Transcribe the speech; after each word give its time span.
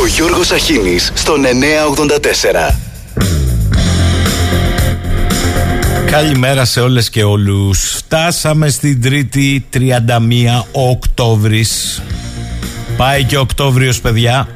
Ο 0.00 0.06
Γιώργος 0.06 0.50
Αχίνης 0.50 1.12
στον 1.14 1.44
984. 1.44 2.78
Καλημέρα 6.10 6.64
σε 6.64 6.80
όλες 6.80 7.10
και 7.10 7.22
όλους. 7.22 7.94
Φτάσαμε 7.96 8.68
στην 8.68 9.02
Τρίτη 9.02 9.66
31 9.72 10.66
Οκτώβρης. 10.72 12.02
Πάει 12.96 13.24
και 13.24 13.38
Οκτώβριος 13.38 14.00
παιδιά. 14.00 14.48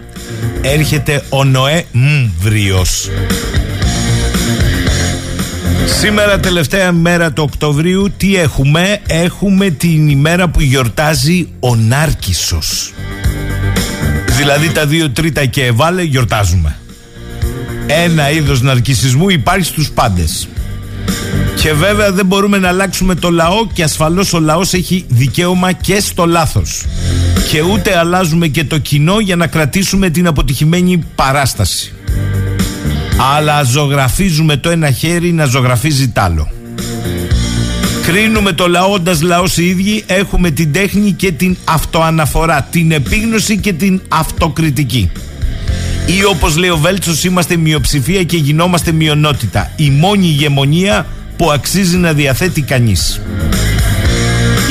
Έρχεται 0.63 1.23
ο 1.29 1.45
Νοέ 1.45 1.85
Μβριος 1.93 3.09
Σήμερα 6.01 6.41
τελευταία 6.41 6.93
μέρα 6.93 7.33
του 7.33 7.43
Οκτωβρίου 7.43 8.13
τι 8.17 8.37
έχουμε; 8.37 9.01
Έχουμε 9.07 9.71
την 9.71 10.09
ημέρα 10.09 10.49
που 10.49 10.61
γιορτάζει 10.61 11.49
ο 11.61 11.75
Νάρκισσος 11.77 12.93
Δηλαδή 14.37 14.73
τα 14.73 14.87
δύο 14.87 15.11
τρίτα 15.11 15.45
και 15.45 15.73
βάλε 15.73 16.03
γιορτάζουμε 16.03 16.77
Ένα 17.87 18.31
είδος 18.31 18.63
ναρκισισμού 18.63 19.29
υπάρχει 19.29 19.67
στους 19.67 19.91
πάντες 19.91 20.49
και 21.65 21.73
βέβαια 21.73 22.13
δεν 22.13 22.27
μπορούμε 22.27 22.59
να 22.59 22.69
αλλάξουμε 22.69 23.15
το 23.15 23.31
λαό 23.31 23.67
και 23.73 23.83
ασφαλώς 23.83 24.33
ο 24.33 24.41
λαός 24.41 24.73
έχει 24.73 25.05
δικαίωμα 25.09 25.73
και 25.73 26.01
στο 26.01 26.27
λάθος. 26.27 26.85
Και 27.51 27.63
ούτε 27.63 27.99
αλλάζουμε 27.99 28.47
και 28.47 28.65
το 28.65 28.79
κοινό 28.79 29.21
για 29.21 29.37
να 29.37 29.47
κρατήσουμε 29.47 30.11
την 30.11 30.27
αποτυχημένη 30.27 31.05
παράσταση. 31.15 31.93
Αλλά 33.37 33.63
ζωγραφίζουμε 33.63 34.57
το 34.57 34.71
ένα 34.71 34.91
χέρι 34.91 35.33
να 35.33 35.45
ζωγραφίζει 35.45 36.09
τ' 36.09 36.19
άλλο. 36.19 36.49
Κρίνουμε 38.07 38.53
το 38.53 38.69
λαό 38.69 38.93
όντας 38.93 39.23
λαός 39.23 39.57
οι 39.57 39.67
ίδιοι 39.67 40.05
έχουμε 40.07 40.51
την 40.51 40.73
τέχνη 40.73 41.13
και 41.13 41.33
την 41.33 41.57
αυτοαναφορά, 41.65 42.69
την 42.71 42.93
επίγνωση 42.93 43.59
και 43.59 43.73
την 43.73 44.01
αυτοκριτική. 44.09 45.11
Ή 46.07 46.25
όπως 46.25 46.57
λέει 46.57 46.71
ο 46.71 46.77
Βέλτσος 46.77 47.25
είμαστε 47.25 47.57
μειοψηφία 47.57 48.23
και 48.23 48.37
γινόμαστε 48.37 48.93
μειονότητα. 48.93 49.73
Η 49.77 49.91
μόνη 49.91 50.27
ηγεμονία 50.27 51.07
που 51.37 51.51
αξίζει 51.51 51.97
να 51.97 52.13
διαθέτει 52.13 52.63
κανείς. 52.63 53.21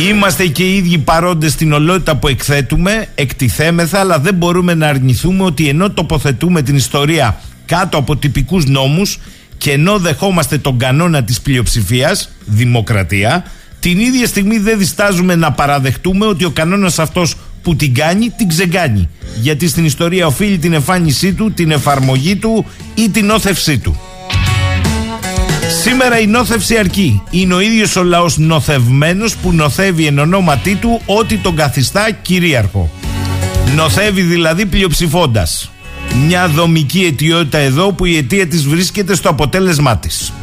Είμαστε 0.10 0.48
και 0.48 0.64
οι 0.64 0.76
ίδιοι 0.76 0.98
παρόντες 0.98 1.52
στην 1.52 1.74
ολότητα 1.74 2.16
που 2.16 2.28
εκθέτουμε, 2.28 3.08
εκτιθέμεθα, 3.16 4.00
αλλά 4.00 4.20
δεν 4.20 4.34
μπορούμε 4.34 4.74
να 4.74 4.88
αρνηθούμε 4.88 5.44
ότι 5.44 5.68
ενώ 5.68 5.92
τοποθετούμε 5.92 6.62
την 6.62 6.76
ιστορία 6.76 7.40
κάτω 7.66 7.98
από 7.98 8.16
τυπικούς 8.16 8.66
νόμους 8.66 9.20
και 9.64 9.72
ενώ 9.72 9.98
δεχόμαστε 9.98 10.58
τον 10.58 10.78
κανόνα 10.78 11.24
της 11.24 11.42
πλειοψηφίας, 11.42 12.30
δημοκρατία, 12.46 13.44
την 13.80 14.00
ίδια 14.00 14.28
στιγμή 14.28 14.58
δεν 14.58 14.78
διστάζουμε 14.78 15.36
να 15.36 15.52
παραδεχτούμε 15.52 16.26
ότι 16.26 16.46
ο 16.46 16.50
κανόνας 16.50 17.00
αυτός 17.00 17.36
που 17.62 17.76
την 17.76 17.94
κάνει, 17.94 18.30
την 18.30 18.48
ξεγκάνει. 18.48 19.10
Γιατί 19.42 19.68
στην 19.68 19.86
ιστορία 19.86 20.26
οφείλει 20.26 20.58
την 20.58 20.74
εμφάνισή 20.74 21.34
του, 21.34 21.52
την 21.52 21.72
εφαρμογή 21.72 22.36
του 22.36 22.66
ή 22.96 23.10
την 23.10 23.30
όθευσή 23.30 23.78
του. 23.78 24.00
Σήμερα 25.82 26.20
η 26.20 26.28
νόθευση 26.28 26.78
αρκεί. 26.78 27.22
Είναι 27.30 27.54
ο 27.54 27.60
ίδιος 27.60 27.96
ο 27.96 28.04
λαός 28.04 28.38
νοθευμένος 28.38 29.36
που 29.36 29.52
νοθεύει 29.52 30.06
εν 30.06 30.20
ονόματί 30.20 30.76
του 30.76 31.02
ότι 31.06 31.38
τον 31.38 31.56
καθιστά 31.56 32.12
κυρίαρχο. 32.12 32.90
Νοθεύει 33.76 34.22
δηλαδή 34.22 34.66
πλειοψηφώντας. 34.66 35.73
Μια 36.14 36.48
δομική 36.48 37.06
αιτιότητα 37.06 37.58
εδώ 37.58 37.92
που 37.92 38.06
η 38.06 38.18
αιτία 38.18 38.48
της 38.48 38.68
βρίσκεται 38.68 39.16
στο 39.16 39.30
αποτέλεσμά 39.30 39.98
της. 39.98 40.34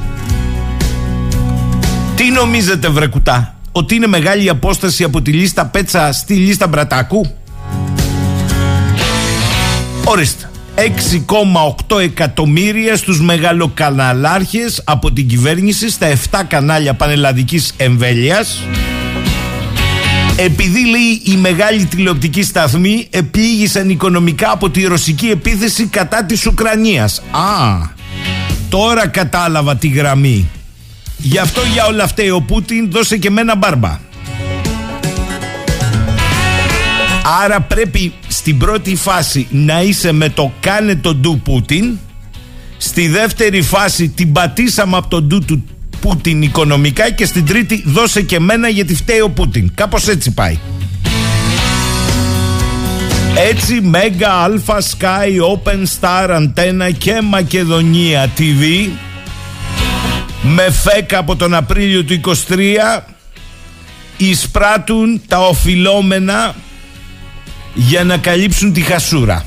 Τι 2.16 2.30
νομίζετε 2.30 2.88
βρε 2.88 3.06
κουτά, 3.06 3.54
ότι 3.72 3.94
είναι 3.94 4.06
μεγάλη 4.06 4.48
απόσταση 4.48 5.04
από 5.04 5.22
τη 5.22 5.32
λίστα 5.32 5.66
Πέτσα 5.66 6.12
στη 6.12 6.34
λίστα 6.34 6.66
Μπρατάκου; 6.66 7.34
Ορίστε. 10.04 10.50
6,8 10.74 12.00
εκατομμύρια 12.00 12.96
στους 12.96 13.20
μεγαλοκαναλάρχες 13.20 14.82
από 14.84 15.12
την 15.12 15.28
κυβέρνηση 15.28 15.91
στα 15.91 16.06
7 16.30 16.41
κανάλια 16.48 16.94
πανελλαδικής 16.94 17.72
εμβέλειας 17.76 18.62
επειδή 20.45 20.87
λέει 20.87 21.21
η 21.25 21.37
μεγάλη 21.37 21.84
τηλεοπτική 21.84 22.43
σταθμή 22.43 23.06
επλήγησαν 23.11 23.91
οικονομικά 23.91 24.51
από 24.51 24.71
τη 24.71 24.84
ρωσική 24.84 25.27
επίθεση 25.27 25.87
κατά 25.87 26.25
της 26.25 26.47
Ουκρανίας. 26.47 27.23
Α, 27.31 27.78
τώρα 28.69 29.06
κατάλαβα 29.06 29.77
τη 29.77 29.89
γραμμή. 29.89 30.49
Γι' 31.17 31.39
αυτό 31.39 31.61
για 31.73 31.87
όλα 31.87 32.05
αυτά 32.05 32.34
ο 32.34 32.41
Πούτιν 32.41 32.91
δώσε 32.91 33.17
και 33.17 33.31
μένα 33.31 33.56
μπάρμπα. 33.56 33.99
Άρα 37.45 37.61
πρέπει 37.61 38.12
στην 38.28 38.59
πρώτη 38.59 38.97
φάση 38.97 39.47
να 39.51 39.83
είσαι 39.83 40.12
με 40.12 40.28
το 40.28 40.53
κάνε 40.61 40.97
το 40.97 41.15
ντου 41.15 41.41
Πούτιν. 41.45 41.99
Στη 42.77 43.09
δεύτερη 43.09 43.62
φάση 43.62 44.09
την 44.09 44.33
πατήσαμε 44.33 44.97
από 44.97 45.09
το 45.09 45.22
ντου 45.22 45.45
του 45.45 45.65
Πούτιν 46.00 46.43
οικονομικά 46.43 47.11
και 47.11 47.25
στην 47.25 47.47
τρίτη 47.47 47.83
δώσε 47.87 48.22
και 48.22 48.41
μένα 48.41 48.69
γιατί 48.69 48.94
φταίει 48.94 49.21
ο 49.21 49.31
Πούτιν. 49.31 49.71
Κάπως 49.75 50.09
έτσι 50.09 50.31
πάει. 50.31 50.59
Έτσι 53.37 53.81
Μέγα, 53.81 54.31
Αλφα, 54.31 54.78
Sky, 54.81 55.56
Open 55.56 55.84
Star, 56.00 56.31
Antenna 56.31 56.91
και 56.99 57.21
Μακεδονία 57.21 58.31
TV 58.39 58.89
με 60.43 60.71
φέκα 60.71 61.19
από 61.19 61.37
τον 61.37 61.55
Απρίλιο 61.55 62.05
του 62.05 62.21
23 62.49 63.03
εισπράττουν 64.16 65.22
τα 65.27 65.39
οφειλόμενα 65.39 66.55
για 67.75 68.05
να 68.05 68.16
καλύψουν 68.16 68.72
τη 68.72 68.81
χασούρα. 68.81 69.44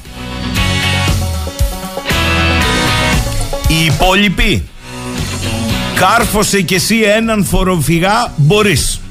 Οι 3.67 3.85
υπόλοιποι 3.85 4.63
κάρφωσε 5.95 6.61
κι 6.61 6.73
εσύ 6.73 6.95
έναν 7.17 7.43
φοροφυγά 7.45 8.33
μπορείς. 8.35 9.01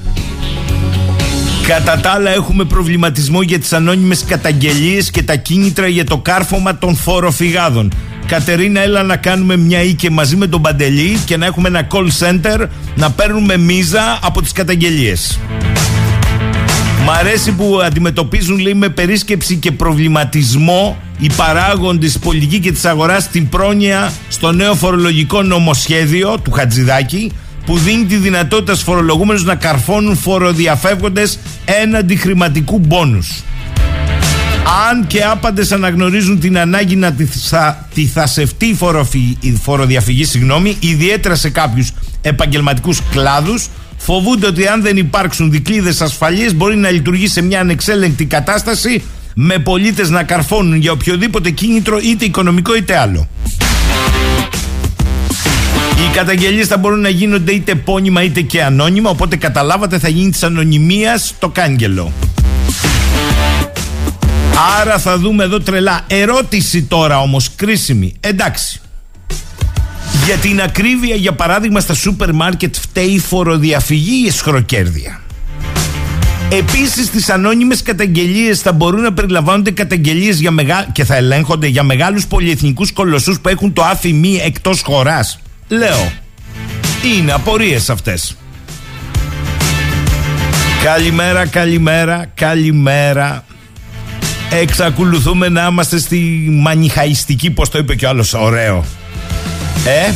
Κατά 1.67 2.01
τα 2.01 2.11
άλλα 2.11 2.31
έχουμε 2.31 2.65
προβληματισμό 2.65 3.43
για 3.43 3.59
τις 3.59 3.73
ανώνυμες 3.73 4.25
καταγγελίες 4.25 5.11
και 5.11 5.23
τα 5.23 5.37
κίνητρα 5.37 5.87
για 5.87 6.05
το 6.05 6.19
κάρφωμα 6.19 6.79
των 6.79 6.97
φοροφυγάδων. 6.97 7.93
Κατερίνα 8.27 8.81
έλα 8.81 9.03
να 9.03 9.17
κάνουμε 9.17 9.57
μια 9.57 9.83
οίκε 9.83 10.11
μαζί 10.11 10.37
με 10.37 10.47
τον 10.47 10.63
Παντελή 10.63 11.19
και 11.25 11.37
να 11.37 11.47
έχουμε 11.47 11.69
ένα 11.69 11.87
call 11.91 12.27
center 12.27 12.67
να 12.95 13.11
παίρνουμε 13.11 13.57
μίζα 13.57 14.19
από 14.23 14.43
τις 14.43 14.53
καταγγελίες. 14.53 15.39
Μ' 17.05 17.11
αρέσει 17.11 17.53
που 17.53 17.81
αντιμετωπίζουν 17.85 18.59
λέει 18.59 18.75
με 18.75 18.89
περίσκεψη 18.89 19.57
και 19.57 19.73
προβληματισμό 19.73 20.97
οι 21.23 21.31
παράγοντες 21.37 22.13
της 22.13 22.23
πολιτικής 22.23 22.59
και 22.59 22.73
της 22.73 22.85
αγοράς 22.85 23.29
την 23.29 23.49
πρόνοια 23.49 24.13
στο 24.29 24.53
νέο 24.53 24.75
φορολογικό 24.75 25.43
νομοσχέδιο 25.43 26.39
του 26.39 26.51
Χατζηδάκη 26.51 27.33
που 27.67 27.79
δίνει 27.79 28.05
τη 28.05 28.17
δυνατότητα 28.17 28.73
στους 28.73 28.85
φορολογούμενους 28.85 29.45
να 29.45 29.55
καρφώνουν 29.55 30.17
φοροδιαφεύγοντες 30.17 31.39
έναντι 31.65 32.17
χρηματικού 32.17 32.79
μπόνους. 32.79 33.43
Αν 34.91 35.07
και 35.07 35.23
άπαντες 35.25 35.73
αναγνωρίζουν 35.73 36.41
την 36.41 36.59
ανάγκη 36.59 36.97
να 36.97 37.13
τη, 37.13 37.25
θα, 37.25 37.89
τη 37.95 38.07
θασευτεί 38.07 38.77
η 39.41 39.59
φοροδιαφυγή, 39.63 40.25
συγγνώμη, 40.25 40.77
ιδιαίτερα 40.81 41.35
σε 41.35 41.51
κάποιους 41.51 41.93
επαγγελματικούς 42.23 43.01
κλάδους, 43.11 43.69
φοβούνται 43.97 44.47
ότι 44.47 44.67
αν 44.67 44.83
δεν 44.83 44.97
υπάρξουν 44.97 45.51
δικλείδες 45.51 46.01
ασφαλείας 46.01 46.53
μπορεί 46.53 46.77
να 46.77 46.91
λειτουργεί 46.91 47.29
σε 47.29 47.43
μια 47.43 47.61
ανεξέλεγκτη 47.61 48.25
κατάσταση 48.25 49.03
με 49.35 49.59
πολίτες 49.59 50.11
να 50.11 50.23
καρφώνουν 50.23 50.77
για 50.77 50.93
οποιοδήποτε 50.93 51.51
κίνητρο 51.51 51.99
είτε 52.03 52.25
οικονομικό 52.25 52.77
είτε 52.77 52.99
άλλο. 52.99 53.29
Οι 55.97 56.15
καταγγελίες 56.15 56.67
θα 56.67 56.77
μπορούν 56.77 57.01
να 57.01 57.09
γίνονται 57.09 57.53
είτε 57.53 57.75
πόνιμα 57.75 58.23
είτε 58.23 58.41
και 58.41 58.63
ανώνυμα 58.63 59.11
οπότε 59.11 59.37
καταλάβατε 59.37 59.99
θα 59.99 60.09
γίνει 60.09 60.31
της 60.31 60.43
ανωνυμίας 60.43 61.35
το 61.39 61.49
κάγκελο. 61.49 62.13
Άρα 64.81 64.99
θα 64.99 65.19
δούμε 65.19 65.45
εδώ 65.45 65.61
τρελά. 65.61 66.01
Ερώτηση 66.07 66.83
τώρα 66.83 67.21
όμως 67.21 67.55
κρίσιμη. 67.55 68.15
Εντάξει. 68.21 68.81
Για 70.25 70.37
την 70.37 70.61
ακρίβεια, 70.61 71.15
για 71.15 71.33
παράδειγμα, 71.33 71.81
στα 71.81 71.95
σούπερ 71.95 72.33
μάρκετ 72.33 72.75
φταίει 72.81 73.11
η 73.11 73.19
φοροδιαφυγή 73.19 74.25
ή 74.25 74.27
εσχροκέρδια. 74.27 75.22
Επίσης 76.59 77.07
στις 77.07 77.31
ανώνυμες 77.31 77.83
καταγγελίες 77.83 78.61
θα 78.61 78.73
μπορούν 78.73 79.01
να 79.01 79.13
περιλαμβάνονται 79.13 79.71
καταγγελίες 79.71 80.41
για 80.41 80.51
μεγα... 80.51 80.87
και 80.93 81.05
θα 81.05 81.17
ελέγχονται 81.17 81.67
για 81.67 81.83
μεγάλους 81.83 82.27
πολυεθνικούς 82.27 82.93
κολοσσούς 82.93 83.41
που 83.41 83.49
έχουν 83.49 83.73
το 83.73 83.83
άφη 83.83 84.13
μη 84.13 84.41
εκτός 84.45 84.81
χωράς. 84.81 85.39
Λέω, 85.69 86.13
είναι 87.17 87.33
απορίες 87.33 87.91
αυτές. 87.91 88.37
Καλημέρα, 90.83 91.47
καλημέρα, 91.47 92.31
καλημέρα. 92.35 93.45
Εξακολουθούμε 94.51 95.49
να 95.49 95.67
είμαστε 95.71 95.99
στη 95.99 96.47
μανιχαϊστική, 96.51 97.51
πώς 97.51 97.69
το 97.69 97.79
είπε 97.79 97.95
και 97.95 98.07
ο 98.07 98.09
άλλος, 98.09 98.35
ωραίο. 98.35 98.85
Ε, 99.87 100.13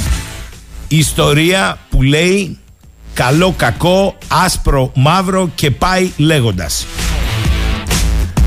ιστορία 0.88 1.78
που 1.90 2.02
λέει 2.02 2.58
καλό, 3.16 3.54
κακό, 3.56 4.18
άσπρο, 4.28 4.92
μαύρο 4.94 5.50
και 5.54 5.70
πάει 5.70 6.10
λέγοντας. 6.16 6.86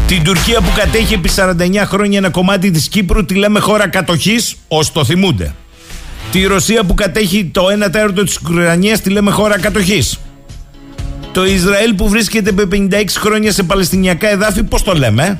Την 0.07 0.23
Τουρκία 0.23 0.61
που 0.61 0.71
κατέχει 0.75 1.13
επί 1.13 1.29
49 1.35 1.85
χρόνια 1.85 2.17
ένα 2.17 2.29
κομμάτι 2.29 2.71
της 2.71 2.87
Κύπρου 2.87 3.25
τη 3.25 3.33
λέμε 3.33 3.59
χώρα 3.59 3.87
κατοχής, 3.87 4.55
ως 4.67 4.91
το 4.91 5.05
θυμούνται. 5.05 5.53
Τη 6.31 6.43
Ρωσία 6.43 6.83
που 6.83 6.93
κατέχει 6.93 7.45
το 7.45 7.65
1 7.65 7.79
τέταρτο 7.79 8.23
της 8.23 8.37
Ουκρανίας 8.37 9.01
τη 9.01 9.09
λέμε 9.09 9.31
χώρα 9.31 9.59
κατοχής. 9.59 10.19
Το 11.31 11.45
Ισραήλ 11.45 11.93
που 11.93 12.09
βρίσκεται 12.09 12.49
επί 12.49 12.89
56 12.91 13.03
χρόνια 13.19 13.51
σε 13.51 13.63
παλαιστινιακά 13.63 14.29
εδάφη, 14.29 14.63
πώς 14.63 14.83
το 14.83 14.93
λέμε; 14.93 15.39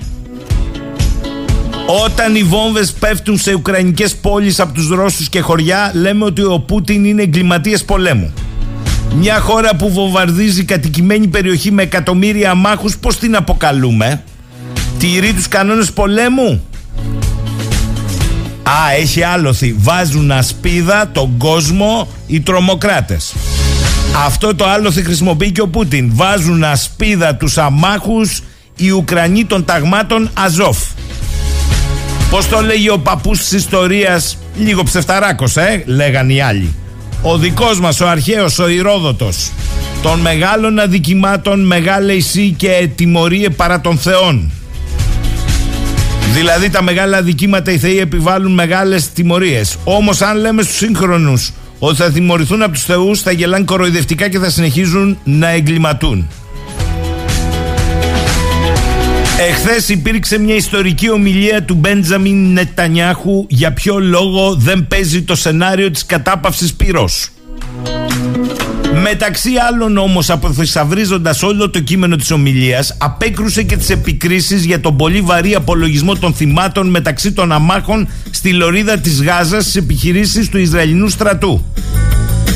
Όταν 2.06 2.36
οι 2.36 2.44
βόμβες 2.44 2.92
πέφτουν 2.92 3.38
σε 3.38 3.54
ουκρανικές 3.54 4.16
πόλεις 4.16 4.60
από 4.60 4.74
τους 4.74 4.90
Ρώσους 4.90 5.30
και 5.30 5.40
χωριά, 5.40 5.92
λέμε 5.96 6.25
ότι 6.25 6.42
ο 6.42 6.60
Πούτιν 6.60 7.06
είναι 7.06 7.22
εγκληματίας 7.22 7.84
πολέμου. 7.84 8.34
Μια 9.16 9.40
χώρα 9.40 9.76
που 9.76 9.92
βομβαρδίζει 9.92 10.64
κατοικημένη 10.64 11.28
περιοχή 11.28 11.72
με 11.72 11.82
εκατομμύρια 11.82 12.52
αμάχους, 12.52 12.98
πώς 12.98 13.18
την 13.18 13.36
αποκαλούμε; 13.36 14.24
Τηρεί 15.00 15.34
τους 15.34 15.48
κανόνες 15.48 15.92
πολέμου; 15.92 16.64
Α, 18.64 18.92
έχει 19.00 19.24
άλοθη. 19.24 19.76
Βάζουν 19.78 20.32
ασπίδα 20.32 21.10
τον 21.12 21.38
κόσμο 21.38 22.08
οι 22.28 22.40
τρομοκράτες. 22.42 23.34
Αυτό 24.26 24.56
το 24.56 24.66
άλοθη 24.68 25.04
χρησιμοποιεί 25.04 25.52
και 25.52 25.62
ο 25.62 25.68
Πούτιν. 25.68 26.12
Βάζουν 26.14 26.64
ασπίδα 26.64 27.36
τους 27.36 27.58
αμάχους 27.58 28.44
οι 28.76 28.90
Ουκρανοί 28.92 29.46
των 29.46 29.66
ταγμάτων 29.66 30.30
Αζόφ. 30.34 30.78
Πώς 32.30 32.48
το 32.48 32.62
λέγει 32.62 32.90
ο 32.90 33.00
παππούς 33.00 33.40
της 33.40 33.52
ιστορίας, 33.52 34.38
λίγο 34.58 34.84
ψευταράκος, 34.84 35.58
ε, 35.58 35.84
λέγαν 35.86 36.30
οι 36.30 36.42
άλλοι. 36.42 36.76
Ο 37.21 37.38
δικός 37.38 37.80
μας, 37.80 38.00
ο 38.00 38.07
αρχαίος, 38.07 38.60
ο 38.60 38.68
Ηρόδοτος, 38.68 39.51
των 40.01 40.19
μεγάλων 40.19 40.80
αδικημάτων 40.80 41.66
μεγάλε 41.66 42.13
εσύ 42.13 42.54
και 42.57 42.89
τιμωρίε 42.95 43.50
παρά 43.50 43.81
των 43.81 43.98
θεών. 43.98 44.51
Δηλαδή 46.33 46.69
τα 46.69 46.83
μεγάλα 46.83 47.18
αδικήματα 47.18 47.71
οι 47.71 47.77
θεοί 47.77 48.00
επιβάλλουν 48.00 48.54
μεγάλες 48.54 49.12
τιμωρίες. 49.12 49.77
Όμως 49.83 50.21
αν 50.21 50.38
λέμε 50.38 50.62
στους 50.62 50.75
σύγχρονους 50.75 51.51
ότι 51.80 51.95
θα 51.95 52.12
τιμωρηθούν 52.12 52.62
από 52.62 52.71
τους 52.71 52.83
θεούς 52.83 53.22
θα 53.22 53.31
γελάνε 53.31 53.63
κοροϊδευτικά 53.63 54.30
και 54.30 54.39
θα 54.39 54.50
συνεχίζουν 54.50 55.18
να 55.24 55.50
εγκληματούν. 55.50 56.27
Εχθές 59.47 59.89
υπήρξε 59.89 60.39
μια 60.39 60.56
ιστορική 60.56 61.09
ομιλία 61.09 61.63
του 61.63 61.75
Μπέντζαμιν 61.75 62.51
Νετανιάχου 62.51 63.45
για 63.50 63.74
ποιο 63.74 64.00
λόγο 64.00 64.56
δεν 64.56 64.88
παίζει 64.88 65.21
το 65.21 65.36
σενάριο 65.36 65.91
της 65.91 66.06
κατάπαυσης 66.06 66.74
πυρός. 66.74 67.30
Μεταξύ 69.01 69.50
άλλων 69.69 69.97
όμως 69.97 70.30
αποθυσαυρίζοντας 70.30 71.44
όλο 71.44 71.69
το 71.69 71.80
κείμενο 71.80 72.15
της 72.15 72.31
ομιλίας 72.31 72.95
απέκρουσε 73.00 73.63
και 73.63 73.77
τις 73.77 73.89
επικρίσεις 73.89 74.65
για 74.65 74.80
τον 74.80 74.97
πολύ 74.97 75.21
βαρύ 75.21 75.56
απολογισμό 75.56 76.15
των 76.15 76.33
θυμάτων 76.33 76.89
μεταξύ 76.89 77.31
των 77.31 77.51
αμάχων 77.51 78.07
στη 78.30 78.53
λωρίδα 78.53 78.97
της 78.97 79.21
Γάζας 79.24 79.63
στις 79.63 79.75
επιχειρήσεις 79.75 80.50
του 80.50 80.57
Ισραηλινού 80.57 81.09
στρατού 81.09 81.63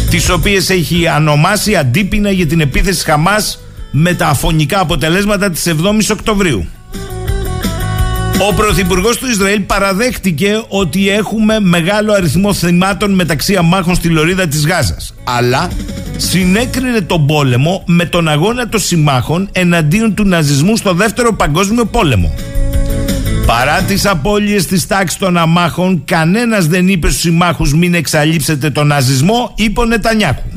τις 0.09 0.29
οποίες 0.29 0.69
έχει 0.69 1.07
ανομάσει 1.07 1.75
αντίπεινα 1.75 2.31
για 2.31 2.45
την 2.45 2.61
επίθεση 2.61 3.03
Χαμάς 3.03 3.59
με 3.95 4.13
τα 4.13 4.27
αφωνικά 4.27 4.79
αποτελέσματα 4.79 5.49
της 5.49 5.67
7ης 5.67 6.11
Οκτωβρίου. 6.11 6.67
Ο 8.49 8.53
Πρωθυπουργός 8.53 9.17
του 9.17 9.29
Ισραήλ 9.29 9.61
παραδέχτηκε 9.61 10.63
ότι 10.67 11.09
έχουμε 11.09 11.59
μεγάλο 11.59 12.13
αριθμό 12.13 12.53
θυμάτων 12.53 13.11
μεταξύ 13.11 13.55
αμάχων 13.55 13.95
στη 13.95 14.07
λωρίδα 14.07 14.47
της 14.47 14.65
Γάζας. 14.67 15.13
Αλλά 15.23 15.69
συνέκρινε 16.17 17.01
τον 17.01 17.25
πόλεμο 17.25 17.83
με 17.85 18.05
τον 18.05 18.27
αγώνα 18.27 18.69
των 18.69 18.79
συμμάχων 18.79 19.49
εναντίον 19.51 20.13
του 20.13 20.23
ναζισμού 20.23 20.77
στο 20.77 20.93
δεύτερο 20.93 21.33
παγκόσμιο 21.33 21.85
πόλεμο. 21.85 22.33
Παρά 23.45 23.81
τις 23.81 24.05
απώλειες 24.05 24.65
της 24.65 24.87
τάξης 24.87 25.19
των 25.19 25.37
αμάχων, 25.37 26.03
κανένας 26.05 26.67
δεν 26.67 26.87
είπε 26.87 27.09
στους 27.09 27.21
συμμάχους 27.21 27.73
μην 27.73 27.93
εξαλείψετε 27.93 28.69
τον 28.69 28.87
ναζισμό, 28.87 29.53
είπε 29.55 29.79
ο 29.79 29.85
Νετανιάχου. 29.85 30.52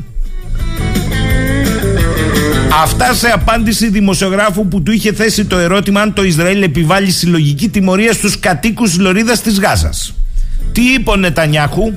Αυτά 2.71 3.13
σε 3.13 3.27
απάντηση 3.27 3.89
δημοσιογράφου 3.89 4.67
που 4.67 4.81
του 4.81 4.91
είχε 4.91 5.13
θέσει 5.13 5.45
το 5.45 5.57
ερώτημα 5.57 6.01
αν 6.01 6.13
το 6.13 6.23
Ισραήλ 6.23 6.61
επιβάλλει 6.61 7.11
συλλογική 7.11 7.69
τιμωρία 7.69 8.13
στους 8.13 8.39
κατοίκους 8.39 8.97
Λωρίδας 8.97 9.41
της 9.41 9.59
Γάζας. 9.59 10.13
Τι 10.71 10.81
είπε 10.81 11.09
ο 11.09 11.15
Νετανιάχου; 11.15 11.93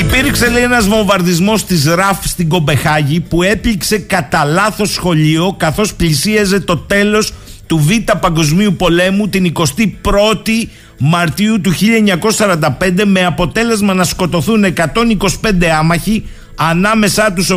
Υπήρξε 0.00 0.50
λέει 0.50 0.62
ένας 0.62 0.86
βομβαρδισμός 0.88 1.64
της 1.64 1.84
ΡΑΦ 1.84 2.24
στην 2.24 2.48
Κομπεχάγη 2.48 3.20
που 3.20 3.42
έπληξε 3.42 3.98
κατά 3.98 4.44
λάθος 4.44 4.92
σχολείο 4.92 5.54
καθώς 5.58 5.94
πλησίαζε 5.94 6.60
το 6.60 6.76
τέλος 6.76 7.32
του 7.66 7.78
Β' 7.78 8.12
Παγκοσμίου 8.20 8.74
Πολέμου 8.74 9.28
την 9.28 9.52
21η 9.56 10.68
Μαρτίου 10.98 11.60
του 11.60 11.72
1945 12.38 13.04
με 13.04 13.24
αποτέλεσμα 13.24 13.94
να 13.94 14.04
σκοτωθούν 14.04 14.64
125 14.64 15.64
άμαχοι 15.78 16.24
ανάμεσά 16.54 17.32
τους 17.32 17.50
86 17.50 17.56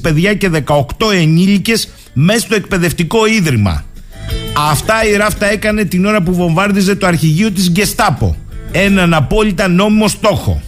παιδιά 0.00 0.34
και 0.34 0.50
18 0.66 0.82
ενήλικες 1.12 1.88
μέσα 2.12 2.38
στο 2.38 2.54
εκπαιδευτικό 2.54 3.26
ίδρυμα. 3.26 3.84
Αυτά 4.70 5.04
η 5.04 5.16
Ράφτα 5.16 5.46
έκανε 5.46 5.84
την 5.84 6.06
ώρα 6.06 6.22
που 6.22 6.34
βομβάρδιζε 6.34 6.94
το 6.94 7.06
αρχηγείο 7.06 7.50
της 7.50 7.70
Γκεστάπο. 7.70 8.36
Έναν 8.72 9.14
απόλυτα 9.14 9.68
νόμιμο 9.68 10.08
στόχο. 10.08 10.62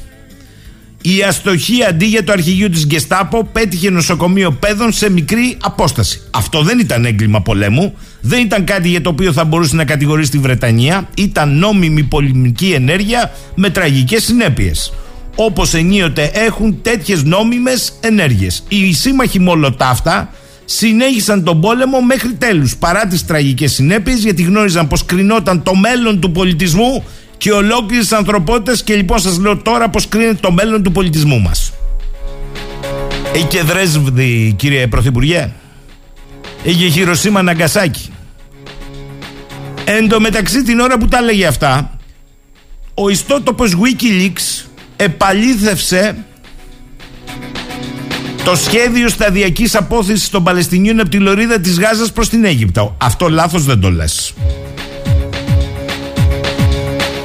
Η 1.02 1.22
αστοχή 1.22 1.84
αντί 1.84 2.04
για 2.06 2.24
το 2.24 2.32
αρχηγείο 2.32 2.70
της 2.70 2.86
Γκεστάπο 2.86 3.44
πέτυχε 3.44 3.90
νοσοκομείο 3.90 4.52
παιδών 4.52 4.92
σε 4.92 5.10
μικρή 5.10 5.56
απόσταση. 5.60 6.20
Αυτό 6.30 6.62
δεν 6.62 6.78
ήταν 6.78 7.04
έγκλημα 7.04 7.42
πολέμου, 7.42 7.94
δεν 8.20 8.40
ήταν 8.40 8.64
κάτι 8.64 8.88
για 8.88 9.00
το 9.00 9.10
οποίο 9.10 9.32
θα 9.32 9.44
μπορούσε 9.44 9.76
να 9.76 9.84
κατηγορήσει 9.84 10.30
τη 10.30 10.38
Βρετανία, 10.38 11.08
ήταν 11.16 11.58
νόμιμη 11.58 12.02
πολεμική 12.02 12.70
ενέργεια 12.70 13.32
με 13.54 13.70
τραγικές 13.70 14.24
συνέπειες 14.24 14.92
όπως 15.40 15.74
ενίοτε 15.74 16.30
έχουν 16.34 16.82
τέτοιες 16.82 17.22
νόμιμες 17.22 17.92
ενέργειες. 18.00 18.62
Οι 18.68 18.92
σύμμαχοι 18.92 19.38
Μολοτάφτα 19.38 20.30
συνέχισαν 20.64 21.44
τον 21.44 21.60
πόλεμο 21.60 22.00
μέχρι 22.00 22.32
τέλους 22.32 22.76
παρά 22.76 23.06
τις 23.06 23.24
τραγικές 23.24 23.72
συνέπειες 23.72 24.18
γιατί 24.18 24.42
γνώριζαν 24.42 24.88
πως 24.88 25.04
κρινόταν 25.04 25.62
το 25.62 25.74
μέλλον 25.74 26.20
του 26.20 26.32
πολιτισμού 26.32 27.04
και 27.36 27.52
ολόκληρες 27.52 28.12
ανθρωπότητες 28.12 28.82
και 28.82 28.94
λοιπόν 28.94 29.18
σας 29.18 29.38
λέω 29.38 29.56
τώρα 29.56 29.88
πως 29.88 30.08
κρίνεται 30.08 30.38
το 30.40 30.52
μέλλον 30.52 30.82
του 30.82 30.92
πολιτισμού 30.92 31.40
μας. 31.40 31.72
Έχει 33.34 33.44
και 33.44 33.62
Δρέσβδη 33.62 34.54
κύριε 34.56 34.86
Πρωθυπουργέ. 34.86 35.52
Είχε 36.62 36.88
Χειροσύμα 36.88 37.42
Ναγκασάκη. 37.42 38.12
Εν 39.84 40.08
τω 40.08 40.20
μεταξύ 40.20 40.62
την 40.62 40.80
ώρα 40.80 40.98
που 40.98 41.08
τα 41.08 41.18
έλεγε 41.18 41.46
αυτά 41.46 41.98
ο 42.94 43.08
ιστότοπος 43.08 43.76
Wikileaks 43.76 44.67
επαλήθευσε 45.00 46.16
το 48.44 48.56
σχέδιο 48.56 49.08
σταδιακής 49.08 49.74
απόθεσης 49.74 50.28
των 50.28 50.42
Παλαιστινίων 50.42 51.00
από 51.00 51.08
τη 51.08 51.18
λωρίδα 51.18 51.60
της 51.60 51.80
Γάζας 51.80 52.12
προς 52.12 52.28
την 52.28 52.44
Αίγυπτο. 52.44 52.96
Αυτό 53.00 53.28
λάθος 53.28 53.64
δεν 53.64 53.80
το 53.80 53.90
λες. 53.90 54.34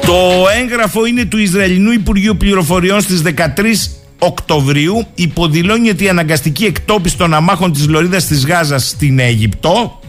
Το 0.05 0.45
έγγραφο 0.61 1.05
είναι 1.05 1.25
του 1.25 1.37
Ισραηλινού 1.37 1.91
Υπουργείου 1.91 2.37
Πληροφοριών 2.37 3.01
στις 3.01 3.21
13 3.21 3.89
Οκτωβρίου 4.19 5.07
υποδηλώνει 5.15 5.89
ότι 5.89 6.03
η 6.03 6.09
αναγκαστική 6.09 6.65
εκτόπιση 6.65 7.17
των 7.17 7.33
αμάχων 7.33 7.73
της 7.73 7.87
λωρίδας 7.87 8.25
της 8.25 8.45
Γάζας 8.45 8.87
στην 8.87 9.19
Αίγυπτο 9.19 9.99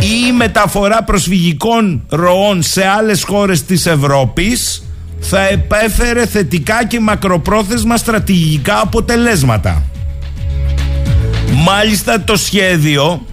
ή 0.00 0.26
η 0.28 0.32
μεταφορά 0.32 1.02
προσφυγικών 1.02 2.04
ροών 2.08 2.62
σε 2.62 2.86
άλλες 2.86 3.22
χώρες 3.22 3.64
της 3.64 3.86
Ευρώπης 3.86 4.82
θα 5.26 5.48
επέφερε 5.48 6.26
θετικά 6.26 6.84
και 6.84 7.00
μακροπρόθεσμα 7.00 7.96
στρατηγικά 7.96 8.80
αποτελέσματα. 8.80 9.82
Μάλιστα 11.54 12.24
το 12.24 12.36
σχέδιο 12.36 13.26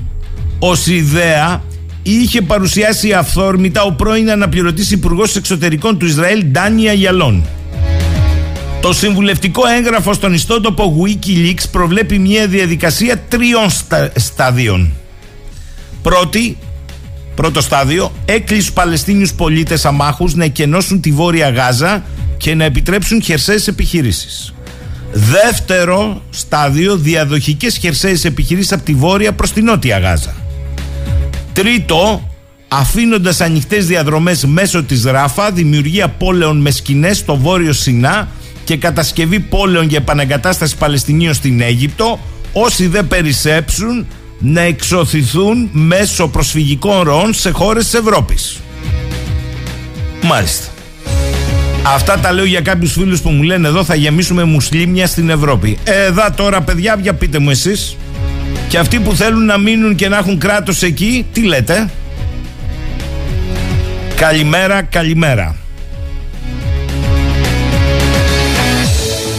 ως 0.60 0.88
ιδέα 0.88 1.64
είχε 2.04 2.42
παρουσιάσει 2.42 3.14
αυθόρμητα 3.14 3.84
ο 3.84 3.92
πρώην 3.92 4.32
αναπληρωτής 4.32 4.92
υπουργός 4.92 5.36
εξωτερικών 5.36 5.98
του 5.98 6.06
Ισραήλ 6.06 6.44
Ντάνια 6.46 6.94
Γιαλόν. 6.94 7.46
Το 8.82 8.94
συμβουλευτικό 8.94 9.62
έγγραφο 9.68 10.14
στον 10.14 10.34
ιστότοπο 10.34 10.98
Wikileaks 11.04 11.64
προβλέπει 11.72 12.20
μια 12.20 12.48
διαδικασία 12.48 13.22
τριών 13.28 13.70
σταδίων. 14.16 14.92
Πρώτη, 16.02 16.58
Πρώτο 17.42 17.62
στάδιο, 17.62 18.12
έκλεισε 18.26 18.68
του 18.68 18.74
Παλαιστίνιους 18.74 19.34
πολίτες 19.34 19.86
αμάχους 19.86 20.34
να 20.34 20.44
εκενώσουν 20.44 21.02
τη 21.02 21.12
βόρεια 21.12 21.50
Γάζα 21.50 22.04
και 22.38 22.56
να 22.56 22.64
επιτρέψουν 22.64 23.22
χερσαίες 23.22 23.68
επιχειρήσεις. 23.68 24.54
Δεύτερο 25.12 26.22
στάδιο, 26.30 26.98
διαδοχικές 26.98 27.78
χερσαίες 27.78 28.26
επιχειρήσεις 28.26 28.72
από 28.72 28.84
τη 28.84 28.94
βόρεια 28.94 29.32
προς 29.32 29.52
τη 29.52 29.62
νότια 29.62 30.00
Γάζα. 30.00 30.36
Τρίτο, 31.54 32.30
αφήνοντας 32.68 33.42
ανοιχτές 33.42 33.86
διαδρομές 33.86 34.46
μέσω 34.46 34.84
της 34.84 35.04
Ράφα, 35.04 35.52
δημιουργία 35.52 36.08
πόλεων 36.08 36.62
με 36.62 36.72
σκηνές 36.72 37.18
στο 37.18 37.38
βόρειο 37.38 37.74
Σινά 37.74 38.28
και 38.64 38.78
κατασκευή 38.78 39.40
πόλεων 39.40 39.88
για 39.88 39.98
επαναγκατάσταση 39.98 40.78
Παλαιστινίων 40.78 41.34
στην 41.34 41.62
Αίγυπτο. 41.62 42.20
Όσοι 42.54 42.88
δεν 42.88 43.08
περισσέψουν 43.08 44.06
να 44.42 44.62
εξωθηθούν 44.62 45.70
μέσω 45.72 46.28
προσφυγικών 46.28 47.02
ροών 47.02 47.34
σε 47.34 47.52
χώρες 47.52 47.84
της 47.84 47.94
Ευρώπης. 47.94 48.60
Μάλιστα. 50.22 50.68
Αυτά 51.84 52.20
τα 52.20 52.32
λέω 52.32 52.46
για 52.46 52.62
κάποιους 52.62 52.92
φίλους 52.92 53.22
που 53.22 53.30
μου 53.30 53.44
λένε 53.44 53.68
εδώ 53.68 53.84
θα 53.84 53.96
γεμίσουμε 53.96 54.44
μουσλίμια 54.44 55.08
στην 55.08 55.30
Ευρώπη. 55.30 55.78
Εδώ 55.84 56.32
τώρα 56.36 56.62
παιδιά, 56.62 56.98
για 57.02 57.14
πείτε 57.14 57.40
μου 57.40 57.50
εσείς. 57.50 57.98
Και 58.68 58.78
αυτοί 58.78 59.00
που 59.00 59.16
θέλουν 59.16 59.46
να 59.46 59.58
μείνουν 59.58 59.96
και 59.96 60.08
να 60.08 60.18
έχουν 60.18 60.38
κράτος 60.38 60.82
εκεί, 60.82 61.26
τι 61.34 61.42
λέτε; 61.42 61.90
Καλημέρα, 64.16 64.82
καλημέρα. 64.82 65.61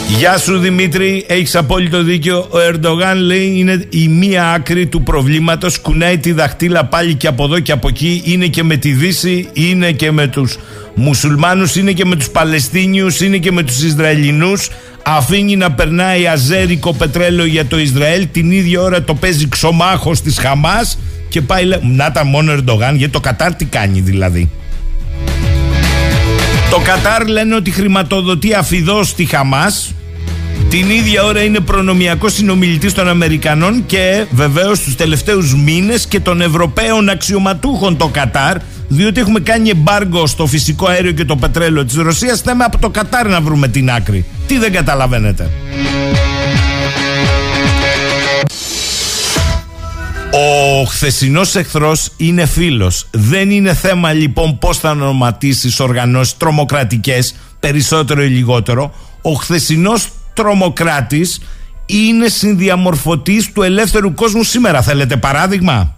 Γεια 0.08 0.38
σου 0.38 0.58
Δημήτρη, 0.58 1.24
έχεις 1.28 1.56
απόλυτο 1.56 2.02
δίκιο. 2.02 2.46
Ο 2.50 2.58
Ερντογάν 2.58 3.18
λέει 3.18 3.52
είναι 3.56 3.84
η 3.88 4.08
μία 4.08 4.50
άκρη 4.50 4.86
του 4.86 5.02
προβλήματος. 5.02 5.78
Κουνάει 5.78 6.18
τη 6.18 6.32
δαχτύλα 6.32 6.84
πάλι 6.84 7.14
και 7.14 7.26
από 7.26 7.44
εδώ 7.44 7.60
και 7.60 7.72
από 7.72 7.88
εκεί. 7.88 8.22
Είναι 8.24 8.46
και 8.46 8.62
με 8.62 8.76
τη 8.76 8.92
Δύση, 8.92 9.48
είναι 9.52 9.92
και 9.92 10.10
με 10.10 10.26
τους 10.26 10.58
Μουσουλμάνους, 10.94 11.76
είναι 11.76 11.92
και 11.92 12.04
με 12.04 12.16
τους 12.16 12.30
Παλαιστίνιους, 12.30 13.20
είναι 13.20 13.36
και 13.36 13.52
με 13.52 13.62
τους 13.62 13.82
Ισραηλινούς. 13.82 14.70
Αφήνει 15.04 15.56
να 15.56 15.72
περνάει 15.72 16.26
αζέρικο 16.26 16.92
πετρέλαιο 16.92 17.46
για 17.46 17.66
το 17.66 17.78
Ισραήλ. 17.78 18.26
Την 18.32 18.50
ίδια 18.50 18.80
ώρα 18.80 19.02
το 19.02 19.14
παίζει 19.14 19.48
ξομάχο 19.48 20.12
της 20.24 20.38
Χαμάς 20.38 20.98
και 21.28 21.40
πάει. 21.40 21.64
Λέ... 21.64 21.78
Να 21.82 22.12
τα 22.12 22.24
μόνο 22.24 22.52
Ερντογάν, 22.52 22.96
γιατί 22.96 23.12
το 23.12 23.20
Κατάρ 23.20 23.54
τι 23.54 23.64
κάνει 23.64 24.00
δηλαδή. 24.00 24.50
Το 26.72 26.78
Κατάρ 26.78 27.26
λένε 27.26 27.54
ότι 27.54 27.70
χρηματοδοτεί 27.70 28.54
αφιδώς 28.54 29.14
τη 29.14 29.24
Χαμάς 29.24 29.94
την 30.68 30.90
ίδια 30.90 31.24
ώρα 31.24 31.42
είναι 31.42 31.60
προνομιακός 31.60 32.32
συνομιλητής 32.32 32.92
των 32.92 33.08
Αμερικανών 33.08 33.86
και 33.86 34.24
βεβαίως 34.30 34.80
τους 34.80 34.96
τελευταίους 34.96 35.54
μήνες 35.54 36.06
και 36.06 36.20
των 36.20 36.40
Ευρωπαίων 36.40 37.08
αξιωματούχων 37.08 37.96
το 37.96 38.08
Κατάρ, 38.08 38.56
διότι 38.88 39.20
έχουμε 39.20 39.40
κάνει 39.40 39.68
εμπάργκο 39.68 40.26
στο 40.26 40.46
φυσικό 40.46 40.86
αέριο 40.86 41.12
και 41.12 41.24
το 41.24 41.36
πετρέλαιο 41.36 41.84
της 41.84 41.94
Ρωσίας. 41.94 42.40
Θέμε 42.40 42.64
από 42.64 42.78
το 42.78 42.90
Κατάρ 42.90 43.28
να 43.28 43.40
βρούμε 43.40 43.68
την 43.68 43.90
άκρη. 43.90 44.24
Τι 44.46 44.58
δεν 44.58 44.72
καταλαβαίνετε. 44.72 45.50
Ο 50.42 50.84
χθεσινός 50.84 51.54
εχθρός 51.54 52.10
είναι 52.16 52.46
φίλος. 52.46 53.06
Δεν 53.10 53.50
είναι 53.50 53.74
θέμα 53.74 54.12
λοιπόν 54.12 54.58
πώς 54.58 54.78
θα 54.78 54.90
ονοματίσεις 54.90 55.80
οργανώσεις 55.80 56.36
τρομοκρατικές, 56.36 57.34
περισσότερο 57.60 58.22
ή 58.22 58.28
λιγότερο. 58.28 58.94
Ο 59.22 59.32
χθεσινός 59.32 60.08
τρομοκράτης 60.34 61.40
είναι 61.86 62.28
συνδιαμορφωτής 62.28 63.52
του 63.52 63.62
ελεύθερου 63.62 64.14
κόσμου 64.14 64.42
σήμερα. 64.42 64.82
Θέλετε 64.82 65.16
παράδειγμα; 65.16 65.96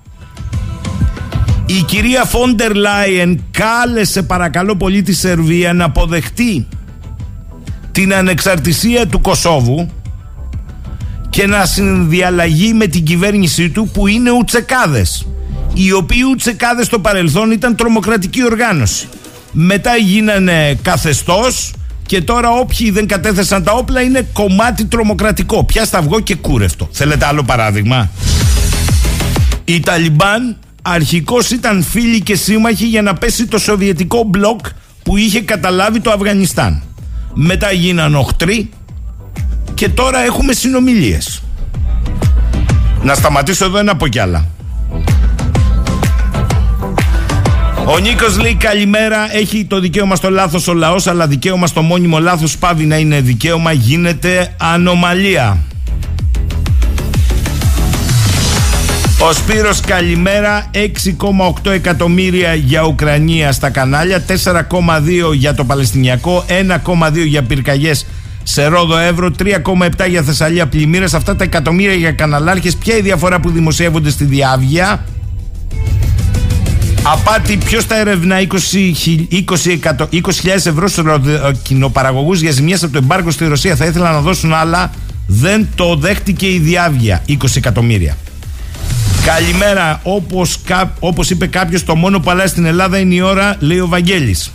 Η 1.66 1.82
κυρία 1.86 2.24
Φόντερ 2.24 2.74
Λάιεν 2.74 3.44
κάλεσε 3.50 4.22
παρακαλώ 4.22 4.76
πολύ 4.76 5.02
τη 5.02 5.12
Σερβία 5.12 5.72
να 5.72 5.84
αποδεχτεί 5.84 6.68
την 7.92 8.14
ανεξαρτησία 8.14 9.06
του 9.06 9.20
Κωσόβου 9.20 9.88
και 11.34 11.46
να 11.46 11.66
συνδιαλλαγεί 11.66 12.72
με 12.72 12.86
την 12.86 13.04
κυβέρνησή 13.04 13.70
του 13.70 13.88
που 13.92 14.06
είναι 14.06 14.30
ουτσεκάδες 14.30 15.26
οι 15.72 15.92
οποίοι 15.92 16.20
ουτσεκάδες 16.30 16.86
στο 16.86 16.98
παρελθόν 16.98 17.50
ήταν 17.50 17.76
τρομοκρατική 17.76 18.44
οργάνωση 18.44 19.08
μετά 19.52 19.96
γίνανε 19.96 20.78
καθεστώς 20.82 21.72
και 22.06 22.20
τώρα 22.20 22.50
όποιοι 22.50 22.90
δεν 22.90 23.06
κατέθεσαν 23.06 23.64
τα 23.64 23.72
όπλα 23.72 24.00
είναι 24.00 24.26
κομμάτι 24.32 24.84
τρομοκρατικό. 24.84 25.64
Πια 25.64 25.84
σταυγό 25.84 26.20
και 26.20 26.34
κούρευτο. 26.34 26.88
Θέλετε 26.92 27.26
άλλο 27.26 27.42
παράδειγμα; 27.42 28.10
Οι 29.64 29.80
Ταλιμπάν 29.80 30.56
αρχικώς 30.82 31.50
ήταν 31.50 31.82
φίλοι 31.82 32.20
και 32.20 32.34
σύμμαχοι 32.34 32.86
για 32.86 33.02
να 33.02 33.14
πέσει 33.14 33.46
το 33.46 33.58
σοβιετικό 33.58 34.22
μπλοκ 34.22 34.60
που 35.02 35.16
είχε 35.16 35.40
καταλάβει 35.40 36.00
το 36.00 36.10
Αφγανιστάν. 36.10 36.82
Μετά 37.34 37.72
γίναν 37.72 38.14
οχτροί 38.14 38.70
και 39.74 39.88
τώρα 39.88 40.24
έχουμε 40.24 40.52
συνομιλίες. 40.52 41.42
Να 43.02 43.14
σταματήσω 43.14 43.64
εδώ 43.64 43.78
ένα 43.78 43.92
από 43.92 44.08
κι 44.08 44.18
άλλα. 44.18 44.46
Ο 47.86 47.98
Νίκος 47.98 48.38
λέει 48.38 48.54
καλημέρα. 48.54 49.36
Έχει 49.36 49.64
το 49.64 49.80
δικαίωμα 49.80 50.16
στο 50.16 50.30
λάθος 50.30 50.68
ο 50.68 50.74
λαός, 50.74 51.06
αλλά 51.06 51.26
δικαίωμα 51.26 51.66
στο 51.66 51.82
μόνιμο 51.82 52.18
λάθος 52.18 52.58
πάβει 52.58 52.84
να 52.84 52.96
είναι 52.96 53.20
δικαίωμα. 53.20 53.72
Γίνεται 53.72 54.54
ανομαλία. 54.58 55.58
Ο 59.18 59.32
Σπύρος 59.32 59.80
καλημέρα 59.80 60.70
6,8 61.64 61.70
εκατομμύρια 61.70 62.54
για 62.54 62.82
Ουκρανία 62.82 63.52
στα 63.52 63.70
κανάλια 63.70 64.24
4,2 64.26 65.34
για 65.34 65.54
το 65.54 65.64
Παλαιστινιακό 65.64 66.44
1,2 66.48 67.26
για 67.26 67.42
πυρκαγιές 67.42 68.06
σε 68.46 68.66
Ρόδο 68.66 68.98
Εύρο 68.98 69.30
3,7 69.38 70.08
για 70.08 70.22
Θεσσαλία 70.22 70.66
πλημμύρες 70.66 71.14
αυτά 71.14 71.36
τα 71.36 71.44
εκατομμύρια 71.44 71.94
για 71.94 72.12
καναλάρχες 72.12 72.76
ποια 72.76 72.96
η 72.96 73.00
διαφορά 73.00 73.40
που 73.40 73.50
δημοσιεύονται 73.50 74.10
στη 74.10 74.24
Διάβια 74.24 75.04
Απάτη, 77.06 77.56
ποιος 77.56 77.86
τα 77.86 77.98
ερευνά 77.98 78.36
20.000 78.40 78.46
20, 79.30 80.08
20, 80.10 80.66
ευρώ 80.66 80.88
στους 80.88 81.04
κοινοπαραγωγούς 81.62 82.40
για 82.40 82.50
ζημιέ 82.50 82.74
από 82.74 82.88
το 82.88 82.98
εμπάργκο 82.98 83.30
στη 83.30 83.46
Ρωσία. 83.46 83.76
Θα 83.76 83.84
ήθελα 83.84 84.12
να 84.12 84.20
δώσουν 84.20 84.52
άλλα. 84.52 84.90
Δεν 85.26 85.68
το 85.74 85.96
δέχτηκε 85.96 86.46
η 86.46 86.58
διάβια. 86.58 87.22
20 87.28 87.34
εκατομμύρια. 87.56 88.16
Καλημέρα. 89.24 90.00
Όπως, 90.02 90.58
όπως 90.98 91.30
είπε 91.30 91.46
κάποιος 91.46 91.84
το 91.84 91.94
μόνο 91.94 92.20
που 92.20 92.30
αλλάζει 92.30 92.48
στην 92.48 92.64
Ελλάδα 92.64 92.98
είναι 92.98 93.14
η 93.14 93.20
ώρα, 93.20 93.56
λέει 93.58 93.78
ο 93.78 93.88
Βαγγέλης. 93.88 94.52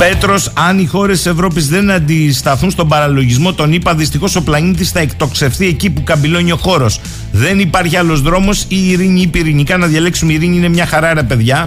Πέτρος, 0.00 0.52
αν 0.54 0.78
οι 0.78 0.86
χώρες 0.86 1.16
της 1.16 1.26
Ευρώπης 1.26 1.68
δεν 1.68 1.90
αντισταθούν 1.90 2.70
στον 2.70 2.88
παραλογισμό 2.88 3.52
των 3.52 3.72
ΗΠΑ, 3.72 3.94
δυστυχώς 3.94 4.36
ο 4.36 4.42
πλανήτης 4.42 4.90
θα 4.90 5.00
εκτοξευθεί 5.00 5.66
εκεί 5.66 5.90
που 5.90 6.02
καμπυλώνει 6.04 6.52
ο 6.52 6.56
χώρος. 6.56 7.00
Δεν 7.32 7.58
υπάρχει 7.58 7.96
άλλος 7.96 8.20
δρόμος 8.20 8.62
ή 8.62 8.66
η 8.68 8.90
ειρήνη 8.90 9.20
ή 9.20 9.26
πυρηνικά. 9.26 9.76
Να 9.76 9.86
διαλέξουμε 9.86 10.32
η 10.32 10.34
ειρήνη 10.34 10.56
είναι 10.56 10.68
μια 10.68 10.86
χαρά, 10.86 11.14
ρε 11.14 11.22
παιδιά. 11.22 11.66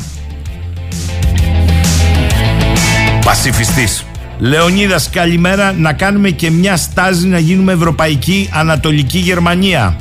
Πασιφιστής. 3.26 4.06
Λεωνίδας, 4.40 5.10
καλημέρα. 5.10 5.72
Να 5.72 5.94
κάνουμε 5.94 6.30
και 6.30 6.52
μια 6.52 6.78
στάζη 6.78 7.28
να 7.28 7.40
γίνουμε 7.40 7.72
Ευρωπαϊκή 7.72 8.50
Ανατολική 8.54 9.18
Γερμανία. 9.18 9.96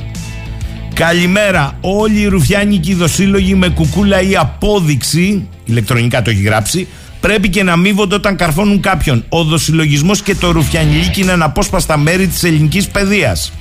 Καλημέρα. 0.93 1.77
Όλοι 1.81 2.19
οι 2.19 2.27
ρουφιάνικοι 2.27 2.93
δοσύλλογοι 2.93 3.55
με 3.55 3.69
κουκούλα 3.69 4.21
ή 4.21 4.35
απόδειξη, 4.35 5.47
ηλεκτρονικά 5.65 6.21
το 6.21 6.29
έχει 6.29 6.41
γράψει, 6.41 6.87
πρέπει 7.23 7.49
και 7.49 7.63
να 7.63 7.71
αμείβονται 7.71 8.15
όταν 8.15 8.35
καρφώνουν 8.35 8.79
κάποιον. 8.79 9.25
Ο 9.29 9.43
δοσυλλογισμός 9.43 10.21
και 10.21 10.35
το 10.35 10.51
ρουφιανιλίκι 10.51 11.21
είναι 11.21 11.31
αναπόσπαστα 11.31 11.97
μέρη 11.97 12.27
της 12.27 12.43
ελληνικής 12.43 12.87
παιδείας. 12.87 13.53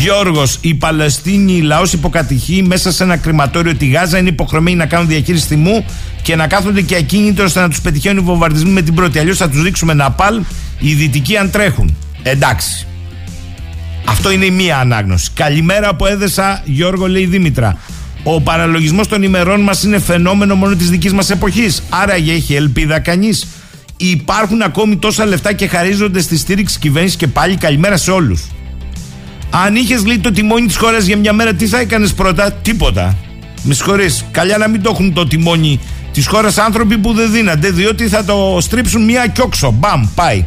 Γιώργος, 0.00 0.58
οι 0.60 0.74
Παλαιστίνοι 0.74 1.60
λαός 1.60 1.92
υποκατηχεί 1.92 2.62
μέσα 2.62 2.92
σε 2.92 3.02
ένα 3.02 3.16
κρηματόριο 3.16 3.74
τη 3.74 3.86
Γάζα 3.86 4.18
είναι 4.18 4.28
υποχρεωμένοι 4.28 4.76
να 4.76 4.86
κάνουν 4.86 5.08
διαχείριση 5.08 5.48
τιμού 5.48 5.84
και 6.22 6.36
να 6.36 6.46
κάθονται 6.46 6.82
και 6.82 6.96
ακίνητοι 6.96 7.40
ώστε 7.40 7.60
να 7.60 7.68
τους 7.68 7.80
πετυχαίνουν 7.80 8.22
οι 8.22 8.26
βομβαρδισμοί 8.26 8.70
με 8.70 8.82
την 8.82 8.94
πρώτη. 8.94 9.18
Αλλιώς 9.18 9.36
θα 9.36 9.48
τους 9.48 9.62
ρίξουμε 9.62 9.94
να 9.94 10.10
παλ 10.10 10.40
οι 10.78 10.94
δυτικοί 10.94 11.36
αν 11.36 11.50
τρέχουν. 11.50 11.96
Εντάξει. 12.22 12.86
Αυτό 14.04 14.30
είναι 14.30 14.44
η 14.44 14.50
μία 14.50 14.78
ανάγνωση. 14.78 15.30
Καλημέρα 15.34 15.88
από 15.88 16.06
έδεσα, 16.06 16.62
Γιώργο 16.64 17.08
λέει 17.08 17.26
Δήμητρα. 17.26 17.78
Ο 18.28 18.40
παραλογισμός 18.40 19.08
των 19.08 19.22
ημερών 19.22 19.60
μας 19.60 19.82
είναι 19.82 19.98
φαινόμενο 19.98 20.54
μόνο 20.54 20.74
της 20.74 20.90
δικής 20.90 21.12
μας 21.12 21.30
εποχής. 21.30 21.82
Άρα 21.88 22.14
έχει 22.14 22.54
ελπίδα 22.54 22.98
κανείς. 22.98 23.46
Υπάρχουν 23.96 24.62
ακόμη 24.62 24.96
τόσα 24.96 25.26
λεφτά 25.26 25.52
και 25.52 25.66
χαρίζονται 25.66 26.20
στη 26.20 26.36
στήριξη 26.38 26.78
κυβέρνησης 26.78 27.16
και 27.16 27.26
πάλι 27.26 27.56
καλημέρα 27.56 27.96
σε 27.96 28.10
όλους. 28.10 28.42
Αν 29.50 29.74
είχες 29.74 30.06
λέει 30.06 30.18
το 30.18 30.30
τιμόνι 30.30 30.66
της 30.66 30.76
χώρας 30.76 31.04
για 31.04 31.16
μια 31.16 31.32
μέρα, 31.32 31.54
τι 31.54 31.66
θα 31.66 31.78
έκανες 31.78 32.14
πρώτα, 32.14 32.52
τίποτα. 32.52 33.16
Με 33.62 33.74
συγχωρείς. 33.74 34.24
Καλιά 34.30 34.58
να 34.58 34.68
μην 34.68 34.82
το 34.82 34.90
έχουν 34.92 35.12
το 35.12 35.26
τιμόνι 35.26 35.80
της 36.12 36.26
χώρας 36.26 36.58
άνθρωποι 36.58 36.98
που 36.98 37.12
δεν 37.12 37.32
δίνανται, 37.32 37.70
διότι 37.70 38.08
θα 38.08 38.24
το 38.24 38.58
στρίψουν 38.60 39.04
μια 39.04 39.26
κιόξο. 39.26 39.70
Μπαμ, 39.70 40.08
πάει. 40.14 40.44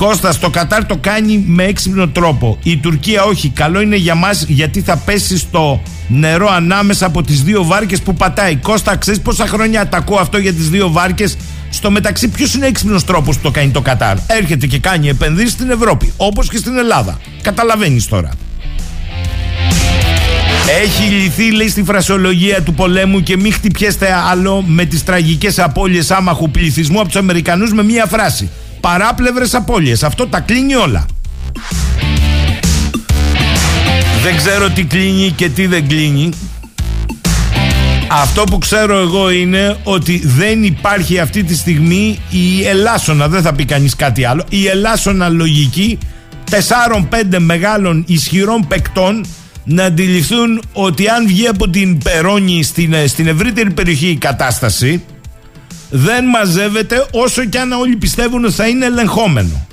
Κώστα, 0.00 0.34
το 0.40 0.50
Κατάρ 0.50 0.84
το 0.86 0.96
κάνει 0.96 1.44
με 1.46 1.64
έξυπνο 1.64 2.08
τρόπο. 2.08 2.58
Η 2.62 2.76
Τουρκία 2.76 3.22
όχι. 3.22 3.48
Καλό 3.48 3.80
είναι 3.80 3.96
για 3.96 4.14
μας 4.14 4.44
γιατί 4.48 4.80
θα 4.80 4.96
πέσει 4.96 5.38
στο 5.38 5.82
νερό 6.08 6.48
ανάμεσα 6.48 7.06
από 7.06 7.22
τις 7.22 7.42
δύο 7.42 7.64
βάρκες 7.64 8.00
που 8.00 8.14
πατάει. 8.14 8.56
Κώστα, 8.56 8.96
ξέρεις 8.96 9.20
πόσα 9.20 9.46
χρόνια 9.46 9.88
τα 9.88 9.96
ακούω 9.96 10.18
αυτό 10.18 10.38
για 10.38 10.52
τις 10.52 10.68
δύο 10.68 10.90
βάρκες; 10.90 11.36
Στο 11.70 11.90
μεταξύ, 11.90 12.28
ποιος 12.28 12.54
είναι 12.54 12.66
έξυπνος 12.66 13.04
τρόπος 13.04 13.36
που 13.36 13.42
το 13.42 13.50
κάνει 13.50 13.70
το 13.70 13.80
Κατάρ; 13.80 14.16
Έρχεται 14.26 14.66
και 14.66 14.78
κάνει 14.78 15.08
επενδύσεις 15.08 15.52
στην 15.52 15.70
Ευρώπη, 15.70 16.12
όπως 16.16 16.48
και 16.48 16.56
στην 16.56 16.76
Ελλάδα. 16.78 17.20
Καταλαβαίνεις 17.42 18.06
τώρα. 18.06 18.30
Έχει 20.82 21.10
λυθεί, 21.10 21.52
λέει, 21.52 21.68
στη 21.68 21.82
φρασιολογία 21.82 22.62
του 22.62 22.74
πολέμου 22.74 23.22
και 23.22 23.36
μην 23.36 23.52
χτυπιέστε 23.52 24.14
άλλο 24.30 24.62
με 24.66 24.84
τις 24.84 25.04
τραγικές 25.04 25.58
απώλειες 25.58 26.10
άμαχου 26.10 26.50
πληθυσμού 26.50 26.98
από 26.98 27.08
τους 27.08 27.16
Αμερικανούς 27.16 27.72
με 27.72 27.82
μία 27.82 28.06
φράση. 28.06 28.50
Παράπλευρες 28.80 29.54
απώλειες. 29.54 30.02
Αυτό 30.02 30.26
τα 30.26 30.40
κλείνει 30.40 30.74
όλα. 30.74 31.06
Δεν 34.22 34.36
ξέρω 34.36 34.70
τι 34.70 34.84
κλείνει 34.84 35.30
και 35.30 35.48
τι 35.48 35.66
δεν 35.66 35.88
κλείνει. 35.88 36.28
Αυτό 38.12 38.44
που 38.44 38.58
ξέρω 38.58 38.98
εγώ 38.98 39.30
είναι 39.30 39.76
ότι 39.84 40.22
δεν 40.24 40.64
υπάρχει 40.64 41.18
αυτή 41.18 41.44
τη 41.44 41.56
στιγμή 41.56 42.18
η 42.30 42.66
ελάσσονα, 42.66 43.28
δεν 43.28 43.42
θα 43.42 43.52
πει 43.52 43.64
κανείς 43.64 43.96
κάτι 43.96 44.24
άλλο, 44.24 44.44
η 44.48 44.66
ελάσσονα 44.66 45.28
λογική 45.28 45.98
τεσσάρων-πέντε 46.50 47.38
μεγάλων 47.38 48.04
ισχυρών 48.06 48.66
παικτών 48.68 49.26
να 49.64 49.84
αντιληφθούν 49.84 50.62
ότι 50.72 51.08
αν 51.08 51.26
βγει 51.26 51.46
από 51.46 51.68
την 51.68 51.98
Περόνη 51.98 52.62
στην, 52.62 52.94
στην 53.06 53.26
ευρύτερη 53.26 53.70
περιοχή 53.70 54.06
η 54.06 54.16
κατάσταση 54.16 55.02
δεν 55.90 56.24
μαζεύεται 56.24 57.06
όσο 57.10 57.44
και 57.44 57.58
αν 57.58 57.72
όλοι 57.72 57.96
πιστεύουν 57.96 58.44
ότι 58.44 58.54
θα 58.54 58.68
είναι 58.68 58.86
ελεγχόμενο. 58.86 59.66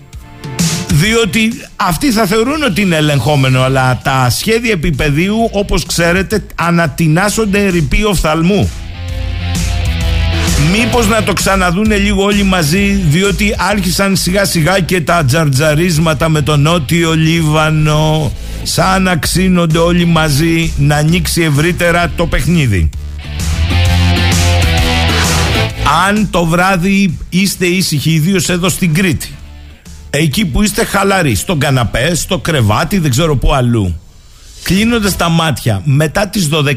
Διότι 0.87 1.61
αυτοί 1.75 2.11
θα 2.11 2.25
θεωρούν 2.25 2.63
ότι 2.63 2.81
είναι 2.81 2.95
ελεγχόμενο, 2.95 3.61
αλλά 3.61 3.99
τα 4.03 4.29
σχέδια 4.29 4.71
επίπεδίου, 4.71 5.49
όπως 5.51 5.85
ξέρετε, 5.85 6.43
ανατινάσσονται 6.55 7.65
ερυπή 7.65 8.03
οφθαλμού. 8.03 8.69
Μήπως 10.71 11.07
να 11.07 11.23
το 11.23 11.33
ξαναδούνε 11.33 11.95
λίγο 11.95 12.23
όλοι 12.23 12.43
μαζί, 12.43 12.91
διότι 13.09 13.55
άρχισαν 13.57 14.15
σιγά 14.15 14.45
σιγά 14.45 14.79
και 14.79 15.01
τα 15.01 15.25
τζαρτζαρίσματα 15.25 16.29
με 16.29 16.41
τον 16.41 16.61
Νότιο 16.61 17.13
Λίβανο, 17.13 18.31
σαν 18.63 19.03
να 19.03 19.15
ξύνονται 19.15 19.77
όλοι 19.77 20.05
μαζί 20.05 20.73
να 20.77 20.95
ανοίξει 20.95 21.41
ευρύτερα 21.41 22.11
το 22.15 22.25
παιχνίδι. 22.25 22.89
Αν 25.89 26.29
το 26.29 26.45
βράδυ 26.45 27.17
είστε 27.29 27.65
ήσυχοι, 27.65 28.11
ιδίως 28.11 28.49
εδώ 28.49 28.69
στην 28.69 28.93
Κρήτη, 28.93 29.35
εκεί 30.09 30.45
που 30.45 30.63
είστε 30.63 30.85
χαλαροί, 30.85 31.35
στον 31.35 31.59
καναπέ, 31.59 32.15
στο 32.15 32.37
κρεβάτι, 32.37 32.97
δεν 32.99 33.11
ξέρω 33.11 33.35
πού 33.35 33.53
αλλού, 33.53 33.99
κλείνοντας 34.63 35.15
τα 35.15 35.29
μάτια 35.29 35.81
μετά 35.83 36.27
τις 36.27 36.49
12.30, 36.51 36.69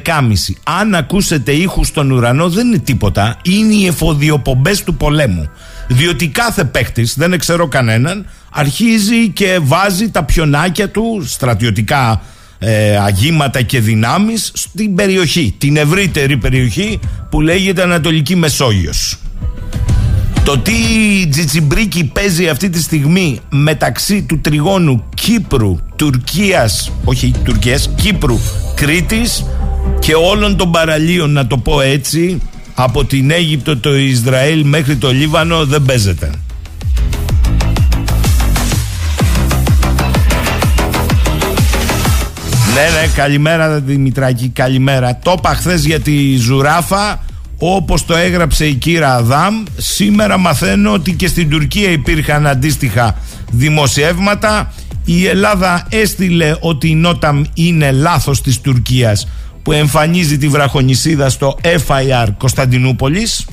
αν 0.62 0.94
ακούσετε 0.94 1.52
ήχους 1.52 1.86
στον 1.86 2.10
ουρανό, 2.10 2.48
δεν 2.48 2.66
είναι 2.66 2.78
τίποτα. 2.78 3.36
Είναι 3.42 3.74
οι 3.74 3.86
εφοδιοπομπές 3.86 4.84
του 4.84 4.94
πολέμου. 4.94 5.48
Διότι 5.88 6.28
κάθε 6.28 6.64
παίκτη, 6.64 7.08
δεν 7.16 7.38
ξέρω 7.38 7.68
κανέναν, 7.68 8.26
αρχίζει 8.50 9.28
και 9.28 9.58
βάζει 9.62 10.10
τα 10.10 10.24
πιονάκια 10.24 10.88
του, 10.90 11.22
στρατιωτικά 11.26 12.22
ε, 12.62 12.96
αγήματα 12.96 13.62
και 13.62 13.80
δυνάμεις 13.80 14.50
στην 14.54 14.94
περιοχή, 14.94 15.54
την 15.58 15.76
ευρύτερη 15.76 16.36
περιοχή 16.36 16.98
που 17.30 17.40
λέγεται 17.40 17.82
Ανατολική 17.82 18.36
Μεσόγειος. 18.36 19.18
Το 20.44 20.58
τι 20.58 20.72
τζιτσιμπρίκι 21.30 22.04
παίζει 22.04 22.48
αυτή 22.48 22.70
τη 22.70 22.82
στιγμή 22.82 23.38
μεταξύ 23.48 24.22
του 24.22 24.40
τριγώνου 24.40 25.04
Κύπρου, 25.14 25.78
Τουρκίας, 25.96 26.92
όχι 27.04 27.34
Τουρκίας, 27.44 27.90
Κύπρου, 27.96 28.38
Κρήτης 28.74 29.44
και 29.98 30.14
όλων 30.14 30.56
των 30.56 30.70
παραλίων 30.70 31.32
να 31.32 31.46
το 31.46 31.58
πω 31.58 31.80
έτσι 31.80 32.40
από 32.74 33.04
την 33.04 33.30
Αίγυπτο, 33.30 33.76
το 33.76 33.96
Ισραήλ 33.96 34.64
μέχρι 34.64 34.96
το 34.96 35.12
Λίβανο 35.12 35.64
δεν 35.64 35.82
παίζεται. 35.82 36.30
Ναι, 42.74 43.00
ναι, 43.00 43.06
καλημέρα 43.14 43.80
Δημητράκη, 43.80 44.48
καλημέρα. 44.48 45.18
Το 45.22 45.34
είπα 45.38 45.54
χθες 45.54 45.84
για 45.84 46.00
τη 46.00 46.36
Ζουράφα, 46.36 47.24
όπως 47.58 48.04
το 48.04 48.14
έγραψε 48.14 48.66
η 48.66 48.74
κύρα 48.74 49.14
Αδάμ. 49.14 49.62
Σήμερα 49.76 50.38
μαθαίνω 50.38 50.92
ότι 50.92 51.12
και 51.12 51.28
στην 51.28 51.50
Τουρκία 51.50 51.90
υπήρχαν 51.90 52.46
αντίστοιχα 52.46 53.16
δημοσιεύματα. 53.50 54.72
Η 55.04 55.26
Ελλάδα 55.26 55.86
έστειλε 55.88 56.56
ότι 56.60 56.88
η 56.88 56.94
Νόταμ 56.94 57.42
είναι 57.54 57.90
λάθος 57.90 58.42
της 58.42 58.60
Τουρκίας 58.60 59.28
που 59.62 59.72
εμφανίζει 59.72 60.38
τη 60.38 60.48
βραχονισίδα 60.48 61.28
στο 61.28 61.58
FIR 61.62 62.26
Κωνσταντινούπολης. 62.38 63.46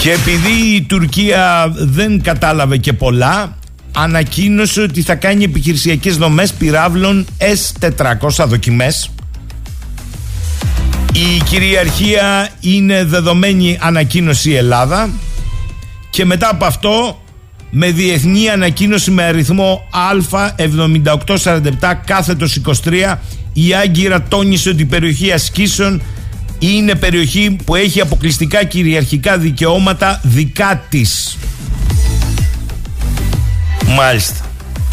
Και 0.00 0.10
επειδή 0.10 0.74
η 0.74 0.82
Τουρκία 0.82 1.72
δεν 1.74 2.22
κατάλαβε 2.22 2.76
και 2.76 2.92
πολλά, 2.92 3.56
ανακοίνωσε 3.94 4.80
ότι 4.80 5.02
θα 5.02 5.14
κάνει 5.14 5.44
επιχειρησιακές 5.44 6.16
δομές 6.16 6.52
πυράβλων 6.52 7.26
S400 7.38 8.44
δοκιμές. 8.46 9.10
Η 11.12 11.42
κυριαρχία 11.44 12.48
είναι 12.60 13.04
δεδομένη 13.04 13.78
ανακοίνωση 13.80 14.52
Ελλάδα 14.52 15.10
και 16.10 16.24
μετά 16.24 16.48
από 16.48 16.64
αυτό 16.64 17.22
με 17.70 17.90
διεθνή 17.90 18.48
ανακοίνωση 18.48 19.10
με 19.10 19.22
αριθμό 19.22 19.80
Α7847 20.26 21.92
κάθετος 22.06 22.60
23 22.84 23.16
η 23.52 23.74
Άγκυρα 23.74 24.22
τόνισε 24.22 24.68
ότι 24.68 24.82
η 24.82 24.84
περιοχή 24.84 25.32
ασκήσεων 25.32 26.02
είναι 26.58 26.94
περιοχή 26.94 27.56
που 27.64 27.74
έχει 27.74 28.00
αποκλειστικά 28.00 28.64
κυριαρχικά 28.64 29.38
δικαιώματα 29.38 30.20
δικά 30.22 30.84
της. 30.88 31.38
Μάλιστα. 33.86 34.44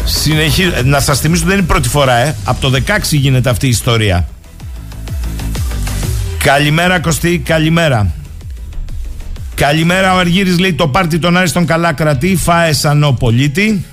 Συνεχίζω. 0.04 0.70
Να 0.84 1.00
σας 1.00 1.20
θυμίσω 1.20 1.44
δεν 1.44 1.52
είναι 1.52 1.62
η 1.62 1.66
πρώτη 1.66 1.88
φορά, 1.88 2.16
ε. 2.16 2.34
Από 2.44 2.60
το 2.60 2.70
16 2.86 2.98
γίνεται 3.10 3.50
αυτή 3.50 3.66
η 3.66 3.68
ιστορία. 3.68 4.28
Καλημέρα 6.38 7.00
Κωστή, 7.00 7.38
καλημέρα. 7.38 8.14
Καλημέρα 9.54 10.14
ο 10.14 10.18
Αργύρης 10.18 10.58
λέει 10.58 10.72
το 10.72 10.88
πάρτι 10.88 11.18
των 11.18 11.36
Άριστον 11.36 11.66
καλά 11.66 11.92
κρατεί, 11.92 12.36
φάε 12.36 12.72
σαν 12.72 13.16
πολίτη. 13.18 13.84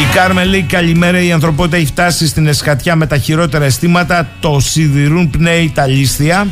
Η 0.00 0.14
Κάρμε 0.14 0.44
λέει 0.44 0.62
καλημέρα 0.62 1.20
η 1.22 1.32
ανθρωπότητα 1.32 1.76
έχει 1.76 1.86
φτάσει 1.86 2.26
στην 2.26 2.46
εσχατιά 2.46 2.96
με 2.96 3.06
τα 3.06 3.18
χειρότερα 3.18 3.64
αισθήματα, 3.64 4.28
το 4.40 4.60
σιδηρούν 4.60 5.30
πνέει 5.30 5.72
τα 5.74 5.86
λίστια. 5.86 6.46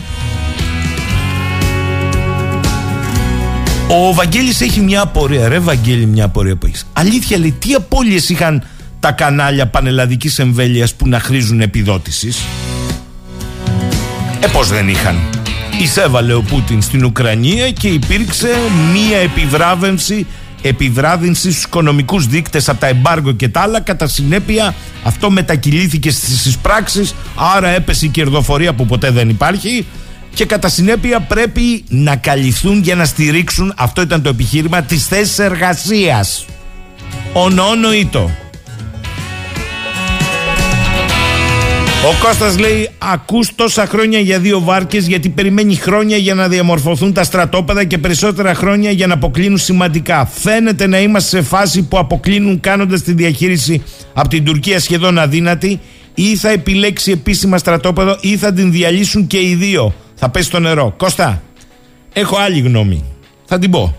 Ο 3.89 4.15
Βαγγέλης 4.15 4.61
έχει 4.61 4.81
μια 4.81 5.01
απορία. 5.01 5.49
Ρε 5.49 5.59
Βαγγέλη, 5.59 6.07
μια 6.07 6.25
απορία 6.25 6.57
που 6.57 6.67
έχεις. 6.67 6.87
Αλήθεια 6.93 7.39
λέει, 7.39 7.55
τι 7.59 7.75
απώλειες 7.75 8.29
είχαν 8.29 8.63
τα 9.01 9.13
κανάλια 9.13 9.67
πανελλαδικής 9.67 10.39
εμβέλειας 10.39 10.95
που 10.95 11.09
να 11.09 11.21
χρήζουν 11.21 11.61
επιδότησης; 11.61 12.45
Ε, 14.41 14.47
πώς 14.47 14.69
δεν 14.69 14.89
είχαν. 14.89 15.17
Εισέβαλε 15.81 16.33
ο 16.35 16.43
Πούτιν 16.43 16.83
στην 16.83 17.05
Ουκρανία 17.05 17.71
και 17.71 17.89
υπήρξε 17.89 18.49
μία 18.93 19.19
επιβράβευση 19.19 20.27
επιβράδυνση 20.63 21.51
στους 21.51 21.65
οικονομικούς 21.65 22.27
δείκτες 22.27 22.69
από 22.69 22.81
τα 22.81 22.87
εμπάργο 22.87 23.33
και 23.33 23.49
τα 23.49 23.61
άλλα. 23.61 23.81
Κατά 23.81 24.07
συνέπεια, 24.07 24.75
αυτό 25.03 25.31
μετακυλήθηκε 25.31 26.11
στις 26.11 26.59
πράξει, 26.59 27.09
άρα 27.35 27.69
έπεσε 27.69 28.07
η 28.07 28.09
κερδοφορία 28.09 28.73
που 28.73 28.87
ποτέ 28.87 29.11
δεν 29.11 29.29
υπάρχει 29.29 29.87
και 30.35 30.45
κατά 30.45 30.69
συνέπεια 30.69 31.21
πρέπει 31.21 31.85
να 31.89 32.17
καλυφθούν 32.17 32.83
για 32.83 32.95
να 32.95 33.05
στηρίξουν, 33.05 33.73
αυτό 33.77 34.03
ήταν 34.03 34.23
το 34.23 34.29
επιχείρημα, 34.29 34.83
τις 34.83 35.07
θέσεις 35.07 35.39
εργασίας. 35.39 36.47
Ονόνοητο. 37.33 38.31
Ο 42.11 42.27
Κώστας 42.27 42.59
λέει 42.59 42.91
ακούς 42.99 43.55
τόσα 43.55 43.87
χρόνια 43.87 44.19
για 44.19 44.39
δύο 44.39 44.61
βάρκες 44.61 45.07
γιατί 45.07 45.29
περιμένει 45.29 45.75
χρόνια 45.75 46.17
για 46.17 46.35
να 46.35 46.49
διαμορφωθούν 46.49 47.13
τα 47.13 47.25
στρατόπεδα 47.25 47.85
και 47.85 47.99
περισσότερα 47.99 48.55
χρόνια 48.55 48.91
για 48.91 49.07
να 49.07 49.15
αποκλίνουν 49.15 49.59
σημαντικά. 49.59 50.27
Φαίνεται 50.27 50.87
να 50.87 51.01
είμαστε 51.01 51.37
σε 51.37 51.43
φάση 51.43 51.83
που 51.83 51.99
αποκλίνουν 51.99 52.61
κάνοντας 52.61 53.03
τη 53.03 53.13
διαχείριση 53.13 53.83
από 54.15 54.29
την 54.29 54.45
Τουρκία 54.45 54.81
σχεδόν 54.81 55.19
αδύνατη 55.19 55.81
ή 56.15 56.37
θα 56.37 56.49
επιλέξει 56.49 57.11
επίσημα 57.11 57.59
στρατόπεδο 57.59 58.17
ή 58.21 58.37
θα 58.37 58.53
την 58.53 58.73
διαλύσουν 58.73 59.27
και 59.27 59.39
οι 59.41 59.55
δύο 59.55 59.95
θα 60.25 60.31
πέσει 60.31 60.47
στο 60.47 60.61
νερό. 60.61 60.95
Κώστα, 60.97 61.43
έχω 62.13 62.37
άλλη 62.37 62.61
γνώμη. 62.61 63.05
Θα 63.45 63.59
την 63.59 63.71
πω. 63.71 63.97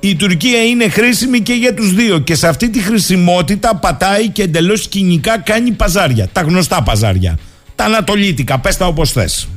Η 0.00 0.16
Τουρκία 0.16 0.62
είναι 0.64 0.88
χρήσιμη 0.88 1.40
και 1.40 1.52
για 1.52 1.74
τους 1.74 1.94
δύο 1.94 2.18
και 2.18 2.34
σε 2.34 2.48
αυτή 2.48 2.70
τη 2.70 2.78
χρησιμότητα 2.82 3.76
πατάει 3.76 4.28
και 4.28 4.42
εντελώς 4.42 4.88
κοινικά 4.88 5.38
κάνει 5.38 5.70
παζάρια. 5.70 6.28
Τα 6.32 6.40
γνωστά 6.40 6.82
παζάρια. 6.82 7.38
Τα 7.74 7.84
ανατολίτικα, 7.84 8.58
πες 8.58 8.76
τα 8.76 8.86
όπως 8.86 9.12
θες. 9.12 9.48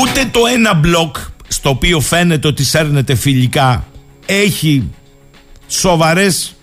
Ούτε 0.00 0.28
το 0.30 0.40
ένα 0.54 0.74
μπλοκ 0.74 1.16
στο 1.48 1.70
οποίο 1.70 2.00
φαίνεται 2.00 2.46
ότι 2.46 2.64
σέρνεται 2.64 3.14
φιλικά 3.14 3.86
έχει 4.26 4.90
σοβαρές 5.66 6.56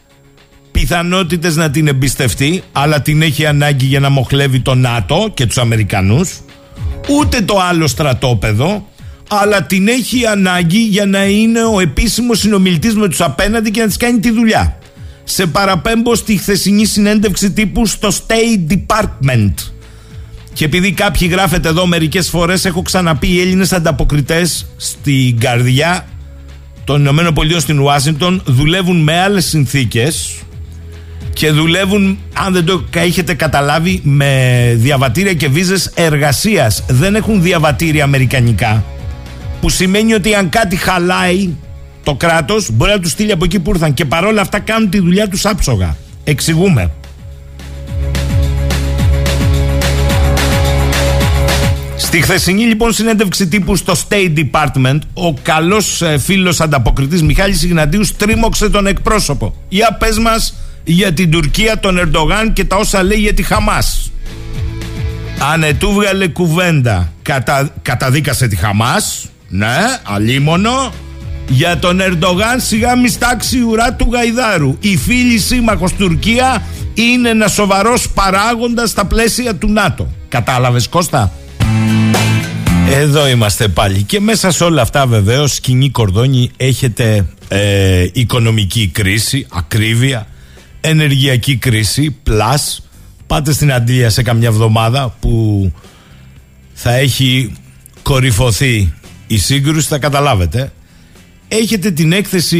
πιθανότητες 0.71 1.55
να 1.55 1.69
την 1.69 1.87
εμπιστευτεί 1.87 2.63
αλλά 2.71 3.01
την 3.01 3.21
έχει 3.21 3.45
ανάγκη 3.45 3.85
για 3.85 3.99
να 3.99 4.09
μοχλεύει 4.09 4.59
το 4.59 4.75
ΝΑΤΟ 4.75 5.31
και 5.33 5.45
τους 5.45 5.57
Αμερικανούς 5.57 6.39
ούτε 7.09 7.41
το 7.41 7.59
άλλο 7.59 7.87
στρατόπεδο, 7.87 8.87
αλλά 9.29 9.63
την 9.63 9.87
έχει 9.87 10.25
ανάγκη 10.25 10.83
για 10.85 11.05
να 11.05 11.25
είναι 11.25 11.63
ο 11.63 11.79
επίσημος 11.79 12.39
συνομιλητής 12.39 12.95
με 12.95 13.07
τους 13.07 13.21
απέναντι 13.21 13.71
και 13.71 13.79
να 13.81 13.87
της 13.87 13.97
κάνει 13.97 14.19
τη 14.19 14.31
δουλειά. 14.31 14.77
Σε 15.23 15.45
παραπέμπω 15.45 16.15
στη 16.15 16.37
χθεσινή 16.37 16.85
συνέντευξη 16.85 17.51
τύπου 17.51 17.85
στο 17.85 18.09
State 18.09 18.73
Department. 18.73 19.53
Και 20.53 20.65
επειδή 20.65 20.91
κάποιοι 20.91 21.27
γράφετε 21.31 21.67
εδώ 21.67 21.85
μερικές 21.85 22.29
φορές 22.29 22.65
έχω 22.65 22.81
ξαναπεί 22.81 23.27
οι 23.27 23.41
Έλληνες 23.41 23.73
ανταποκριτές 23.73 24.65
στην 24.77 25.39
καρδιά 25.39 26.07
των 26.83 26.99
Ηνωμένων 26.99 27.33
Πολιτειών 27.33 27.61
στην 27.61 27.79
Ουάσιγκτον 27.79 28.41
δουλεύουν 28.45 29.03
με 29.03 29.19
άλλες 29.19 29.45
συνθήκες 29.45 30.42
και 31.43 31.51
δουλεύουν, 31.51 32.19
αν 32.33 32.53
δεν 32.53 32.65
το 32.65 32.83
έχετε 32.93 33.33
καταλάβει, 33.33 34.01
με 34.03 34.73
διαβατήρια 34.75 35.33
και 35.33 35.47
βίζες 35.47 35.91
εργασίας. 35.95 36.83
Δεν 36.87 37.15
έχουν 37.15 37.41
διαβατήρια 37.41 38.03
αμερικανικά. 38.03 38.83
Που 39.61 39.69
σημαίνει 39.69 40.13
ότι 40.13 40.33
αν 40.33 40.49
κάτι 40.49 40.75
χαλάει 40.75 41.49
το 42.03 42.15
κράτος 42.15 42.69
μπορεί 42.71 42.91
να 42.91 42.99
τους 42.99 43.11
στείλει 43.11 43.31
από 43.31 43.43
εκεί 43.43 43.59
που 43.59 43.69
ήρθαν 43.69 43.93
και 43.93 44.05
παρόλα 44.05 44.41
αυτά 44.41 44.59
κάνουν 44.59 44.89
τη 44.89 44.99
δουλειά 44.99 45.27
τους 45.27 45.45
άψογα. 45.45 45.95
Εξηγούμε. 46.23 46.91
Στη 51.97 52.21
χθεσινή 52.21 52.63
λοιπόν 52.63 52.93
συνέντευξη 52.93 53.47
τύπου 53.47 53.75
στο 53.75 53.93
State 54.09 54.33
Department, 54.37 54.99
ο 55.13 55.33
καλός 55.33 56.01
ε, 56.01 56.17
φίλος 56.17 56.61
ανταποκριτής 56.61 57.23
Μιχάλης 57.23 57.63
Ιγναντίους 57.63 58.07
στρίμωξε 58.07 58.69
τον 58.69 58.87
εκπρόσωπο. 58.87 59.55
Για 59.69 59.97
πες 59.99 60.17
μας 60.17 60.53
για 60.83 61.13
την 61.13 61.31
Τουρκία, 61.31 61.79
τον 61.79 61.97
Ερντογάν 61.97 62.53
και 62.53 62.63
τα 62.63 62.75
όσα 62.75 63.03
λέει 63.03 63.17
για 63.17 63.33
τη 63.33 63.43
Χαμάς. 63.43 64.11
Ανετού 65.53 65.93
βγάλε 65.93 66.27
κουβέντα. 66.27 67.13
Κατα... 67.21 67.69
Καταδίκασε 67.81 68.47
τη 68.47 68.55
Χαμάς. 68.55 69.25
Ναι, 69.49 69.77
αλίμονο. 70.03 70.93
Για 71.47 71.77
τον 71.77 72.01
Ερντογάν 72.01 72.59
σιγά 72.59 72.97
μη 72.97 73.09
στάξει 73.09 73.61
ουρά 73.61 73.93
του 73.93 74.09
Γαϊδάρου. 74.11 74.77
Η 74.79 74.97
φίλη 74.97 75.37
σύμμαχος 75.39 75.93
Τουρκία 75.93 76.63
είναι 76.93 77.29
ένα 77.29 77.47
σοβαρός 77.47 78.09
παράγοντας 78.09 78.89
στα 78.89 79.05
πλαίσια 79.05 79.55
του 79.55 79.71
ΝΑΤΟ. 79.71 80.07
Κατάλαβες 80.29 80.87
Κώστα; 80.87 81.31
Εδώ 82.89 83.27
είμαστε 83.27 83.67
πάλι 83.67 84.01
και 84.03 84.19
μέσα 84.19 84.51
σε 84.51 84.63
όλα 84.63 84.81
αυτά 84.81 85.05
βεβαίως 85.07 85.53
σκηνή 85.53 85.89
κορδόνι 85.89 86.51
έχετε 86.57 87.25
ε, 87.47 88.05
οικονομική 88.13 88.89
κρίση, 88.93 89.45
ακρίβεια, 89.51 90.27
ενεργειακή 90.85 91.55
κρίση, 91.55 92.15
πλάς. 92.23 92.87
Πάτε 93.27 93.53
στην 93.53 93.73
Αντίλια 93.73 94.09
σε 94.09 94.21
καμιά 94.21 94.47
εβδομάδα 94.47 95.15
που 95.19 95.71
θα 96.73 96.93
έχει 96.93 97.53
κορυφωθεί 98.01 98.93
η 99.27 99.37
σύγκρουση, 99.37 99.87
θα 99.87 99.97
καταλάβετε. 99.97 100.71
Έχετε 101.47 101.91
την 101.91 102.11
έκθεση 102.11 102.59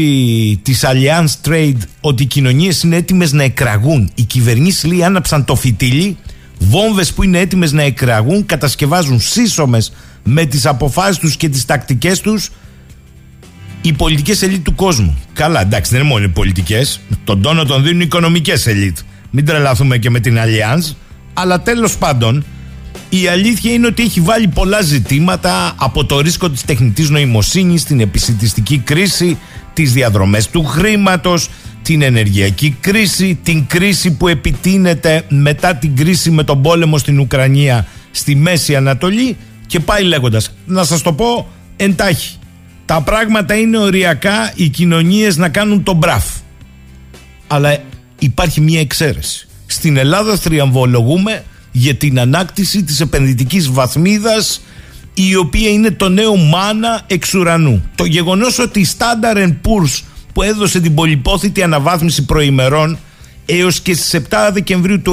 της 0.62 0.84
Allianz 0.84 1.48
Trade 1.48 1.78
ότι 2.00 2.22
οι 2.22 2.26
κοινωνίες 2.26 2.82
είναι 2.82 2.96
έτοιμες 2.96 3.32
να 3.32 3.42
εκραγούν. 3.42 4.10
Οι 4.14 4.22
κυβερνήσεις 4.22 4.84
λέει 4.84 5.02
άναψαν 5.02 5.44
το 5.44 5.54
φυτίλι, 5.54 6.16
βόμβες 6.58 7.12
που 7.12 7.22
είναι 7.22 7.38
έτοιμες 7.38 7.72
να 7.72 7.82
εκραγούν, 7.82 8.46
κατασκευάζουν 8.46 9.20
σύσσωμες 9.20 9.92
με 10.22 10.44
τις 10.44 10.66
αποφάσεις 10.66 11.18
τους 11.18 11.36
και 11.36 11.48
τις 11.48 11.64
τακτικές 11.64 12.20
τους 12.20 12.50
οι 13.86 13.92
πολιτικές 13.92 14.42
ελίτ 14.42 14.64
του 14.64 14.74
κόσμου. 14.74 15.18
Καλά, 15.32 15.60
εντάξει, 15.60 15.90
δεν 15.90 16.00
είναι 16.00 16.08
μόνο 16.08 16.24
οι 16.24 16.28
πολιτικές. 16.28 17.00
Τον 17.24 17.42
τόνο 17.42 17.64
τον 17.64 17.82
δίνουν 17.82 18.00
οι 18.00 18.04
οικονομικές 18.06 18.66
ελίτ. 18.66 18.98
Μην 19.30 19.44
τρελαθούμε 19.44 19.98
και 19.98 20.10
με 20.10 20.20
την 20.20 20.36
Allianz. 20.38 20.94
Αλλά 21.32 21.60
τέλος 21.62 21.96
πάντων, 21.96 22.44
η 23.08 23.26
αλήθεια 23.26 23.72
είναι 23.72 23.86
ότι 23.86 24.02
έχει 24.02 24.20
βάλει 24.20 24.48
πολλά 24.48 24.80
ζητήματα 24.80 25.74
από 25.76 26.04
το 26.04 26.20
ρίσκο 26.20 26.50
της 26.50 26.64
τεχνητής 26.64 27.10
νοημοσύνης, 27.10 27.84
την 27.84 28.00
επισητιστική 28.00 28.78
κρίση, 28.78 29.38
τις 29.72 29.92
διαδρομές 29.92 30.48
του 30.48 30.64
χρήματος, 30.64 31.48
την 31.82 32.02
ενεργειακή 32.02 32.76
κρίση, 32.80 33.38
την 33.42 33.66
κρίση 33.66 34.10
που 34.10 34.28
επιτείνεται 34.28 35.24
μετά 35.28 35.74
την 35.74 35.96
κρίση 35.96 36.30
με 36.30 36.44
τον 36.44 36.62
πόλεμο 36.62 36.98
στην 36.98 37.20
Ουκρανία 37.20 37.86
στη 38.10 38.34
Μέση 38.34 38.76
Ανατολή 38.76 39.36
και 39.66 39.80
πάει 39.80 40.02
λέγοντας. 40.02 40.50
Να 40.66 40.84
σας 40.84 41.02
το 41.02 41.12
πω 41.12 41.48
εντάχει. 41.76 42.38
Τα 42.86 43.02
πράγματα 43.02 43.54
είναι 43.54 43.78
οριακά 43.78 44.52
οι 44.54 44.68
κοινωνίες 44.68 45.36
να 45.36 45.48
κάνουν 45.48 45.82
τον 45.82 45.96
μπραφ. 45.96 46.24
Αλλά 47.46 47.78
υπάρχει 48.18 48.60
μια 48.60 48.80
εξαίρεση. 48.80 49.48
Στην 49.66 49.96
Ελλάδα 49.96 50.36
θριαμβολογούμε 50.36 51.44
για 51.72 51.94
την 51.94 52.20
ανάκτηση 52.20 52.82
της 52.82 53.00
επενδυτικής 53.00 53.70
βαθμίδας 53.70 54.60
η 55.14 55.34
οποία 55.34 55.68
είναι 55.68 55.90
το 55.90 56.08
νέο 56.08 56.36
μάνα 56.36 57.02
εξ 57.06 57.34
ουρανού. 57.34 57.82
Το 57.94 58.04
γεγονός 58.04 58.58
ότι 58.58 58.80
η 58.80 58.86
Standard 58.96 59.48
Poor's 59.48 60.02
που 60.32 60.42
έδωσε 60.42 60.80
την 60.80 60.94
πολυπόθητη 60.94 61.62
αναβάθμιση 61.62 62.24
προημερών 62.24 62.98
έως 63.46 63.80
και 63.80 63.94
στις 63.94 64.22
7 64.30 64.50
Δεκεμβρίου 64.52 65.02
του 65.02 65.12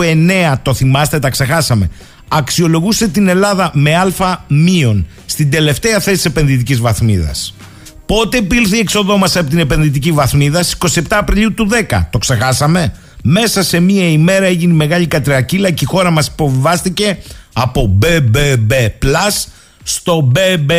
9, 0.54 0.56
το 0.62 0.74
θυμάστε, 0.74 1.20
τα 1.20 1.30
ξεχάσαμε, 1.30 1.90
αξιολογούσε 2.32 3.08
την 3.08 3.28
Ελλάδα 3.28 3.72
με 3.74 3.96
α 3.96 4.46
μείον 4.48 5.08
στην 5.26 5.50
τελευταία 5.52 6.00
θέση 6.00 6.16
της 6.16 6.26
επενδυτικής 6.26 6.80
βαθμίδας. 6.80 7.54
Πότε 8.06 8.38
επήλθε 8.38 8.76
η 8.76 8.80
εξοδό 8.80 9.18
μας 9.18 9.36
από 9.36 9.50
την 9.50 9.60
επενδυτική 9.60 10.12
βαθμίδα, 10.12 10.64
στις 10.64 10.98
27 10.98 11.02
Απριλίου 11.10 11.54
του 11.54 11.70
10. 11.90 12.08
Το 12.10 12.18
ξεχάσαμε; 12.18 12.94
Μέσα 13.24 13.64
σε 13.64 13.80
μία 13.80 14.08
ημέρα 14.08 14.46
έγινε 14.46 14.74
μεγάλη 14.74 15.08
κατρακύλα 15.08 15.72
και 15.72 15.84
η 15.84 15.88
χώρα 15.88 16.12
μας 16.12 16.28
υποβιβάστηκε 16.28 17.18
από 17.54 17.98
BBB 18.02 18.88
Plus 19.02 19.46
στο 19.84 20.32
BB 20.36 20.72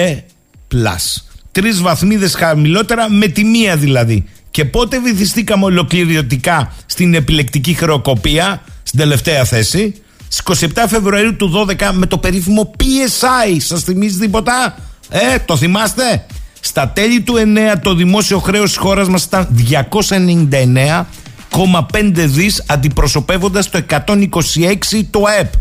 Plus. 0.74 1.22
Τρεις 1.52 1.80
βαθμίδες 1.80 2.34
χαμηλότερα, 2.34 3.10
με 3.10 3.26
τη 3.26 3.44
μία 3.44 3.76
δηλαδή. 3.76 4.24
Και 4.50 4.64
πότε 4.64 5.00
βυθιστήκαμε 5.00 5.64
ολοκληρωτικά 5.64 6.72
στην 6.86 7.14
επιλεκτική 7.14 7.74
χρεοκοπία, 7.74 8.62
στην 8.82 8.98
τελευταία 8.98 9.44
θέση, 9.44 9.94
στις 10.32 10.68
27 10.74 10.84
Φεβρουαρίου 10.88 11.36
του 11.36 11.66
12 11.68 11.90
με 11.92 12.06
το 12.06 12.18
περίφημο 12.18 12.70
PSI. 12.78 13.56
Σας 13.58 13.82
θυμίζει 13.82 14.18
τίποτα, 14.18 14.76
Ε, 15.08 15.38
το 15.38 15.56
θυμάστε; 15.56 16.26
Στα 16.60 16.88
τέλη 16.88 17.20
του 17.20 17.36
9 17.36 17.78
το 17.82 17.94
δημόσιο 17.94 18.38
χρέος 18.38 18.68
της 18.68 18.76
χώρας 18.76 19.08
μας 19.08 19.24
ήταν 19.24 19.48
299,5 19.50 22.26
δις 22.26 22.62
αντιπροσωπεύοντας 22.66 23.70
το 23.70 23.78
126 23.78 25.04
το 25.10 25.24
ΑΕΠ. 25.24 25.52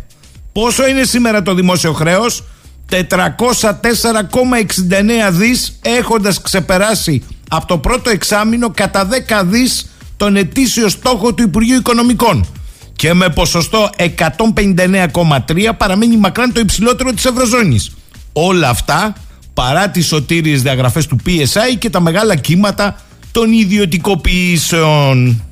Πόσο 0.52 0.88
είναι 0.88 1.04
σήμερα 1.04 1.42
το 1.42 1.54
δημόσιο 1.54 1.94
χρέος; 1.94 2.44
404,69 2.90 5.32
δις 5.32 5.80
έχοντας 5.82 6.42
ξεπεράσει 6.42 7.24
από 7.50 7.68
το 7.68 7.78
πρώτο 7.78 8.10
εξάμεινο 8.10 8.70
κατά 8.70 9.06
10 9.06 9.44
δις 9.46 9.92
τον 10.18 10.36
ετήσιο 10.36 10.90
στόχο 10.90 11.34
του 11.34 11.44
Υπουργείου 11.44 11.78
Οικονομικών 11.78 12.46
και 13.02 13.14
με 13.14 13.30
ποσοστό 13.30 13.90
159,3 13.98 15.72
παραμένει 15.78 16.18
μακράν 16.18 16.54
το 16.54 16.60
υψηλότερο 16.60 17.12
της 17.14 17.26
Ευρωζώνης. 17.26 17.92
Όλα 18.34 18.70
αυτά 18.70 19.14
παρά 19.54 19.90
τις 19.90 20.08
σωτήριες 20.08 20.62
διαγραφές 20.62 21.08
του 21.08 21.18
PSI 21.26 21.78
και 21.78 21.90
τα 21.90 22.00
μεγάλα 22.00 22.36
κύματα 22.36 23.02
των 23.32 23.52
ιδιωτικοποιήσεων. 23.52 25.44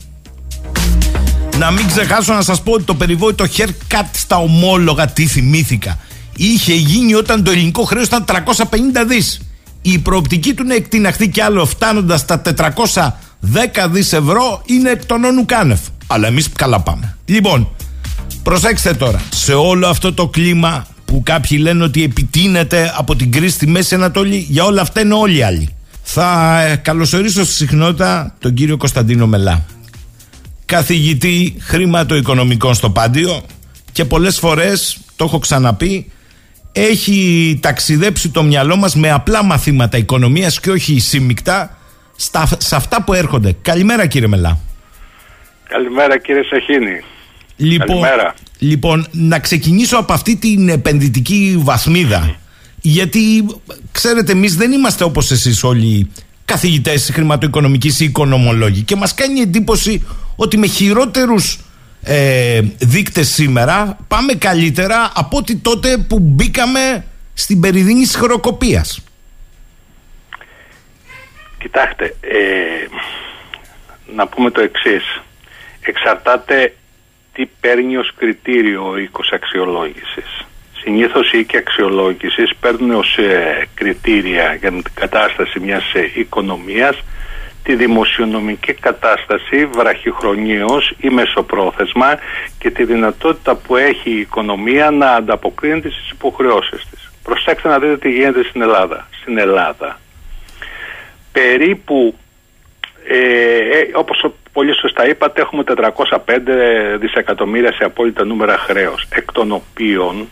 Να 1.57 1.71
μην 1.71 1.87
ξεχάσω 1.87 2.33
να 2.33 2.41
σας 2.41 2.61
πω 2.61 2.71
ότι 2.71 2.83
το 2.83 2.95
περιβόητο 2.95 3.45
haircut 3.57 4.05
στα 4.11 4.37
ομόλογα 4.37 5.07
τι 5.07 5.27
θυμήθηκα. 5.27 5.99
Είχε 6.35 6.73
γίνει 6.73 7.13
όταν 7.13 7.43
το 7.43 7.51
ελληνικό 7.51 7.83
χρέος 7.83 8.05
ήταν 8.05 8.25
350 8.25 9.05
δις. 9.07 9.41
Η 9.81 9.99
προοπτική 9.99 10.53
του 10.53 10.63
να 10.63 10.75
εκτιναχθεί 10.75 11.27
κι 11.29 11.41
άλλο 11.41 11.65
φτάνοντας 11.65 12.25
τα 12.25 12.41
400 12.41 13.13
Δέκα 13.39 13.89
δις 13.89 14.13
ευρώ 14.13 14.61
είναι 14.65 14.89
εκ 14.89 15.05
των 15.05 15.23
όνου. 15.23 15.45
Αλλά 16.07 16.27
εμείς 16.27 16.49
καλά 16.55 16.79
πάμε. 16.79 17.17
Λοιπόν, 17.25 17.69
προσέξτε 18.43 18.93
τώρα. 18.93 19.21
Σε 19.29 19.53
όλο 19.53 19.87
αυτό 19.87 20.13
το 20.13 20.27
κλίμα 20.27 20.87
που 21.05 21.21
κάποιοι 21.23 21.57
λένε 21.61 21.83
ότι 21.83 22.03
επιτείνεται 22.03 22.93
από 22.97 23.15
την 23.15 23.31
κρίση 23.31 23.53
στη 23.53 23.67
Μέση 23.67 23.95
Ανατολή, 23.95 24.45
για 24.49 24.63
όλα 24.63 24.81
αυτά 24.81 25.01
είναι 25.01 25.13
όλοι 25.13 25.37
οι 25.37 25.41
άλλοι. 25.41 25.75
Θα 26.03 26.59
ε, 26.61 26.75
καλωσορίσω 26.75 27.43
στη 27.43 27.53
συχνότητα 27.53 28.35
τον 28.39 28.53
κύριο 28.53 28.77
Κωνσταντίνο 28.77 29.27
Μελά. 29.27 29.65
Καθηγητή 30.65 31.55
χρηματοοικονομικών 31.59 32.73
στο 32.73 32.89
Πάντιο 32.89 33.41
και 33.91 34.05
πολλές 34.05 34.39
φορές, 34.39 34.97
το 35.15 35.25
έχω 35.25 35.39
ξαναπεί, 35.39 36.11
έχει 36.71 37.59
ταξιδέψει 37.61 38.29
το 38.29 38.43
μυαλό 38.43 38.75
μας 38.75 38.95
με 38.95 39.11
απλά 39.11 39.43
μαθήματα 39.43 39.97
οικονομίας 39.97 40.59
και 40.59 40.71
όχι 40.71 40.99
σύμμικτα 40.99 41.77
σε 42.57 42.75
αυτά 42.75 43.03
που 43.03 43.13
έρχονται. 43.13 43.55
Καλημέρα 43.61 44.05
κύριε 44.05 44.27
Μελά. 44.27 44.59
Καλημέρα 45.69 46.17
κύριε 46.17 46.43
Σαχίνη. 46.43 47.03
Λοιπόν, 47.55 47.87
Καλημέρα. 47.87 48.33
Λοιπόν, 48.59 49.07
να 49.11 49.39
ξεκινήσω 49.39 49.97
από 49.97 50.13
αυτή 50.13 50.35
την 50.35 50.69
επενδυτική 50.69 51.59
βαθμίδα. 51.63 52.35
Γιατί 52.81 53.45
ξέρετε, 53.91 54.31
εμείς 54.31 54.55
δεν 54.55 54.71
είμαστε 54.71 55.03
όπως 55.03 55.31
εσείς 55.31 55.63
όλοι 55.63 56.11
καθηγητές 56.45 57.09
χρηματοοικονομικής 57.13 57.99
ή 57.99 58.05
οικονομολόγοι. 58.05 58.81
Και 58.81 58.95
μας 58.95 59.13
κάνει 59.13 59.39
εντύπωση 59.39 60.07
ότι 60.35 60.57
με 60.57 60.67
χειρότερους 60.67 61.59
ε, 62.01 62.61
δείκτες 62.77 63.29
σήμερα 63.29 63.97
πάμε 64.07 64.33
καλύτερα 64.33 65.11
από 65.15 65.37
ότι 65.37 65.55
τότε 65.55 65.97
που 65.97 66.19
μπήκαμε 66.19 67.05
στην 67.33 67.59
περιδίνη 67.59 68.01
της 68.01 68.15
χρεοκοπίας. 68.15 68.99
Κοιτάξτε, 71.59 72.15
ε, 72.21 72.87
να 74.15 74.27
πούμε 74.27 74.51
το 74.51 74.61
εξής. 74.61 75.21
Εξαρτάται 75.81 76.73
τι 77.33 77.45
παίρνει 77.59 77.97
ως 77.97 78.13
κριτήριο 78.17 78.89
ο 78.89 78.97
οίκος 78.97 79.31
αξιολόγησης. 79.31 80.45
συνήθως 80.81 81.31
οι 81.31 81.39
οίκοι 81.39 81.57
αξιολόγησης 81.57 82.55
παίρνουν 82.59 82.91
ως 82.91 83.17
ε, 83.17 83.67
κριτήρια 83.73 84.53
για 84.53 84.69
την 84.69 84.83
κατάσταση 84.93 85.59
μιας 85.59 85.93
ε, 85.93 86.11
οικονομίας 86.13 87.03
τη 87.63 87.75
δημοσιονομική 87.75 88.73
κατάσταση 88.73 89.65
βραχυχρονίως 89.65 90.93
ή 90.99 91.09
μεσοπρόθεσμα 91.09 92.19
και 92.59 92.71
τη 92.71 92.83
δυνατότητα 92.83 93.55
που 93.55 93.75
έχει 93.75 94.09
η 94.09 94.19
οικονομία 94.19 94.91
να 94.91 95.11
ανταποκρίνεται 95.11 95.89
στις 95.89 96.09
υποχρεώσεις 96.09 96.85
της. 96.89 97.11
Προσέξτε 97.23 97.67
να 97.67 97.79
δείτε 97.79 97.97
τι 97.97 98.09
γίνεται 98.09 98.43
στην 98.43 98.61
Ελλάδα. 98.61 99.07
Στην 99.21 99.37
Ελλάδα 99.37 99.99
περίπου 101.31 102.15
ε, 103.07 103.57
ε 103.57 103.89
όπως 103.93 104.25
πολύ 104.51 104.75
σωστά 104.75 105.07
είπατε 105.07 105.41
έχουμε 105.41 105.63
405 105.67 106.17
δισεκατομμύρια 106.99 107.71
σε 107.71 107.83
απόλυτα 107.83 108.25
νούμερα 108.25 108.57
χρέος 108.57 109.07
εκ 109.09 109.31
των 109.31 109.51
οποίων 109.51 110.29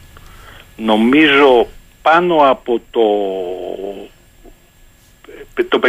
νομίζω 0.75 1.67
πάνω 2.01 2.35
από 2.35 2.81
το 2.91 3.05
το 5.69 5.79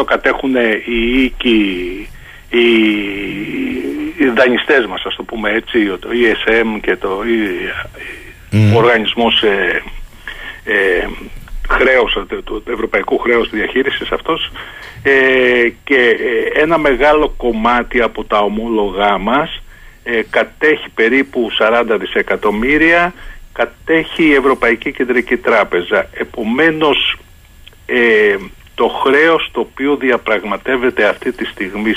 50% 0.00 0.04
κατέχουν 0.06 0.54
οι 0.86 1.22
οίκοι 1.22 2.08
οι, 2.50 2.66
οι 4.18 4.28
δανειστές 4.34 4.86
μας 4.86 5.02
ας 5.04 5.16
το 5.16 5.22
πούμε 5.22 5.50
έτσι 5.50 5.86
το 6.00 6.08
ESM 6.12 6.80
και 6.80 6.96
το 6.96 7.22
ο 8.74 8.76
οργανισμός 8.76 9.42
ε, 9.42 9.82
ε, 10.64 11.06
χρέος, 11.74 12.18
του 12.44 12.62
ευρωπαϊκού 12.70 13.18
χρέους 13.18 13.50
διαχείρισης 13.50 14.12
αυτός 14.12 14.50
ε, 15.02 15.68
και 15.84 16.16
ε, 16.54 16.60
ένα 16.60 16.78
μεγάλο 16.78 17.34
κομμάτι 17.36 18.02
από 18.02 18.24
τα 18.24 18.38
ομόλογά 18.38 19.18
μας 19.18 19.62
ε, 20.02 20.22
κατέχει 20.30 20.88
περίπου 20.94 21.50
40 21.58 21.96
δισεκατομμύρια 22.00 23.14
κατέχει 23.52 24.24
η 24.24 24.34
Ευρωπαϊκή 24.34 24.92
Κεντρική 24.92 25.36
Τράπεζα. 25.36 26.08
Επομένως 26.12 27.18
ε, 27.86 28.36
το 28.74 28.88
χρέος 28.88 29.50
το 29.52 29.60
οποίο 29.60 29.96
διαπραγματεύεται 29.96 31.08
αυτή 31.08 31.32
τη 31.32 31.44
στιγμή 31.44 31.94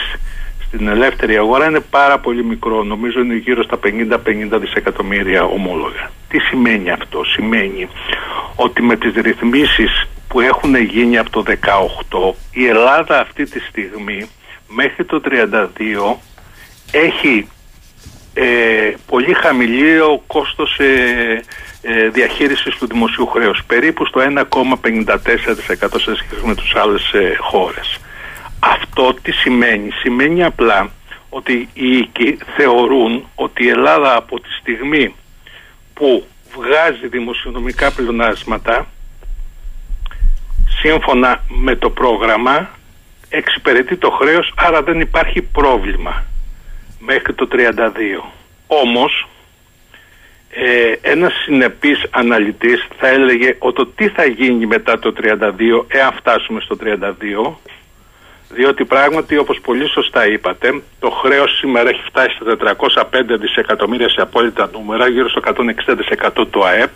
στην 0.68 0.88
ελεύθερη 0.88 1.38
αγορά 1.38 1.66
είναι 1.66 1.80
πάρα 1.80 2.20
πολύ 2.20 2.44
μικρό. 2.44 2.84
Νομίζω 2.84 3.20
είναι 3.20 3.36
γύρω 3.36 3.64
στα 3.64 3.80
50-50 3.84 4.60
δισεκατομμύρια 4.60 5.44
ομόλογα. 5.44 6.12
Τι 6.30 6.40
σημαίνει 6.40 6.92
αυτό; 6.92 7.24
Σημαίνει 7.24 7.88
ότι 8.56 8.82
με 8.82 8.96
τις 8.96 9.14
ρυθμίσεις 9.16 10.08
που 10.28 10.40
έχουν 10.42 10.76
γίνει 10.76 11.18
από 11.18 11.30
το 11.30 11.44
18 11.48 12.34
η 12.52 12.66
Ελλάδα 12.68 13.20
αυτή 13.20 13.44
τη 13.44 13.60
στιγμή 13.60 14.30
μέχρι 14.68 15.06
το 15.06 15.22
32 15.26 16.16
έχει 16.92 17.48
ε, 18.34 18.94
πολύ 19.06 19.34
χαμηλό 19.34 20.24
κόστος 20.28 20.80
ε, 20.80 21.44
ε, 21.82 22.10
διαχείρισης 22.10 22.76
του 22.76 22.88
δημοσίου 22.88 23.28
χρέους 23.28 23.64
περίπου 23.68 24.06
στο 24.06 24.22
1,54% 24.22 25.16
σε 25.78 26.16
σχέση 26.16 26.46
με 26.46 26.56
τους 26.56 26.76
άλλες 26.76 27.12
ε, 27.14 27.36
χώρες. 27.40 28.00
Αυτό 28.60 29.14
τι 29.22 29.32
σημαίνει. 29.32 29.92
Σημαίνει 29.92 30.44
απλά 30.44 30.90
ότι 31.30 31.70
οι 31.74 31.98
οίκοι 31.98 32.38
θεωρούν 32.56 33.28
ότι 33.36 33.64
η 33.64 33.70
Ελλάδα 33.70 34.16
από 34.16 34.40
τη 34.40 34.50
στιγμή 34.60 35.16
που 35.94 36.26
βγάζει 36.56 37.08
δημοσιονομικά 37.08 37.92
πλεονάσματα 37.92 38.88
σύμφωνα 40.82 41.44
με 41.48 41.76
το 41.76 41.90
πρόγραμμα 41.90 42.70
εξυπηρετεί 43.30 43.96
το 43.96 44.10
χρέος 44.10 44.54
άρα 44.56 44.84
δεν 44.84 45.00
υπάρχει 45.00 45.42
πρόβλημα 45.42 46.24
μέχρι 47.00 47.34
το 47.34 47.48
32. 47.52 48.32
Όμως 48.68 49.28
ε, 50.50 50.92
ένας 51.02 51.34
συνεπής 51.44 52.06
αναλυτής 52.10 52.88
θα 52.98 53.08
έλεγε 53.08 53.56
ότι 53.60 53.86
τι 53.96 54.10
θα 54.10 54.26
γίνει 54.26 54.66
μετά 54.66 55.00
το 55.00 55.14
32 55.22 55.86
εάν 55.88 56.14
φτάσουμε 56.14 56.60
στο 56.60 56.78
32 56.82 57.54
διότι 58.50 58.86
πράγματι 58.86 59.38
όπως 59.38 59.60
πολύ 59.62 59.90
σωστά 59.90 60.28
είπατε 60.28 60.82
το 61.00 61.10
χρέος 61.10 61.58
σήμερα 61.58 61.90
έχει 61.90 62.02
φτάσει 62.06 62.38
στα 62.42 62.76
405 62.96 63.04
δισεκατομμύρια 63.40 64.10
σε 64.10 64.22
απόλυτα 64.22 64.70
νούμερα 64.74 65.08
γύρω 65.08 65.30
στο 65.30 65.42
160% 66.38 66.46
του 66.50 66.66
ΑΕΠ. 66.66 66.94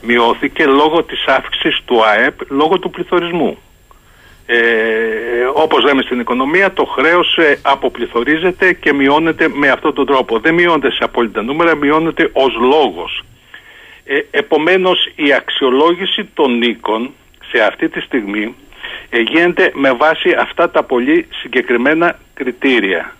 Μειώθηκε 0.00 0.66
λόγω 0.66 1.02
της 1.02 1.24
αύξησης 1.26 1.82
του 1.84 2.04
ΑΕΠ 2.04 2.34
λόγω 2.48 2.78
του 2.78 2.90
πληθωρισμού. 2.90 3.58
Ε, 4.46 4.58
όπως 5.54 5.84
λέμε 5.84 6.02
στην 6.02 6.20
οικονομία 6.20 6.72
το 6.72 6.84
χρέος 6.84 7.36
ε, 7.36 7.58
αποπληθωρίζεται 7.62 8.72
και 8.72 8.92
μειώνεται 8.92 9.48
με 9.48 9.68
αυτόν 9.68 9.94
τον 9.94 10.06
τρόπο. 10.06 10.38
Δεν 10.38 10.54
μειώνεται 10.54 10.90
σε 10.90 11.04
απόλυτα 11.04 11.42
νούμερα 11.42 11.76
μειώνεται 11.76 12.30
ως 12.32 12.54
λόγος. 12.60 13.24
Ε, 14.04 14.18
επομένως 14.30 15.12
η 15.14 15.32
αξιολόγηση 15.32 16.24
των 16.34 16.62
οίκων 16.62 17.10
σε 17.50 17.62
αυτή 17.62 17.88
τη 17.88 18.00
στιγμή 18.00 18.42
ε, 18.42 18.69
γίνεται 19.18 19.70
με 19.74 19.92
βάση 19.92 20.30
αυτά 20.38 20.70
τα 20.70 20.82
πολύ 20.82 21.26
συγκεκριμένα 21.30 22.18
κριτήρια. 22.34 23.16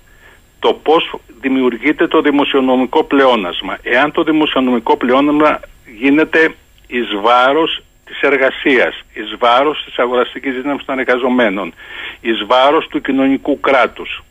Το 0.58 0.72
πώς 0.72 1.14
δημιουργείται 1.40 2.06
το 2.06 2.20
δημοσιονομικό 2.20 3.04
πλεόνασμα. 3.04 3.78
Εάν 3.82 4.12
το 4.12 4.22
δημοσιονομικό 4.22 4.96
πλεόνασμα 4.96 5.60
γίνεται 5.98 6.54
εις 6.86 7.08
βάρος 7.22 7.82
της 8.04 8.20
εργασίας, 8.20 9.02
εις 9.12 9.34
βάρος 9.38 9.84
της 9.84 9.98
αγοραστικής 9.98 10.54
δύναμης 10.54 10.84
των 10.84 10.98
εργαζομένων, 10.98 11.74
εις 12.20 12.44
βάρος 12.46 12.86
του 12.88 13.00
κοινωνικού 13.00 13.60
κράτους. 13.60 14.22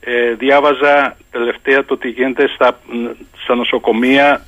Ε, 0.00 0.32
διάβαζα 0.32 1.16
τελευταία 1.30 1.84
το 1.84 1.96
τι 1.96 2.08
γίνεται 2.08 2.48
στα, 2.54 2.80
στα 3.42 3.54
νοσοκομεία 3.54 4.46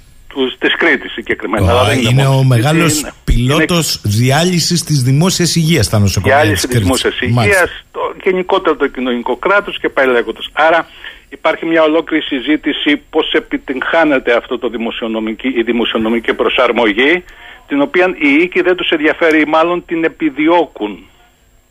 της 0.58 0.76
Κρήτης 0.76 1.12
συγκεκριμένα. 1.12 1.72
Oh, 1.72 2.10
είναι, 2.10 2.26
ο 2.26 2.42
μεγάλος 2.42 3.06
πιλότος 3.24 3.94
είναι... 3.94 4.14
διάλυσης 4.14 4.84
της 4.84 5.02
δημόσιας 5.02 5.56
υγείας 5.56 5.86
στα 5.86 5.98
νοσοκομεία. 5.98 6.40
Διάλυση 6.40 6.68
της 6.68 6.78
δημόσιας 6.78 7.20
υγείας, 7.20 7.84
γενικότερα 8.24 8.76
το 8.76 8.86
κοινωνικό 8.86 9.36
κράτος 9.36 9.78
και 9.78 9.88
πάει 9.88 10.06
λέγοντας. 10.06 10.48
Άρα 10.52 10.88
υπάρχει 11.28 11.66
μια 11.66 11.82
ολόκληρη 11.82 12.22
συζήτηση 12.22 13.02
πώς 13.10 13.32
επιτυγχάνεται 13.32 14.36
αυτό 14.36 14.58
το 14.58 14.68
δημοσιονομική, 14.68 15.48
η 15.48 15.62
δημοσιονομική 15.62 16.34
προσαρμογή, 16.34 17.24
την 17.68 17.80
οποία 17.80 18.14
οι 18.18 18.42
οίκοι 18.42 18.60
δεν 18.60 18.76
τους 18.76 18.88
ενδιαφέρει, 18.88 19.46
μάλλον 19.46 19.84
την 19.86 20.04
επιδιώκουν 20.04 21.06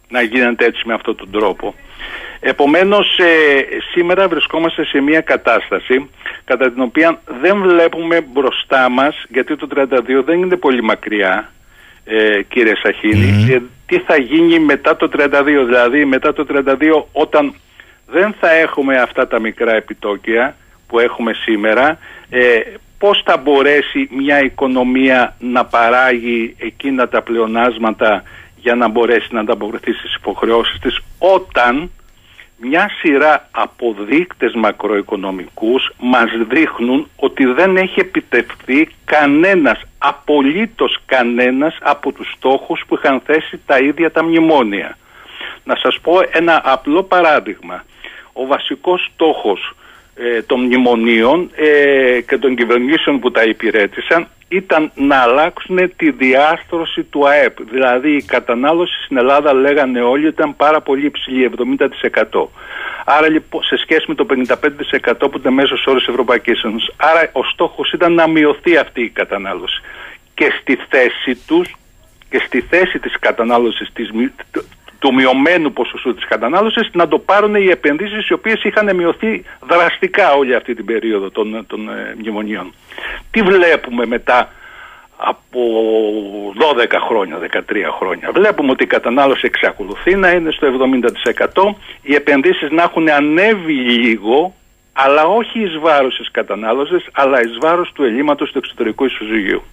να 0.10 0.22
γίνεται 0.22 0.66
έτσι 0.66 0.82
με 0.86 0.94
αυτόν 0.94 1.16
τον 1.16 1.32
τρόπο. 1.32 1.76
Επομένως 2.46 3.18
ε, 3.18 3.66
σήμερα 3.92 4.28
βρισκόμαστε 4.28 4.86
σε 4.86 5.02
μια 5.02 5.22
κατάσταση 5.22 6.10
κατά 6.46 6.72
την 6.72 6.82
οποία 6.82 7.20
δεν 7.42 7.62
βλέπουμε 7.62 8.22
μπροστά 8.22 8.90
μας 8.90 9.24
γιατί 9.30 9.56
το 9.56 9.68
32 9.76 10.24
δεν 10.26 10.40
είναι 10.40 10.56
πολύ 10.56 10.84
μακριά 10.84 11.52
ε, 12.06 12.42
κύριε 12.42 12.74
Σαχίνη. 12.76 13.54
Ε, 13.54 13.62
τι 13.86 14.00
θα 14.00 14.18
γίνει 14.18 14.60
μετά 14.60 14.96
το 14.96 15.10
32 15.18 15.44
δηλαδή 15.66 16.06
μετά 16.06 16.34
το 16.34 16.46
32 16.50 17.04
όταν 17.12 17.54
δεν 18.08 18.36
θα 18.40 18.52
έχουμε 18.52 18.96
αυτά 18.98 19.28
τα 19.28 19.40
μικρά 19.40 19.76
επιτόκια 19.76 20.56
που 20.88 21.00
έχουμε 21.00 21.34
σήμερα 21.34 21.98
ε, 22.30 22.60
πώς 22.98 23.22
θα 23.26 23.38
μπορέσει 23.38 24.10
μια 24.12 24.44
οικονομία 24.44 25.36
να 25.40 25.66
παράγει 25.66 26.56
εκείνα 26.58 27.08
τα 27.08 27.22
πλεονάσματα 27.22 28.24
για 28.56 28.76
να 28.76 28.88
μπορέσει 28.88 29.28
να 29.32 29.40
ανταποκριθεί 29.40 29.92
στις 29.92 30.16
υποχρεώσεις 30.16 30.80
της 30.80 31.00
όταν 31.18 31.90
μια 32.66 32.90
σειρά 33.00 33.48
από 33.52 33.96
δείκτες 34.00 34.54
μακροοικονομικούς 34.54 35.92
μας 36.00 36.30
δείχνουν 36.50 37.10
ότι 37.16 37.46
δεν 37.46 37.78
έχει 37.78 38.00
επιτευχθεί 38.00 38.90
κανένας, 39.06 39.82
απολύτως 39.98 41.00
κανένας 41.06 41.78
από 41.82 42.12
τους 42.12 42.32
στόχους 42.36 42.84
που 42.88 42.96
είχαν 42.96 43.22
θέσει 43.26 43.60
τα 43.66 43.78
ίδια 43.78 44.12
τα 44.12 44.24
μνημόνια. 44.24 44.98
Να 45.64 45.76
σας 45.76 46.00
πω 46.02 46.14
ένα 46.32 46.62
απλό 46.64 47.04
παράδειγμα. 47.04 47.84
Ο 48.34 48.46
βασικός 48.46 49.10
στόχος 49.14 49.60
ε, 49.70 49.83
των 50.46 50.60
μνημονίων 50.60 51.50
ε, 51.56 52.22
και 52.22 52.38
των 52.38 52.56
κυβερνήσεων 52.56 53.20
που 53.20 53.32
τα 53.32 53.44
υπηρέτησαν 53.44 54.28
ήταν 54.48 54.92
να 54.96 55.18
αλλάξουν 55.18 55.94
τη 55.96 56.12
διάστρωση 56.12 57.04
του 57.04 57.28
ΑΕΠ. 57.28 57.62
Δηλαδή 57.72 58.16
η 58.16 58.24
κατανάλωση 58.24 59.04
στην 59.04 59.18
Ελλάδα 59.18 59.54
λέγανε 59.54 60.02
όλοι 60.02 60.28
ήταν 60.28 60.56
πάρα 60.56 60.82
πολύ 60.82 61.06
υψηλή, 61.06 61.52
70%. 62.32 62.48
Άρα 63.06 63.30
λοιπόν 63.30 63.64
σε 63.64 63.78
σχέση 63.78 64.06
με 64.08 64.16
το 64.16 64.26
55% 64.30 65.14
που 65.32 65.38
ήταν 65.38 65.54
μέσος 65.54 65.86
όρος 65.86 66.08
Ευρωπαϊκής 66.08 66.64
Ένωσης. 66.64 66.94
Άρα 66.98 67.30
ο 67.32 67.44
στόχος 67.44 67.92
ήταν 67.92 68.14
να 68.14 68.28
μειωθεί 68.28 68.78
αυτή 68.78 69.02
η 69.02 69.10
κατανάλωση. 69.10 69.82
Και 70.34 70.52
στη 70.62 70.80
θέση 70.90 71.40
τους 71.48 71.76
και 72.30 72.42
στη 72.46 72.62
θέση 72.62 73.00
της 73.00 73.20
κατανάλωσης 73.20 73.90
της, 73.94 74.10
του 75.04 75.14
μειωμένου 75.14 75.74
ποσοστού 75.74 76.14
της 76.14 76.26
κατανάλωσης 76.28 76.90
να 76.94 77.08
το 77.08 77.20
πάρουν 77.20 77.56
οι 77.56 77.66
επενδύσεις 77.66 78.28
οι 78.28 78.34
οποίες 78.34 78.64
είχαν 78.64 78.96
μειωθεί 78.96 79.44
δραστικά 79.68 80.34
όλη 80.34 80.56
αυτή 80.56 80.74
την 80.76 80.86
περίοδο 80.86 81.30
των, 81.30 81.66
των 81.68 81.90
ε, 81.90 82.16
μνημονίων. 82.18 82.74
Τι 83.32 83.42
βλέπουμε 83.42 84.06
μετά 84.06 84.50
από 85.18 85.62
12 86.78 86.88
χρόνια, 87.08 87.40
13 87.52 87.60
χρόνια. 88.00 88.32
Βλέπουμε 88.34 88.72
ότι 88.72 88.84
η 88.84 88.88
κατανάλωση 88.88 89.46
εξακολουθεί 89.46 90.16
να 90.16 90.30
είναι 90.30 90.52
στο 90.52 90.68
70%, 91.54 91.76
οι 92.02 92.14
επενδύσεις 92.16 92.72
να 92.72 92.84
έχουν 92.84 93.10
ανέβει 93.10 93.74
λίγο, 93.74 94.54
αλλά 94.94 95.26
όχι 95.26 95.60
εις 95.60 95.78
βάρος 95.80 96.16
της 96.16 96.32
κατανάλωσης, 96.32 97.08
αλλά 97.12 97.42
εις 97.42 97.58
βάρος 97.62 97.92
του 97.92 98.04
ελλείμματος 98.04 98.52
του 98.52 98.58
εξωτερικού 98.58 99.06
ισοζυγίου. 99.06 99.64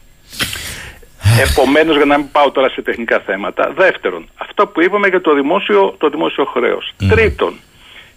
Επομένως 1.38 1.96
για 1.96 2.04
να 2.04 2.18
μην 2.18 2.30
πάω 2.32 2.50
τώρα 2.50 2.68
σε 2.68 2.82
τεχνικά 2.82 3.20
θέματα. 3.20 3.72
Δεύτερον, 3.76 4.28
αυτό 4.36 4.66
που 4.66 4.82
είπαμε 4.82 5.08
για 5.08 5.20
το 5.20 5.34
δημόσιο, 5.34 5.94
το 5.98 6.08
δημόσιο 6.08 6.44
χρέος. 6.44 6.92
Τρίτον, 7.08 7.54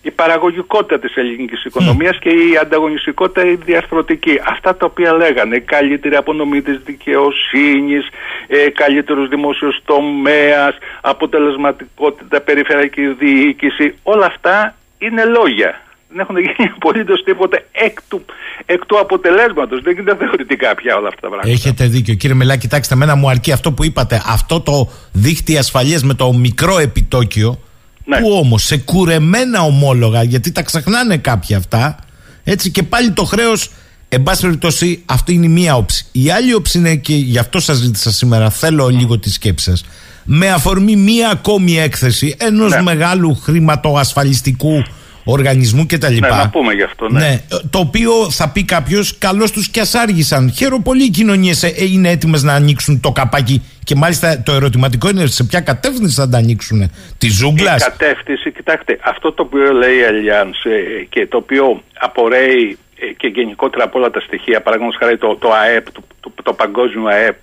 η 0.01 0.11
παραγωγικότητα 0.11 0.99
της 0.99 1.15
ελληνικής 1.15 1.65
οικονομίας 1.65 2.19
και 2.19 2.29
η 2.29 2.57
ανταγωνιστικότητα 2.61 3.45
η 3.47 3.55
διαρθρωτική. 3.55 4.39
Αυτά 4.45 4.75
τα 4.75 4.85
οποία 4.85 5.13
λέγανε, 5.13 5.57
καλύτερη 5.57 6.15
απονομή 6.15 6.61
της 6.61 6.79
δικαιοσύνης, 6.85 8.07
ε, 8.47 8.69
καλύτερος 8.69 9.27
δημόσιος 9.27 9.81
τομέας, 9.85 10.77
αποτελεσματικότητα, 11.01 12.41
περιφερειακή 12.41 13.07
διοίκηση, 13.07 13.95
όλα 14.03 14.25
αυτά 14.25 14.75
είναι 14.97 15.25
λόγια. 15.25 15.81
Δεν 16.13 16.21
έχουν 16.21 16.37
γίνει 16.37 16.69
απολύτως 16.75 17.23
τίποτε 17.23 17.65
εκ 17.71 17.97
του, 18.07 18.25
εκ 18.65 18.85
του 18.85 18.99
αποτελέσματος. 18.99 19.81
Δεν 19.81 19.93
γίνεται 19.93 20.25
θεωρητικά 20.25 20.75
πια 20.75 20.95
όλα 20.95 21.07
αυτά 21.07 21.21
τα 21.21 21.27
πράγματα. 21.27 21.49
Έχετε 21.49 21.87
δίκιο. 21.87 22.13
Κύριε 22.13 22.35
Μελά, 22.35 22.55
κοιτάξτε, 22.55 22.95
μένα 22.95 23.15
μου 23.15 23.29
αρκεί 23.29 23.51
αυτό 23.51 23.71
που 23.71 23.83
είπατε. 23.83 24.21
Αυτό 24.27 24.61
το 24.61 24.89
δίχτυ 25.11 25.57
ασφαλείας 25.57 26.03
με 26.03 26.13
το 26.13 26.33
μικρό 26.33 26.79
επιτόκιο 26.79 27.59
ναι. 28.05 28.17
Που 28.17 28.31
όμως 28.31 28.63
σε 28.63 28.77
κουρεμένα 28.77 29.61
ομόλογα, 29.61 30.23
γιατί 30.23 30.51
τα 30.51 30.61
ξεχνάνε 30.61 31.17
κάποια 31.17 31.57
αυτά, 31.57 31.99
έτσι 32.43 32.71
και 32.71 32.83
πάλι 32.83 33.11
το 33.11 33.23
χρέος, 33.23 33.71
εν 34.09 34.23
πάση 34.23 34.41
περιπτώσει, 34.41 35.03
αυτή 35.05 35.33
είναι 35.33 35.45
η 35.45 35.49
μία 35.49 35.75
όψη. 35.75 36.05
Η 36.11 36.29
άλλη 36.29 36.53
όψη 36.53 36.77
είναι 36.77 36.95
και 36.95 37.15
γι' 37.15 37.37
αυτό 37.37 37.59
σας 37.59 37.77
ζήτησα 37.77 38.11
σήμερα, 38.11 38.49
θέλω 38.49 38.87
λίγο 38.87 39.19
τη 39.19 39.31
σκέψη 39.31 39.69
σας. 39.69 39.85
Με 40.23 40.49
αφορμή 40.49 40.95
μία 40.95 41.29
ακόμη 41.29 41.77
έκθεση 41.77 42.35
ενός 42.39 42.71
ναι. 42.71 42.81
μεγάλου 42.81 43.35
χρηματοασφαλιστικού 43.35 44.83
οργανισμού 45.23 45.85
κτλ. 45.85 46.13
Ναι, 46.13 46.27
να 46.27 46.49
πούμε 46.49 46.73
γι' 46.73 46.83
αυτό. 46.83 47.09
Ναι. 47.09 47.19
ναι. 47.19 47.41
το 47.69 47.79
οποίο 47.79 48.29
θα 48.29 48.49
πει 48.49 48.63
κάποιος, 48.63 49.17
καλώς 49.17 49.51
τους 49.51 49.69
κι 49.69 49.79
ας 49.79 49.93
άργησαν. 49.95 50.51
Χαίρομαι 50.51 50.83
πολύ 50.83 51.03
οι 51.03 51.09
κοινωνίες 51.09 51.63
ε, 51.63 51.73
είναι 51.77 52.09
έτοιμες 52.09 52.43
να 52.43 52.53
ανοίξουν 52.53 52.99
το 52.99 53.11
καπάκι. 53.11 53.61
Και 53.83 53.95
μάλιστα 53.95 54.41
το 54.43 54.53
ερωτηματικό 54.53 55.09
είναι 55.09 55.25
σε 55.25 55.43
ποια 55.43 55.59
κατεύθυνση 55.59 56.15
θα 56.15 56.29
τα 56.29 56.37
ανοίξουν. 56.37 56.91
Τη 57.17 57.29
ζούγκλας. 57.29 57.81
Η 57.81 57.89
κατεύθυνση, 57.89 58.51
κοιτάξτε, 58.51 58.99
αυτό 59.01 59.31
το 59.31 59.43
οποίο 59.43 59.71
λέει 59.71 59.95
η 59.95 60.03
Allianz 60.09 60.71
ε, 60.71 61.03
και 61.09 61.27
το 61.27 61.37
οποίο 61.37 61.83
απορρέει 61.93 62.77
ε, 62.79 62.82
και 63.17 63.27
γενικότερα 63.27 63.83
από 63.83 63.99
όλα 63.99 64.09
τα 64.09 64.19
στοιχεία, 64.19 64.61
παραδείγματο 64.61 64.97
χάρη 64.99 65.17
το, 65.17 65.35
το 65.35 65.51
ΑΕΠ, 65.51 65.91
το, 65.91 66.01
το, 66.19 66.31
το 66.43 66.53
παγκόσμιο 66.53 67.07
ΑΕΠ, 67.07 67.37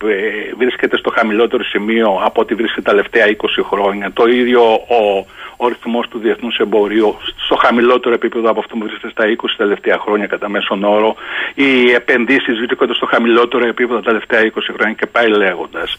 βρίσκεται 0.56 0.96
στο 0.96 1.10
χαμηλότερο 1.10 1.64
σημείο 1.64 2.20
από 2.24 2.40
ό,τι 2.40 2.54
βρίσκεται 2.54 2.82
τα 2.82 2.90
τελευταία 2.90 3.26
20 3.26 3.64
χρόνια. 3.70 4.12
Το 4.12 4.26
ίδιο 4.26 4.62
ο, 4.72 5.26
ο 5.56 5.68
ρυθμός 5.68 6.08
του 6.08 6.18
διεθνούς 6.18 6.56
εμπορίου 6.56 7.16
στο 7.44 7.56
χαμηλότερο 7.56 8.14
επίπεδο 8.14 8.50
από 8.50 8.60
αυτό 8.60 8.76
που 8.76 8.84
βρίσκεται 8.84 9.10
στα 9.10 9.24
20 9.24 9.46
τελευταία 9.56 9.98
χρόνια 9.98 10.26
κατά 10.26 10.48
μέσον 10.48 10.84
όρο. 10.84 11.14
Οι 11.54 11.90
επενδύσεις 11.90 12.58
βρίσκονται 12.58 12.94
στο 12.94 13.06
χαμηλότερο 13.06 13.66
επίπεδο 13.66 14.00
τα 14.00 14.06
τελευταία 14.10 14.40
20 14.40 14.46
χρόνια 14.74 14.94
και 14.94 15.06
πάει 15.06 15.28
λέγοντας. 15.28 15.98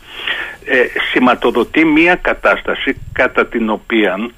Ε, 0.65 0.85
σηματοδοτεί 1.11 1.85
μια 1.85 2.15
κατάσταση 2.15 2.97
κατά 3.13 3.45
την 3.45 3.69
οποία 3.69 4.17
ε, 4.17 4.31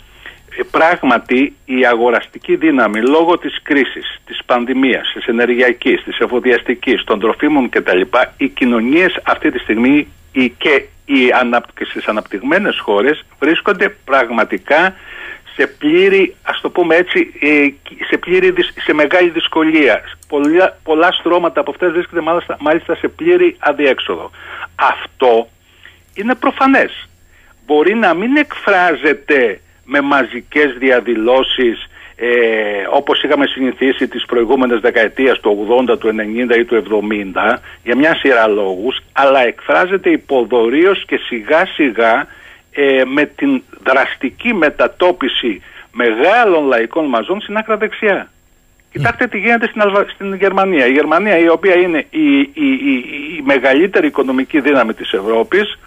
πράγματι 0.72 1.56
η 1.66 1.86
αγοραστική 1.86 2.56
δύναμη 2.56 3.02
λόγω 3.02 3.38
της 3.38 3.62
κρίσης, 3.63 4.22
της 4.26 4.39
πανδημίας, 4.46 5.12
της 5.13 5.26
ενεργειακής, 5.26 6.04
της 6.04 6.18
εφοδιαστικής, 6.20 7.04
των 7.04 7.20
τροφίμων 7.20 7.70
κτλ. 7.70 8.02
Οι 8.38 8.48
κοινωνίες 8.48 9.20
αυτή 9.24 9.52
τη 9.52 9.60
στιγμή 9.60 10.08
και 10.58 10.86
οι 11.06 11.32
στις 11.89 12.08
αναπτυγμένες 12.08 12.80
χώρες 12.80 13.26
βρίσκονται 13.39 13.89
πραγματικά 14.06 14.96
σε 15.56 15.68
πλήρη, 15.68 16.36
ας 16.44 16.62
το 16.62 16.70
πούμε 16.70 16.96
έτσι, 16.96 17.34
ε, 17.39 17.68
σε, 18.10 18.18
πλήρη, 18.18 18.54
σε 18.84 18.94
μεγάλη 18.94 19.30
δυσκολία. 19.30 20.02
Πολλά, 20.28 20.78
πολλά 20.84 21.12
στρώματα 21.12 21.60
από 21.60 21.72
αυτές 21.72 21.92
βρίσκονται 21.92 22.22
μάλιστα, 22.22 22.58
μάλιστα 22.60 22.96
σε 22.96 23.08
πλήρη 23.08 23.56
αδιέξοδο. 23.60 24.32
Αυτό 24.76 25.50
είναι 26.13 26.36
προφανές. 26.36 27.10
Μπορεί 27.66 27.94
να 27.96 28.13
μην 28.13 28.38
εκφράζεται 28.38 29.62
με 29.86 30.02
μαζικές 30.02 30.76
διαδηλώσεις 30.78 31.88
ε, 32.15 32.28
όπως 32.89 33.24
είχαμε 33.24 33.46
συνηθίσει 33.46 34.08
τις 34.08 34.26
προηγούμενες 34.26 34.80
δεκαετίες 34.80 35.39
του 35.39 35.67
80, 35.89 36.00
του 36.00 36.15
90 36.52 36.58
ή 36.58 36.65
του 36.65 36.84
70 37.36 37.58
για 37.84 37.96
μια 37.96 38.15
σειρά 38.15 38.48
λόγους 38.48 39.00
αλλά 39.12 39.46
εκφράζεται 39.46 40.10
υποδορίως 40.10 41.06
και 41.06 41.17
σιγά 41.17 41.65
σιγά 41.65 42.28
ε, 42.72 43.02
με 43.06 43.26
την 43.26 43.63
δραστική 43.84 44.54
μετατόπιση 44.54 45.62
μεγάλων 45.91 46.65
λαϊκών 46.65 47.06
μαζών 47.06 47.41
στην 47.41 47.58
άκρα 47.58 47.78
δεξιά. 47.78 48.32
Κοιτάξτε 48.91 49.28
τι 49.28 49.38
γίνεται 49.38 49.67
στην, 49.67 49.82
στην 50.13 50.34
Γερμανία. 50.36 50.88
Η 50.88 50.91
Γερμανία 50.91 51.38
η 51.38 51.50
οποία 51.50 51.78
είναι 51.78 52.06
η, 52.10 52.39
η, 52.39 52.52
η, 52.54 52.93
η 53.38 53.41
μεγαλύτερη 53.43 54.08
οικονομική 54.08 54.60
δύναμη 54.60 54.93
της 54.93 55.13
Ευρώπης 55.13 55.80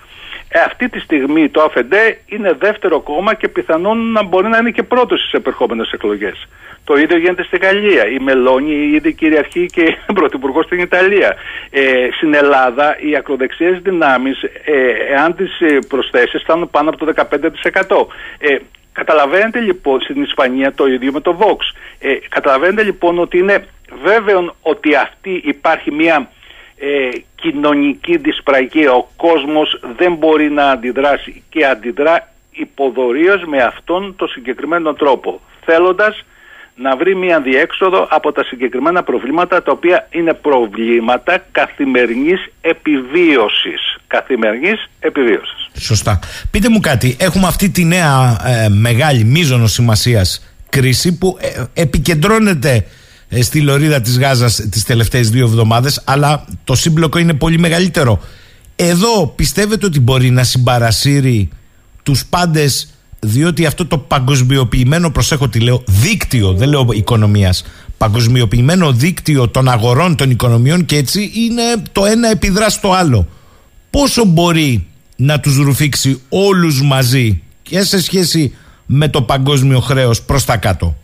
ε, 0.48 0.60
αυτή 0.60 0.88
τη 0.88 1.00
στιγμή 1.00 1.48
το 1.48 1.62
ΑΦΕΝΤΕ 1.62 2.18
είναι 2.26 2.52
δεύτερο 2.52 3.00
κόμμα 3.00 3.34
και 3.34 3.48
πιθανόν 3.48 4.12
να 4.12 4.24
μπορεί 4.24 4.48
να 4.48 4.58
είναι 4.58 4.70
και 4.70 4.82
πρώτος 4.82 5.20
στις 5.20 5.32
επερχόμενες 5.32 5.90
εκλογές. 5.92 6.48
Το 6.84 6.96
ίδιο 6.96 7.18
γίνεται 7.18 7.42
στη 7.42 7.56
Γαλλία. 7.56 8.08
Η 8.08 8.18
Μελώνη 8.18 8.74
ήδη 8.74 9.12
κυριαρχεί 9.12 9.66
και 9.66 9.96
πρωθυπουργός 10.18 10.64
στην 10.64 10.78
Ιταλία. 10.78 11.36
Ε, 11.70 12.08
στην 12.16 12.34
Ελλάδα 12.34 12.96
οι 13.00 13.16
ακροδεξιές 13.16 13.78
δυνάμεις, 13.82 14.42
ε, 14.42 14.90
εάν 15.14 15.34
τις 15.36 15.60
ε, 15.60 15.78
προσθέσεις, 15.88 16.42
φτάνουν 16.42 16.70
πάνω 16.70 16.90
από 16.90 16.98
το 17.04 17.12
15%. 17.16 18.06
Ε, 18.38 18.56
καταλαβαίνετε 18.92 19.60
λοιπόν 19.60 20.00
στην 20.00 20.22
Ισπανία 20.22 20.72
το 20.72 20.86
ίδιο 20.86 21.12
με 21.12 21.20
το 21.20 21.38
Vox. 21.40 21.60
Ε, 21.98 22.14
καταλαβαίνετε 22.28 22.82
λοιπόν 22.82 23.18
ότι 23.18 23.38
είναι 23.38 23.66
βέβαιο 24.02 24.54
ότι 24.62 24.94
αυτή 24.94 25.40
υπάρχει 25.44 25.90
μια 25.92 26.30
ε, 26.78 27.08
κοινωνική 27.34 28.16
δυσπραγία. 28.16 28.92
Ο 28.92 29.08
κόσμος 29.16 29.80
δεν 29.96 30.14
μπορεί 30.14 30.50
να 30.50 30.70
αντιδράσει 30.70 31.42
και 31.48 31.66
αντιδρά 31.66 32.32
υποδορίως 32.50 33.44
με 33.46 33.62
αυτόν 33.62 34.14
τον 34.16 34.28
συγκεκριμένο 34.28 34.94
τρόπο 34.94 35.40
θέλοντας 35.64 36.24
να 36.76 36.96
βρει 36.96 37.14
μια 37.14 37.40
διέξοδο 37.40 38.06
από 38.10 38.32
τα 38.32 38.44
συγκεκριμένα 38.44 39.02
προβλήματα 39.02 39.62
τα 39.62 39.72
οποία 39.72 40.08
είναι 40.10 40.34
προβλήματα 40.34 41.44
καθημερινής 41.52 42.40
επιβίωσης. 42.60 43.96
Καθημερινής 44.06 44.88
επιβίωσης. 44.98 45.68
Σωστά. 45.78 46.20
Πείτε 46.50 46.68
μου 46.68 46.80
κάτι, 46.80 47.16
έχουμε 47.20 47.46
αυτή 47.46 47.70
τη 47.70 47.84
νέα 47.84 48.40
ε, 48.46 48.68
μεγάλη 48.68 49.24
μίζωνο 49.24 49.66
σημασίας 49.66 50.56
κρίση 50.68 51.18
που 51.18 51.38
ε, 51.40 51.64
επικεντρώνεται 51.82 52.72
ε, 52.74 52.82
στη 53.40 53.60
λωρίδα 53.60 54.00
της 54.00 54.18
Γάζας 54.18 54.54
τις 54.70 54.82
τελευταίες 54.84 55.30
δύο 55.30 55.46
εβδομάδες 55.46 56.00
αλλά 56.04 56.44
το 56.64 56.74
σύμπλοκο 56.74 57.18
είναι 57.18 57.34
πολύ 57.34 57.58
μεγαλύτερο. 57.58 58.20
Εδώ 58.76 59.26
πιστεύετε 59.26 59.86
ότι 59.86 60.00
μπορεί 60.00 60.30
να 60.30 60.44
συμπαρασύρει 60.44 61.48
τους 62.02 62.26
πάντες 62.26 62.88
διότι 63.20 63.66
αυτό 63.66 63.86
το 63.86 63.98
παγκοσμιοποιημένο, 63.98 65.10
προσέχω 65.10 65.48
τι 65.48 65.60
λέω, 65.60 65.82
δίκτυο, 65.86 66.52
δεν 66.52 66.68
λέω 66.68 66.86
οικονομίας, 66.92 67.64
παγκοσμιοποιημένο 67.98 68.92
δίκτυο 68.92 69.48
των 69.48 69.68
αγορών, 69.68 70.16
των 70.16 70.30
οικονομιών 70.30 70.84
και 70.84 70.96
έτσι 70.96 71.30
είναι 71.34 71.62
το 71.92 72.04
ένα 72.04 72.30
επιδρά 72.30 72.68
στο 72.68 72.92
άλλο. 72.92 73.28
Πόσο 73.90 74.24
μπορεί 74.24 74.86
να 75.16 75.40
τους 75.40 75.56
ρουφήξει 75.56 76.20
όλους 76.28 76.82
μαζί 76.82 77.42
και 77.62 77.82
σε 77.82 78.02
σχέση 78.02 78.54
με 78.86 79.08
το 79.08 79.22
παγκόσμιο 79.22 79.80
χρέος 79.80 80.22
προς 80.22 80.44
τα 80.44 80.56
κάτω; 80.56 80.96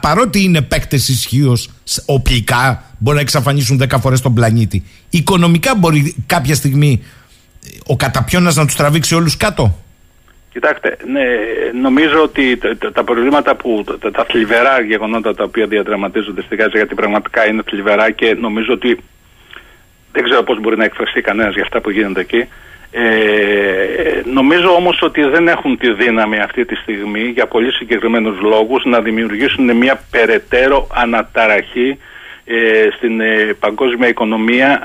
Παρότι 0.00 0.42
είναι 0.42 0.62
παίκτες 0.62 1.08
ισχύως 1.08 1.70
οπλικά, 2.06 2.82
μπορεί 2.98 3.16
να 3.16 3.22
εξαφανίσουν 3.22 3.80
10 3.82 3.96
φορές 4.00 4.20
τον 4.20 4.34
πλανήτη. 4.34 4.84
Οικονομικά 5.10 5.74
μπορεί 5.74 6.24
κάποια 6.26 6.54
στιγμή 6.54 7.04
ο 7.86 7.96
καταπιώνας 7.96 8.56
να 8.56 8.64
τους 8.64 8.76
τραβήξει 8.76 9.14
όλους 9.14 9.36
κάτω; 9.36 9.84
Κοιτάξτε, 10.56 10.96
ναι, 11.12 11.24
νομίζω 11.80 12.22
ότι 12.22 12.58
τα, 12.92 13.04
προβλήματα 13.04 13.56
που, 13.56 13.84
τα, 14.00 14.10
τα 14.10 14.24
θλιβερά 14.24 14.80
γεγονότα 14.80 15.34
τα 15.34 15.44
οποία 15.44 15.66
διαδραματίζονται 15.66 16.42
στη 16.42 16.56
Γάζα, 16.56 16.76
γιατί 16.76 16.94
πραγματικά 16.94 17.46
είναι 17.46 17.62
θλιβερά 17.66 18.10
και 18.10 18.34
νομίζω 18.34 18.72
ότι 18.72 18.98
δεν 20.12 20.24
ξέρω 20.24 20.42
πώς 20.42 20.60
μπορεί 20.60 20.76
να 20.76 20.84
εκφραστεί 20.84 21.20
κανένας 21.20 21.54
για 21.54 21.62
αυτά 21.62 21.80
που 21.80 21.90
γίνονται 21.90 22.20
εκεί. 22.20 22.48
Ε, 22.98 24.22
νομίζω 24.24 24.74
όμως 24.74 24.98
ότι 25.02 25.22
δεν 25.22 25.48
έχουν 25.48 25.78
τη 25.78 25.92
δύναμη 25.92 26.38
αυτή 26.38 26.64
τη 26.64 26.74
στιγμή 26.74 27.20
για 27.20 27.46
πολύ 27.46 27.72
συγκεκριμένους 27.72 28.40
λόγους 28.40 28.84
να 28.84 29.00
δημιουργήσουν 29.00 29.76
μια 29.76 30.00
περαιτέρω 30.10 30.86
αναταραχή 30.94 31.98
ε, 32.48 32.88
στην 32.96 33.20
ε, 33.20 33.56
παγκόσμια 33.60 34.08
οικονομία 34.08 34.82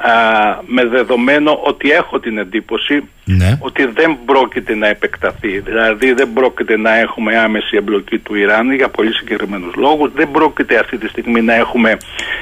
με 0.65 0.85
δεδομένο 0.85 1.59
ότι 1.63 1.91
έχω 1.91 2.19
την 2.19 2.37
εντύπωση 2.37 3.03
ναι. 3.25 3.57
ότι 3.59 3.85
δεν 3.85 4.17
πρόκειται 4.25 4.75
να 4.75 4.87
επεκταθεί. 4.87 5.59
Δηλαδή 5.59 6.13
δεν 6.13 6.33
πρόκειται 6.33 6.77
να 6.77 6.97
έχουμε 6.97 7.37
άμεση 7.37 7.77
εμπλοκή 7.77 8.17
του 8.17 8.35
Ιράν 8.35 8.73
για 8.73 8.89
πολύ 8.89 9.13
συγκεκριμένους 9.13 9.75
λόγους. 9.75 10.11
Δεν 10.13 10.31
πρόκειται 10.31 10.77
αυτή 10.77 10.97
τη 10.97 11.07
στιγμή 11.07 11.41
να 11.41 11.53
έχουμε 11.53 11.97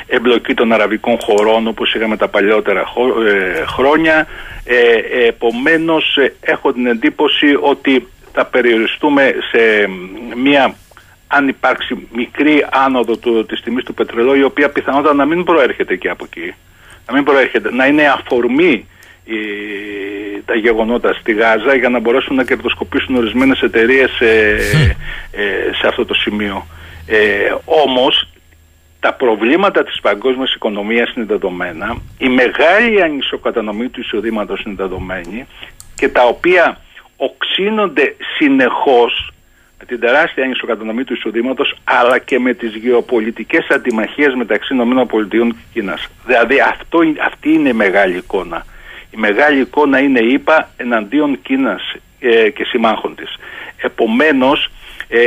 εμπλοκή 0.07 0.53
των 0.53 0.73
αραβικών 0.73 1.17
χωρών 1.19 1.67
όπως 1.67 1.93
είχαμε 1.93 2.17
τα 2.17 2.27
παλιότερα 2.27 2.79
ε, 2.79 3.65
χρόνια. 3.65 4.27
Ε, 4.63 5.25
επομένως 5.27 6.17
έχω 6.41 6.73
την 6.73 6.85
εντύπωση 6.87 7.57
ότι 7.61 8.07
θα 8.33 8.45
περιοριστούμε 8.45 9.33
σε 9.51 9.89
μια 10.35 10.75
αν 11.31 11.47
υπάρξει 11.47 12.07
μικρή 12.13 12.65
άνοδο 12.71 13.17
του, 13.17 13.45
της 13.45 13.61
τιμής 13.61 13.83
του 13.83 13.93
πετρελαίου 13.93 14.35
η 14.35 14.43
οποία 14.43 14.69
πιθανότατα 14.69 15.13
να 15.13 15.25
μην 15.25 15.43
προέρχεται 15.43 15.95
και 15.95 16.09
από 16.09 16.25
εκεί 16.31 16.53
να 17.09 17.13
μην 17.15 17.23
προέρχεται, 17.23 17.71
να 17.71 17.85
είναι 17.85 18.07
αφορμή 18.07 18.87
τα 20.45 20.55
γεγονότα 20.55 21.13
στη 21.13 21.33
Γάζα 21.33 21.75
για 21.75 21.89
να 21.89 21.99
μπορέσουν 21.99 22.35
να 22.35 22.43
κερδοσκοπήσουν 22.43 23.15
ορισμένες 23.15 23.61
εταιρείες 23.61 24.11
σε 25.79 25.87
αυτό 25.87 26.05
το 26.05 26.13
σημείο. 26.13 26.67
Ε, 27.05 27.55
όμως 27.65 28.27
τα 28.99 29.13
προβλήματα 29.13 29.83
της 29.83 29.99
παγκόσμιας 30.01 30.53
οικονομίας 30.53 31.13
είναι 31.15 31.25
δεδομένα, 31.25 31.97
η 32.17 32.29
μεγάλη 32.29 33.01
ανισοκατανομή 33.01 33.89
του 33.89 33.99
εισοδήματος 33.99 34.61
είναι 34.61 34.75
δεδομένη 34.77 35.47
και 35.95 36.09
τα 36.09 36.23
οποία 36.23 36.81
οξύνονται 37.17 38.15
συνεχώς 38.37 39.33
με 39.79 39.85
την 39.85 39.99
τεράστια 39.99 40.43
ανισοκατανομή 40.43 41.03
του 41.03 41.13
εισοδήματος, 41.13 41.75
αλλά 41.83 42.19
και 42.19 42.39
με 42.39 42.53
τις 42.53 42.75
γεωπολιτικές 42.75 43.67
αντιμαχίες 43.69 44.33
μεταξύ 44.33 44.73
ΗΠΑ 44.75 45.05
και 45.29 45.53
Κίνας. 45.73 46.07
Δηλαδή 46.25 46.59
αυτό, 46.59 46.99
αυτή 47.25 47.53
είναι 47.53 47.69
η 47.69 47.73
μεγάλη 47.73 48.17
εικόνα. 48.17 48.65
Η 49.11 49.17
μεγάλη 49.17 49.59
εικόνα 49.59 49.99
είναι 49.99 50.19
είπα 50.19 50.69
εναντίον 50.77 51.41
Κίνας 51.41 51.95
ε, 52.19 52.49
και 52.49 52.63
συμμάχων 52.63 53.15
της. 53.15 53.35
Επομένως 53.81 54.69
ε, 55.07 55.21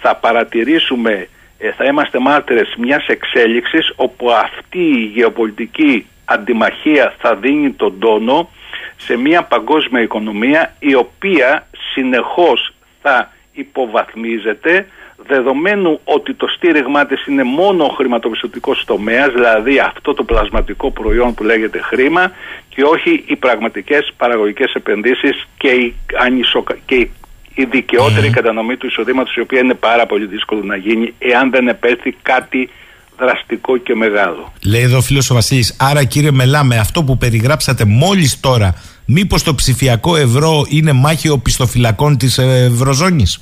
θα 0.00 0.16
παρατηρήσουμε, 0.16 1.28
ε, 1.58 1.72
θα 1.72 1.84
είμαστε 1.84 2.18
μάρτυρες 2.18 2.74
μιας 2.78 3.06
εξέλιξης 3.06 3.92
όπου 3.96 4.30
αυτή 4.30 4.78
η 4.78 5.10
γεωπολιτική 5.14 6.06
αντιμαχία 6.24 7.14
θα 7.18 7.34
δίνει 7.34 7.70
τον 7.70 7.98
τόνο 7.98 8.50
σε 8.96 9.16
μια 9.16 9.42
παγκόσμια 9.42 10.02
οικονομία 10.02 10.74
η 10.78 10.94
οποία 10.94 11.66
συνεχώς 11.94 12.74
θα 13.02 13.32
υποβαθμίζεται 13.52 14.86
δεδομένου 15.26 16.00
ότι 16.04 16.34
το 16.34 16.46
στήριγμά 16.46 17.06
της 17.06 17.26
είναι 17.26 17.42
μόνο 17.42 17.84
ο 17.84 17.88
χρηματοπιστωτικός 17.88 18.84
τομέας, 18.84 19.32
δηλαδή 19.32 19.78
αυτό 19.78 20.14
το 20.14 20.24
πλασματικό 20.24 20.90
προϊόν 20.90 21.34
που 21.34 21.44
λέγεται 21.44 21.80
χρήμα 21.80 22.32
και 22.68 22.82
όχι 22.82 23.24
οι 23.26 23.36
πραγματικές 23.36 24.12
παραγωγικές 24.16 24.72
επενδύσεις 24.74 25.46
και 25.58 25.68
η, 25.68 25.94
ανισοκα... 26.20 26.76
και 26.86 26.94
η 26.94 27.10
η 27.54 27.64
δικαιότερη 27.64 28.28
mm. 28.28 28.34
κατανομή 28.34 28.76
του 28.76 28.86
εισοδήματος 28.86 29.34
η 29.34 29.40
οποία 29.40 29.60
είναι 29.60 29.74
πάρα 29.74 30.06
πολύ 30.06 30.26
δύσκολο 30.26 30.62
να 30.62 30.76
γίνει 30.76 31.14
εάν 31.18 31.50
δεν 31.50 31.68
επέλθει 31.68 32.16
κάτι 32.22 32.70
δραστικό 33.18 33.76
και 33.76 33.94
μεγάλο. 33.94 34.52
Λέει 34.64 34.82
εδώ 34.82 34.96
ο 34.96 35.00
φίλος 35.00 35.30
ο 35.30 35.34
Βασίλης, 35.34 35.76
άρα 35.78 36.04
κύριε 36.04 36.30
Μελά 36.30 36.64
με 36.64 36.78
αυτό 36.78 37.02
που 37.02 37.18
περιγράψατε 37.18 37.84
μόλις 37.84 38.40
τώρα 38.40 38.74
μήπως 39.06 39.42
το 39.42 39.54
ψηφιακό 39.54 40.16
ευρώ 40.16 40.64
είναι 40.68 40.92
μάχη 40.92 41.28
οπισθοφυλακών 41.28 42.16
της 42.16 42.38
Ευρωζώνης; 42.38 43.40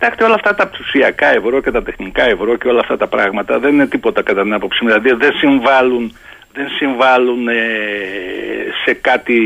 Κοιτάξτε, 0.00 0.24
όλα 0.24 0.34
αυτά 0.34 0.54
τα 0.54 0.70
ψηφιακά 0.70 1.26
ευρώ 1.26 1.60
και 1.60 1.70
τα 1.70 1.82
τεχνικά 1.82 2.22
ευρώ 2.22 2.56
και 2.56 2.68
όλα 2.68 2.80
αυτά 2.80 2.96
τα 2.96 3.06
πράγματα 3.06 3.58
δεν 3.58 3.72
είναι 3.72 3.86
τίποτα 3.86 4.22
κατά 4.22 4.42
την 4.42 4.54
άποψή 4.54 4.84
μου. 4.84 4.88
Δηλαδή 4.88 5.24
δεν 5.24 5.32
συμβάλλουν, 5.32 6.12
δεν 6.52 6.68
συμβάλλουν 6.68 7.48
ε, 7.48 7.54
σε 8.84 8.92
κάτι 8.92 9.38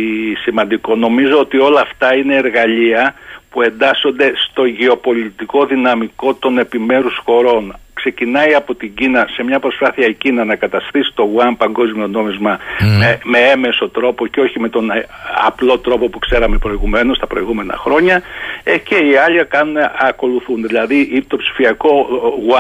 σημαντικό. 0.43 0.97
Νομίζω 0.97 1.39
ότι 1.39 1.59
όλα 1.59 1.81
αυτά 1.81 2.15
είναι 2.15 2.35
εργαλεία 2.35 3.15
που 3.51 3.63
εντάσσονται 3.63 4.33
στο 4.37 4.65
γεωπολιτικό 4.65 5.67
δυναμικό 5.67 6.35
των 6.35 6.59
επιμέρους 6.59 7.21
χωρών 7.25 7.77
ξεκινάει 8.05 8.55
από 8.55 8.75
την 8.75 8.95
Κίνα 8.95 9.27
σε 9.35 9.43
μια 9.43 9.59
προσπάθεια 9.59 10.07
η 10.07 10.15
Κίνα 10.15 10.45
να 10.45 10.57
καταστήσει 10.57 11.13
το 11.15 11.29
One 11.37 11.55
παγκόσμιο 11.57 12.07
νόμισμα 12.07 12.59
με, 12.99 13.19
με 13.25 13.39
έμεσο 13.39 13.89
τρόπο 13.89 14.27
και 14.27 14.41
όχι 14.41 14.61
με 14.61 14.69
τον 14.69 14.91
ε, 14.91 15.07
απλό 15.47 15.79
τρόπο 15.79 16.09
που 16.09 16.19
ξέραμε 16.19 16.59
προηγουμένως 16.59 17.19
τα 17.19 17.27
προηγούμενα 17.27 17.77
χρόνια 17.77 18.23
ε, 18.63 18.79
και 18.79 18.95
οι 18.95 19.17
άλλοι 19.17 19.45
κάνουν, 19.45 19.77
ακολουθούν. 19.99 20.63
Δηλαδή 20.67 21.25
το 21.27 21.37
ψηφιακό 21.37 22.07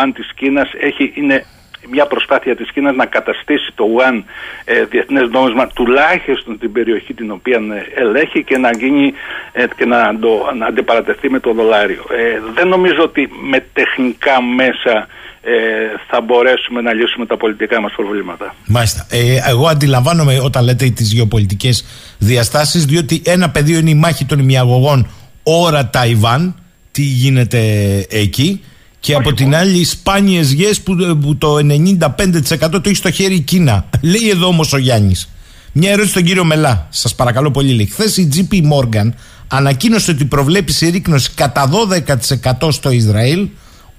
One 0.03 0.11
της 0.15 0.33
Κίνας 0.35 0.71
έχει, 0.81 1.13
είναι 1.15 1.45
μια 1.91 2.07
προσπάθεια 2.07 2.57
της 2.57 2.71
Κίνας 2.73 2.95
να 2.95 3.07
καταστήσει 3.07 3.73
το 3.75 3.85
One 3.99 4.23
ε, 4.65 4.85
διεθνές 4.85 5.29
νόμισμα 5.31 5.67
τουλάχιστον 5.67 6.59
την 6.59 6.73
περιοχή 6.73 7.15
την 7.15 7.31
οποία 7.31 7.57
ε, 7.57 8.03
ελέγχει 8.03 8.45
και 8.45 8.59
να 8.59 8.71
γίνει 8.71 9.15
ε, 9.53 9.65
και 9.77 9.85
να, 9.85 10.19
το, 10.19 10.51
να 10.57 10.67
αντιπαρατεθεί 10.67 11.31
με 11.31 11.41
το 11.41 11.53
δολάριο. 11.53 12.05
Ε, 12.11 12.41
δεν 12.55 12.69
νομίζω 12.69 13.03
ότι 13.03 13.31
με 13.43 13.65
τεχνικά 13.73 14.43
μέσα 14.43 14.93
ε, 14.99 15.07
θα 16.11 16.21
μπορέσουμε 16.21 16.81
να 16.81 16.93
λύσουμε 16.93 17.27
τα 17.27 17.37
πολιτικά 17.37 17.81
μας 17.81 17.93
προβλήματα. 17.97 18.55
Μάλιστα. 18.67 19.07
Ε, 19.11 19.39
εγώ 19.49 19.67
αντιλαμβάνομαι 19.67 20.41
όταν 20.43 20.65
λέτε 20.65 20.91
τις 20.91 21.13
γεωπολιτικές 21.13 21.85
διαστάσεις 22.19 22.85
διότι 22.85 23.23
ένα 23.25 23.51
πεδίο 23.51 23.79
είναι 23.79 23.91
η 23.91 23.95
μάχη 23.95 24.25
των 24.25 24.39
ημιαγωγών 24.39 25.11
ώρα 25.43 25.91
Ταϊβάν 25.91 26.55
τι 26.91 27.03
γίνεται 27.03 27.61
εκεί 28.09 28.61
και 29.01 29.15
από 29.15 29.33
την 29.33 29.55
άλλη 29.55 29.79
οι 29.79 29.85
σπάνιες 29.85 30.53
γιες 30.53 30.81
που, 30.81 31.19
που 31.21 31.37
το 31.37 31.57
95% 31.57 32.71
το 32.71 32.81
έχει 32.85 32.95
στο 32.95 33.11
χέρι 33.11 33.35
η 33.35 33.41
Κίνα. 33.41 33.89
Λέει 34.13 34.29
εδώ 34.29 34.47
όμως 34.47 34.73
ο 34.73 34.77
Γιάννης. 34.77 35.29
Μια 35.73 35.91
ερώτηση 35.91 36.11
στον 36.11 36.23
κύριο 36.23 36.45
Μελά. 36.45 36.87
Σας 36.91 37.15
παρακαλώ 37.15 37.51
πολύ 37.51 37.73
λέει 37.73 37.87
χθες 37.87 38.17
η 38.17 38.29
JP 38.35 38.55
Morgan 38.55 39.11
ανακοίνωσε 39.49 40.11
ότι 40.11 40.25
προβλέπει 40.25 40.73
συρρήκνωση 40.73 41.31
κατά 41.35 41.71
12% 42.61 42.73
στο 42.73 42.91
Ισραήλ 42.91 43.49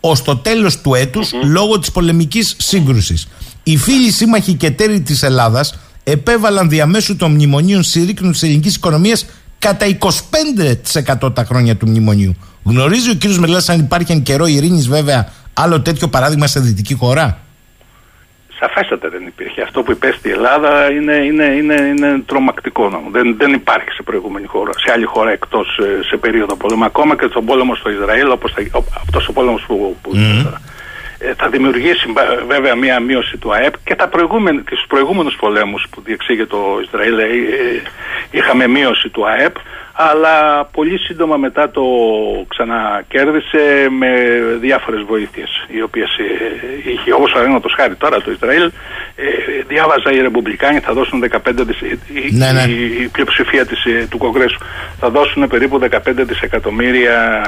ως 0.10 0.22
το 0.22 0.36
τέλος 0.36 0.82
του 0.82 0.94
έτους 0.96 1.32
λόγω 1.44 1.80
της 1.80 1.92
πολεμικής 1.92 2.56
σύγκρουσης. 2.58 3.28
Οι 3.64 3.78
φίλοι 3.78 4.12
σύμμαχοι 4.12 4.54
και 4.54 4.72
τέροι 4.72 5.02
της 5.02 5.24
Ελλάδας 5.24 5.78
επέβαλαν 6.04 6.70
διαμέσου 6.70 7.16
των 7.16 7.32
μνημονίων 7.32 7.84
συρρήκνου 7.84 8.32
της 8.32 8.44
ελληνικής 8.44 8.76
οικονομίας 8.76 9.26
κατά 9.60 9.86
25% 9.86 11.36
τα 11.36 11.46
χρόνια 11.46 11.76
του 11.76 11.88
μνημονίου. 11.88 12.36
Γνωρίζει 12.64 13.10
ο 13.10 13.16
κ. 13.20 13.24
Μελά 13.26 13.64
αν 13.68 13.80
υπάρχει 13.80 14.12
εν 14.12 14.24
καιρό 14.24 14.46
ειρήνης, 14.46 14.88
βέβαια, 14.88 15.32
άλλο 15.54 15.82
τέτοιο 15.82 16.08
παράδειγμα 16.08 16.48
σε 16.48 16.60
δυτική 16.60 16.94
χώρα; 16.94 17.45
Σαφέστατα 18.60 19.10
δεν 19.10 19.26
υπήρχε. 19.28 19.62
Αυτό 19.62 19.84
που 19.84 19.92
υπέστη 19.92 20.28
η 20.28 20.32
Ελλάδα 20.32 20.92
είναι, 20.92 21.16
είναι, 21.16 21.46
είναι, 21.46 21.76
είναι 21.76 22.24
τρομακτικό. 22.26 23.10
Δεν, 23.12 23.36
δεν 23.38 23.54
υπάρχει 23.54 23.90
σε 23.90 24.04
προηγούμενη 24.04 24.48
χώρα, 24.48 24.72
σε 24.74 24.92
άλλη 24.92 25.06
χώρα 25.06 25.32
εκτός 25.32 25.78
ε, 25.78 26.04
σε 26.04 26.18
περίοδο 26.18 26.56
πολέμου. 26.56 26.86
Ακόμα 26.86 27.16
και 27.16 27.28
στον 27.30 27.46
πόλεμο 27.46 27.76
στο 27.76 27.90
Ισραήλ, 27.90 28.30
όπως 28.30 28.54
αυτός 29.02 29.28
ο 29.28 29.34
πόλεμος 29.34 29.64
που, 29.68 29.98
που 30.02 30.12
mm. 30.16 30.54
θα 31.38 31.50
δημιουργήσει 31.50 32.08
βέβαια 32.48 32.76
μία 32.76 33.00
μείωση 33.00 33.38
του 33.38 33.54
ΑΕΠ 33.54 33.74
και, 33.84 33.96
τα 33.96 34.08
προηγούμενα, 34.08 34.62
και 34.62 34.76
στους 34.76 34.88
προηγούμενους 34.88 35.36
πολέμους 35.36 35.86
που 35.90 36.02
διεξήγε 36.02 36.46
το 36.46 36.80
Ισραήλ 36.84 37.18
ε, 37.20 37.26
είχαμε 38.32 38.68
μείωση 38.68 39.10
του 39.10 39.28
ΑΕΠ 39.28 39.56
αλλά 39.98 40.66
πολύ 40.66 40.98
σύντομα 40.98 41.38
μετά 41.38 41.70
το 41.72 41.84
ξανακέρδισε 42.48 43.88
με 43.90 44.10
διάφορες 44.60 45.02
βοήθειες 45.02 45.66
οι 45.68 45.82
οποίες 45.82 46.10
ε, 46.18 46.92
είχε 46.92 47.14
όπως 47.14 47.32
το 47.62 47.70
χάρη 47.76 47.96
τώρα 47.96 48.22
το 48.22 48.32
Ισραήλ 48.32 48.72
ε, 49.16 49.24
διάβαζα 49.68 50.12
οι 50.12 50.20
Ρεμπουμπλικάνοι 50.22 50.80
θα 50.80 50.94
δώσουν 50.94 51.24
15 51.32 51.38
δις, 51.46 51.82
ναι, 52.32 52.52
ναι. 52.52 52.62
η, 52.62 53.08
πλειοψηφία 53.12 53.66
της, 53.66 53.86
ε, 53.86 54.08
του 54.10 54.18
Κογκρέσου 54.18 54.58
θα 55.00 55.10
δώσουν 55.10 55.48
περίπου 55.48 55.80
15 55.80 55.98
δισεκατομμύρια 56.16 57.42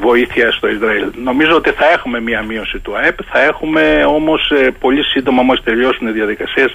βοήθεια 0.00 0.52
στο 0.52 0.68
Ισραήλ. 0.68 1.10
Νομίζω 1.22 1.54
ότι 1.54 1.70
θα 1.70 1.90
έχουμε 1.90 2.20
μία 2.20 2.42
μείωση 2.42 2.78
του 2.78 2.96
ΑΕΠ, 2.96 3.18
θα 3.30 3.42
έχουμε 3.42 4.04
όμως 4.06 4.52
πολύ 4.78 5.02
σύντομα 5.04 5.42
μόλις 5.42 5.62
τελειώσουν 5.62 6.06
οι 6.08 6.10
διαδικασίες 6.10 6.74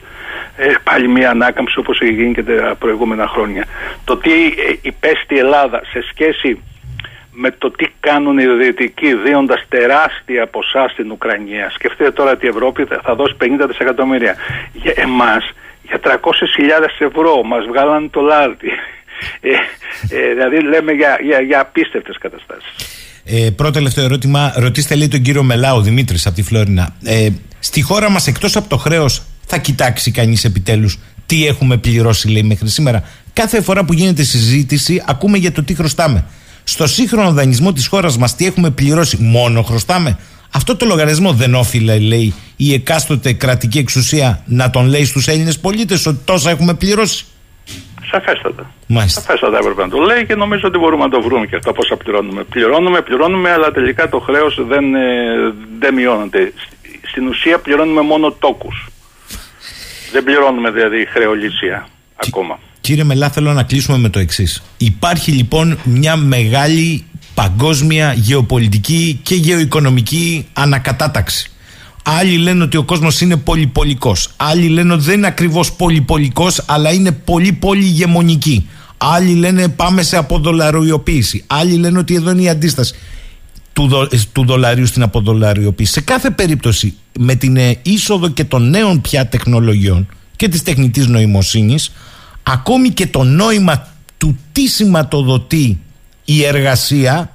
πάλι 0.84 1.08
μία 1.08 1.30
ανάκαμψη 1.30 1.80
όπως 1.80 2.00
έχει 2.00 2.14
γίνει 2.14 2.34
και 2.34 2.44
τα 2.44 2.76
προηγούμενα 2.80 3.28
χρόνια. 3.28 3.66
Το 4.04 4.18
τι 4.18 4.32
υπέστη 4.94 5.34
η 5.36 5.38
Ελλάδα 5.38 5.80
σε 5.92 6.00
σχέση 6.12 6.50
με 7.42 7.50
το 7.52 7.72
τι 7.72 7.86
κάνουν 8.00 8.38
οι 8.38 8.48
Δυτικοί 8.62 9.12
δίνοντας 9.26 9.62
τεράστια 9.70 10.48
ποσά 10.48 10.84
στην 10.94 11.12
Ουκρανία. 11.12 11.66
Σκεφτείτε 11.78 12.12
τώρα 12.12 12.32
ότι 12.32 12.46
η 12.46 12.50
Ευρώπη 12.50 12.82
θα 13.06 13.16
δώσει 13.16 13.36
50 13.40 13.46
δισεκατομμύρια. 13.68 14.36
Για 14.74 14.94
εμάς, 14.96 15.44
για 15.88 16.00
300.000 16.04 16.10
ευρώ, 17.00 17.44
μας 17.44 17.66
βγάλαν 17.70 18.10
το 18.10 18.22
λάρτι. 18.22 18.70
Ε, 19.42 19.50
ε, 20.16 20.34
δηλαδή 20.34 20.62
λέμε 20.62 20.92
για, 20.92 21.20
για, 21.24 21.40
για 21.42 21.60
απίστευτες 21.60 22.18
καταστάσεις. 22.18 22.72
Ε, 23.26 23.50
πρώτο 23.56 23.72
τελευταίο 23.72 24.04
ερώτημα. 24.04 24.54
Ρωτήστε 24.56 24.96
λέει 24.96 25.08
τον 25.08 25.22
κύριο 25.22 25.44
Μελάου 25.44 25.82
Δημήτρης 25.82 26.26
από 26.26 26.36
τη 26.36 26.44
Φλόρινα. 26.44 26.96
Ε, 27.04 27.30
στη 27.60 27.82
χώρα 27.82 28.10
μας, 28.10 28.28
εκτός 28.28 28.56
από 28.56 28.70
το 28.70 28.78
χρέος, 28.78 29.24
θα 29.46 29.58
κοιτάξει 29.58 30.12
κανείς 30.12 30.44
επιτέλους 30.44 31.00
τι 31.30 31.48
έχουμε 31.48 31.78
πληρώσει, 31.78 32.30
λέει 32.30 32.44
μέχρι 32.44 32.70
σήμερα. 32.70 33.04
Κάθε 33.34 33.62
φορά 33.62 33.86
που 33.86 33.94
γίνεται 33.94 34.24
συζήτηση, 34.24 35.04
ακούμε 35.08 35.38
για 35.38 35.52
το 35.52 35.64
τι 35.64 35.74
χρωστάμε. 35.74 36.26
Στο 36.64 36.88
σύγχρονο 36.88 37.32
δανεισμό 37.32 37.74
της 37.74 37.88
χώρας 37.88 38.18
μας, 38.18 38.36
τι 38.36 38.46
έχουμε 38.46 38.70
πληρώσει, 38.70 39.18
μόνο 39.22 39.62
χρωστάμε. 39.62 40.18
Αυτό 40.54 40.76
το 40.76 40.86
λογαριασμό 40.86 41.34
δεν 41.34 41.56
όφιλε, 41.56 42.00
λέει, 42.00 42.34
η 42.56 42.74
εκάστοτε 42.74 43.34
κρατική 43.34 43.78
εξουσία 43.78 44.44
να 44.46 44.70
τον 44.70 44.86
λέει 44.86 45.06
στους 45.06 45.28
Έλληνες 45.28 45.60
πολίτες 45.60 46.06
ότι 46.06 46.20
τόσα 46.26 46.50
έχουμε 46.50 46.74
πληρώσει. 46.74 47.26
Σαφέστατα. 48.12 48.72
Μάλιστα. 48.88 49.22
Σαφέστατα 49.22 49.58
έπρεπε 49.58 49.82
να 49.82 49.90
το 49.90 49.98
λέει 49.98 50.26
και 50.26 50.36
νομίζω 50.36 50.68
ότι 50.68 50.78
μπορούμε 50.78 51.04
να 51.04 51.10
το 51.10 51.22
βρούμε 51.22 51.46
και 51.46 51.56
αυτό 51.56 51.72
πόσα 51.74 51.96
πληρώνουμε. 51.96 52.44
Πληρώνουμε, 52.44 53.02
πληρώνουμε, 53.02 53.52
αλλά 53.52 53.72
τελικά 53.72 54.10
το 54.10 54.20
χρέος 54.20 54.66
δεν, 54.68 54.96
ε, 54.96 55.02
δεν 55.80 55.94
μειώνεται. 55.94 56.54
Στην 57.10 57.28
ουσία 57.28 57.60
πληρώνουμε 57.60 58.02
μόνο 58.02 58.32
τόκους. 58.32 58.90
Δεν 60.12 60.24
πληρώνουμε 60.24 60.72
δηλαδή 60.72 61.06
χρεολύσια 61.06 61.88
ακόμα. 62.16 62.60
Κύριε 62.82 63.04
Μελά, 63.04 63.30
θέλω 63.30 63.54
να 63.54 63.64
κλείσουμε 63.64 63.98
με 63.98 64.10
το 64.10 64.20
εξής. 64.20 64.64
Υπάρχει 64.78 65.32
λοιπόν 65.32 65.80
μια 65.84 66.16
μεγάλη 66.16 67.06
παγκόσμια 67.34 68.14
γεωπολιτική 68.14 69.20
και 69.24 69.36
γεωοικονομική 69.36 70.48
ανακατάταξη. 70.54 71.52
Άλλοι 72.04 72.38
λένε 72.38 72.64
ότι 72.64 72.78
ο 72.78 72.84
κόσμος 72.84 73.22
είναι 73.22 73.38
πολυπολικός. 73.38 74.30
Άλλοι 74.38 74.68
λένε 74.68 74.94
ότι 74.94 75.04
δεν 75.04 75.18
είναι 75.18 75.28
ακριβώς 75.28 75.74
πολυπολικός, 75.74 76.64
αλλά 76.68 76.92
είναι 76.92 77.12
πολύ 77.12 77.52
πολύ 77.52 77.84
ηγεμονική. 77.84 78.70
Άλλοι 78.98 79.34
λένε 79.34 79.68
πάμε 79.68 80.02
σε 80.02 80.18
αποδολαριοποίηση. 80.18 81.44
Άλλοι 81.48 81.74
λένε 81.78 81.98
ότι 82.00 82.16
εδώ 82.16 82.32
είναι 82.32 82.42
η 82.42 82.50
αντίσταση 82.50 82.96
του, 83.74 83.88
δο, 83.88 84.08
του 84.32 84.46
δολαρίου 84.46 84.86
στην 84.86 85.02
αποδολαριοποίηση. 85.02 85.92
Σε 85.92 86.02
κάθε 86.02 86.30
περίπτωση, 86.30 86.98
με 87.20 87.36
την 87.36 87.58
ε, 87.58 87.80
είσοδο 87.82 88.30
και 88.30 88.44
των 88.44 88.70
νέων 88.70 89.02
πια 89.02 89.28
τεχνολογιών 89.28 90.08
και 90.36 90.48
της 90.48 90.64
τεχνητής 90.64 91.08
νοημοσύνης, 91.08 91.92
ακόμη 92.44 92.90
και 92.90 93.08
το 93.08 93.24
νόημα 93.24 93.88
του 94.18 94.40
τι 94.52 94.68
σηματοδοτεί 94.68 95.80
η 96.26 96.46
εργασία 96.46 97.34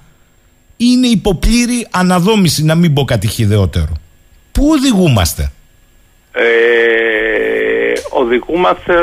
είναι 0.76 1.07
υποπλήρη 1.07 1.87
αναδόμηση, 1.91 2.64
να 2.64 2.74
μην 2.74 2.93
πω 2.93 3.05
κάτι 3.05 3.26
χειδεότερο. 3.26 3.93
Πού 4.53 4.68
οδηγούμαστε; 4.70 5.53
Ε, 6.32 6.45
οδηγούμαστε 8.11 8.95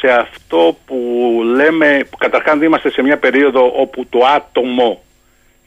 σε 0.00 0.08
αυτό 0.20 0.76
που 0.86 0.96
λέμε, 1.56 2.06
που 2.10 2.16
καταρχάς 2.16 2.62
είμαστε 2.62 2.90
σε 2.90 3.02
μια 3.02 3.18
περίοδο 3.18 3.72
όπου 3.80 4.06
το 4.08 4.18
άτομο 4.36 5.02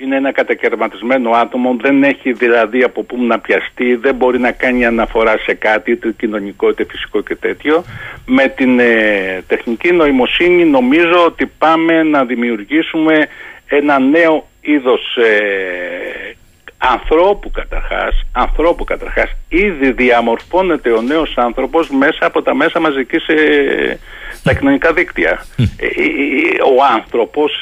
είναι 0.02 0.16
ένα 0.16 0.32
κατακαιρματισμένο 0.32 1.30
άτομο, 1.30 1.76
δεν 1.82 2.04
έχει 2.04 2.32
δηλαδή 2.32 2.84
από 2.84 3.04
πού 3.04 3.24
να 3.24 3.40
πιαστεί, 3.40 3.96
δεν 3.96 4.16
μπορεί 4.16 4.40
να 4.40 4.52
κάνει 4.52 4.86
αναφορά 4.86 5.38
σε 5.38 5.54
κάτι, 5.54 5.92
είτε 5.92 6.14
κοινωνικό 6.18 6.70
είτε 6.70 6.86
φυσικό 6.90 7.22
και 7.22 7.36
τέτοιο. 7.36 7.84
Με 8.26 8.48
την 8.48 8.80
ε, 8.80 9.44
τεχνική 9.48 9.92
νοημοσύνη 9.92 10.66
νομίζω 10.66 11.26
ότι 11.26 11.46
πάμε 11.46 12.04
να 12.04 12.26
δημιουργήσουμε 12.26 13.28
ένα 13.66 14.00
νέο 14.00 14.48
είδος 14.62 15.16
ε, 15.16 16.36
ανθρώπου 16.78 17.52
καταρχάς, 17.52 18.26
ανθρώπου 18.32 18.84
καταρχάς, 18.84 19.32
ήδη 19.50 19.92
διαμορφώνεται 19.92 20.92
ο 20.92 21.02
νέος 21.02 21.34
άνθρωπος 21.38 21.90
μέσα 21.90 22.26
από 22.26 22.42
τα 22.42 22.56
μέσα 22.56 22.80
μαζικής 22.80 23.28
ε, 23.28 24.00
τα 24.44 24.54
κοινωνικά 24.54 24.94
δίκτυα. 24.94 25.46
Ε, 25.58 25.86
ε, 25.86 26.62
ο 26.62 26.84
άνθρωπος 26.94 27.62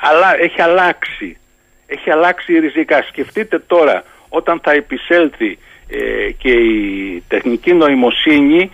αλλά, 0.00 0.40
έχει 0.40 0.62
αλλάξει. 0.62 1.36
Έχει 1.86 2.10
αλλάξει 2.10 2.58
ριζικά. 2.58 3.04
Σκεφτείτε 3.08 3.58
τώρα 3.58 4.04
όταν 4.28 4.60
θα 4.62 4.72
επισέλθει 4.72 5.58
και 6.38 6.50
η 6.50 7.22
τεχνική 7.28 7.72
νοημοσύνη 7.72 8.70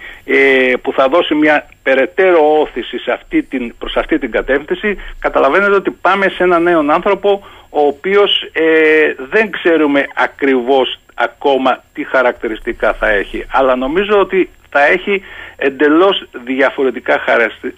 που 0.82 0.92
θα 0.92 1.08
δώσει 1.08 1.34
μια 1.34 1.68
περαιτέρω 1.82 2.60
όθηση 2.60 2.98
σε 2.98 3.12
αυτή 3.12 3.42
την, 3.42 3.74
προς 3.78 3.96
αυτή 3.96 4.18
την 4.18 4.30
κατεύθυνση 4.30 4.96
καταλαβαίνετε 5.18 5.74
ότι 5.74 5.90
πάμε 5.90 6.28
σε 6.28 6.42
έναν 6.42 6.62
νέο 6.62 6.84
άνθρωπο 6.88 7.42
ο 7.70 7.86
οποίος 7.86 8.42
ε, 8.52 9.14
δεν 9.30 9.50
ξέρουμε 9.50 10.06
ακριβώς 10.14 10.98
ακόμα 11.14 11.84
τι 11.92 12.04
χαρακτηριστικά 12.04 12.92
θα 12.92 13.08
έχει 13.08 13.44
αλλά 13.50 13.76
νομίζω 13.76 14.18
ότι 14.18 14.50
θα 14.74 14.86
έχει 14.86 15.22
εντελώς 15.56 16.16
διαφορετικά 16.44 17.14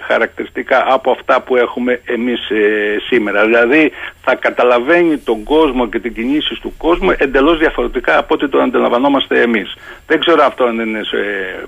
χαρακτηριστικά 0.08 0.84
από 0.88 1.10
αυτά 1.10 1.40
που 1.42 1.56
έχουμε 1.56 2.00
εμείς 2.04 2.40
ε, 2.50 2.60
σήμερα. 3.08 3.44
Δηλαδή 3.44 3.92
θα 4.24 4.34
καταλαβαίνει 4.34 5.16
τον 5.16 5.42
κόσμο 5.42 5.88
και 5.88 5.98
την 5.98 6.14
κινήσεις 6.14 6.58
του 6.58 6.72
κόσμου 6.76 7.10
εντελώς 7.18 7.58
διαφορετικά 7.58 8.18
από 8.18 8.34
ό,τι 8.34 8.48
το 8.48 8.58
αντιλαμβανόμαστε 8.58 9.40
εμείς. 9.40 9.74
Δεν 10.06 10.20
ξέρω 10.20 10.44
αυτό 10.44 10.64
αν 10.64 10.78
είναι 10.78 11.00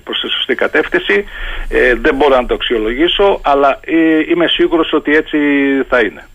προς 0.05 0.21
τη 0.21 0.29
σωστή 0.29 0.55
κατεύθυνση, 0.55 1.25
ε, 1.69 1.95
δεν 1.95 2.15
μπορώ 2.15 2.37
να 2.37 2.47
το 2.47 2.55
αξιολογήσω, 2.55 3.41
αλλά 3.43 3.81
είμαι 4.31 4.47
σίγουρος 4.47 4.93
ότι 4.93 5.15
έτσι 5.15 5.39
θα 5.89 5.99
είναι. 6.01 6.27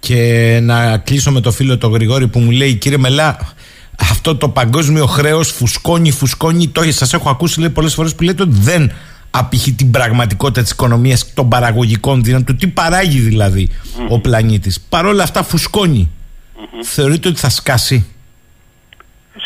Και 0.00 0.58
να 0.62 0.98
κλείσω 0.98 1.30
με 1.30 1.40
το 1.40 1.50
φίλο 1.50 1.78
τον 1.78 1.92
Γρηγόρη 1.92 2.26
που 2.26 2.38
μου 2.38 2.50
λέει 2.50 2.74
κύριε 2.74 2.98
Μελά 2.98 3.54
αυτό 4.00 4.36
το 4.36 4.48
παγκόσμιο 4.48 5.06
χρέος 5.06 5.50
φουσκώνει, 5.50 6.10
φουσκώνει. 6.10 6.68
Το 6.68 6.82
σας 6.82 7.12
έχω 7.12 7.30
ακούσει 7.30 7.60
λέει 7.60 7.70
πολλές 7.70 7.94
φορές 7.94 8.14
που 8.14 8.22
λέτε 8.22 8.42
ότι 8.42 8.56
δεν 8.60 8.92
απηχεί 9.30 9.72
την 9.72 9.90
πραγματικότητα 9.90 10.62
της 10.62 10.70
οικονομίας 10.70 11.34
των 11.34 11.48
παραγωγικών 11.48 12.22
δύναμων, 12.22 12.46
του 12.46 12.56
τι 12.56 12.66
παράγει 12.66 13.18
δηλαδή 13.18 13.68
ο 14.08 14.20
πλανήτης. 14.20 14.80
Παρ' 14.88 15.06
όλα 15.06 15.22
αυτά 15.22 15.42
φουσκώνει. 15.42 16.10
Θεωρείτε 16.82 17.28
ότι 17.28 17.38
θα 17.38 17.48
σκάσει; 17.48 18.14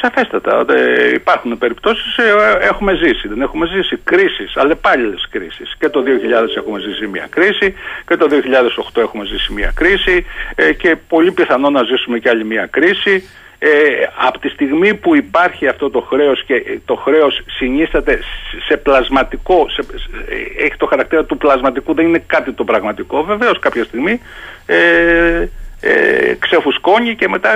Σαφέστατα. 0.01 0.65
Ε, 0.69 1.15
υπάρχουν 1.15 1.59
περιπτώσεις, 1.59 2.17
ε, 2.17 2.23
έχουμε 2.61 2.95
ζήσει. 2.95 3.29
Δεν 3.29 3.41
έχουμε 3.41 3.67
ζήσει 3.67 3.97
κρίσεις, 4.05 4.57
αλλεπάλληλες 4.57 5.27
κρίσεις. 5.31 5.77
Και 5.79 5.89
το 5.89 6.03
2000 6.03 6.57
έχουμε 6.57 6.81
ζήσει 6.81 7.07
μια 7.07 7.27
κρίση, 7.31 7.75
και 8.07 8.17
το 8.17 8.27
2008 8.29 9.01
έχουμε 9.01 9.25
ζήσει 9.25 9.53
μια 9.53 9.73
κρίση, 9.75 10.27
ε, 10.55 10.73
και 10.73 10.97
πολύ 11.09 11.33
πιθανό 11.33 11.71
να 11.71 11.83
ζήσουμε 11.83 12.19
και 12.19 12.29
άλλη 12.29 12.45
μια 12.45 12.67
κρίση. 12.67 13.29
Ε, 13.61 13.69
από 14.27 14.39
τη 14.39 14.49
στιγμή 14.49 14.95
που 14.95 15.17
υπάρχει 15.17 15.67
αυτό 15.67 15.91
το 15.91 16.01
χρέος 16.01 16.45
και 16.45 16.79
το 16.85 16.95
χρέος 16.95 17.43
συνίσταται 17.47 18.19
σε 18.69 18.77
πλασματικό, 18.77 19.67
σε, 19.69 19.83
έχει 20.59 20.77
το 20.77 20.87
χαρακτήρα 20.87 21.25
του 21.25 21.37
πλασματικού, 21.37 21.95
δεν 21.95 22.07
είναι 22.07 22.23
κάτι 22.27 22.53
το 22.53 22.65
πραγματικό, 22.65 23.23
βεβαίως 23.23 23.59
κάποια 23.59 23.85
στιγμή 23.85 24.21
ε, 24.67 25.49
ε, 25.81 26.35
ξεφουσκώνει 26.39 27.15
και 27.17 27.29
μετά 27.29 27.51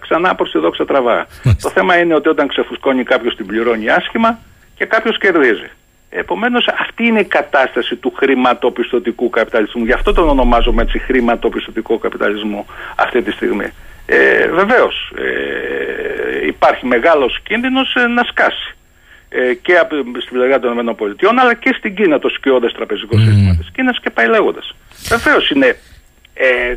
ξανά 0.00 0.34
προς 0.34 0.50
τη 0.50 0.58
δόξα 0.58 0.84
τραβά. 0.84 1.26
Το 1.62 1.70
θέμα 1.70 1.98
είναι 1.98 2.14
ότι 2.14 2.28
όταν 2.28 2.48
ξεφουσκώνει 2.48 3.02
κάποιος 3.02 3.36
την 3.36 3.46
πληρώνει 3.46 3.90
άσχημα 3.90 4.38
και 4.76 4.84
κάποιος 4.84 5.18
κερδίζει. 5.18 5.70
Επομένως 6.10 6.68
αυτή 6.80 7.06
είναι 7.06 7.20
η 7.20 7.24
κατάσταση 7.24 7.96
του 7.96 8.12
χρηματοπιστωτικού 8.16 9.30
καπιταλισμού. 9.30 9.84
Γι' 9.84 9.92
αυτό 9.92 10.12
τον 10.12 10.28
ονομάζουμε 10.28 10.82
έτσι 10.82 10.98
χρηματοπιστωτικό 10.98 11.98
καπιταλισμό 11.98 12.66
αυτή 12.96 13.22
τη 13.22 13.30
στιγμή. 13.30 13.72
Ε, 14.06 14.48
βεβαίως 14.48 15.12
ε, 15.18 16.46
υπάρχει 16.46 16.86
μεγάλος 16.86 17.40
κίνδυνος 17.42 17.94
ε, 17.94 18.06
να 18.06 18.22
σκάσει 18.22 18.76
ε, 19.28 19.54
και 19.54 19.74
από, 19.74 19.94
στην 20.20 20.32
πλευρά 20.36 20.58
των 20.58 20.78
ΗΠΑ 20.78 21.40
αλλά 21.40 21.54
και 21.54 21.74
στην 21.78 21.94
Κίνα 21.94 22.18
το 22.18 22.28
σκιώδες 22.28 22.72
τραπεζικό 22.72 23.16
mm. 23.16 23.20
σύστημα 23.20 23.56
της 23.56 23.70
Κίνας 23.74 23.98
και 24.02 24.10
πάει 24.10 24.28
λέγοντας. 24.28 24.74
Βεβαίως 25.08 25.50
είναι 25.50 25.78
ε, 26.34 26.74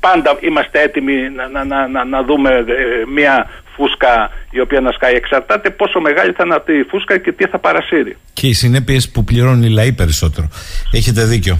πάντα 0.00 0.38
είμαστε 0.40 0.80
έτοιμοι 0.80 1.14
να, 1.30 1.64
να, 1.64 1.88
να, 1.88 2.04
να 2.04 2.22
δούμε 2.22 2.64
μια 3.14 3.50
φούσκα 3.74 4.30
η 4.50 4.60
οποία 4.60 4.80
να 4.80 4.92
σκάει. 4.92 5.14
Εξαρτάται 5.14 5.70
πόσο 5.70 6.00
μεγάλη 6.00 6.32
θα 6.32 6.42
είναι 6.44 6.54
αυτή 6.54 6.72
η 6.72 6.82
φούσκα 6.82 7.18
και 7.18 7.32
τι 7.32 7.46
θα 7.46 7.58
παρασύρει. 7.58 8.16
Και 8.32 8.46
οι 8.46 8.52
συνέπειες 8.52 9.10
που 9.10 9.24
πληρώνουν 9.24 9.62
οι 9.62 9.70
λαοί 9.70 9.92
περισσότερο. 9.92 10.48
Έχετε 10.92 11.24
δίκιο. 11.24 11.58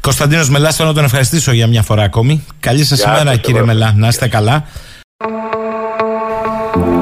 Κωνσταντίνος 0.00 0.48
Μελάς, 0.48 0.76
θέλω 0.76 0.88
να 0.88 0.94
τον 0.94 1.04
ευχαριστήσω 1.04 1.52
για 1.52 1.66
μια 1.66 1.82
φορά 1.82 2.02
ακόμη. 2.02 2.44
Καλή 2.60 2.84
σας 2.84 3.02
ημέρα, 3.02 3.36
κύριε 3.36 3.62
Μελά. 3.62 3.92
Να 3.96 4.08
είστε 4.08 4.28
καλά. 4.28 4.64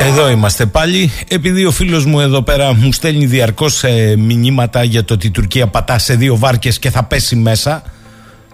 Εδώ 0.01 0.31
είμαστε 0.31 0.67
πάλι. 0.67 1.11
Επειδή 1.29 1.65
ο 1.65 1.71
φίλος 1.71 2.05
μου 2.05 2.21
εδώ 2.21 2.43
πέρα 2.43 2.75
μου 2.75 2.93
στέλνει 2.93 3.27
διαρκώς 3.27 3.85
ε, 3.85 4.17
μηνύματα 4.19 4.83
για 4.85 5.05
το 5.05 5.15
ότι 5.15 5.27
η 5.27 5.31
Τουρκία 5.31 5.67
πατά 5.67 5.99
σε 5.99 6.15
δύο 6.15 6.37
βάρκες 6.37 6.79
και 6.79 6.91
θα 6.91 7.05
πέσει 7.05 7.37
μέσα. 7.37 7.83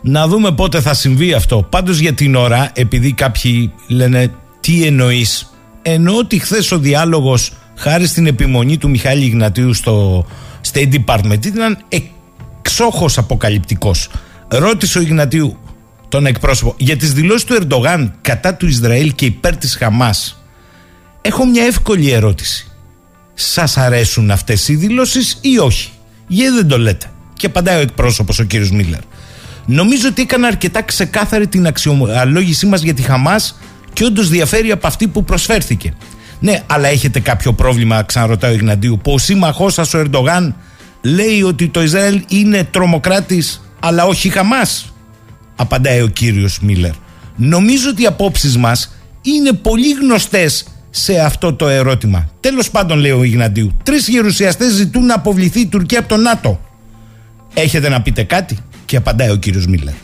Να 0.03 0.27
δούμε 0.27 0.53
πότε 0.53 0.81
θα 0.81 0.95
συμβεί 0.95 1.33
αυτό. 1.33 1.67
Πάντως 1.71 1.99
για 1.99 2.13
την 2.13 2.35
ώρα, 2.35 2.71
επειδή 2.75 3.13
κάποιοι 3.13 3.73
λένε 3.87 4.31
τι 4.61 4.85
εννοείς, 4.85 5.53
εννοώ 5.83 6.17
ότι 6.17 6.39
χθες 6.39 6.73
ο 6.73 6.79
διάλογος 6.79 7.53
χάρη 7.77 8.07
στην 8.07 8.27
επιμονή 8.27 8.79
του 8.79 8.91
Μιχάλη 8.91 9.25
Ιγνατίου 9.25 9.75
στο 9.75 10.27
State 10.73 10.93
Department 10.95 11.47
ήταν 11.47 11.79
εξόχως 11.89 13.19
αποκαλυπτικός. 13.19 14.09
Ρώτησε 14.55 14.99
ο 14.99 15.01
Ιγνατίου 15.03 15.59
τον 16.09 16.27
εκπρόσωπο 16.27 16.75
για 16.79 16.97
τις 16.97 17.13
δηλώσεις 17.13 17.45
του 17.45 17.55
Ερντογάν 17.55 18.13
κατά 18.21 18.55
του 18.55 18.67
Ισραήλ 18.67 19.15
και 19.15 19.25
υπέρ 19.25 19.57
της 19.57 19.77
Χαμάς. 19.77 20.45
Έχω 21.21 21.47
μια 21.47 21.65
εύκολη 21.65 22.11
ερώτηση. 22.11 22.71
Σας 23.35 23.77
αρέσουν 23.77 24.31
αυτές 24.31 24.69
οι 24.69 24.75
δηλώσεις 24.75 25.39
ή 25.41 25.59
όχι; 25.59 25.91
Γιατί 26.27 26.55
δεν 26.55 26.69
το 26.69 26.79
λέτε; 26.79 27.11
Και 27.35 27.47
απαντάει 27.47 27.77
ο 27.77 27.81
εκπρόσωπος 27.81 28.39
ο 28.39 28.45
κύριος 28.45 28.71
Μίλλερ. 28.71 29.01
Νομίζω 29.67 30.09
ότι 30.09 30.23
έκανε 30.23 30.47
αρκετά 30.47 30.83
ξεκάθαρη 30.83 31.47
την 31.47 31.67
αξιολόγησή 31.67 32.67
μας 32.67 32.83
για 32.83 32.95
τη 32.95 33.03
Χαμάς 33.03 33.59
και 33.93 34.05
όντως 34.05 34.29
διαφέρει 34.29 34.71
από 34.71 34.87
αυτή 34.87 35.09
που 35.09 35.25
προσφέρθηκε. 35.25 35.95
Ναι, 36.41 36.63
αλλά 36.67 36.89
έχετε 36.89 37.21
κάποιο 37.21 37.53
πρόβλημα, 37.53 38.03
ξαναρωτάει 38.03 38.51
ο 38.51 38.55
Ιγναντίου, 38.55 39.01
που 39.03 39.13
ο 39.13 39.19
σύμμαχός 39.19 39.73
σας 39.75 39.95
ο 39.95 39.99
Ερντογάν 39.99 40.55
λέει 41.03 41.43
ότι 41.43 41.69
το 41.69 41.83
Ισραήλ 41.83 42.25
είναι 42.29 42.65
τρομοκράτης 42.65 43.61
αλλά 43.85 44.05
όχι 44.05 44.29
Χαμάς 44.29 44.93
απαντάει 45.57 46.01
ο 46.01 46.07
κύριος 46.07 46.61
Μίλλερ. 46.61 46.93
Νομίζω 47.37 47.89
ότι 47.91 48.03
οι 48.03 48.07
απόψεις 48.07 48.57
μας 48.57 48.95
είναι 49.23 49.53
πολύ 49.53 49.93
γνωστές 49.93 50.65
σε 50.91 51.19
αυτό 51.19 51.55
το 51.55 51.69
ερώτημα. 51.69 52.29
Τέλος 52.41 52.71
πάντων 52.71 52.99
λέει 52.99 53.11
ο 53.11 53.23
Ιγναντίου 53.23 53.77
τρεις 53.83 54.09
γερουσιαστές 54.09 54.73
ζητούν 54.73 55.07
να 55.07 55.15
αποβληθεί 55.15 55.61
η 55.61 55.67
Τουρκία 55.67 55.99
από 55.99 56.09
το 56.09 56.17
ΝΑΤΟ. 56.17 56.61
Έχετε 57.55 57.89
να 57.89 58.03
πείτε 58.03 58.23
κάτι; 58.23 58.59
Και 58.85 58.97
απαντάει 58.97 59.31
ο 59.31 59.37
κύριος 59.37 59.67
Μίλλερ. 59.67 59.95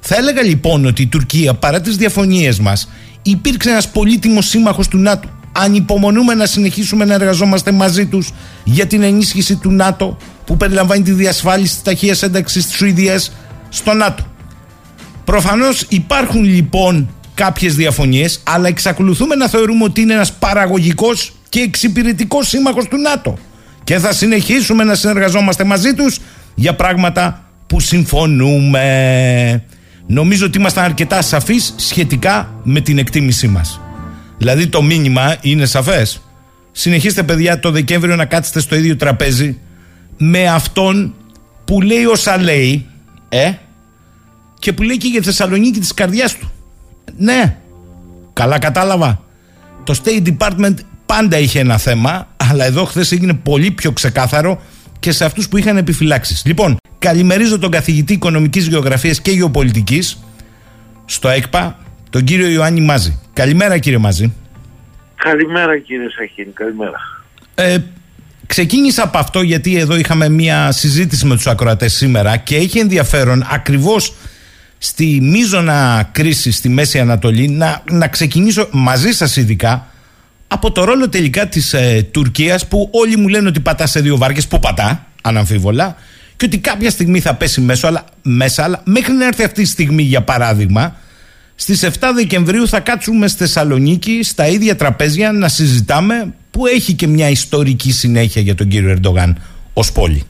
Θα 0.00 0.16
έλεγα 0.16 0.42
λοιπόν 0.42 0.86
ότι 0.86 1.02
η 1.02 1.06
Τουρκία 1.06 1.54
παρά 1.54 1.80
τις 1.80 1.96
διαφωνίες 1.96 2.58
μας 2.58 2.88
υπήρξε 3.22 3.70
ένας 3.70 3.88
πολύτιμος 3.88 4.46
σύμμαχος 4.46 4.88
του 4.88 4.98
ΝΑΤΟ 4.98 5.28
αν 5.56 5.74
υπομονούμε 5.74 6.34
να 6.34 6.46
συνεχίσουμε 6.46 7.04
να 7.04 7.14
εργαζόμαστε 7.14 7.72
μαζί 7.72 8.06
τους 8.06 8.30
για 8.64 8.86
την 8.86 9.02
ενίσχυση 9.02 9.56
του 9.56 9.70
ΝΑΤΟ 9.70 10.16
που 10.44 10.56
περιλαμβάνει 10.56 11.02
τη 11.02 11.12
διασφάλιση 11.12 11.74
της 11.74 11.82
ταχείας 11.82 12.22
ένταξης 12.22 12.66
της 12.66 12.76
Σουηδίας 12.76 13.32
στο 13.68 13.92
ΝΑΤΟ. 13.92 14.22
Προφανώς 15.24 15.86
υπάρχουν 15.88 16.44
λοιπόν 16.44 17.08
κάποιες 17.34 17.74
διαφωνίες 17.74 18.40
αλλά 18.44 18.68
εξακολουθούμε 18.68 19.34
να 19.34 19.48
θεωρούμε 19.48 19.84
ότι 19.84 20.00
είναι 20.00 20.12
ένας 20.12 20.32
παραγωγικός 20.32 21.32
και 21.48 21.60
εξυπηρετικός 21.60 22.48
σύμμαχος 22.48 22.88
του 22.88 22.96
ΝΑΤΟ 22.96 23.38
και 23.84 23.98
θα 23.98 24.12
συνεχίσουμε 24.12 24.84
να 24.84 24.94
συνεργαζόμαστε 24.94 25.64
μαζί 25.64 25.94
τους 25.94 26.18
για 26.54 26.74
πράγματα 26.74 27.44
που 27.66 27.80
συμφωνούμε. 27.80 28.84
Νομίζω 30.06 30.46
ότι 30.46 30.58
ήμασταν 30.58 30.84
αρκετά 30.84 31.22
σαφείς 31.22 31.74
σχετικά 31.76 32.54
με 32.62 32.80
την 32.80 32.98
εκτίμησή 32.98 33.48
μας. 33.48 33.80
Δηλαδή 34.38 34.66
το 34.66 34.82
μήνυμα 34.82 35.36
είναι 35.40 35.66
σαφές. 35.66 36.20
Συνεχίστε 36.72 37.22
παιδιά 37.22 37.60
το 37.60 37.70
Δεκέμβριο 37.70 38.16
να 38.16 38.24
κάτσετε 38.24 38.60
στο 38.60 38.76
ίδιο 38.76 38.96
τραπέζι 38.96 39.58
με 40.16 40.48
αυτόν 40.48 41.14
που 41.64 41.80
λέει 41.80 42.04
όσα 42.04 42.40
λέει, 42.40 42.86
ε, 43.28 43.52
και 44.58 44.72
που 44.72 44.82
λέει 44.82 44.96
και 44.96 45.08
για 45.08 45.22
Θεσσαλονίκη 45.22 45.80
της 45.80 45.94
καρδιάς 45.94 46.38
του. 46.38 46.50
Ναι, 47.16 47.56
καλά 48.32 48.58
κατάλαβα. 48.58 49.22
Το 49.84 50.00
State 50.04 50.36
Department 50.36 50.74
πάντα 51.06 51.38
είχε 51.38 51.60
ένα 51.60 51.78
θέμα, 51.78 52.28
αλλά 52.36 52.64
εδώ 52.64 52.84
χθες 52.84 53.12
έγινε 53.12 53.34
πολύ 53.34 53.70
πιο 53.70 53.92
ξεκάθαρο 53.92 54.62
και 54.98 55.12
σε 55.12 55.24
αυτούς 55.24 55.48
που 55.48 55.56
είχαν 55.56 55.76
επιφυλάξεις. 55.76 56.42
Λοιπόν, 56.44 56.76
καλημερίζω 56.98 57.58
τον 57.58 57.70
καθηγητή 57.70 58.12
Οικονομικής 58.12 58.66
Γεωγραφίας 58.66 59.20
και 59.20 59.30
Γεωπολιτικής 59.30 60.18
στο 61.04 61.28
ΕΚΠΑ, 61.28 61.78
τον 62.14 62.24
κύριο 62.24 62.48
Ιωάννη 62.48 62.80
Μάζη. 62.80 63.18
Καλημέρα 63.32 63.78
κύριε 63.78 63.98
Μάζη. 63.98 64.32
Καλημέρα 65.14 65.78
κύριε 65.78 66.06
Σαχίνη, 66.18 66.52
καλημέρα. 66.52 66.98
Ε, 67.54 67.76
ξεκίνησα 68.46 69.02
από 69.02 69.18
αυτό 69.18 69.42
γιατί 69.42 69.76
εδώ 69.76 69.96
είχαμε 69.96 70.28
μια 70.28 70.72
συζήτηση 70.72 71.26
με 71.26 71.34
τους 71.34 71.46
ακροατές 71.46 71.92
σήμερα 71.92 72.36
και 72.36 72.56
έχει 72.56 72.78
ενδιαφέρον 72.78 73.46
ακριβώς 73.50 74.14
στη 74.78 75.18
μείζωνα 75.22 76.08
κρίση 76.12 76.52
στη 76.52 76.68
Μέση 76.68 76.98
Ανατολή 76.98 77.48
να, 77.48 77.82
να 77.90 78.08
ξεκινήσω 78.08 78.68
μαζί 78.72 79.12
σας 79.12 79.36
ειδικά 79.36 79.86
από 80.48 80.72
το 80.72 80.84
ρόλο 80.84 81.08
τελικά 81.08 81.48
της 81.48 81.72
ε, 81.72 82.08
Τουρκίας 82.10 82.68
που 82.68 82.88
όλοι 82.92 83.16
μου 83.16 83.28
λένε 83.28 83.48
ότι 83.48 83.60
πατά 83.60 83.86
σε 83.86 84.00
δύο 84.00 84.16
βάρκες 84.16 84.46
που 84.46 84.58
πατά 84.58 85.06
αναμφίβολα 85.22 85.96
και 86.36 86.44
ότι 86.44 86.58
κάποια 86.58 86.90
στιγμή 86.90 87.20
θα 87.20 87.34
πέσει 87.34 87.60
μέσω, 87.60 87.86
αλλά, 87.86 88.04
μέσα 88.22 88.64
αλλά 88.64 88.80
μέχρι 88.84 89.12
να 89.12 89.26
έρθει 89.26 89.44
αυτή 89.44 89.60
η 89.60 89.64
στιγμή 89.64 90.02
για 90.02 90.22
παράδειγμα 90.22 90.96
στις 91.54 91.84
7 91.84 92.10
Δεκεμβρίου 92.14 92.68
θα 92.68 92.80
κάτσουμε 92.80 93.28
στη 93.28 93.38
Θεσσαλονίκη 93.38 94.22
στα 94.22 94.46
ίδια 94.46 94.76
τραπέζια 94.76 95.32
να 95.32 95.48
συζητάμε 95.48 96.34
που 96.50 96.66
έχει 96.66 96.94
και 96.94 97.06
μια 97.06 97.28
ιστορική 97.28 97.92
συνέχεια 97.92 98.42
για 98.42 98.54
τον 98.54 98.68
κύριο 98.68 98.90
Ερντογάν 98.90 99.42
ως 99.72 99.92
πόλη. 99.92 100.22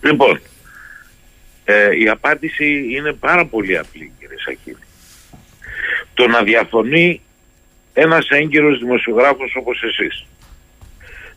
Λοιπόν, 0.00 0.40
ε, 1.64 1.96
η 2.02 2.08
απάντηση 2.08 2.94
είναι 2.96 3.12
πάρα 3.12 3.46
πολύ 3.46 3.78
απλή 3.78 4.12
κύριε 4.18 4.36
Σακίνη. 4.44 4.76
Το 6.14 6.26
να 6.26 6.42
διαφωνεί 6.42 7.20
ένας 7.92 8.28
έγκυρος 8.28 8.78
δημοσιογράφος 8.78 9.56
όπως 9.56 9.82
εσείς. 9.82 10.26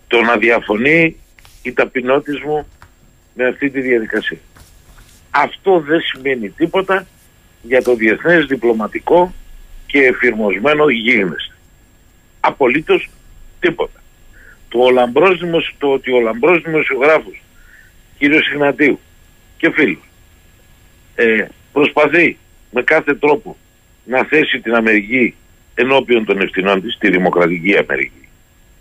Το 0.08 0.22
να 0.22 0.38
διαφωνεί 0.38 1.16
η 1.62 1.74
ταπεινότης 1.74 2.40
μου 2.42 2.68
με 3.34 3.48
αυτή 3.48 3.70
τη 3.70 3.82
διαδικασία. 3.82 4.38
Αυτό 5.30 5.80
δεν 5.80 6.00
σημαίνει 6.02 6.50
τίποτα 6.50 7.08
για 7.62 7.82
το 7.82 7.96
διεθνές 7.96 8.46
διπλωματικό 8.46 9.34
και 9.86 10.00
εφηρμοσμένο 10.00 10.90
γίγνεσθε. 10.90 11.56
Απολύτως 12.40 13.10
τίποτα. 13.60 14.04
Το, 14.70 14.80
ο 14.80 14.90
το 15.78 15.88
ότι 15.88 16.12
ο 16.12 16.20
λαμπρός 16.20 16.62
δημοσιογράφος 16.62 17.42
κύριος 18.22 18.52
Ιγνατίου 18.52 19.00
και 19.58 19.72
φίλος 19.72 20.04
ε, 21.16 21.46
προσπαθεί 21.72 22.38
με 22.72 22.84
κάθε 22.84 23.16
τρόπο 23.16 23.58
να 24.04 24.24
θέσει 24.24 24.60
την 24.60 24.76
Αμερική 24.76 25.36
ενώπιον 25.74 26.26
των 26.26 26.42
ευθυνών 26.42 26.82
της, 26.82 26.98
τη 26.98 27.10
Δημοκρατική 27.10 27.78
Αμερική, 27.78 28.28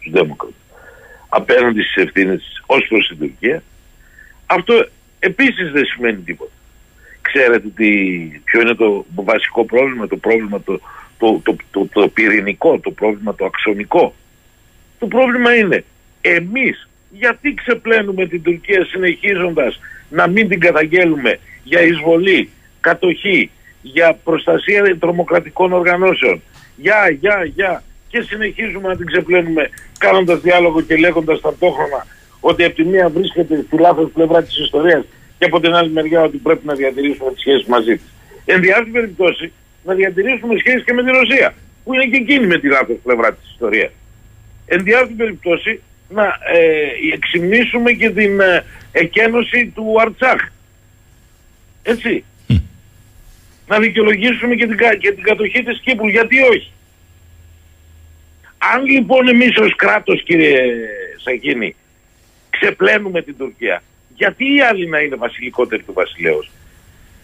τους 0.00 0.12
Δέμοκρατες, 0.12 0.56
απέναντι 1.28 1.82
στις 1.82 2.02
ευθύνες 2.02 2.38
της 2.38 2.62
ως 2.66 2.86
προς 2.88 3.06
την 3.08 3.18
Τουρκία, 3.18 3.62
αυτό 4.46 4.88
επίσης 5.18 5.70
δεν 5.72 5.84
σημαίνει 5.84 6.20
τίποτα. 6.20 6.52
Ξέρετε 7.32 7.68
τι, 7.74 7.90
ποιο 8.44 8.60
είναι 8.60 8.74
το 8.74 9.04
βασικό 9.14 9.64
πρόβλημα, 9.64 10.06
το 10.06 10.16
πρόβλημα 10.16 10.62
το, 10.62 10.80
το, 11.18 11.40
το, 11.42 11.56
το, 11.70 11.86
το 11.92 12.08
πυρηνικό, 12.08 12.78
το 12.78 12.90
πρόβλημα 12.90 13.34
το 13.34 13.44
αξονικό. 13.44 14.14
Το 14.98 15.06
πρόβλημα 15.06 15.54
είναι 15.54 15.84
εμείς 16.20 16.88
γιατί 17.10 17.54
ξεπλένουμε 17.54 18.26
την 18.26 18.42
Τουρκία 18.42 18.84
συνεχίζοντας 18.84 19.80
να 20.08 20.28
μην 20.28 20.48
την 20.48 20.60
καταγγέλουμε 20.60 21.38
για 21.64 21.80
εισβολή, 21.80 22.50
κατοχή, 22.80 23.50
για 23.82 24.18
προστασία 24.24 24.96
τρομοκρατικών 24.98 25.72
οργανώσεων; 25.72 26.42
Για, 26.76 27.16
για, 27.20 27.44
για. 27.54 27.82
Και 28.08 28.20
συνεχίζουμε 28.20 28.88
να 28.88 28.96
την 28.96 29.06
ξεπλένουμε 29.06 29.70
κάνοντας 29.98 30.40
διάλογο 30.40 30.80
και 30.80 30.96
λέγοντας 30.96 31.40
ταυτόχρονα 31.40 32.06
ότι 32.40 32.64
από 32.64 32.74
τη 32.74 32.84
μία 32.84 33.08
βρίσκεται 33.08 33.64
στη 33.66 33.76
λάθος 33.76 34.10
πλευρά 34.14 34.42
της 34.42 34.58
ιστορίας 34.58 35.04
και 35.40 35.46
από 35.46 35.60
την 35.60 35.74
άλλη 35.74 35.90
μεριά 35.90 36.20
ότι 36.20 36.36
πρέπει 36.36 36.66
να 36.66 36.74
διατηρήσουμε 36.74 37.30
τις 37.30 37.40
σχέσεις 37.40 37.66
μαζί 37.66 37.96
της. 37.96 38.12
Εν 38.44 38.60
διάρκεια 38.60 38.92
περιπτώσει 38.92 39.52
να 39.84 39.94
διατηρήσουμε 39.94 40.58
σχέσεις 40.58 40.84
και 40.84 40.92
με 40.92 41.02
τη 41.04 41.10
Ρωσία 41.10 41.54
που 41.84 41.94
είναι 41.94 42.04
και 42.04 42.16
εκείνη 42.16 42.46
με 42.46 42.58
τη 42.58 42.68
λάθος 42.68 42.96
πλευρά 43.02 43.34
της 43.34 43.50
ιστορίας. 43.50 43.90
Εν 44.66 44.82
διάρκεια 44.82 45.16
περιπτώσει 45.16 45.80
να 46.08 46.24
ε, 46.24 47.12
εξυμνήσουμε 47.12 47.92
και 47.92 48.10
την 48.10 48.40
ε, 48.40 48.64
εκένωση 48.92 49.72
του 49.74 50.00
Αρτσάχ. 50.00 50.48
Έτσι. 51.82 52.24
Να 53.66 53.78
δικαιολογήσουμε 53.78 54.54
και 54.54 54.66
την, 54.66 54.76
και 54.98 55.12
την 55.12 55.22
κατοχή 55.22 55.62
της 55.62 55.80
Κύπρου. 55.80 56.08
Γιατί 56.08 56.42
όχι; 56.42 56.72
Αν 58.74 58.84
λοιπόν 58.84 59.28
εμείς 59.28 59.56
ως 59.56 59.76
κράτος 59.76 60.22
κύριε 60.22 60.60
Σακίνη 61.24 61.74
ξεπλένουμε 62.50 63.22
την 63.22 63.36
Τουρκία 63.36 63.82
γιατί 64.22 64.44
οι 64.54 64.60
άλλοι 64.70 64.88
να 64.88 64.98
είναι 64.98 65.16
βασιλικότεροι 65.16 65.82
του 65.82 65.92
βασιλέως; 65.92 66.50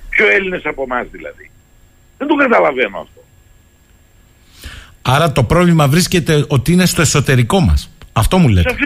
Πιο 0.08 0.26
Έλληνες 0.36 0.62
από 0.64 0.82
εμάς 0.82 1.06
δηλαδή; 1.10 1.50
Δεν 2.18 2.26
το 2.28 2.34
καταλαβαίνω 2.34 2.98
αυτό. 2.98 3.20
Άρα 5.02 5.32
το 5.32 5.44
πρόβλημα 5.44 5.88
βρίσκεται 5.88 6.44
ότι 6.48 6.72
είναι 6.72 6.86
στο 6.86 7.00
εσωτερικό 7.00 7.60
μας. 7.60 7.90
Αυτό 8.12 8.38
μου 8.38 8.48
λέτε. 8.48 8.76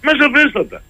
Μέσα 0.00 0.16
σαφέστατα. 0.22 0.82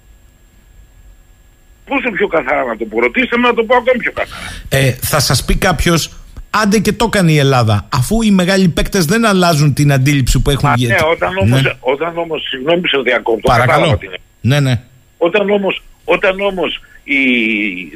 Πόσο 1.84 2.11
πιο 2.11 2.26
καθαρά 2.26 2.64
να 2.64 2.76
το 2.76 2.84
πω. 2.84 3.01
Ρωτήστε 3.01 3.36
με 3.36 3.48
να 3.48 3.55
το 3.55 3.64
πω 3.64 3.76
ακόμη 3.76 3.98
πιο 3.98 4.12
καθαρά. 4.12 4.46
Ε, 4.68 4.92
θα 4.92 5.20
σας 5.20 5.44
πει 5.44 5.57
κάποιος. 5.57 6.12
Άντε 6.51 6.78
και 6.78 6.92
το 6.92 7.05
έκανε 7.05 7.32
η 7.32 7.38
Ελλάδα. 7.38 7.88
Αφού 7.92 8.22
οι 8.22 8.30
μεγάλοι 8.30 8.68
παίκτες 8.68 9.05
δεν 9.05 9.24
αλλάζουν 9.24 9.74
την 9.74 9.92
αντίληψη 9.92 10.42
που 10.42 10.51
έχουν 10.51 10.72
γίνει. 10.76 10.92
Ναι, 10.92 10.98
όταν 11.12 11.36
όμω. 11.36 11.57
Ναι. 11.57 11.72
Όταν 11.80 12.18
όμως, 12.18 12.42
συγγνώμη 12.48 12.80
που 12.80 12.88
σε 12.88 13.01
διακόπτω. 13.01 13.48
Παρακαλώ. 13.48 13.98
Ναι, 14.40 14.61
ναι. 14.61 14.82
Όταν 15.18 15.51
όμω 15.51 15.68
όταν 16.14 16.40
όμως 16.40 16.80
η 17.04 17.22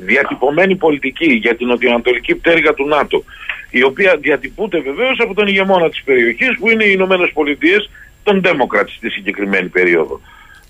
διατυπωμένη 0.00 0.76
πολιτική 0.76 1.32
για 1.32 1.56
την 1.56 1.66
νοτιοανατολική 1.66 2.34
πτέρυγα 2.34 2.74
του 2.74 2.86
ΝΑΤΟ, 2.86 3.24
η 3.70 3.82
οποία 3.82 4.16
διατυπούται 4.16 4.80
βεβαίως 4.80 5.18
από 5.20 5.34
τον 5.34 5.46
ηγεμόνα 5.46 5.88
της 5.90 6.02
περιοχής 6.02 6.56
που 6.58 6.70
είναι 6.70 6.84
οι 6.84 6.92
Ηνωμένες 6.92 7.30
Πολιτείες, 7.32 7.90
τον 8.22 8.42
Democrats 8.44 8.92
στη 8.96 9.10
συγκεκριμένη 9.10 9.68
περίοδο. 9.68 10.20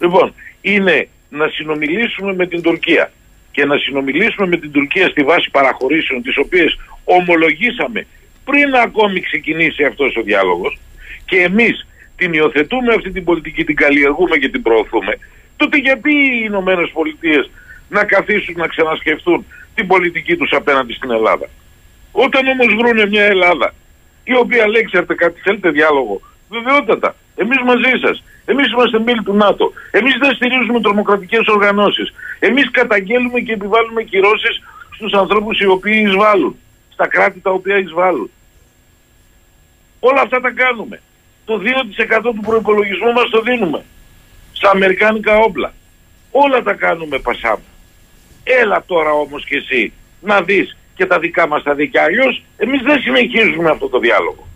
Λοιπόν, 0.00 0.34
είναι 0.60 1.08
να 1.28 1.48
συνομιλήσουμε 1.48 2.34
με 2.34 2.46
την 2.46 2.62
Τουρκία 2.62 3.12
και 3.50 3.64
να 3.64 3.76
συνομιλήσουμε 3.76 4.46
με 4.46 4.56
την 4.56 4.72
Τουρκία 4.72 5.08
στη 5.08 5.22
βάση 5.22 5.50
παραχωρήσεων 5.50 6.22
τις 6.22 6.36
οποίες 6.36 6.78
ομολογήσαμε 7.04 8.06
πριν 8.44 8.74
ακόμη 8.74 9.20
ξεκινήσει 9.20 9.84
αυτός 9.84 10.16
ο 10.16 10.22
διάλογος 10.22 10.78
και 11.24 11.36
εμείς 11.36 11.86
την 12.16 12.32
υιοθετούμε 12.32 12.94
αυτή 12.94 13.10
την 13.10 13.24
πολιτική, 13.24 13.64
την 13.64 13.76
καλλιεργούμε 13.76 14.36
και 14.36 14.48
την 14.48 14.62
προωθούμε 14.62 15.18
τότε 15.56 15.76
γιατί 15.76 16.10
οι 16.12 16.42
Ηνωμένες 16.44 16.90
Πολιτείες 16.92 17.50
να 17.88 18.04
καθίσουν 18.04 18.54
να 18.56 18.66
ξανασκεφτούν 18.66 19.46
την 19.74 19.86
πολιτική 19.86 20.36
τους 20.36 20.52
απέναντι 20.52 20.92
στην 20.92 21.10
Ελλάδα. 21.10 21.48
Όταν 22.12 22.46
όμως 22.46 22.74
βρούνε 22.74 23.06
μια 23.06 23.24
Ελλάδα 23.24 23.74
η 24.24 24.36
οποία 24.36 24.68
λέει 24.68 24.82
ξέρετε 24.82 25.14
κάτι 25.14 25.40
θέλετε 25.40 25.70
διάλογο 25.70 26.20
βεβαιότατα 26.48 27.14
εμείς 27.36 27.60
μαζί 27.64 27.92
σας 28.02 28.22
εμείς 28.44 28.72
είμαστε 28.72 28.98
μέλη 28.98 29.22
του 29.22 29.34
ΝΑΤΟ 29.34 29.72
εμείς 29.90 30.14
δεν 30.18 30.34
στηρίζουμε 30.34 30.80
τρομοκρατικές 30.80 31.46
οργανώσεις 31.46 32.14
εμείς 32.38 32.70
καταγγέλουμε 32.70 33.40
και 33.40 33.52
επιβάλλουμε 33.52 34.02
κυρώσεις 34.02 34.62
στους 34.94 35.12
ανθρώπους 35.12 35.60
οι 35.60 35.66
οποίοι 35.66 36.04
εισβάλλουν 36.06 36.56
στα 36.94 37.08
κράτη 37.08 37.40
τα 37.40 37.50
οποία 37.50 37.78
εισβάλλουν. 37.78 38.30
Όλα 40.00 40.20
αυτά 40.20 40.40
τα 40.40 40.50
κάνουμε. 40.50 41.00
Το 41.44 41.58
2% 41.58 42.20
του 42.22 42.40
προϋπολογισμού 42.46 43.12
μας 43.12 43.28
το 43.30 43.40
δίνουμε 43.40 43.84
στα 44.54 44.70
αμερικάνικα 44.70 45.36
όπλα. 45.36 45.72
Όλα 46.30 46.62
τα 46.62 46.72
κάνουμε 46.72 47.18
πασά. 47.18 47.60
Έλα 48.44 48.84
τώρα 48.86 49.10
όμως 49.10 49.44
και 49.44 49.56
εσύ 49.56 49.92
να 50.20 50.42
δεις 50.42 50.76
και 50.94 51.06
τα 51.06 51.18
δικά 51.18 51.48
μας 51.48 51.62
τα 51.62 51.74
δίκαια. 51.74 52.02
Αλλιώς 52.02 52.42
εμείς 52.56 52.82
δεν 52.82 53.00
συνεχίζουμε 53.00 53.70
αυτό 53.70 53.88
το 53.88 53.98
διάλογο. 53.98 54.48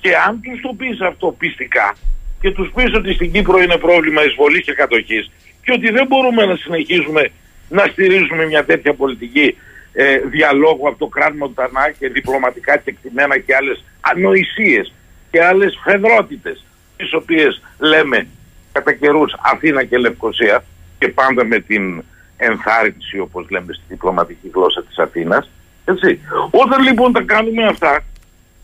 Και 0.00 0.16
αν 0.28 0.40
τους 0.40 0.60
το 0.60 0.74
πεις 0.78 1.00
αυτό 1.00 1.34
πιστικά 1.38 1.96
και 2.40 2.50
τους 2.50 2.70
πεις 2.74 2.94
ότι 2.94 3.12
στην 3.12 3.32
Κύπρο 3.32 3.58
είναι 3.58 3.76
πρόβλημα 3.76 4.24
εισβολής 4.24 4.64
και 4.64 4.72
κατοχής 4.72 5.30
και 5.64 5.72
ότι 5.72 5.90
δεν 5.90 6.06
μπορούμε 6.06 6.44
να 6.44 6.56
συνεχίζουμε 6.56 7.30
να 7.68 7.84
στηρίζουμε 7.84 8.46
μια 8.46 8.64
τέτοια 8.64 8.94
πολιτική 8.94 9.56
ε, 9.92 10.18
διαλόγου 10.18 10.88
από 10.88 10.98
το 10.98 11.06
κράτο 11.06 11.34
Μοντανά 11.36 11.90
και 11.98 12.08
διπλωματικά 12.08 12.76
κεκτημένα 12.76 13.38
και 13.38 13.54
άλλες 13.54 13.84
ανοησίες 14.00 14.92
και 15.30 15.44
άλλες 15.44 15.80
φεδρότητες 15.84 16.64
τις 16.96 17.12
οποίες 17.12 17.62
λέμε 17.78 18.26
κατά 18.72 18.92
καιρούς 18.92 19.34
Αθήνα 19.52 19.84
και 19.84 19.98
Λευκοσία 19.98 20.64
και 20.98 21.08
πάντα 21.08 21.44
με 21.44 21.58
την 21.58 22.04
ενθάρρυνση 22.36 23.18
όπως 23.18 23.50
λέμε 23.50 23.72
στη 23.72 23.84
διπλωματική 23.88 24.50
γλώσσα 24.54 24.82
της 24.82 24.98
Αθήνας 24.98 25.50
έτσι. 25.84 26.20
Όταν 26.50 26.82
λοιπόν 26.82 27.12
τα 27.12 27.22
κάνουμε 27.22 27.64
αυτά 27.66 28.00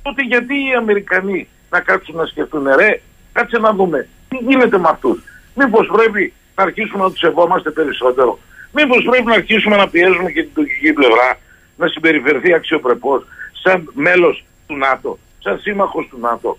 τότε 0.02 0.22
γιατί 0.22 0.54
οι 0.54 0.74
Αμερικανοί 0.76 1.48
να 1.70 1.80
κάτσουν 1.80 2.16
να 2.16 2.26
σκεφτούν 2.26 2.66
ρε 2.76 3.00
κάτσε 3.32 3.58
να 3.58 3.72
δούμε 3.72 4.08
τι 4.28 4.36
γίνεται 4.36 4.78
με 4.78 4.88
αυτούς. 4.88 5.22
Μήπως 5.54 5.86
πρέπει 5.92 6.32
να 6.56 6.62
αρχίσουμε 6.62 7.02
να 7.02 7.10
τους 7.10 7.18
σεβόμαστε 7.18 7.70
περισσότερο. 7.70 8.38
Μήπως 8.72 9.04
πρέπει 9.10 9.24
να 9.24 9.34
αρχίσουμε 9.34 9.76
να 9.76 9.88
πιέζουμε 9.88 10.30
και 10.30 10.42
την 10.42 10.50
τουρκική 10.54 10.92
πλευρά 10.92 11.38
να 11.76 11.88
συμπεριφερθεί 11.88 12.52
αξιοπρεπώς 12.54 13.24
σαν 13.62 13.90
μέλος 13.94 14.44
του 14.66 14.76
ΝΑΤΟ 14.76 15.18
σαν 15.38 15.58
σύμμαχος 15.58 16.06
του 16.10 16.18
ΝΑΤΟ 16.20 16.58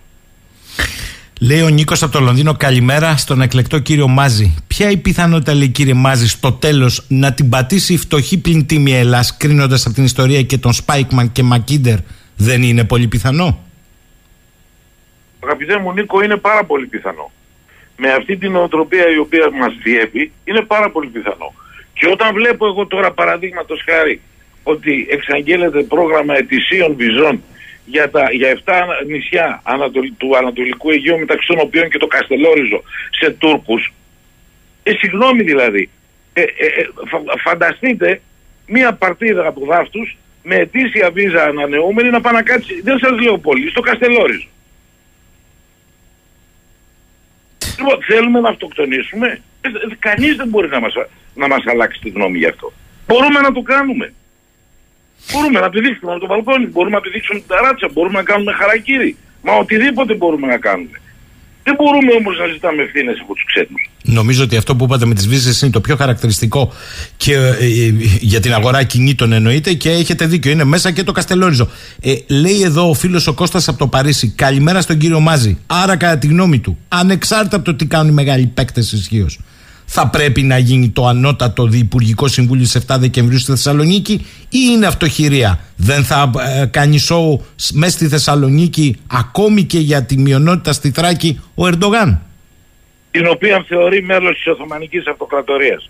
Λέει 1.41 1.61
ο 1.61 1.69
Νίκος 1.69 2.03
από 2.03 2.11
το 2.11 2.19
Λονδίνο, 2.19 2.53
καλημέρα 2.53 3.17
στον 3.17 3.41
εκλεκτό 3.41 3.79
κύριο 3.79 4.07
Μάζη. 4.07 4.55
Ποια 4.67 4.89
η 4.89 4.97
πιθανότητα, 4.97 5.53
λέει 5.53 5.67
κύριε 5.67 5.93
Μάζη, 5.93 6.27
στο 6.27 6.51
τέλος 6.51 7.05
να 7.07 7.33
την 7.33 7.49
πατήσει 7.49 7.93
η 7.93 7.97
φτωχή 7.97 8.41
πλην 8.41 8.65
τίμη 8.65 8.93
Ελλάς, 8.93 9.38
κρίνοντας 9.38 9.86
από 9.86 9.95
την 9.95 10.03
ιστορία 10.03 10.41
και 10.41 10.57
τον 10.57 10.73
Σπάικμαν 10.73 11.31
και 11.31 11.43
Μακίντερ, 11.43 11.97
δεν 12.36 12.63
είναι 12.63 12.83
πολύ 12.83 13.07
πιθανό. 13.07 13.59
Αγαπητέ 15.43 15.79
μου 15.79 15.93
Νίκο, 15.93 16.23
είναι 16.23 16.36
πάρα 16.38 16.63
πολύ 16.63 16.86
πιθανό. 16.86 17.31
Με 17.97 18.11
αυτή 18.11 18.38
την 18.38 18.55
οτροπία 18.55 19.09
η 19.15 19.17
οποία 19.17 19.49
μας 19.59 19.73
διέπει, 19.83 20.31
είναι 20.43 20.61
πάρα 20.61 20.89
πολύ 20.89 21.07
πιθανό. 21.07 21.53
Και 21.93 22.07
όταν 22.11 22.33
βλέπω 22.33 22.65
εγώ 22.65 22.86
τώρα 22.88 23.11
παραδείγματος 23.11 23.83
χάρη 23.86 24.21
ότι 24.63 25.07
εξαγγέλλεται 25.09 25.81
πρόγραμμα 25.83 26.38
ετησίων 26.38 26.95
βυζών 26.95 27.43
για, 27.86 28.09
τα, 28.09 28.31
για 28.31 28.59
7 28.65 28.73
νησιά 29.07 29.61
του 30.17 30.38
Ανατολικού 30.38 30.89
Αιγαίου 30.91 31.19
μεταξύ 31.19 31.47
των 31.47 31.59
οποίων 31.59 31.89
και 31.89 31.97
το 31.97 32.07
Καστελόριζο 32.07 32.83
σε 33.09 33.31
Τούρκους 33.31 33.93
ε, 34.83 34.91
συγγνώμη 34.91 35.43
δηλαδή 35.43 35.89
ε, 36.33 36.41
ε, 36.41 36.45
ε 36.45 36.88
φανταστείτε 37.43 38.21
μία 38.67 38.93
παρτίδα 38.93 39.47
από 39.47 39.65
δάφτους 39.65 40.17
με 40.43 40.55
ετήσια 40.55 41.11
βίζα 41.11 41.43
ανανεούμενη 41.43 42.09
να 42.09 42.21
πάει 42.21 42.33
να 42.33 42.41
κάτσει 42.41 42.81
δεν 42.81 42.99
σας 42.99 43.19
λέω 43.19 43.38
πολύ 43.38 43.69
στο 43.69 43.81
Καστελόριζο 43.81 44.47
Λοιπόν, 47.77 48.03
θέλουμε 48.03 48.39
να 48.39 48.49
αυτοκτονήσουμε. 48.49 49.41
Ε, 49.61 49.69
κανείς 49.99 50.36
δεν 50.36 50.47
μπορεί 50.47 50.67
να 50.67 50.79
μας, 50.79 50.93
να 51.33 51.47
μας 51.47 51.63
αλλάξει 51.65 51.99
τη 51.99 52.09
γνώμη 52.09 52.38
γι' 52.38 52.47
αυτό. 52.47 52.73
Μπορούμε 53.07 53.39
να 53.39 53.51
το 53.51 53.61
κάνουμε. 53.61 54.13
Μπορούμε 55.32 55.59
να 55.59 55.69
πηδήξουμε 55.69 56.11
από 56.11 56.19
το 56.19 56.28
μπαλκόνι, 56.28 56.65
μπορούμε 56.73 56.95
να 56.95 57.01
πηδήξουμε 57.01 57.39
την 57.39 57.47
ταράτσα, 57.47 57.88
μπορούμε 57.93 58.17
να 58.21 58.23
κάνουμε 58.23 58.51
χαρακτήρι. 58.51 59.15
Μα 59.45 59.53
οτιδήποτε 59.53 60.13
μπορούμε 60.13 60.47
να 60.47 60.57
κάνουμε. 60.57 60.97
Δεν 61.63 61.76
μπορούμε 61.76 62.11
όμως 62.19 62.38
να 62.38 62.45
ζητάμε 62.53 62.82
ευθύνες 62.84 63.19
από 63.21 63.34
τους 63.34 63.45
ξένους. 63.45 63.89
Νομίζω 64.03 64.43
ότι 64.43 64.57
αυτό 64.57 64.76
που 64.76 64.84
είπατε 64.84 65.05
με 65.05 65.13
τις 65.13 65.28
βίζες 65.28 65.61
είναι 65.61 65.71
το 65.71 65.82
πιο 65.82 65.95
χαρακτηριστικό 65.95 66.73
και 67.17 67.34
ε, 67.34 67.47
ε, 67.49 67.93
για 68.19 68.39
την 68.39 68.53
αγορά 68.53 68.84
κινήτων 68.84 69.32
εννοείται 69.32 69.73
και 69.73 69.89
έχετε 69.89 70.26
δίκιο. 70.26 70.51
Είναι 70.51 70.63
μέσα 70.63 70.91
και 70.91 71.03
το 71.03 71.11
Καστελόριζο. 71.11 71.69
Ε, 72.01 72.15
λέει 72.28 72.61
εδώ 72.61 72.89
ο 72.89 72.93
φίλος 72.93 73.28
ο 73.28 73.34
Κώστας 73.34 73.67
από 73.67 73.78
το 73.78 73.88
Παρίσι, 73.88 74.30
καλημέρα 74.30 74.82
στον 74.82 74.97
κύριο 74.97 75.19
Μάζη. 75.19 75.57
Άρα, 75.67 75.95
κατά 75.95 76.17
τη 76.17 76.28
γνώμη 76.28 76.59
του, 76.59 76.78
ανεξάρτητα 76.88 77.55
από 77.55 77.65
το 77.65 77.76
τι 77.76 77.86
κάνουν 77.86 78.11
οι 78.11 78.13
μεγάλοι 78.13 78.45
παίκτες 78.45 78.91
ισχύως, 78.91 79.39
θα 79.86 80.09
πρέπει 80.09 80.41
να 80.41 80.57
γίνει 80.57 80.89
το 80.89 81.07
ανώτατο 81.07 81.67
Διυπουργικό 81.67 82.27
Συμβούλιο 82.27 82.65
στις 82.65 82.86
7 82.88 82.95
Δεκεμβρίου 82.99 83.39
στη 83.39 83.51
Θεσσαλονίκη 83.51 84.13
ή 84.49 84.59
είναι 84.71 84.88
αυτοχειρία; 84.88 85.59
Δεν 85.75 86.03
θα 86.03 86.31
ε, 86.61 86.65
κάνει 86.65 86.97
σοου 86.97 87.45
μέσα 87.73 87.91
στη 87.91 88.07
Θεσσαλονίκη 88.07 88.95
ακόμη 89.07 89.63
και 89.63 89.79
για 89.79 90.03
τη 90.03 90.17
μειονότητα 90.17 90.73
στη 90.73 90.91
Θράκη 90.91 91.41
ο 91.55 91.67
Ερντογάν; 91.67 92.21
Την 93.11 93.27
οποία 93.27 93.65
θεωρεί 93.67 94.03
μέλος 94.03 94.36
της 94.36 94.47
Οθωμανικής 94.47 95.07
Αυτοκρατορίας. 95.07 95.89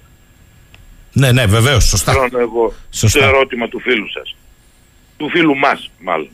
Ναι, 1.11 1.31
ναι, 1.31 1.45
βεβαίως. 1.45 1.83
Σωστά. 1.83 2.11
εγώ 2.39 2.73
σωστά. 2.89 3.19
το 3.19 3.25
ερώτημα 3.25 3.67
του 3.67 3.79
φίλου 3.79 4.11
σας. 4.11 4.35
Του 5.17 5.29
φίλου 5.29 5.55
μας, 5.57 5.91
μάλλον. 5.99 6.29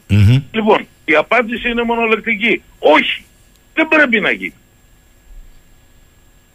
Λοιπόν, 0.51 0.87
η 1.05 1.15
απάντηση 1.15 1.69
είναι 1.69 1.83
μονολεκτική. 1.83 2.61
Όχι. 2.79 3.23
Δεν 3.73 3.87
πρέπει 3.87 4.19
να 4.19 4.31
γίνει. 4.31 4.53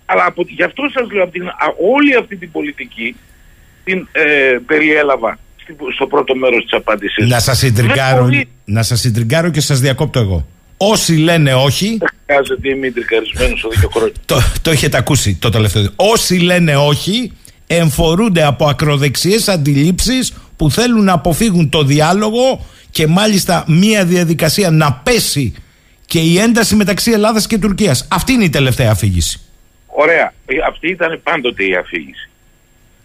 Αλλά 0.07 0.25
από, 0.27 0.45
γι' 0.49 0.63
αυτό 0.63 0.83
σας 0.95 1.11
λέω, 1.13 1.23
από 1.23 1.33
την, 1.33 1.43
όλη 1.95 2.15
αυτή 2.17 2.37
την 2.37 2.51
πολιτική 2.51 3.17
την 3.85 4.09
ε, 4.13 4.23
περιέλαβα 4.67 5.39
στο 5.95 6.07
πρώτο 6.07 6.35
μέρος 6.35 6.63
της 6.63 6.73
απάντησης. 6.73 7.29
Να 7.29 7.39
σας 7.39 7.59
συντριγκάρω, 7.59 8.29
να 8.65 8.83
σας 8.83 9.01
συντριγκάρω 9.01 9.51
και 9.51 9.61
σας 9.61 9.81
διακόπτω 9.81 10.19
εγώ. 10.19 10.47
Όσοι 10.77 11.13
λένε 11.17 11.55
όχι. 11.55 11.97
Δεν 11.99 12.09
χρειάζεται 12.27 12.69
είμαι 12.69 12.91
τρικαρισμένο 12.91 13.57
στο 13.57 13.69
δύο 13.69 13.89
χρόνια. 13.89 14.13
Το, 14.25 14.37
το 14.63 14.71
έχετε 14.71 14.97
ακούσει 14.97 15.35
το 15.35 15.51
τελευταίο. 15.51 15.89
Όσοι 15.97 16.35
λένε 16.35 16.77
όχι, 16.77 17.33
εμφορούνται 17.67 18.45
από 18.45 18.67
ακροδεξιές 18.67 19.49
αντιλήψεις 19.49 20.35
που 20.57 20.71
θέλουν 20.71 21.05
να 21.05 21.13
αποφύγουν 21.13 21.69
το 21.69 21.83
διάλογο 21.83 22.67
και 22.91 23.07
μάλιστα 23.07 23.65
μία 23.67 24.05
διαδικασία 24.05 24.71
να 24.71 24.93
πέσει 24.93 25.55
και 26.07 26.19
η 26.19 26.39
ένταση 26.39 26.75
μεταξύ 26.75 27.11
Ελλάδας 27.11 27.47
και 27.47 27.59
Τουρκίας. 27.59 28.09
Αυτή 28.11 28.33
είναι 28.33 28.45
η 28.45 28.51
τελευταία 28.51 28.91
αφήγηση. 28.91 29.41
Ωραία. 29.99 30.33
Ε, 30.47 30.57
αυτή 30.67 30.89
ήταν 30.89 31.21
πάντοτε 31.23 31.65
η 31.65 31.75
αφήγηση. 31.75 32.29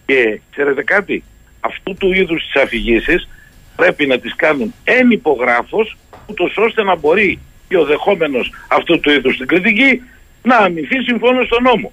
Και 0.06 0.40
ξέρετε 0.50 0.82
κάτι, 0.82 1.24
αυτού 1.60 1.94
του 1.94 2.12
είδους 2.12 2.44
τις 2.44 2.62
αφηγήσεις 2.62 3.28
πρέπει 3.76 4.06
να 4.06 4.18
τις 4.18 4.36
κάνουν 4.36 4.74
εν 4.84 5.10
υπογράφος, 5.10 5.96
ούτως 6.26 6.56
ώστε 6.56 6.82
να 6.82 6.96
μπορεί 6.96 7.38
και 7.68 7.76
ο 7.76 7.84
δεχόμενος 7.84 8.52
αυτού 8.68 9.00
του 9.00 9.10
είδους 9.10 9.36
την 9.36 9.46
κριτική 9.46 10.02
να 10.42 10.56
αμυνθεί 10.56 11.02
συμφώνως 11.02 11.46
στον 11.46 11.62
νόμο. 11.62 11.92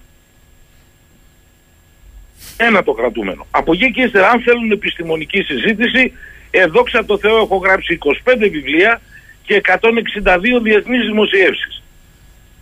Ένα 2.58 2.84
το 2.84 2.94
κρατούμενο. 2.94 3.48
Από 3.52 3.74
εκεί 3.74 3.92
και 3.92 4.02
ύστερα, 4.02 4.30
αν 4.30 4.42
θέλουν 4.42 4.72
επιστημονική 4.72 5.42
συζήτηση, 5.42 6.14
εδώ 6.52 6.84
ξα 6.84 7.06
το 7.06 7.18
Θεό 7.18 7.38
έχω 7.38 7.58
γράψει 7.58 7.98
25 8.26 8.50
βιβλία 8.52 9.02
και 9.44 9.62
162 9.66 10.60
διεθνείς 10.62 11.06
δημοσιεύσεις. 11.06 11.84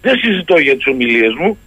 Δεν 0.02 0.18
συζητώ 0.18 0.58
για 0.58 0.76
τις 0.76 0.88
ομιλίες 0.88 1.34
μου, 1.34 1.58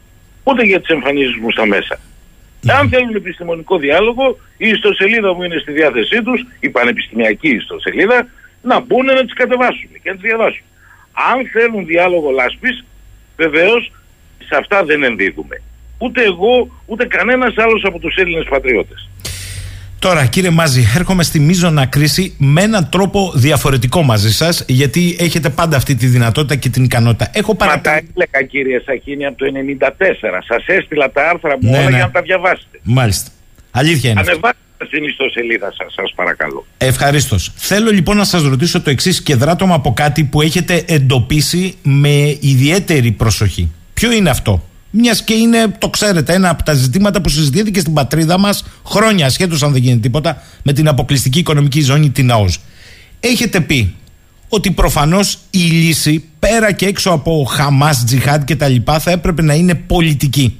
ούτε 0.51 0.63
για 0.63 0.81
τι 0.81 0.95
εμφανίσει 0.95 1.39
μου 1.41 1.51
στα 1.51 1.67
μέσα. 1.67 1.99
Mm. 1.99 2.71
Αν 2.79 2.89
θέλουν 2.89 3.15
επιστημονικό 3.15 3.79
διάλογο, 3.79 4.39
η 4.57 4.69
ιστοσελίδα 4.69 5.35
μου 5.35 5.43
είναι 5.43 5.59
στη 5.59 5.73
διάθεσή 5.73 6.23
τους, 6.23 6.47
η 6.61 6.69
πανεπιστημιακή 6.69 7.49
ιστοσελίδα, 7.49 8.29
να 8.63 8.81
μπουν 8.81 9.05
να 9.05 9.25
τις 9.25 9.35
κατεβάσουν 9.35 9.91
και 10.03 10.11
να 10.11 10.13
τις 10.13 10.23
διαβάσουν. 10.23 10.65
Αν 11.13 11.49
θέλουν 11.53 11.87
διάλογο 11.87 12.31
λάσπης, 12.31 12.85
βεβαίως 13.37 13.93
σε 14.39 14.57
αυτά 14.57 14.85
δεν 14.85 15.03
ενδίδουμε. 15.03 15.63
Ούτε 15.99 16.23
εγώ, 16.23 16.83
ούτε 16.87 17.07
κανένας 17.07 17.55
άλλος 17.57 17.83
από 17.85 17.99
τους 17.99 18.15
Έλληνες 18.17 18.47
πατριώτες. 18.49 19.09
Τώρα, 20.01 20.27
κύριε 20.27 20.51
Μάζη, 20.51 20.85
έρχομαι 20.97 21.23
στη 21.23 21.41
μείζωνα 21.41 21.87
κρίση 21.87 22.35
με 22.39 22.63
έναν 22.63 22.89
τρόπο 22.89 23.33
διαφορετικό 23.35 24.03
μαζί 24.03 24.33
σας, 24.33 24.65
γιατί 24.67 25.17
έχετε 25.19 25.49
πάντα 25.49 25.77
αυτή 25.77 25.95
τη 25.95 26.07
δυνατότητα 26.07 26.57
και 26.57 26.69
την 26.69 26.85
ικανότητα. 26.85 27.31
Έχω 27.35 27.55
παρα... 27.55 27.71
Μα 27.75 27.81
τα 27.81 27.91
έλεγα, 27.91 28.47
κύριε 28.49 28.81
Σαχίνη, 28.85 29.27
από 29.27 29.37
το 29.37 29.45
1994. 29.81 29.89
Σας 30.49 30.67
έστειλα 30.67 31.11
τα 31.11 31.29
άρθρα 31.29 31.57
μου 31.61 31.71
ναι, 31.71 31.77
όλα 31.79 31.91
ναι. 31.91 31.97
για 31.97 32.05
να 32.05 32.11
τα 32.11 32.23
διαβάσετε. 32.23 32.81
Μάλιστα. 32.83 33.31
Αλήθεια 33.71 34.11
είναι. 34.11 34.21
Ανεβάστε 34.21 34.59
στην 34.87 35.05
ιστοσελίδα 35.05 35.73
σας, 35.77 35.93
σας 35.95 36.13
παρακαλώ. 36.15 36.67
Ευχαρίστως. 36.79 37.53
Θέλω 37.57 37.91
λοιπόν 37.91 38.17
να 38.17 38.25
σας 38.25 38.43
ρωτήσω 38.43 38.81
το 38.83 38.91
εξής 38.91 39.23
και 39.23 39.35
δράτω 39.35 39.67
από 39.71 39.93
κάτι 39.93 40.25
που 40.25 40.41
έχετε 40.41 40.85
εντοπίσει 40.87 41.75
με 41.83 42.37
ιδιαίτερη 42.41 43.11
προσοχή. 43.11 43.73
Ποιο 43.95 44.13
είναι 44.13 44.31
αυτό; 44.31 44.70
Μιας 44.91 45.23
και 45.25 45.35
είναι, 45.35 45.75
το 45.79 45.89
ξέρετε, 45.89 46.35
ένα 46.35 46.49
από 46.49 46.63
τα 46.63 46.73
ζητήματα 46.73 47.21
που 47.21 47.29
συζητήθηκε 47.29 47.81
στην 47.81 47.93
πατρίδα 47.93 48.39
μας 48.39 48.65
χρόνια, 48.87 49.27
ασχέτως 49.27 49.63
αν 49.63 49.73
δεν 49.73 49.83
γίνει 49.83 49.99
τίποτα, 49.99 50.43
με 50.63 50.73
την 50.73 50.89
αποκλειστική 50.89 51.39
οικονομική 51.39 51.81
ζώνη, 51.81 52.11
την 52.11 52.31
ΑΟΣ. 52.31 52.59
Έχετε 53.21 53.61
πει 53.61 53.95
ότι 54.49 54.71
προφανώς 54.71 55.39
η 55.51 55.59
λύση 55.59 56.25
πέρα 56.39 56.73
και 56.73 56.87
έξω 56.87 57.11
από 57.11 57.45
Χαμάς, 57.51 58.05
Τζιχάντ 58.05 58.45
και 58.45 58.57
τα 58.57 58.69
λοιπά 58.69 58.99
θα 58.99 59.11
έπρεπε 59.11 59.43
να 59.43 59.55
είναι 59.55 59.75
πολιτική. 59.75 60.59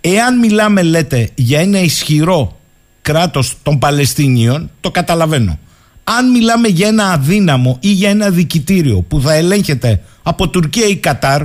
Εάν 0.00 0.38
μιλάμε, 0.38 0.82
λέτε, 0.82 1.28
για 1.34 1.60
ένα 1.60 1.78
ισχυρό 1.78 2.60
κράτος 3.02 3.56
των 3.62 3.78
Παλαιστίνιων, 3.78 4.70
το 4.80 4.90
καταλαβαίνω. 4.90 5.58
Αν 6.04 6.30
μιλάμε 6.30 6.68
για 6.68 6.88
ένα 6.88 7.12
αδύναμο 7.12 7.76
ή 7.80 7.88
για 7.88 8.10
ένα 8.10 8.30
δικητήριο 8.30 9.00
που 9.00 9.20
θα 9.20 9.34
ελέγχεται 9.34 10.00
από 10.22 10.48
Τουρκία 10.48 10.86
ή 10.86 10.96
Κατάρ, 10.96 11.42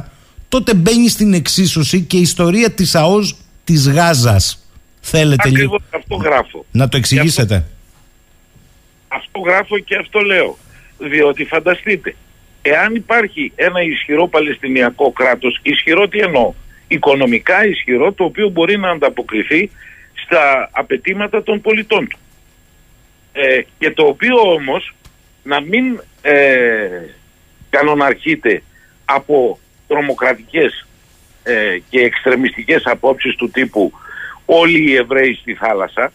τότε 0.50 0.74
μπαίνει 0.74 1.10
στην 1.10 1.34
εξίσωση 1.34 2.02
και 2.02 2.18
η 2.18 2.22
ιστορία 2.22 2.72
της 2.72 2.96
ΑΟΣ 2.96 3.38
της 3.64 3.90
Γάζας. 3.90 4.62
Θέλετε 5.02 5.50
λίγο 5.50 5.82
αυτό 5.90 6.16
γράφω. 6.16 6.66
να 6.72 6.90
το 6.90 6.98
εξηγήσετε. 6.98 7.56
Αυτό, 7.56 7.70
αυτό 9.08 9.40
γράφω 9.40 9.80
και 9.80 9.96
αυτό 9.96 10.20
λέω. 10.20 10.58
Διότι 10.98 11.46
φανταστείτε, 11.46 12.16
εάν 12.62 12.96
υπάρχει 12.96 13.52
ένα 13.56 13.82
ισχυρό 13.82 14.28
Παλαιστινιακό 14.28 15.12
κράτος, 15.12 15.60
ισχυρό 15.62 16.08
τι 16.08 16.20
εννοώ, 16.20 16.54
οικονομικά 16.88 17.68
ισχυρό 17.68 18.14
το 18.14 18.24
οποίο 18.24 18.50
μπορεί 18.50 18.78
να 18.78 18.90
ανταποκριθεί 18.90 19.72
στα 20.26 20.70
απαιτήματα 20.72 21.44
των 21.44 21.62
πολιτών 21.62 22.08
του. 22.08 22.18
ε, 23.32 23.62
και 23.78 23.92
το 23.92 24.04
οποίο 24.04 24.36
όμως 24.36 24.96
να 25.44 25.62
μην 25.62 26.02
ε, 26.22 26.34
κανοναρχείται 27.70 28.64
από 29.06 29.60
τρομοκρατικές 29.88 30.88
ε, 31.44 31.78
και 31.90 32.00
εξτρεμιστικές 32.00 32.82
απόψεις 32.86 33.36
του 33.36 33.50
τύπου 33.50 33.92
όλοι 34.46 34.92
οι 34.92 34.96
Εβραίοι 34.96 35.34
στη 35.34 35.54
θάλασσα 35.54 36.12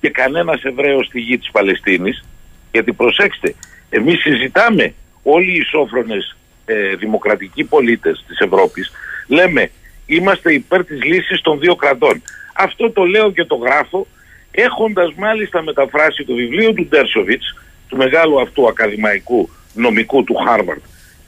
και 0.00 0.10
κανένας 0.10 0.62
Εβραίος 0.62 1.06
στη 1.06 1.20
γη 1.20 1.38
της 1.38 1.50
Παλαιστίνης 1.50 2.24
γιατί 2.72 2.92
προσέξτε 2.92 3.54
εμείς 3.90 4.20
συζητάμε 4.20 4.94
όλοι 5.22 5.56
οι 5.56 5.62
σόφρονες 5.62 6.36
ε, 6.64 6.94
δημοκρατικοί 6.94 7.64
πολίτες 7.64 8.24
της 8.26 8.38
Ευρώπης 8.38 8.90
λέμε 9.26 9.70
είμαστε 10.06 10.52
υπέρ 10.52 10.84
της 10.84 11.02
λύσης 11.04 11.40
των 11.40 11.58
δύο 11.58 11.74
κρατών 11.74 12.22
αυτό 12.54 12.90
το 12.90 13.04
λέω 13.04 13.32
και 13.32 13.44
το 13.44 13.54
γράφω 13.54 14.06
έχοντας 14.50 15.14
μάλιστα 15.16 15.62
μεταφράσει 15.62 16.24
το 16.24 16.34
βιβλίο 16.34 16.72
του 16.72 16.86
Ντέρσοβιτς 16.86 17.56
του 17.88 17.96
μεγάλου 17.96 18.40
αυτού 18.40 18.68
ακαδημαϊκού 18.68 19.48
νομικού 19.74 20.24
του 20.24 20.34
Χάρβαρντ 20.34 20.80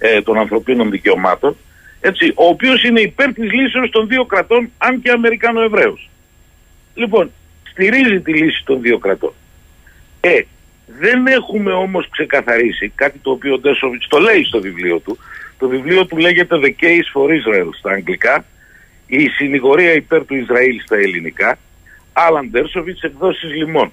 ε, 0.04 0.22
των 0.22 0.38
ανθρωπίνων 0.38 0.90
δικαιωμάτων 0.90 1.56
έτσι, 2.00 2.32
ο 2.34 2.44
οποίος 2.44 2.84
είναι 2.84 3.00
υπέρ 3.00 3.32
της 3.32 3.52
λύσεως 3.52 3.90
των 3.90 4.08
δύο 4.08 4.24
κρατών 4.24 4.70
αν 4.78 5.02
και 5.02 5.10
Αμερικάνο-Εβραίος. 5.10 6.10
Λοιπόν, 6.94 7.30
στηρίζει 7.70 8.20
τη 8.20 8.32
λύση 8.32 8.62
των 8.64 8.80
δύο 8.80 8.98
κρατών. 8.98 9.32
Ε, 10.20 10.40
δεν 10.98 11.26
έχουμε 11.26 11.72
όμως 11.72 12.08
ξεκαθαρίσει 12.08 12.92
κάτι 12.94 13.18
το 13.18 13.30
οποίο 13.30 13.54
ο 13.54 13.58
Ντέσοβιτς 13.58 14.06
το 14.08 14.18
λέει 14.18 14.44
στο 14.44 14.60
βιβλίο 14.60 14.98
του. 14.98 15.18
Το 15.58 15.68
βιβλίο 15.68 16.06
του 16.06 16.16
λέγεται 16.16 16.56
The 16.62 16.82
Case 16.82 17.08
for 17.14 17.28
Israel 17.28 17.68
στα 17.78 17.90
αγγλικά, 17.90 18.44
η 19.06 19.28
συνηγορία 19.28 19.92
υπέρ 19.92 20.24
του 20.26 20.34
Ισραήλ 20.34 20.80
στα 20.80 20.96
ελληνικά, 20.96 21.58
Άλαν 22.12 22.50
Ντέρσοβιτς 22.50 23.02
εκδόσεις 23.02 23.54
λιμών. 23.54 23.92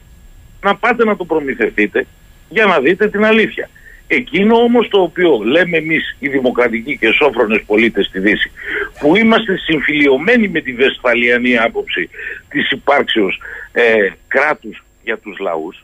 Να 0.62 0.76
πάτε 0.76 1.03
να 1.03 1.16
το 1.16 1.26
προμηθευτείτε 1.26 2.05
για 2.49 2.66
να 2.66 2.80
δείτε 2.80 3.10
την 3.10 3.26
αλήθεια. 3.26 3.70
Εκείνο 4.12 4.55
όμως 4.55 4.88
το 4.88 5.01
οποίο 5.01 5.38
λέμε 5.43 5.78
εμείς 5.78 6.18
οι 6.20 6.28
δημοκρατικοί 6.28 6.97
και 6.97 7.12
σόφρονες 7.12 7.64
πολίτες 7.66 8.05
στη 8.05 8.20
Δύση 8.20 8.51
που 8.99 9.16
είμαστε 9.16 9.57
συμφιλειωμένοι 9.57 10.47
με 10.47 10.62
τη 10.62 10.74
βεσφαλιανή 10.74 11.57
άποψη 11.57 12.10
της 12.49 12.72
υπάρξεως 12.72 13.39
ε, 13.72 14.10
κράτους 14.28 14.84
για 15.03 15.18
τους 15.18 15.39
λαούς 15.39 15.84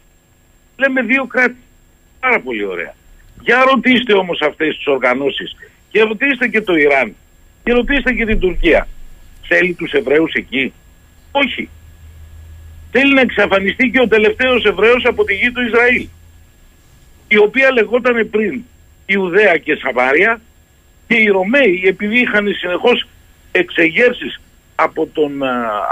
λέμε 0.76 1.02
δύο 1.02 1.26
κράτη. 1.26 1.56
Πάρα 2.20 2.40
πολύ 2.40 2.66
ωραία. 2.66 2.94
Για 3.42 3.64
ρωτήστε 3.72 4.14
όμως 4.14 4.42
αυτές 4.42 4.76
τις 4.76 4.88
οργανώσεις 4.88 5.56
και 5.90 6.02
ρωτήστε 6.02 6.48
και 6.48 6.62
το 6.62 6.76
Ιράν 6.76 7.16
και 7.64 7.74
ρωτήστε 7.74 8.14
και 8.14 8.26
την 8.26 8.40
Τουρκία. 8.40 8.88
Θέλει 9.48 9.74
τους 9.74 9.92
Εβραίους 9.92 10.34
εκεί; 10.34 10.74
Όχι. 11.32 11.70
Θέλει 12.92 13.14
να 13.14 13.22
εξαφανιστεί 13.22 13.90
και 13.90 14.00
ο 14.00 14.08
τελευταίος 14.08 14.66
Εβραίος 14.66 15.06
από 15.06 15.24
τη 15.24 15.34
γη 15.34 15.52
του 15.52 15.62
Ισραήλ 15.62 16.08
η 17.28 17.38
οποία 17.38 17.72
λεγόταν 17.72 18.30
πριν 18.30 18.64
Ιουδαία 19.06 19.58
και 19.58 19.76
Σαμάρια 19.76 20.42
και 21.08 21.16
οι 21.16 21.28
Ρωμαίοι 21.28 21.84
επειδή 21.86 22.20
είχαν 22.20 22.54
συνεχώς 22.54 23.08
εξεγέρσεις 23.52 24.42
από 24.76 25.08
τον, 25.14 25.32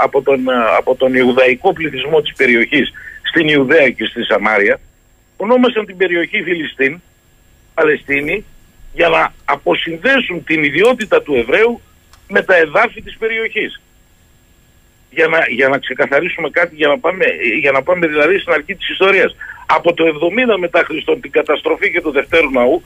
από, 0.00 0.22
τον, 0.22 0.40
από 0.76 0.94
τον 0.94 1.14
Ιουδαϊκό 1.14 1.72
πληθυσμό 1.72 2.20
της 2.20 2.34
περιοχής 2.34 2.92
στην 3.22 3.48
Ιουδαία 3.48 3.90
και 3.90 4.04
στη 4.04 4.24
Σαμάρια 4.24 4.80
ονόμασαν 5.36 5.86
την 5.86 5.96
περιοχή 5.96 6.42
Φιλιστίν, 6.42 7.00
Παλαιστίνη 7.74 8.44
για 8.92 9.08
να 9.08 9.32
αποσυνδέσουν 9.44 10.44
την 10.44 10.64
ιδιότητα 10.64 11.22
του 11.22 11.34
Εβραίου 11.34 11.80
με 12.28 12.42
τα 12.42 12.56
εδάφη 12.56 13.02
της 13.02 13.16
περιοχής. 13.16 13.80
Για 15.10 15.26
να, 15.26 15.38
για 15.48 15.68
να 15.68 15.78
ξεκαθαρίσουμε 15.78 16.50
κάτι, 16.50 16.74
για 16.74 16.88
να, 16.88 16.98
πάμε, 16.98 17.24
για 17.60 17.70
να 17.70 17.82
πάμε 17.82 18.06
δηλαδή 18.06 18.38
στην 18.38 18.52
αρχή 18.52 18.74
της 18.74 18.88
ιστορίας 18.88 19.36
από 19.74 19.94
το 19.94 20.04
70 20.54 20.58
μετά 20.58 20.84
Χριστόν 20.84 21.20
την 21.20 21.30
καταστροφή 21.30 21.90
και 21.90 22.00
του 22.00 22.10
Δευτέρου 22.10 22.50
Ναού 22.50 22.82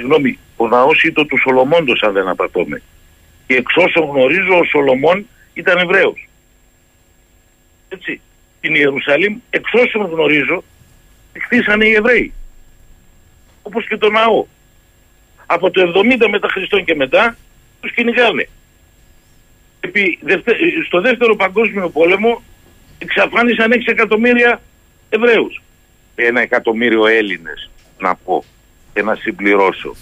συγγνώμη, 0.00 0.38
ο 0.56 0.68
ναός 0.68 1.02
ήταν 1.02 1.26
του 1.26 1.38
Σολομώντος 1.38 2.02
αν 2.02 2.12
δεν 2.12 2.28
απατώμε. 2.28 2.82
Και 3.46 3.54
εξ 3.54 3.76
όσων 3.76 4.04
γνωρίζω 4.04 4.58
ο 4.58 4.64
Σολομών 4.64 5.26
ήταν 5.54 5.78
Εβραίος. 5.78 6.28
Έτσι 7.88 8.20
την 8.60 8.74
Ιερουσαλήμ 8.74 9.38
εξ 9.50 9.72
όσων 9.72 10.06
γνωρίζω 10.06 10.64
χτίσανε 11.44 11.86
οι 11.86 11.92
Εβραίοι. 11.92 12.32
Όπως 13.62 13.86
και 13.86 13.96
το 13.96 14.10
ναό. 14.10 14.46
Από 15.46 15.70
το 15.70 15.92
70 16.20 16.28
μετά 16.30 16.48
Χριστόν 16.48 16.84
και 16.84 16.94
μετά 16.94 17.36
τους 17.80 17.92
κυνηγάνε. 17.92 18.48
Επί, 19.80 20.18
στο 20.86 21.00
δεύτερο 21.00 21.36
παγκόσμιο 21.36 21.90
πόλεμο 21.90 22.42
εξαφάνισαν 22.98 23.72
6 23.72 23.76
εκατομμύρια 23.86 24.60
Εβραίους 25.08 25.60
ένα 26.26 26.40
εκατομμύριο 26.40 27.06
Έλληνες 27.06 27.70
να 27.98 28.14
πω 28.14 28.44
και 28.92 29.02
να 29.02 29.14
συμπληρώσω. 29.14 29.96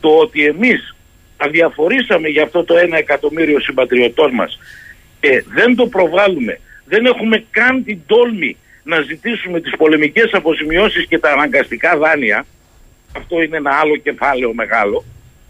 Το 0.00 0.08
ότι 0.08 0.44
εμείς 0.44 0.96
αδιαφορήσαμε 1.36 2.28
για 2.28 2.42
αυτό 2.42 2.64
το 2.64 2.76
ένα 2.76 2.96
εκατομμύριο 2.96 3.60
συμπατριωτών 3.60 4.34
μας 4.34 4.58
και 5.20 5.44
δεν 5.54 5.76
το 5.76 5.86
προβάλλουμε, 5.86 6.60
δεν 6.84 7.06
έχουμε 7.06 7.44
καν 7.50 7.84
την 7.84 8.00
τόλμη 8.06 8.56
να 8.82 9.00
ζητήσουμε 9.00 9.60
τις 9.60 9.76
πολεμικές 9.76 10.32
αποζημιώσεις 10.32 11.06
και 11.06 11.18
τα 11.18 11.30
αναγκαστικά 11.30 11.96
δάνεια, 11.96 12.46
αυτό 13.16 13.42
είναι 13.42 13.56
ένα 13.56 13.70
άλλο 13.70 13.96
κεφάλαιο 13.96 14.54
μεγάλο, 14.54 15.04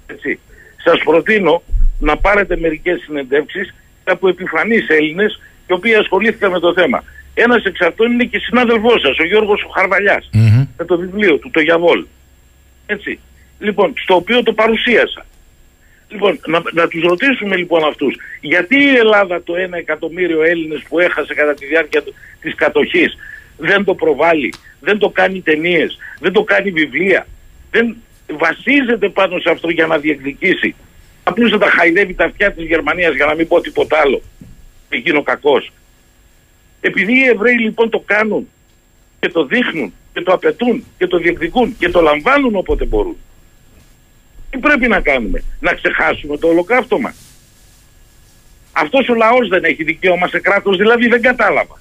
έτσι. 0.07 0.39
Σας 0.85 1.03
προτείνω 1.05 1.63
να 1.99 2.17
πάρετε 2.17 2.57
μερικές 2.57 3.01
συνεντεύξεις 3.05 3.75
από 4.05 4.29
επιφανείς 4.29 4.89
Έλληνες 4.89 5.41
οι 5.67 5.73
οποίοι 5.73 5.95
ασχολήθηκαν 5.95 6.51
με 6.51 6.59
το 6.59 6.73
θέμα. 6.73 7.05
Ένας 7.45 7.65
εξ 7.65 7.81
αυτών 7.81 8.13
είναι 8.13 8.25
και 8.25 8.39
συνάδελφός 8.39 9.01
σας, 9.01 9.19
ο 9.19 9.25
Γιώργος 9.25 9.67
χαρβαλια 9.75 10.23
με 10.77 10.85
το 10.85 10.99
βιβλίο 10.99 11.37
του, 11.39 11.51
το 11.51 11.61
Γιαβόλ. 11.61 12.05
Έτσι. 12.87 13.19
Λοιπόν, 13.59 13.93
στο 13.97 14.15
οποίο 14.15 14.43
το 14.43 14.53
παρουσίασα. 14.53 15.27
Λοιπόν, 16.09 16.41
να, 16.47 16.63
να 16.73 16.89
τους 16.89 17.03
ρωτήσουμε 17.03 17.57
λοιπόν 17.57 17.85
αυτούς, 17.85 18.17
γιατί 18.41 18.77
η 18.77 18.97
Ελλάδα 18.97 19.43
το 19.43 19.57
ένα 19.57 19.77
εκατομμύριο 19.77 20.43
Έλληνες 20.43 20.83
που 20.89 20.99
έχασε 20.99 21.35
κατά 21.35 21.55
τη 21.55 21.67
διάρκεια 21.67 22.03
της 22.41 22.55
κατοχής 22.55 23.17
δεν 23.57 23.85
το 23.85 23.95
προβάλλει, 23.95 24.53
δεν 24.81 24.99
το 24.99 25.09
κάνει 25.09 25.41
ταινίες, 25.41 25.99
δεν 26.21 26.33
το 26.33 26.43
κάνει 26.43 26.71
βιβλία, 26.71 27.27
δεν 27.71 27.97
βασίζεται 28.27 29.09
πάνω 29.09 29.39
σε 29.39 29.51
αυτό 29.51 29.71
για 29.71 29.87
να 29.87 29.99
διεκδικήσει. 29.99 30.75
Απλώς 31.23 31.51
θα 31.51 31.59
τα 31.59 31.71
χαϊδεύει 31.71 32.15
τα 32.15 32.25
αυτιά 32.25 32.53
της 32.53 32.67
Γερμανίας 32.67 33.15
για 33.15 33.27
να 33.27 33.35
μην 33.35 33.49
πω 33.49 33.61
τίποτα 33.61 33.99
άλλο. 33.99 34.23
Εκείνο 34.89 35.23
κακός. 35.23 35.73
Επειδή 36.81 37.13
οι 37.13 37.25
Εβραίοι 37.25 37.59
λοιπόν 37.59 37.91
το 37.91 38.03
κάνουν 38.07 38.49
και 39.21 39.29
το 39.29 39.45
δείχνουν 39.45 39.93
και 40.13 40.21
το 40.21 40.33
απαιτούν 40.33 40.85
και 40.99 41.07
το 41.07 41.19
διεκδικούν 41.19 41.77
και 41.79 41.89
το 41.89 42.01
λαμβάνουν 42.01 42.57
όποτε 42.57 42.85
μπορούν. 42.85 43.17
Τι 44.51 44.59
πρέπει 44.59 44.89
να 44.89 45.01
κάνουμε, 45.01 45.43
να 45.61 45.75
ξεχάσουμε 45.75 46.37
το 46.39 46.47
ολοκαύτωμα. 46.47 47.15
Αυτός 48.73 49.09
ο 49.09 49.15
λαός 49.15 49.49
δεν 49.49 49.65
έχει 49.65 49.85
δικαίωμα 49.85 50.29
σε 50.29 50.41
κράτος, 50.41 50.77
δηλαδή 50.77 51.09
δεν 51.09 51.23
κατάλαβα. 51.23 51.81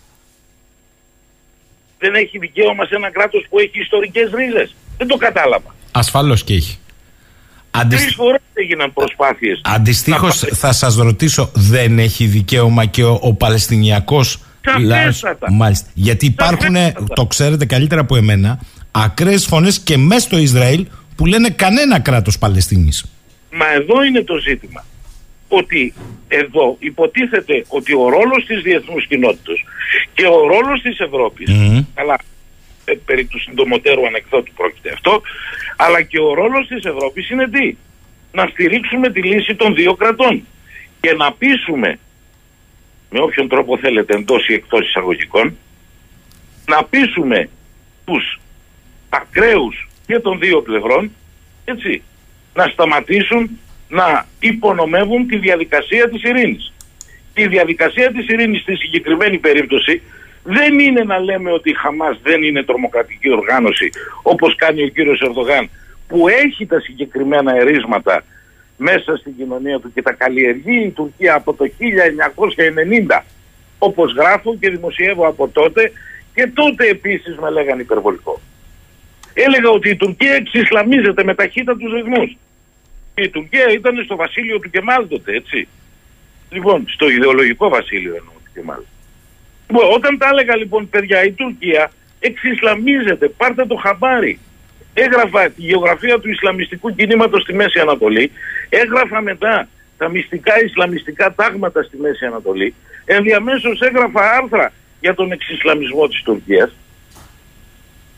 Δεν 2.00 2.16
έχει 2.16 2.38
δικαίωμα 2.38 2.86
σε 2.86 2.96
ένα 2.96 3.12
κράτος 3.12 3.46
που 3.50 3.60
έχει 3.60 3.80
ιστορικές 3.80 4.32
ρίζες. 4.32 4.76
Δεν 4.98 5.08
το 5.08 5.18
κατάλαβα. 5.18 5.76
Ασφαλώς 5.92 6.44
και 6.44 6.54
έχει. 6.54 6.78
Αντισ... 7.72 8.02
Τρεις 8.02 8.16
φορές 8.16 8.42
έγιναν 8.54 8.94
προσπάθειες. 8.94 9.62
Αντιστοίχως 9.64 10.38
θα 10.40 10.72
σας 10.72 10.96
ρωτήσω, 10.96 11.52
δεν 11.54 12.00
έχει 12.00 12.26
δικαίωμα 12.26 12.86
και 12.86 13.04
ο, 13.04 13.20
ο 13.22 13.34
Παλαιστινιακός 14.74 15.24
Μάλιστα. 15.52 15.90
Γιατί 15.94 16.26
υπάρχουν, 16.26 16.76
το 17.16 17.26
ξέρετε 17.26 17.66
καλύτερα 17.66 18.02
από 18.02 18.16
εμένα, 18.16 18.60
ακραίες 18.92 19.46
φωνές 19.46 19.80
και 19.80 19.98
μέσα 19.98 20.20
στο 20.20 20.38
Ισραήλ 20.38 20.86
που 21.16 21.26
λένε 21.26 21.50
κανένα 21.50 22.00
κράτος 22.00 22.38
Παλαιστίνης. 22.38 23.06
Μα 23.52 23.72
εδώ 23.74 24.04
είναι 24.04 24.24
το 24.24 24.38
ζήτημα. 24.38 24.86
Ότι 25.48 25.94
εδώ 26.28 26.76
υποτίθεται 26.80 27.66
ότι 27.68 27.94
ο 27.94 28.10
ρόλος 28.10 28.46
της 28.48 28.62
διεθνούς 28.62 29.08
κοινότητας 29.08 29.64
και 30.14 30.26
ο 30.26 30.40
ρόλος 30.48 30.82
της 30.82 31.00
Ευρώπης, 31.00 31.52
καλά, 31.94 32.20
ε, 32.86 32.94
περί 33.06 33.26
του 33.26 33.40
συντομοτέρου 33.40 34.06
ανεκδότου 34.08 34.54
πρόκειται 34.54 34.92
αυτό, 34.94 35.22
αλλά 35.78 36.02
και 36.02 36.20
ο 36.20 36.34
ρόλος 36.34 36.68
της 36.68 36.84
Ευρώπης 36.84 37.30
είναι 37.30 37.48
τι, 37.48 37.76
να 38.32 38.48
στηρίξουμε 38.48 39.10
τη 39.10 39.22
λύση 39.22 39.56
των 39.56 39.76
δύο 39.76 39.94
κρατών 39.96 40.44
και 41.02 41.14
να 41.14 41.34
πείσουμε 41.34 42.00
με 43.10 43.20
όποιον 43.20 43.48
τρόπο 43.48 43.78
θέλετε 43.78 44.16
εντός 44.16 44.48
ή 44.48 44.54
εκτός 44.54 44.88
εισαγωγικών 44.88 45.58
να 46.68 46.84
πείσουμε 46.84 47.50
τους 48.06 48.40
ακραίους 49.10 49.90
και 50.06 50.20
των 50.20 50.40
δύο 50.40 50.62
πλευρών 50.62 51.12
έτσι, 51.66 52.02
να 52.54 52.66
σταματήσουν 52.68 53.60
να 53.90 54.26
υπονομεύουν 54.40 55.28
τη 55.28 55.38
διαδικασία 55.38 56.10
της 56.10 56.24
ειρήνης. 56.24 56.74
Η 57.34 57.48
διαδικασία 57.48 58.12
της 58.12 58.28
ειρήνης 58.28 58.62
στη 58.62 58.76
συγκεκριμένη 58.76 59.38
περίπτωση 59.38 60.02
δεν 60.44 60.80
είναι 60.80 61.04
να 61.04 61.20
λέμε 61.20 61.52
ότι 61.52 61.70
η 61.70 61.74
Χαμάς 61.74 62.20
δεν 62.24 62.44
είναι 62.44 62.64
τρομοκρατική 62.64 63.32
οργάνωση 63.32 63.90
όπως 64.22 64.56
κάνει 64.56 64.84
ο 64.84 64.88
κύριος 64.88 65.22
Ερδογάν 65.22 65.70
που 66.08 66.28
έχει 66.28 66.66
τα 66.66 66.80
συγκεκριμένα 66.80 67.56
ερίσματα 67.56 68.24
μέσα 68.78 69.16
στην 69.16 69.36
κοινωνία 69.38 69.80
του 69.80 69.92
και 69.94 70.02
τα 70.02 70.14
καλλιεργεί 70.14 70.84
η 70.84 70.90
Τουρκία 70.90 71.36
από 71.36 71.54
το 71.54 71.66
1990 73.18 73.22
όπως 73.78 74.14
γράφω 74.14 74.58
και 74.58 74.70
δημοσιεύω 74.70 75.28
από 75.28 75.48
τότε 75.48 75.92
Και 76.34 76.48
τότε 76.54 76.88
επίσης 76.88 77.38
με 77.38 77.50
λέγανε 77.50 77.82
υπερβολικό. 77.82 78.42
Έλεγα 79.34 79.70
ότι 79.70 79.90
η 79.90 79.96
Τουρκία 79.96 80.34
εξισλαμίζεται 80.34 81.24
με 81.24 81.36
ταχύτητα 81.36 81.78
τους 81.78 81.94
ρυθμούς. 81.94 82.38
Η 83.16 83.30
Τουρκία 83.30 83.72
ήταν 83.72 84.04
στο 84.04 84.16
βασίλειο 84.16 84.60
του 84.60 84.70
Κεμάλ 84.70 85.08
τότε, 85.08 85.36
έτσι. 85.36 85.68
Λοιπόν, 86.50 86.86
στο 86.88 87.10
ιδεολογικό 87.10 87.70
βασίλειο 87.70 88.16
εννοώ 88.16 88.34
του 88.44 88.52
Κεμάλ. 88.54 88.80
Λοιπόν, 89.68 89.94
όταν 89.94 90.18
τα 90.18 90.28
έλεγα 90.28 90.56
λοιπόν 90.56 90.90
παιδιά 90.90 91.24
η 91.24 91.32
Τουρκία 91.32 91.92
εξισλαμίζεται, 92.20 93.28
πάρτε 93.28 93.66
το 93.66 93.76
χαμπάρι. 93.76 94.40
Έγραφα 95.00 95.50
τη 95.50 95.62
γεωγραφία 95.62 96.20
του 96.20 96.30
Ισλαμιστικού 96.30 96.96
κινήματος 96.96 97.42
στη 97.42 97.54
Μέση 97.54 97.80
Ανατολή, 97.80 98.32
έγραφα 98.70 99.22
μετά 99.22 99.68
τα 99.98 100.10
μυστικά 100.10 100.64
Ισλαμιστικά 100.64 101.34
τάγματα 101.34 101.84
στη 101.84 101.98
Μέση 101.98 102.26
Ανατολή, 102.26 102.74
ενδιαμέσως 103.06 103.82
έγραφα 103.82 104.32
άρθρα 104.32 104.74
για 105.00 105.14
τον 105.14 105.32
εξισλαμισμό 105.32 106.08
της 106.08 106.22
Τουρκίας. 106.22 106.76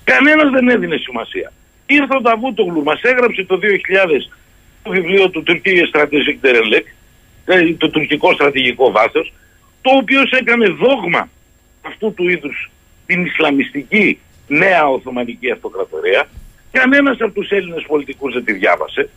Κανένας 0.03 0.49
δεν 0.49 0.69
έδινε 0.69 0.97
σημασία. 0.97 1.51
Ήρθε 1.85 2.15
ο 2.15 2.21
Ταβούτογλου, 2.21 2.83
μας 2.83 3.01
έγραψε 3.01 3.43
το 3.43 3.59
2000 3.61 4.29
το 4.83 4.89
βιβλίο 4.89 5.29
του 5.29 5.43
Τουρκία 5.43 5.89
Strategic 5.93 6.45
Derelek, 6.45 6.85
το 7.77 7.89
τουρκικό 7.89 8.33
στρατηγικό 8.33 8.91
βάθος, 8.91 9.33
το 9.81 9.91
οποίο 9.95 10.21
έκανε 10.39 10.67
δόγμα 10.67 11.29
αυτού 11.81 12.13
του 12.13 12.29
είδους 12.29 12.71
την 13.05 13.25
Ισλαμιστική 13.25 14.19
νέα 14.47 14.87
Οθωμανική 14.87 15.51
Αυτοκρατορία. 15.51 16.27
Κανένας 16.71 17.17
από 17.19 17.33
τους 17.33 17.49
Έλληνες 17.49 17.83
πολιτικούς 17.87 18.33
δεν 18.33 18.43
τη 18.43 18.53
διάβασε. 18.53 19.09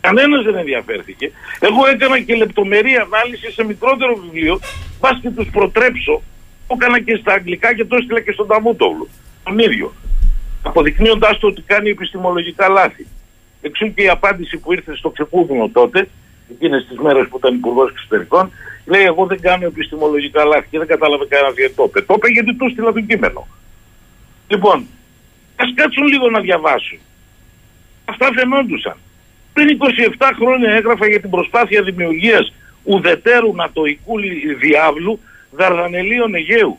Κανένας 0.00 0.44
δεν 0.44 0.56
ενδιαφέρθηκε. 0.56 1.32
Εγώ 1.60 1.86
έκανα 1.86 2.20
και 2.20 2.34
λεπτομερή 2.34 2.96
ανάλυση 2.96 3.52
σε 3.52 3.64
μικρότερο 3.64 4.16
βιβλίο, 4.16 4.60
πας 5.00 5.18
και 5.22 5.30
τους 5.30 5.48
προτρέψω. 5.52 6.22
Το 6.68 6.76
έκανα 6.80 7.00
και 7.00 7.16
στα 7.16 7.32
αγγλικά 7.32 7.74
και 7.74 7.84
το 7.84 7.96
έστειλα 7.96 8.20
και 8.20 8.32
στον 8.32 8.46
Ταβούτογλου. 8.46 9.08
Τον 9.44 9.58
ίδιο. 9.58 9.92
Αποδεικνύοντας 10.62 11.38
το 11.38 11.46
ότι 11.46 11.62
κάνει 11.62 11.90
επιστημολογικά 11.90 12.68
λάθη. 12.68 13.06
Εξού 13.60 13.94
και 13.94 14.02
η 14.02 14.08
απάντηση 14.08 14.58
που 14.58 14.72
ήρθε 14.72 14.96
στο 14.96 15.10
ξεκούδουνο 15.10 15.68
τότε, 15.68 16.08
εκείνες 16.50 16.86
τις 16.88 16.98
μέρες 16.98 17.28
που 17.28 17.36
ήταν 17.36 17.54
υπουργός 17.54 17.90
εξωτερικών, 17.90 18.50
λέει 18.86 19.02
εγώ 19.02 19.26
δεν 19.26 19.40
κάνω 19.40 19.66
επιστημολογικά 19.66 20.44
λάθη 20.44 20.66
και 20.70 20.78
δεν 20.78 20.86
κατάλαβε 20.86 21.26
κανένας 21.26 21.54
γιατί 21.56 21.74
το 21.74 21.84
είπε. 21.88 22.00
Το 22.00 22.14
είπε 22.16 22.28
γιατί 22.28 22.54
του 22.54 22.70
στείλα 22.70 22.92
το 22.92 23.00
κείμενο. 23.00 23.46
Λοιπόν, 24.48 24.86
ας 25.56 25.72
κάτσουν 25.74 26.06
λίγο 26.06 26.30
να 26.30 26.40
διαβάσουν. 26.40 26.98
Αυτά 28.04 28.30
φαινόντουσαν. 28.34 28.96
Πριν 29.52 29.78
27 30.18 30.30
χρόνια 30.36 30.70
έγραφα 30.70 31.06
για 31.08 31.20
την 31.20 31.30
προσπάθεια 31.30 31.82
δημιουργίας 31.82 32.52
ουδετέρου 32.82 33.54
νατοικού 33.54 34.14
διάβλου 34.60 35.20
Δαρδανελίων 35.50 36.34
Αιγαίου. 36.34 36.78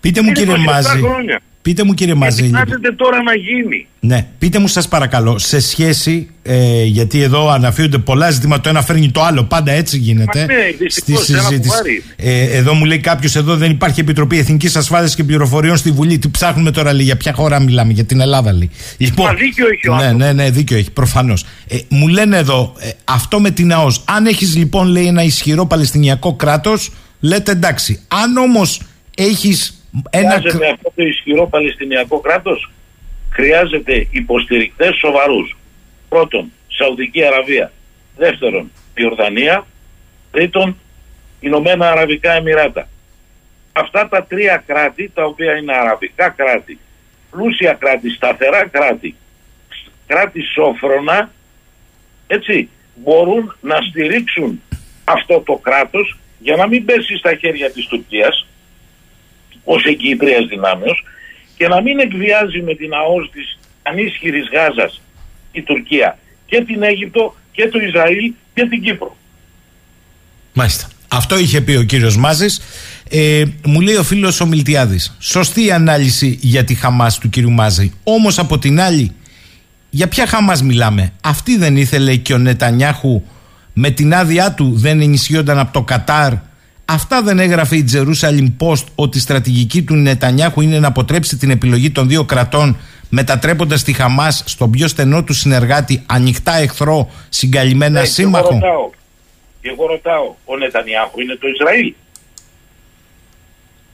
Πείτε 0.00 0.22
μου 0.22 0.32
κύριε 0.32 0.56
Μάζη, 0.56 0.98
χρόνια. 0.98 1.40
Πείτε 1.66 1.84
μου 1.84 1.94
κύριε 1.94 2.14
Μαζίλη. 2.14 2.50
Τι 2.50 2.94
τώρα 2.94 3.22
να 3.22 3.34
γίνει. 3.34 3.86
Ναι, 4.00 4.26
πείτε 4.38 4.58
μου 4.58 4.66
σας 4.66 4.88
παρακαλώ, 4.88 5.38
σε 5.38 5.60
σχέση, 5.60 6.28
ε, 6.42 6.84
γιατί 6.84 7.20
εδώ 7.20 7.50
αναφύονται 7.50 7.98
πολλά 7.98 8.30
ζητήματα, 8.30 8.60
το 8.60 8.68
ένα 8.68 8.82
φέρνει 8.82 9.10
το 9.10 9.22
άλλο, 9.22 9.44
πάντα 9.44 9.72
έτσι 9.72 9.98
γίνεται. 9.98 10.38
Μα 10.38 10.46
ναι, 10.46 10.88
στη 10.88 11.16
συζήτηση. 11.16 12.02
Ε, 12.16 12.56
εδώ 12.56 12.74
μου 12.74 12.84
λέει 12.84 12.98
κάποιος 12.98 13.36
εδώ 13.36 13.56
δεν 13.56 13.70
υπάρχει 13.70 14.00
Επιτροπή 14.00 14.38
Εθνικής 14.38 14.76
Ασφάλειας 14.76 15.14
και 15.14 15.24
Πληροφοριών 15.24 15.76
στη 15.76 15.90
Βουλή. 15.90 16.18
Τι 16.18 16.28
ψάχνουμε 16.28 16.70
τώρα, 16.70 16.92
λέει, 16.92 17.04
για 17.04 17.16
ποια 17.16 17.32
χώρα 17.32 17.60
μιλάμε, 17.60 17.92
για 17.92 18.04
την 18.04 18.20
Ελλάδα, 18.20 18.52
λέει. 18.52 18.70
Λοιπόν, 18.96 19.26
Μα 19.26 19.34
δίκιο 19.34 19.66
έχει 19.68 19.88
ο 19.88 19.96
Ναι, 19.96 20.12
ναι, 20.12 20.32
ναι, 20.32 20.50
δίκιο 20.50 20.76
έχει, 20.76 20.90
προφανώς. 20.90 21.44
Ε, 21.68 21.76
μου 21.88 22.08
λένε 22.08 22.36
εδώ, 22.36 22.74
ε, 22.78 22.90
αυτό 23.04 23.40
με 23.40 23.50
την 23.50 23.72
ΑΟΣ, 23.72 24.02
αν 24.04 24.26
έχεις 24.26 24.56
λοιπόν, 24.56 24.86
λέει, 24.86 25.06
ένα 25.06 25.22
ισχυρό 25.22 25.66
Παλαιστινιακό 25.66 26.34
κράτος, 26.34 26.90
λέτε 27.20 27.50
εντάξει. 27.50 28.00
Αν 28.08 28.36
όμως 28.36 28.80
έχεις 29.16 29.75
ένα... 30.10 30.30
Χρειάζεται 30.30 30.70
αυτό 30.70 30.92
το 30.94 31.02
ισχυρό 31.02 31.46
Παλαιστινιακό 31.46 32.20
κράτος, 32.20 32.70
χρειάζεται 33.30 34.06
υποστηρικτές 34.10 34.96
σοβαρούς. 34.96 35.56
Πρώτον, 36.08 36.52
Σαουδική 36.68 37.24
Αραβία. 37.24 37.72
Δεύτερον, 38.16 38.70
Ιορδανία. 38.94 39.66
Τρίτον, 40.30 40.76
Ηνωμένα 41.40 41.90
Αραβικά 41.90 42.32
Εμμυράτα. 42.32 42.88
Αυτά 43.72 44.08
τα 44.08 44.24
τρία 44.24 44.62
κράτη, 44.66 45.10
τα 45.14 45.24
οποία 45.24 45.56
είναι 45.56 45.76
αραβικά 45.76 46.28
κράτη, 46.28 46.78
πλούσια 47.30 47.72
κράτη, 47.72 48.10
σταθερά 48.10 48.68
κράτη, 48.68 49.16
κράτη 50.06 50.42
σόφρονα, 50.42 51.30
έτσι, 52.26 52.68
μπορούν 52.94 53.56
να 53.60 53.76
στηρίξουν 53.88 54.62
αυτό 55.04 55.40
το 55.40 55.54
κράτος 55.54 56.18
για 56.38 56.56
να 56.56 56.66
μην 56.66 56.84
πέσει 56.84 57.16
στα 57.16 57.34
χέρια 57.34 57.70
της 57.70 57.86
Τουρκίας, 57.86 58.46
ως 59.72 59.82
εγκύτριας 59.84 60.44
δυνάμεως 60.46 60.98
και 61.56 61.66
να 61.68 61.78
μην 61.82 61.98
εκβιάζει 61.98 62.60
με 62.62 62.74
την 62.74 62.90
ΑΟΣ 62.94 63.30
της 63.32 63.58
ανίσχυρης 63.82 64.48
Γάζας 64.52 65.00
η 65.52 65.62
Τουρκία 65.62 66.18
και 66.46 66.64
την 66.66 66.82
Αίγυπτο 66.82 67.34
και 67.52 67.68
το 67.68 67.78
Ισραήλ 67.78 68.32
και 68.54 68.66
την 68.66 68.82
Κύπρο. 68.82 69.16
Μάλιστα. 70.52 70.88
Αυτό 71.08 71.38
είχε 71.38 71.60
πει 71.60 71.74
ο 71.74 71.82
κύριος 71.82 72.16
Μάζης. 72.16 72.60
Ε, 73.10 73.44
μου 73.64 73.80
λέει 73.80 73.94
ο 73.94 74.02
φίλος 74.02 74.40
ο 74.40 74.46
Μιλτιάδης. 74.46 75.16
Σωστή 75.20 75.64
η 75.64 75.70
ανάλυση 75.70 76.38
για 76.40 76.64
τη 76.64 76.74
Χαμάς 76.74 77.18
του 77.18 77.28
κύριου 77.28 77.50
Μάζη. 77.50 77.92
Όμως 78.04 78.38
από 78.38 78.58
την 78.58 78.80
άλλη, 78.80 79.12
για 79.90 80.08
ποια 80.08 80.26
Χαμάς 80.26 80.62
μιλάμε; 80.62 81.12
Αυτή 81.20 81.56
δεν 81.56 81.76
ήθελε 81.76 82.16
και 82.16 82.32
ο 82.32 82.38
Νετανιάχου 82.38 83.22
με 83.72 83.90
την 83.90 84.14
άδειά 84.14 84.52
του 84.52 84.72
δεν 84.76 85.00
ενισχύονταν 85.00 85.58
από 85.58 85.72
το 85.72 85.82
Κατάρ 85.82 86.32
Αυτά 86.88 87.22
δεν 87.22 87.38
έγραφε 87.38 87.76
η 87.76 87.84
Jerusalem 87.92 88.52
Post 88.60 88.84
ότι 88.94 89.18
η 89.18 89.20
στρατηγική 89.20 89.82
του 89.82 89.94
Νετανιάχου 89.94 90.60
είναι 90.60 90.78
να 90.78 90.88
αποτρέψει 90.88 91.36
την 91.36 91.50
επιλογή 91.50 91.90
των 91.90 92.08
δύο 92.08 92.24
κρατών 92.24 92.76
μετατρέποντας 93.08 93.82
τη 93.82 93.92
Χαμάς 93.92 94.42
στον 94.46 94.70
πιο 94.70 94.88
στενό 94.88 95.24
του 95.24 95.32
συνεργάτη 95.32 96.04
ανοιχτά 96.06 96.54
εχθρό 96.54 97.10
συγκαλυμμένα 97.28 98.00
ναι, 98.00 98.06
σύμμαχο. 98.06 98.48
Και 98.48 98.54
εγώ, 98.54 98.66
ρωτάω, 98.66 98.90
και 99.60 99.68
εγώ 99.68 99.86
ρωτάω, 99.86 100.34
ο 100.44 100.56
Νετανιάχου 100.56 101.20
είναι 101.20 101.34
το 101.34 101.48
Ισραήλ; 101.48 101.94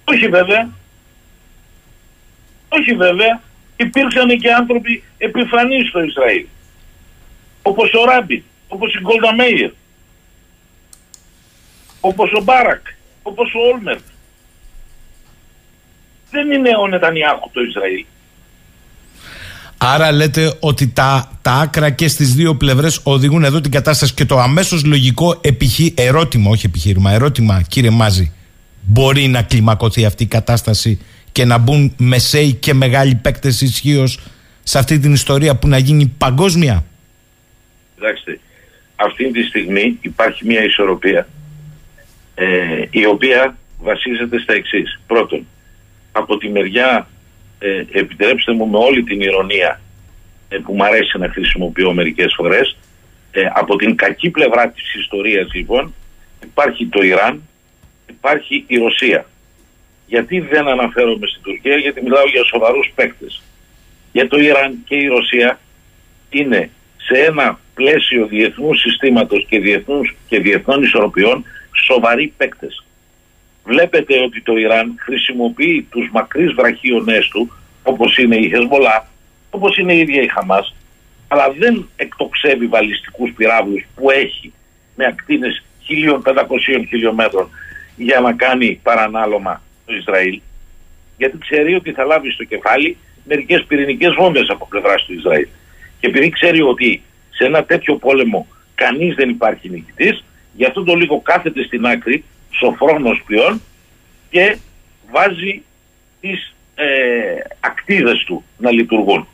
Όχι 0.04 0.28
βέβαια. 0.28 0.68
Όχι 2.68 2.94
βέβαια. 2.94 3.40
Υπήρξαν 3.76 4.28
και 4.28 4.52
άνθρωποι 4.52 5.02
επιφανείς 5.18 5.88
στο 5.88 6.02
Ισραήλ. 6.02 6.46
Όπως 7.62 7.92
ο 7.92 8.04
Ράμπι, 8.04 8.44
όπως 8.68 8.94
η 8.94 8.98
Γκόλτα 9.00 9.34
Μέιερ 9.34 9.70
όπως 12.04 12.32
ο 12.32 12.42
Μπάρακ, 12.42 12.86
όπως 13.22 13.54
ο 13.54 13.74
Όλμερτ. 13.74 14.02
Δεν 16.30 16.50
είναι 16.50 16.70
ο 16.82 16.86
Νετανιάχου 16.86 17.50
το 17.52 17.60
Ισραήλ. 17.60 18.04
Άρα 19.76 20.12
λέτε 20.12 20.56
ότι 20.60 20.88
τα, 20.88 21.38
τα 21.42 21.52
άκρα 21.52 21.90
και 21.90 22.08
στις 22.08 22.34
δύο 22.34 22.54
πλευρές 22.56 23.00
οδηγούν 23.02 23.44
εδώ 23.44 23.60
την 23.60 23.70
κατάσταση 23.70 24.14
και 24.14 24.24
το 24.24 24.38
αμέσως 24.38 24.84
λογικό 24.84 25.40
επιχει... 25.40 25.94
ερώτημα, 25.96 26.50
όχι 26.50 26.66
επιχείρημα, 26.66 27.12
ερώτημα 27.12 27.62
κύριε 27.68 27.90
Μάζη, 27.90 28.32
μπορεί 28.82 29.26
να 29.26 29.42
κλιμακωθεί 29.42 30.04
αυτή 30.04 30.22
η 30.22 30.26
κατάσταση 30.26 31.00
και 31.32 31.44
να 31.44 31.58
μπουν 31.58 31.94
μεσαίοι 31.96 32.52
και 32.52 32.74
μεγάλοι 32.74 33.14
παίκτες 33.14 33.60
ισχύως 33.60 34.18
σε 34.62 34.78
αυτή 34.78 34.98
την 34.98 35.12
ιστορία 35.12 35.56
που 35.56 35.68
να 35.68 35.78
γίνει 35.78 36.06
παγκόσμια; 36.18 36.84
Κοιτάξτε, 37.94 38.38
αυτή 38.96 39.30
τη 39.30 39.42
στιγμή 39.42 39.98
υπάρχει 40.00 40.46
μια 40.46 40.64
ισορροπία 40.64 41.28
ε, 42.42 42.84
η 42.90 43.06
οποία 43.06 43.56
βασίζεται 43.78 44.38
στα 44.38 44.52
εξής. 44.52 45.00
Πρώτον, 45.06 45.46
από 46.12 46.38
τη 46.38 46.48
μεριά, 46.48 47.08
ε, 47.58 47.84
επιτρέψτε 47.92 48.52
μου 48.52 48.66
με 48.66 48.78
όλη 48.78 49.02
την 49.02 49.20
ηρωνία 49.20 49.80
ε, 50.48 50.56
που 50.56 50.74
μου 50.74 50.84
αρέσει 50.84 51.18
να 51.18 51.28
χρησιμοποιώ 51.28 51.92
μερικές 51.92 52.34
φορές, 52.36 52.76
ε, 53.30 53.42
από 53.54 53.76
την 53.76 53.96
κακή 53.96 54.30
πλευρά 54.30 54.68
της 54.68 54.94
ιστορίας 54.94 55.54
λοιπόν 55.54 55.94
υπάρχει 56.42 56.86
το 56.86 57.02
Ιράν, 57.02 57.42
υπάρχει 58.08 58.64
η 58.66 58.76
Ρωσία. 58.76 59.26
Γιατί 60.06 60.40
δεν 60.40 60.68
αναφέρομαι 60.68 61.26
στην 61.26 61.42
Τουρκία, 61.42 61.76
γιατί 61.76 62.02
μιλάω 62.02 62.28
για 62.28 62.44
σοβαρούς 62.44 62.92
παίκτες. 62.94 63.42
Για 64.12 64.28
το 64.28 64.40
Ιράν 64.40 64.78
και 64.84 64.96
η 64.96 65.06
Ρωσία 65.06 65.60
είναι 66.30 66.70
σε 66.96 67.18
ένα 67.18 67.58
πλαίσιο 67.74 68.26
διεθνούς 68.26 68.80
συστήματος 68.80 69.46
και, 69.48 69.58
διεθνούς, 69.58 70.16
και 70.28 70.40
διεθνών 70.40 70.82
ισορροπιών 70.82 71.44
σοβαροί 71.82 72.32
παίκτες. 72.36 72.84
Βλέπετε 73.64 74.22
ότι 74.22 74.42
το 74.42 74.56
Ιράν 74.56 74.94
χρησιμοποιεί 74.98 75.86
τους 75.90 76.08
μακρύς 76.12 76.52
βραχίονές 76.52 77.28
του, 77.28 77.52
όπως 77.82 78.16
είναι 78.18 78.36
η 78.36 78.48
Χεσμολά, 78.48 79.08
όπως 79.50 79.76
είναι 79.76 79.92
η 79.92 79.98
ίδια 79.98 80.22
η 80.22 80.28
Χαμάς, 80.28 80.74
αλλά 81.28 81.50
δεν 81.58 81.88
εκτοξεύει 81.96 82.66
βαλιστικούς 82.66 83.32
πυράβλους 83.36 83.84
που 83.94 84.10
έχει 84.10 84.52
με 84.96 85.04
ακτίνες 85.04 85.64
1.500 85.88 86.86
χιλιόμετρων 86.88 87.48
για 87.96 88.20
να 88.20 88.32
κάνει 88.32 88.80
παρανάλωμα 88.82 89.62
το 89.86 89.94
Ισραήλ, 89.94 90.40
γιατί 91.16 91.38
ξέρει 91.38 91.74
ότι 91.74 91.92
θα 91.92 92.04
λάβει 92.04 92.30
στο 92.30 92.44
κεφάλι 92.44 92.96
μερικές 93.24 93.64
πυρηνικές 93.64 94.14
βόμβες 94.14 94.48
από 94.48 94.66
πλευρά 94.66 94.94
του 94.94 95.12
Ισραήλ. 95.12 95.46
Και 96.00 96.06
επειδή 96.06 96.28
ξέρει 96.28 96.62
ότι 96.62 97.02
σε 97.30 97.44
ένα 97.44 97.64
τέτοιο 97.64 97.96
πόλεμο 97.96 98.46
κανείς 98.74 99.14
δεν 99.14 99.28
υπάρχει 99.28 99.68
νικητής, 99.68 100.24
Γι' 100.52 100.64
αυτό 100.64 100.82
το 100.84 100.94
λίγο 100.94 101.20
κάθεται 101.20 101.62
στην 101.62 101.86
άκρη, 101.86 102.24
σοφρόνος 102.50 103.22
πλέον 103.26 103.60
και 104.30 104.56
βάζει 105.10 105.62
τις 106.20 106.54
ε, 106.74 106.84
ακτίδες 107.60 108.24
του 108.26 108.44
να 108.58 108.70
λειτουργούν. 108.70 109.26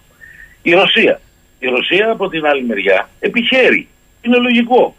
Η 0.63 0.73
Ρωσία. 0.73 1.21
Η 1.59 1.67
Ρωσία 1.67 2.11
από 2.11 2.29
την 2.29 2.47
άλλη 2.47 2.65
μεριά 2.65 3.09
επιχαίρει. 3.19 3.89
Είναι 4.23 4.37
λογικό. 4.37 4.97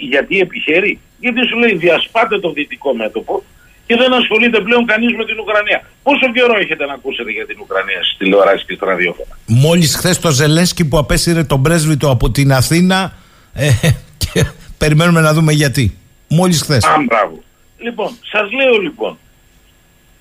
Γιατί 0.00 0.40
επιχαίρει; 0.40 0.98
Γιατί 1.20 1.46
σου 1.46 1.58
λέει 1.58 1.76
διασπάτε 1.76 2.38
το 2.38 2.52
δυτικό 2.52 2.94
μέτωπο 2.94 3.42
και 3.86 3.96
δεν 3.96 4.12
ασχολείται 4.12 4.60
πλέον 4.60 4.86
κανείς 4.86 5.12
με 5.16 5.24
την 5.24 5.38
Ουκρανία. 5.38 5.82
Πόσο 6.02 6.32
καιρό 6.32 6.58
έχετε 6.58 6.86
να 6.86 6.92
ακούσετε 6.92 7.30
για 7.30 7.46
την 7.46 7.56
Ουκρανία 7.60 8.02
στις 8.04 8.16
τηλεοράσεις 8.18 8.66
και 8.66 8.74
στα 8.74 8.86
ραδιόφωνα; 8.86 9.38
Μόλις 9.46 9.96
χθες 9.96 10.20
το 10.20 10.30
Ζελένσκι 10.30 10.84
που 10.88 10.98
απέσυρε 10.98 11.44
τον 11.44 11.62
πρέσβητο 11.62 12.10
από 12.10 12.30
την 12.30 12.52
Αθήνα 12.52 13.12
ε, 13.54 13.68
και 14.32 14.44
περιμένουμε 14.78 15.20
να 15.20 15.32
δούμε 15.32 15.52
γιατί. 15.52 15.98
Μόλις 16.28 16.62
χθες. 16.62 16.84
Α, 16.84 17.02
μπράβο. 17.06 17.42
Λοιπόν, 17.78 18.18
σας 18.32 18.52
λέω 18.52 18.78
λοιπόν, 18.78 19.18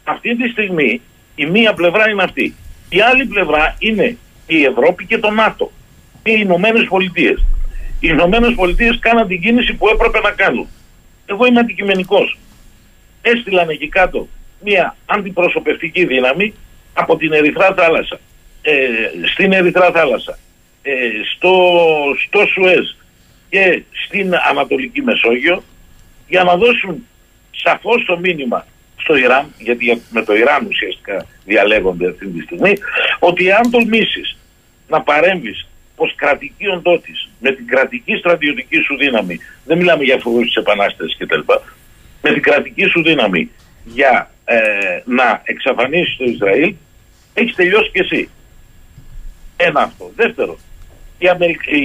αυτή 0.03 0.35
τη 0.35 0.49
στιγμή 0.49 1.01
η 1.35 1.45
μία 1.45 1.73
πλευρά 1.73 2.09
είναι 2.09 2.23
αυτή. 2.23 2.55
Η 2.89 3.01
άλλη 3.01 3.25
πλευρά 3.25 3.75
είναι 3.79 4.17
η 4.47 4.63
Ευρώπη 4.63 5.05
και 5.05 5.17
το 5.17 5.29
ΝΑΤΟ 5.29 5.71
και 6.23 6.31
οι 6.31 6.39
Ηνωμένες 6.41 6.85
Πολιτείες. 6.89 7.45
Οι 7.99 8.07
Ηνωμένες 8.11 8.53
Πολιτείες 8.55 8.99
κάναν 8.99 9.27
την 9.27 9.41
κίνηση 9.41 9.73
που 9.73 9.87
έπρεπε 9.87 10.19
να 10.19 10.31
κάνουν. 10.31 10.67
Εγώ 11.25 11.45
είμαι 11.45 11.59
αντικειμενικός. 11.59 12.37
Έστειλαν 13.21 13.69
εκεί 13.69 13.89
κάτω 13.89 14.27
μια 14.63 14.95
αντιπροσωπευτική 15.05 16.05
δύναμη 16.05 16.53
από 16.93 17.17
την 17.17 17.33
Ερυθρά 17.33 17.73
Θάλασσα. 17.73 18.19
Ε, 18.61 18.73
στην 19.31 19.51
Ερυθρά 19.51 19.91
Θάλασσα. 19.91 20.37
Ε, 20.81 20.91
στο, 21.35 21.53
στο 22.27 22.45
Σουέζ 22.45 22.95
και 23.53 23.83
στην 24.05 24.33
Ανατολική 24.49 25.01
Μεσόγειο 25.01 25.63
για 26.27 26.43
να 26.43 26.55
δώσουν 26.55 27.05
σαφώς 27.51 28.05
το 28.05 28.17
μήνυμα 28.17 28.65
στο 28.97 29.15
Ιράν, 29.15 29.53
γιατί 29.57 30.01
με 30.09 30.23
το 30.23 30.35
Ιράν 30.35 30.65
ουσιαστικά 30.65 31.25
διαλέγονται 31.45 32.09
αυτή 32.09 32.27
τη 32.27 32.41
στιγμή, 32.41 32.73
ότι 33.19 33.51
αν 33.51 33.71
τολμήσεις 33.71 34.37
να 34.87 35.01
παρέμβεις 35.01 35.67
ως 35.95 36.15
κρατική 36.15 36.67
οντότης 36.67 37.29
με 37.39 37.51
την 37.51 37.67
κρατική 37.67 38.15
στρατιωτική 38.15 38.77
σου 38.77 38.97
δύναμη, 38.97 39.39
δεν 39.65 39.77
μιλάμε 39.77 40.03
για 40.03 40.19
φοβούς 40.19 40.45
της 40.45 40.55
επανάστασης 40.55 41.17
κτλ, 41.17 41.39
με 42.21 42.33
την 42.33 42.41
κρατική 42.41 42.85
σου 42.85 43.03
δύναμη 43.03 43.51
για 43.83 44.31
ε, 44.45 44.57
να 45.05 45.41
εξαφανίσεις 45.43 46.17
το 46.17 46.23
Ισραήλ, 46.23 46.73
έχεις 47.33 47.55
τελειώσει 47.55 47.89
και 47.93 48.01
εσύ. 48.01 48.29
Ένα 49.57 49.81
αυτό. 49.81 50.11
Δεύτερο, 50.15 50.57
οι, 51.17 51.27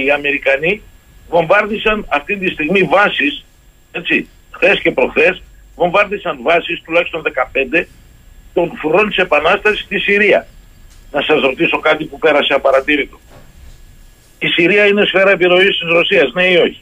οι 0.05 0.11
Αμερικανοί 0.11 0.81
βομβάρδισαν 1.29 2.05
αυτή 2.09 2.37
τη 2.37 2.49
στιγμή 2.49 2.81
βάσεις, 2.83 3.45
έτσι, 3.91 4.27
χθες 4.51 4.79
και 4.79 4.91
προχθές, 4.91 5.41
βομβάρδισαν 5.75 6.39
βάσεις 6.41 6.81
τουλάχιστον 6.81 7.21
15 7.21 7.87
των 8.53 8.71
φρουρών 8.77 9.07
της 9.07 9.17
Επανάστασης 9.17 9.85
στη 9.85 9.99
Συρία. 9.99 10.47
Να 11.11 11.21
σας 11.21 11.41
ρωτήσω 11.41 11.79
κάτι 11.79 12.05
που 12.05 12.19
πέρασε 12.19 12.53
απαρατήρητο. 12.53 13.19
Η 14.39 14.47
Συρία 14.47 14.85
είναι 14.85 15.05
σφαίρα 15.05 15.31
επιρροής 15.31 15.77
της 15.77 15.89
Ρωσίας, 15.89 16.31
ναι 16.33 16.43
ή 16.43 16.55
όχι; 16.55 16.81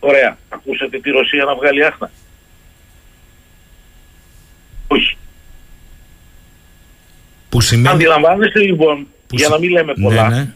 Ωραία. 0.00 0.38
Ακούσατε 0.48 0.98
τη 0.98 1.10
Ρωσία 1.10 1.44
να 1.44 1.54
βγάλει 1.54 1.84
άχνα; 1.84 2.10
Όχι. 4.86 5.16
Που 7.48 7.60
σημαίνει... 7.60 7.94
Αντιλαμβάνεστε 7.94 8.60
λοιπόν, 8.60 9.06
για 9.30 9.48
να 9.48 9.58
μην 9.58 9.70
λέμε 9.70 9.92
πολλά, 10.02 10.28
ναι, 10.28 10.36
ναι. 10.36 10.54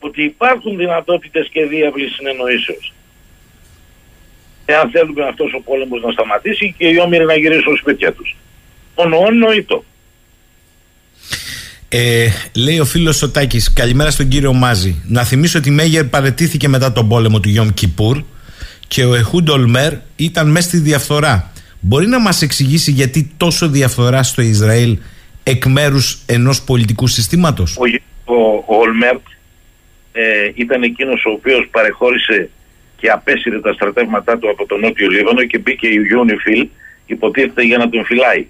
Ότι 0.00 0.22
υπάρχουν 0.24 0.76
δυνατότητες 0.76 1.48
και 1.52 1.64
διάβλης 1.64 2.14
συνεννοήσεως 2.14 2.92
εάν 4.72 4.90
θέλουμε 4.90 5.24
αυτός 5.26 5.52
ο 5.58 5.60
πόλεμος 5.60 6.02
να 6.02 6.10
σταματήσει 6.12 6.74
και 6.78 6.86
οι 6.86 6.98
όμοιροι 6.98 7.24
να 7.24 7.34
γυρίσουν 7.34 7.62
στους 7.62 7.78
σπίτια 7.78 8.12
τους. 8.12 8.36
Ονοών 8.94 9.38
νοήτο. 9.38 9.84
Ε, 11.88 12.28
λέει 12.54 12.78
ο 12.78 12.84
φίλος 12.84 13.16
Σωτάκης, 13.16 13.72
καλημέρα 13.72 14.10
στον 14.10 14.28
κύριο 14.28 14.52
Μάζη. 14.52 15.02
Να 15.08 15.24
θυμίσω 15.24 15.58
ότι 15.58 15.68
η 15.68 15.72
Μέγερ 15.72 16.04
παρετήθηκε 16.04 16.68
μετά 16.68 16.92
τον 16.92 17.08
πόλεμο 17.08 17.40
του 17.40 17.48
Γιόμ 17.48 17.68
Κιπούρ 17.74 18.22
και 18.88 19.04
ο 19.04 19.14
Εχούντ 19.14 19.48
Ολμέρ 19.48 19.92
ήταν 20.16 20.50
μέσα 20.50 20.68
στη 20.68 20.78
διαφθορά. 20.78 21.52
Μπορεί 21.80 22.06
να 22.06 22.20
μας 22.20 22.42
εξηγήσει 22.42 22.90
γιατί 22.90 23.30
τόσο 23.36 23.68
διαφθορά 23.68 24.22
στο 24.22 24.42
Ισραήλ 24.42 24.98
εκ 25.42 25.66
μέρους 25.66 26.18
ενός 26.26 26.62
πολιτικού 26.62 27.06
συστήματος; 27.06 27.76
Ο, 27.76 27.84
ο, 28.32 28.64
ο 28.66 28.76
Ολμέρτ 28.76 29.20
ε, 30.12 30.50
ήταν 30.54 30.82
εκείνος 30.82 31.24
ο 31.24 31.30
οποίος 31.30 31.68
παρεχώρησε 31.70 32.50
και 32.96 33.10
απέσυρε 33.10 33.60
τα 33.60 33.72
στρατεύματά 33.72 34.38
του 34.38 34.50
από 34.50 34.66
τον 34.66 34.80
Νότιο 34.80 35.08
Λίβανο 35.08 35.44
και 35.44 35.58
μπήκε 35.58 35.88
η 35.88 36.00
UNIFIL 36.10 36.66
υποτίθεται 37.06 37.62
για 37.62 37.78
να 37.78 37.88
τον 37.88 38.04
φυλάει. 38.04 38.46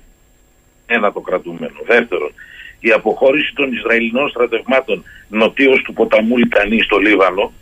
Ένα 0.87 1.13
το 1.13 1.21
κρατούμενο. 1.21 1.77
Δεύτερον, 1.87 2.33
η 2.81 2.91
αποχώρηση 2.91 3.53
των 3.55 3.73
Ισραηλινών 3.73 4.29
στρατευμάτων 4.29 5.05
νοτίως 5.29 5.83
του 5.83 5.93
ποταμού 5.93 6.37
Λιτανή 6.37 6.83
στο 6.83 6.97
Λίβανο 6.99 7.53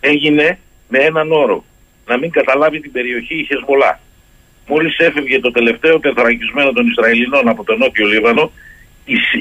έγινε 0.00 0.58
με 0.88 0.98
έναν 0.98 1.32
όρο. 1.32 1.64
Να 2.06 2.18
μην 2.18 2.30
καταλάβει 2.30 2.80
την 2.80 2.92
περιοχή 2.92 3.38
η 3.38 3.44
Χεσμολά. 3.44 4.00
Μόλις 4.66 4.98
έφευγε 4.98 5.40
το 5.40 5.50
τελευταίο 5.50 6.00
τεθραγισμένο 6.00 6.72
των 6.72 6.86
Ισραηλινών 6.86 7.48
από 7.48 7.64
τον 7.64 7.78
Νότιο 7.78 8.06
Λίβανο, 8.06 8.52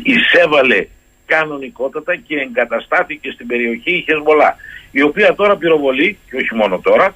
εισέβαλε 0.03 0.87
κανονικότατα 1.25 2.15
και 2.15 2.35
εγκαταστάθηκε 2.35 3.31
στην 3.31 3.47
περιοχή 3.47 3.91
η 3.91 4.01
Χεσμολά 4.01 4.55
η 4.91 5.01
οποία 5.01 5.35
τώρα 5.35 5.57
πυροβολεί, 5.57 6.17
και 6.29 6.35
όχι 6.35 6.55
μόνο 6.55 6.79
τώρα, 6.79 7.15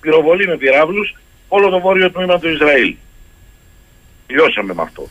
πυροβολεί 0.00 0.46
με 0.46 0.56
πυράβλους 0.56 1.14
όλο 1.48 1.68
το 1.68 1.80
βόρειο 1.80 2.10
τμήμα 2.10 2.38
του 2.38 2.48
Ισραήλ. 2.48 2.94
Λιώσαμε 4.26 4.74
με 4.74 4.82
αυτό. 4.82 5.08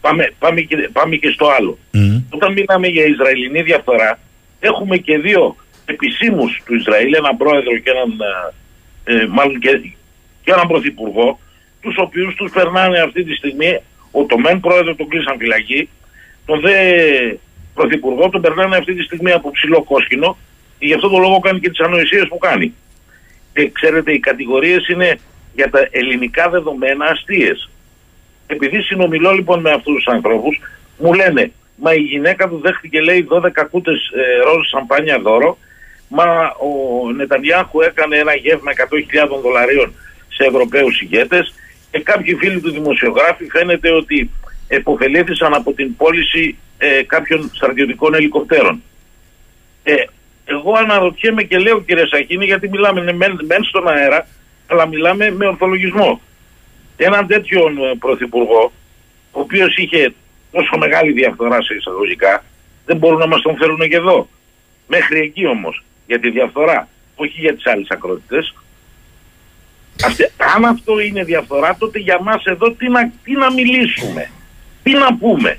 Πάμε, 0.00 0.32
πάμε, 0.38 0.60
και, 0.60 0.88
πάμε 0.92 1.16
και 1.16 1.30
στο 1.30 1.46
άλλο. 1.48 1.78
Όταν 2.30 2.52
μιλάμε 2.52 2.86
για 2.86 3.04
Ισραηλινή 3.04 3.62
διαφθορά, 3.62 4.18
έχουμε 4.60 4.96
και 4.96 5.18
δύο 5.18 5.56
επισήμους 5.84 6.62
του 6.64 6.74
Ισραήλ, 6.74 7.14
έναν 7.14 7.36
πρόεδρο 7.36 7.78
και 7.78 7.90
έναν, 7.90 8.18
ε, 9.04 9.14
ε, 9.14 9.26
μάλλον 9.26 9.58
και, 9.58 9.70
και 10.44 10.52
έναν 10.52 10.66
πρωθυπουργό, 10.66 11.38
τους 11.80 11.96
οποίους 11.98 12.34
τους 12.34 12.52
περνάνε 12.52 12.98
αυτή 13.00 13.24
τη 13.24 13.34
στιγμή, 13.34 13.80
ο 14.10 14.24
το 14.24 14.38
μεν 14.38 14.60
πρόεδρο 14.60 14.94
τον 14.94 15.08
κλείσαν 15.08 15.36
φυλακή, 15.38 15.88
τον 16.46 16.60
δε 16.60 16.74
πρωθυπουργό 17.78 18.28
τον 18.28 18.40
περνάνε 18.40 18.76
αυτή 18.76 18.94
τη 18.94 19.02
στιγμή 19.02 19.32
από 19.32 19.50
ψηλό 19.50 19.82
κόσκινο 19.82 20.36
Γι' 20.78 20.94
αυτό 20.94 21.08
το 21.08 21.18
λόγο 21.18 21.38
κάνει 21.38 21.60
και 21.60 21.70
τις 21.70 21.80
ανοησίες 21.80 22.28
που 22.28 22.38
κάνει. 22.38 22.74
Και 23.54 23.70
ξέρετε, 23.70 24.12
οι 24.12 24.18
κατηγορίες 24.18 24.88
είναι 24.88 25.18
για 25.54 25.70
τα 25.70 25.88
ελληνικά 25.90 26.48
δεδομένα 26.48 27.04
αστείες. 27.04 27.70
Επειδή 28.46 28.82
συνομιλώ 28.82 29.32
λοιπόν 29.32 29.60
με 29.60 29.70
αυτούς 29.70 29.94
τους 29.94 30.06
ανθρώπους, 30.06 30.60
μου 30.98 31.12
λένε, 31.12 31.52
μα 31.76 31.94
η 31.94 32.00
γυναίκα 32.00 32.48
του 32.48 32.60
δέχτηκε 32.62 33.00
λέει 33.00 33.26
12 33.30 33.48
κούτες 33.70 34.10
ε, 34.14 34.42
ροζ 34.42 34.68
σαμπάνια 34.68 35.18
δώρο, 35.18 35.58
μα 36.08 36.26
ο 36.48 36.72
Νετανιάχου 37.12 37.80
έκανε 37.80 38.16
ένα 38.16 38.34
γεύμα 38.34 38.72
100.000 38.72 39.40
δολαρίων 39.42 39.92
σε 40.28 40.44
Ευρωπαίους 40.44 41.00
ηγέτες 41.00 41.54
και 41.90 42.00
κάποιοι 42.00 42.34
φίλοι 42.34 42.60
του 42.60 42.70
δημοσιογράφοι 42.70 43.44
φαίνεται 43.50 43.92
ότι 43.92 44.30
εποφελήθησαν 44.68 45.54
από 45.54 45.72
την 45.72 45.96
πώληση 45.96 46.58
ε, 46.78 47.02
κάποιων 47.02 47.50
στρατιωτικών 47.54 48.14
ελικοπτέρων. 48.14 48.82
Ε, 49.82 49.94
εγώ 50.44 50.72
αναρωτιέμαι 50.76 51.42
και 51.42 51.58
λέω 51.58 51.80
κύριε 51.80 52.06
Σαχίνη 52.06 52.44
γιατί 52.44 52.68
μιλάμε 52.68 53.00
ναι, 53.00 53.12
μεν, 53.12 53.40
μεν 53.46 53.64
στον 53.64 53.88
αέρα 53.88 54.26
αλλά 54.66 54.86
μιλάμε 54.86 55.30
με 55.30 55.46
ορθολογισμό. 55.46 56.20
Έναν 56.96 57.26
τέτοιον 57.26 57.78
ε, 57.78 57.94
πρωθυπουργό 57.98 58.72
ο 59.30 59.40
οποίος 59.40 59.76
είχε 59.76 60.14
τόσο 60.52 60.78
μεγάλη 60.78 61.12
διαφθορά 61.12 61.62
σε 61.62 61.74
εισαγωγικά 61.74 62.44
δεν 62.84 62.96
μπορούν 62.96 63.18
να 63.18 63.26
μας 63.26 63.42
τον 63.42 63.56
φέρουν 63.56 63.88
και 63.88 63.96
εδώ. 63.96 64.28
Μέχρι 64.86 65.20
εκεί 65.20 65.46
όμως 65.46 65.84
για 66.06 66.20
τη 66.20 66.30
διαφθορά 66.30 66.88
όχι 67.14 67.40
για 67.40 67.54
τις 67.54 67.66
άλλες 67.66 67.86
ακρότητες. 67.90 68.54
αν 70.54 70.64
αυτό 70.64 71.00
είναι 71.00 71.24
διαφθορά 71.24 71.76
τότε 71.78 71.98
για 71.98 72.20
μας 72.22 72.44
εδώ 72.44 72.72
τι 72.72 72.88
να, 72.88 73.12
τι 73.24 73.32
να 73.32 73.52
μιλήσουμε, 73.52 74.30
τι 74.88 74.94
να 74.94 75.16
πούμε. 75.16 75.58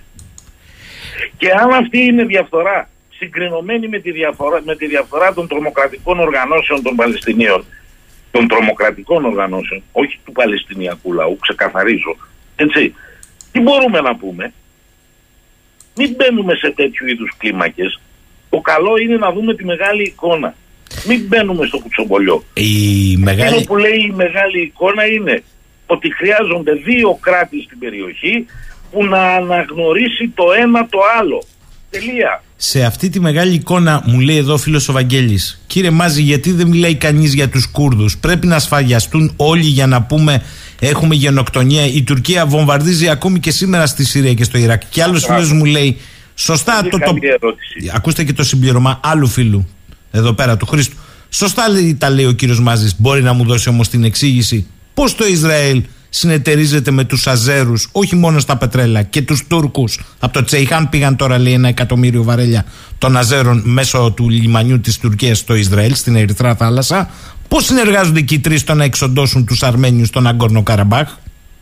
Και 1.37 1.51
αν 1.51 1.73
αυτή 1.73 1.99
είναι 1.99 2.23
διαφθορά 2.23 2.89
συγκρινωμένη 3.09 3.87
με 3.87 3.99
τη, 3.99 4.11
διαφορά, 4.11 4.61
με 4.65 4.75
τη 4.75 4.87
διαφορά 4.87 5.33
των 5.33 5.47
τρομοκρατικών 5.47 6.19
οργανώσεων 6.19 6.83
των 6.83 6.95
Παλαιστινίων, 6.95 7.65
των 8.31 8.47
τρομοκρατικών 8.47 9.25
οργανώσεων, 9.25 9.83
όχι 9.91 10.19
του 10.25 10.31
Παλαιστινιακού 10.31 11.13
λαού, 11.13 11.37
ξεκαθαρίζω. 11.41 12.15
Έτσι. 12.55 12.93
Τι 13.51 13.59
μπορούμε 13.59 14.01
να 14.01 14.15
πούμε; 14.15 14.53
Μην 15.95 16.15
μπαίνουμε 16.15 16.55
σε 16.55 16.71
τέτοιου 16.71 17.07
είδους 17.07 17.31
κλίμακες. 17.37 17.99
Το 18.49 18.59
καλό 18.59 18.97
είναι 18.97 19.17
να 19.17 19.31
δούμε 19.31 19.55
τη 19.55 19.65
μεγάλη 19.65 20.03
εικόνα. 20.03 20.55
Μην 21.07 21.25
μπαίνουμε 21.27 21.65
στο 21.65 21.79
κουτσομπολιό. 21.79 22.43
Η 22.53 23.17
μεγάλη... 23.17 23.55
Αυτό 23.55 23.63
που 23.63 23.77
λέει 23.77 23.99
η 23.99 24.13
μεγάλη 24.15 24.61
εικόνα 24.61 25.05
είναι 25.05 25.43
ότι 25.85 26.13
χρειάζονται 26.13 26.73
δύο 26.73 27.17
κράτη 27.21 27.61
στην 27.61 27.79
περιοχή 27.79 28.45
που 28.91 29.05
να 29.05 29.21
αναγνωρίσει 29.21 30.31
το 30.35 30.43
ένα 30.63 30.87
το 30.89 30.99
άλλο. 31.19 31.43
Τελεία 31.89 32.41
σε 32.61 32.83
αυτή 32.83 33.09
τη 33.09 33.19
μεγάλη 33.19 33.53
εικόνα, 33.53 34.03
μου 34.05 34.19
λέει 34.19 34.37
εδώ 34.37 34.53
ο 34.53 34.57
φίλος 34.57 34.89
ο 34.89 34.93
Βαγγέλης, 34.93 35.61
κύριε 35.67 35.89
Μάζη, 35.89 36.21
γιατί 36.21 36.51
δεν 36.51 36.67
μιλάει 36.67 36.95
κανείς 36.95 37.33
για 37.33 37.49
τους 37.49 37.67
Κούρδους; 37.67 38.17
Πρέπει 38.17 38.47
να 38.47 38.59
σφαγιαστούν 38.59 39.33
όλοι 39.35 39.63
για 39.63 39.87
να 39.87 40.01
πούμε 40.01 40.43
έχουμε 40.79 41.15
γενοκτονία. 41.15 41.85
Η 41.85 42.03
Τουρκία 42.03 42.45
βομβαρδίζει 42.45 43.09
ακόμη 43.09 43.39
και 43.39 43.51
σήμερα 43.51 43.85
στη 43.85 44.05
Συρία 44.05 44.33
και 44.33 44.43
στο 44.43 44.57
Ιράκ. 44.57 44.81
Και 44.89 45.03
άλλος 45.03 45.25
φίλος 45.25 45.51
μου 45.51 45.65
λέει, 45.65 45.97
σωστά 46.35 46.87
το. 46.89 46.97
το... 46.97 47.15
Ακούστε 47.93 48.23
και 48.23 48.33
το 48.33 48.43
συμπλήρωμα 48.43 48.99
άλλου 49.03 49.27
φίλου 49.27 49.67
εδώ 50.11 50.33
πέρα 50.33 50.57
του 50.57 50.65
Χρήστου. 50.65 50.97
Σωστά 51.29 51.69
λέει, 51.69 51.95
τα 51.95 52.09
λέει 52.09 52.25
ο 52.25 52.31
κύριος 52.31 52.59
Μάζης. 52.59 52.95
Μπορεί 52.99 53.21
να 53.21 53.33
μου 53.33 53.45
δώσει 53.45 53.69
όμως 53.69 53.89
την 53.89 54.03
εξήγηση 54.03 54.67
πώς 54.93 55.15
το 55.15 55.25
Ισραήλ 55.25 55.83
συνεταιρίζεται 56.09 56.91
με 56.91 57.03
τους 57.03 57.27
Αζέρους, 57.27 57.89
όχι 57.91 58.15
μόνο 58.15 58.39
στα 58.39 58.57
πετρέλα, 58.57 59.03
και 59.03 59.21
τους 59.21 59.47
Τούρκους. 59.47 59.99
Από 60.19 60.33
το 60.33 60.43
Τσεϊχάν 60.43 60.89
πήγαν 60.89 61.15
τώρα, 61.15 61.39
λέει, 61.39 61.53
ένα 61.53 61.67
εκατομμύριο 61.67 62.23
βαρέλια 62.23 62.65
των 62.97 63.17
Αζέρων 63.17 63.61
μέσω 63.65 64.11
του 64.15 64.29
λιμανιού 64.29 64.79
της 64.79 64.97
Τουρκίας 64.97 65.37
στο 65.37 65.55
Ισραήλ, 65.55 65.93
στην 65.95 66.15
Ερυθρά 66.15 66.55
θάλασσα. 66.55 67.09
Πώς 67.47 67.65
συνεργάζονται 67.65 68.21
και 68.21 68.35
οι 68.35 68.39
τρεις 68.39 68.61
στο 68.61 68.73
να 68.73 68.83
εξοντώσουν 68.83 69.45
τους 69.45 69.63
Αρμένιους 69.63 70.07
στον 70.07 70.27
Αγκόρνο 70.27 70.63
Καραμπάχ; 70.63 71.17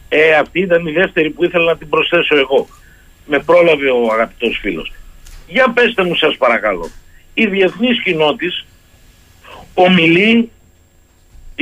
Ε, 0.09 0.33
αυτή 0.41 0.59
ήταν 0.59 0.85
η 0.85 0.91
δεύτερη 0.91 1.29
που 1.29 1.43
ήθελα 1.43 1.65
να 1.65 1.77
την 1.77 1.89
προσθέσω 1.89 2.37
εγώ. 2.37 2.67
Με 3.25 3.39
πρόλαβε 3.39 3.89
ο 3.89 4.13
αγαπητός 4.13 4.57
φίλος. 4.61 4.93
Για 5.47 5.71
πέστε 5.73 6.03
μου 6.03 6.15
σας 6.15 6.37
παρακαλώ. 6.37 6.89
Η 7.33 7.45
διεθνής 7.45 8.01
κοινότητα 8.03 8.53
ομιλεί 9.73 10.49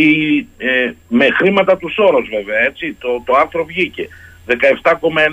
η, 0.04 0.38
ε, 0.58 0.92
με 1.08 1.28
χρήματα 1.30 1.78
του 1.78 1.90
Σόρος 1.90 2.30
βέβαια 2.30 2.60
έτσι 2.60 2.98
το, 3.00 3.24
το 3.26 3.34
άρθρο 3.36 3.66
βγήκε. 3.66 4.08
17,9 4.48 4.58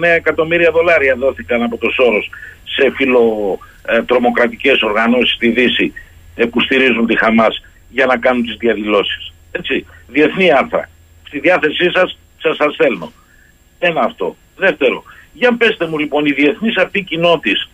εκατομμύρια 0.02 0.70
δολάρια 0.70 1.14
δόθηκαν 1.14 1.62
από 1.62 1.76
το 1.76 1.90
Σόρος 1.90 2.30
σε 2.64 2.93
φιλοτρομοκρατικές 2.97 4.80
ε, 4.80 4.84
οργανώσεις 4.84 5.34
στη 5.34 5.48
Δύση 5.48 5.93
ε, 6.34 6.44
που 6.44 6.60
στηρίζουν 6.60 7.06
τη 7.06 7.18
Χαμάς 7.18 7.62
για 7.89 8.06
να 8.06 8.16
κάνουν 8.16 8.43
τις 8.43 8.56
διαδηλώσεις. 8.56 9.32
Έτσι, 9.51 9.86
διεθνή 10.09 10.52
άρθρα. 10.52 10.90
Στη 11.26 11.39
διάθεσή 11.39 11.90
σας 11.94 12.18
σας 12.39 12.56
σας 12.56 12.74
στέλνω. 12.74 13.12
Ένα 13.78 14.01
αυτό, 14.01 14.36
δεύτερο 14.56 15.05
για 15.32 15.56
πέστε 15.56 15.86
μου 15.86 15.98
λοιπόν 15.98 16.26
η 16.26 16.32
διεθνής 16.32 16.76
αυτή 16.76 17.02
κοινότης 17.02 17.70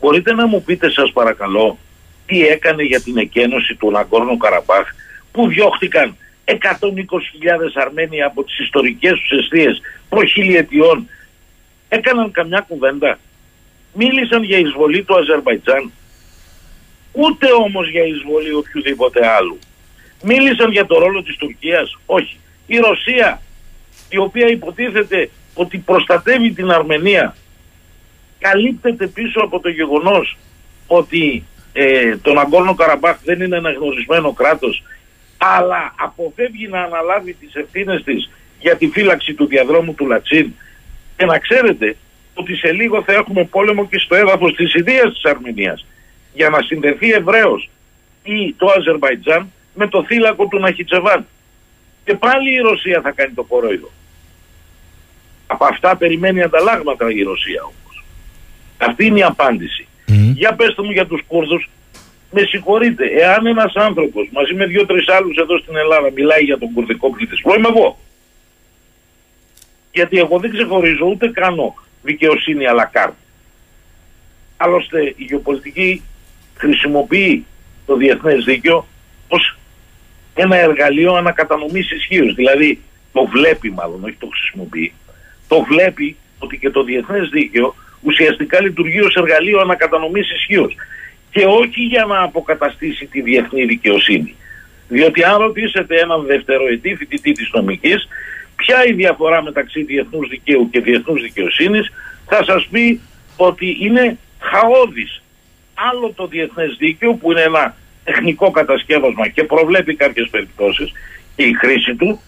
μπορείτε 0.00 0.32
να 0.32 0.46
μου 0.46 0.62
πείτε 0.62 0.90
σας 0.90 1.12
παρακαλώ 1.12 1.78
τι 2.26 2.46
έκανε 2.46 2.82
για 2.82 3.00
την 3.00 3.16
εκένωση 3.16 3.74
του 3.74 3.90
Ναγκόρνου 3.90 4.36
Καραμπάχ 4.36 4.88
που 5.36 5.48
διώχτηκαν 5.48 6.16
120.000 6.44 6.54
Αρμένοι 7.74 8.22
από 8.22 8.44
τις 8.44 8.58
ιστορικές 8.58 9.12
τους 9.20 9.38
αιστείες 9.38 9.80
προχιλιετιών 10.08 11.08
έκαναν 11.88 12.30
καμιά 12.30 12.60
κουβέντα. 12.68 13.18
Μίλησαν 13.92 14.42
για 14.42 14.58
εισβολή 14.58 15.02
του 15.02 15.16
Αζερβαϊτζάν. 15.16 15.92
Ούτε 17.12 17.46
όμως 17.64 17.90
για 17.90 18.04
εισβολή 18.04 18.52
οποιοδήποτε 18.54 19.26
άλλου. 19.26 19.58
Μίλησαν 20.22 20.70
για 20.70 20.86
το 20.86 20.98
ρόλο 20.98 21.22
της 21.22 21.36
Τουρκίας. 21.36 21.96
Όχι. 22.06 22.38
Η 22.66 22.76
Ρωσία 22.78 23.40
η 24.08 24.18
οποία 24.18 24.46
υποτίθεται 24.46 25.30
ότι 25.54 25.78
προστατεύει 25.78 26.52
την 26.52 26.70
Αρμενία 26.70 27.36
καλύπτεται 28.38 29.06
πίσω 29.06 29.40
από 29.40 29.60
το 29.60 29.68
γεγονός 29.68 30.36
ότι 30.86 31.44
ε, 31.72 32.16
το 32.16 32.32
Ναγκόρνο 32.32 32.74
Καραμπάχ 32.74 33.16
δεν 33.24 33.40
είναι 33.40 33.56
ένα 33.56 33.70
γνωρισμένο 33.72 34.32
κράτος 34.32 34.82
αλλά 35.46 35.94
αποφεύγει 35.98 36.68
να 36.68 36.82
αναλάβει 36.82 37.32
τις 37.34 37.54
ευθύνες 37.54 38.02
της 38.02 38.30
για 38.60 38.76
τη 38.76 38.88
φύλαξη 38.88 39.34
του 39.34 39.46
διαδρόμου 39.46 39.94
του 39.94 40.06
Λατσίν 40.06 40.52
και 41.16 41.24
να 41.24 41.38
ξέρετε 41.38 41.96
ότι 42.34 42.56
σε 42.56 42.72
λίγο 42.72 43.02
θα 43.02 43.12
έχουμε 43.12 43.44
πόλεμο 43.44 43.86
και 43.86 43.98
στο 43.98 44.14
έδαφος 44.14 44.54
της 44.54 44.74
ιδίας 44.74 45.12
της 45.12 45.24
Αρμενίας 45.24 45.86
για 46.32 46.48
να 46.48 46.62
συνδεθεί 46.62 47.12
ευρέως 47.12 47.70
ή 48.22 48.54
το 48.56 48.66
Αζερβαϊτζάν 48.78 49.52
με 49.74 49.88
το 49.88 50.04
θύλακο 50.04 50.46
του 50.46 50.58
Ναχιτσεβάν. 50.58 51.26
Και 52.04 52.14
πάλι 52.14 52.52
η 52.52 52.58
Ρωσία 52.58 53.00
θα 53.00 53.10
κάνει 53.10 53.32
το 53.34 53.42
κορόιδο. 53.42 53.90
Από 55.46 55.64
αυτά 55.64 55.96
περιμένει 55.96 56.42
ανταλλάγματα 56.42 57.10
η 57.10 57.22
Ρωσία 57.22 57.62
όμως. 57.62 58.04
Αυτή 58.78 59.06
είναι 59.06 59.18
η 59.18 59.22
απάντηση. 59.22 59.86
Για 60.34 60.54
πέστε 60.54 60.82
μου 60.82 60.90
για 60.90 61.06
τους 61.06 61.22
Κούρδους 61.26 61.68
με 62.30 62.42
συγχωρείτε, 62.42 63.04
εάν 63.06 63.46
ένας 63.46 63.74
άνθρωπος 63.74 64.28
μαζί 64.32 64.54
με 64.54 64.66
δύο-τρεις 64.66 65.08
άλλους 65.08 65.36
εδώ 65.36 65.58
στην 65.58 65.76
Ελλάδα 65.76 66.10
μιλάει 66.10 66.42
για 66.42 66.58
τον 66.58 66.72
κουρδικό 66.72 67.10
πληθυσμό, 67.10 67.54
είμαι 67.54 67.68
εγώ. 67.68 67.98
Γιατί 69.92 70.18
εγώ 70.18 70.38
δεν 70.38 70.50
ξεχωρίζω 70.50 71.06
ούτε 71.06 71.28
κάνω 71.28 71.74
δικαιοσύνη 72.02 72.66
αλλά 72.66 72.84
κάρτα. 72.84 73.16
Άλλωστε 74.56 75.02
η 75.02 75.24
γεωπολιτική 75.24 76.02
χρησιμοποιεί 76.54 77.46
το 77.86 77.96
διεθνές 77.96 78.44
δίκαιο 78.44 78.86
ως 79.28 79.56
ένα 80.34 80.56
εργαλείο 80.56 81.14
ανακατανομής 81.14 81.90
ισχύως. 81.90 82.34
Δηλαδή 82.34 82.80
το 83.12 83.26
βλέπει 83.26 83.70
μάλλον, 83.70 84.04
όχι 84.04 84.16
το 84.18 84.28
χρησιμοποιεί. 84.32 84.92
Το 85.48 85.62
βλέπει 85.62 86.16
ότι 86.38 86.58
και 86.58 86.70
το 86.70 86.82
διεθνές 86.82 87.28
δίκαιο 87.28 87.74
ουσιαστικά 88.02 88.62
λειτουργεί 88.62 89.00
ως 89.00 89.14
εργαλείο 89.14 89.60
ανακατανομής 89.60 90.30
ισχύως 90.30 90.74
και 91.36 91.44
όχι 91.44 91.80
για 91.80 92.04
να 92.04 92.22
αποκαταστήσει 92.22 93.06
τη 93.06 93.20
διεθνή 93.20 93.64
δικαιοσύνη. 93.64 94.34
Διότι 94.88 95.24
αν 95.24 95.36
ρωτήσετε 95.38 96.00
έναν 96.00 96.26
δευτεροετή 96.26 96.94
φοιτητή 96.94 97.32
της 97.32 97.50
νομικής 97.52 98.08
ποια 98.56 98.84
η 98.86 98.92
διαφορά 98.92 99.42
μεταξύ 99.42 99.82
διεθνούς 99.82 100.28
δικαίου 100.28 100.70
και 100.70 100.80
διεθνούς 100.80 101.22
δικαιοσύνης 101.22 101.92
θα 102.26 102.44
σας 102.44 102.66
πει 102.70 103.00
ότι 103.36 103.76
είναι 103.80 104.18
χαόδης. 104.38 105.22
Άλλο 105.74 106.12
το 106.16 106.26
διεθνές 106.26 106.76
δίκαιο 106.78 107.14
που 107.14 107.30
είναι 107.30 107.42
ένα 107.42 107.76
τεχνικό 108.04 108.50
κατασκεύασμα 108.50 109.28
και 109.28 109.44
προβλέπει 109.44 109.94
κάποιες 109.94 110.28
περιπτώσεις 110.30 110.92
και 111.36 111.42
η 111.44 111.52
χρήση 111.52 111.94
του 111.94 112.20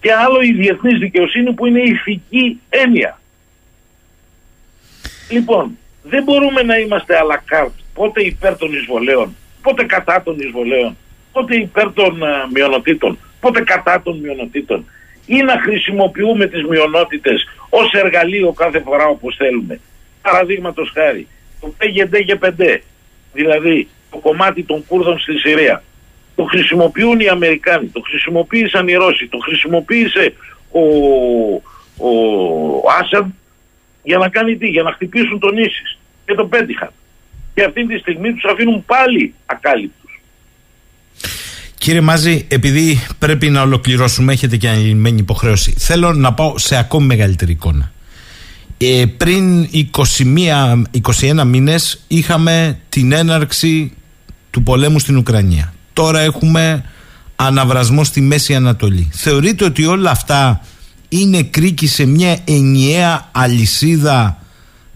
και 0.00 0.12
άλλο 0.12 0.40
η 0.40 0.52
διεθνής 0.52 0.98
δικαιοσύνη 0.98 1.52
που 1.52 1.66
είναι 1.66 1.80
ηθική 1.80 2.60
έννοια. 2.68 3.20
Λοιπόν, 5.30 5.78
δεν 6.02 6.22
μπορούμε 6.22 6.62
να 6.62 6.78
είμαστε 6.78 7.14
à 7.20 7.24
la 7.32 7.38
carte 7.54 7.85
πότε 7.96 8.22
υπέρ 8.22 8.56
των 8.56 8.72
εισβολέων, 8.72 9.36
πότε 9.62 9.84
κατά 9.84 10.22
των 10.22 10.38
εισβολέων, 10.38 10.96
πότε 11.32 11.56
υπέρ 11.56 11.92
των 11.92 12.20
uh, 12.22 12.50
μειονοτήτων, 12.52 13.18
πότε 13.40 13.60
κατά 13.60 14.02
των 14.02 14.18
μειονοτήτων 14.18 14.84
ή 15.26 15.42
να 15.42 15.60
χρησιμοποιούμε 15.60 16.46
τις 16.46 16.64
μειονότητες 16.64 17.48
ως 17.70 17.92
εργαλείο 17.92 18.52
κάθε 18.52 18.80
φορά 18.80 19.06
όπως 19.06 19.36
θέλουμε. 19.36 19.80
Παραδείγματος 20.22 20.90
χάρη, 20.94 21.26
το 21.60 21.74
PGD 21.78 22.14
5 22.46 22.78
δηλαδή 23.32 23.88
το 24.10 24.18
κομμάτι 24.18 24.62
των 24.62 24.84
Κούρδων 24.86 25.18
στη 25.18 25.38
Συρία, 25.38 25.82
το 26.34 26.44
χρησιμοποιούν 26.44 27.20
οι 27.20 27.28
Αμερικάνοι, 27.28 27.86
το 27.86 28.00
χρησιμοποίησαν 28.00 28.88
οι 28.88 28.94
Ρώσοι, 28.94 29.28
το 29.28 29.38
χρησιμοποίησε 29.38 30.32
ο, 30.70 30.80
ο, 31.96 32.10
ο 32.76 33.30
για 34.02 34.18
να 34.18 34.28
κάνει 34.28 34.56
τι, 34.56 34.66
για 34.66 34.82
να 34.82 34.92
χτυπήσουν 34.92 35.38
τον 35.38 35.56
Ίσης 35.58 35.98
και 36.26 36.34
τον 36.34 36.48
πέτυχαν 36.48 36.90
και 37.56 37.64
αυτή 37.64 37.86
τη 37.86 37.98
στιγμή 37.98 38.32
τους 38.32 38.44
αφήνουν 38.52 38.84
πάλι 38.84 39.34
ακάλυπτους. 39.46 40.20
Κύριε 41.78 42.00
Μάζη, 42.00 42.46
επειδή 42.48 43.06
πρέπει 43.18 43.50
να 43.50 43.62
ολοκληρώσουμε, 43.62 44.32
έχετε 44.32 44.56
και 44.56 44.68
ανηλυμένη 44.68 45.20
υποχρέωση, 45.20 45.74
θέλω 45.78 46.12
να 46.12 46.32
πάω 46.32 46.58
σε 46.58 46.76
ακόμη 46.76 47.06
μεγαλύτερη 47.06 47.52
εικόνα. 47.52 47.92
Ε, 48.78 49.04
πριν 49.16 49.68
21, 49.72 50.82
21 51.40 51.44
μήνες 51.44 52.04
είχαμε 52.08 52.78
την 52.88 53.12
έναρξη 53.12 53.92
του 54.50 54.62
πολέμου 54.62 54.98
στην 54.98 55.16
Ουκρανία. 55.16 55.74
Τώρα 55.92 56.20
έχουμε 56.20 56.84
αναβρασμό 57.36 58.04
στη 58.04 58.20
Μέση 58.20 58.54
Ανατολή. 58.54 59.08
Θεωρείτε 59.12 59.64
ότι 59.64 59.84
όλα 59.84 60.10
αυτά 60.10 60.60
είναι 61.08 61.42
κρίκη 61.42 61.86
σε 61.86 62.06
μια 62.06 62.38
ενιαία 62.44 63.28
αλυσίδα 63.32 64.45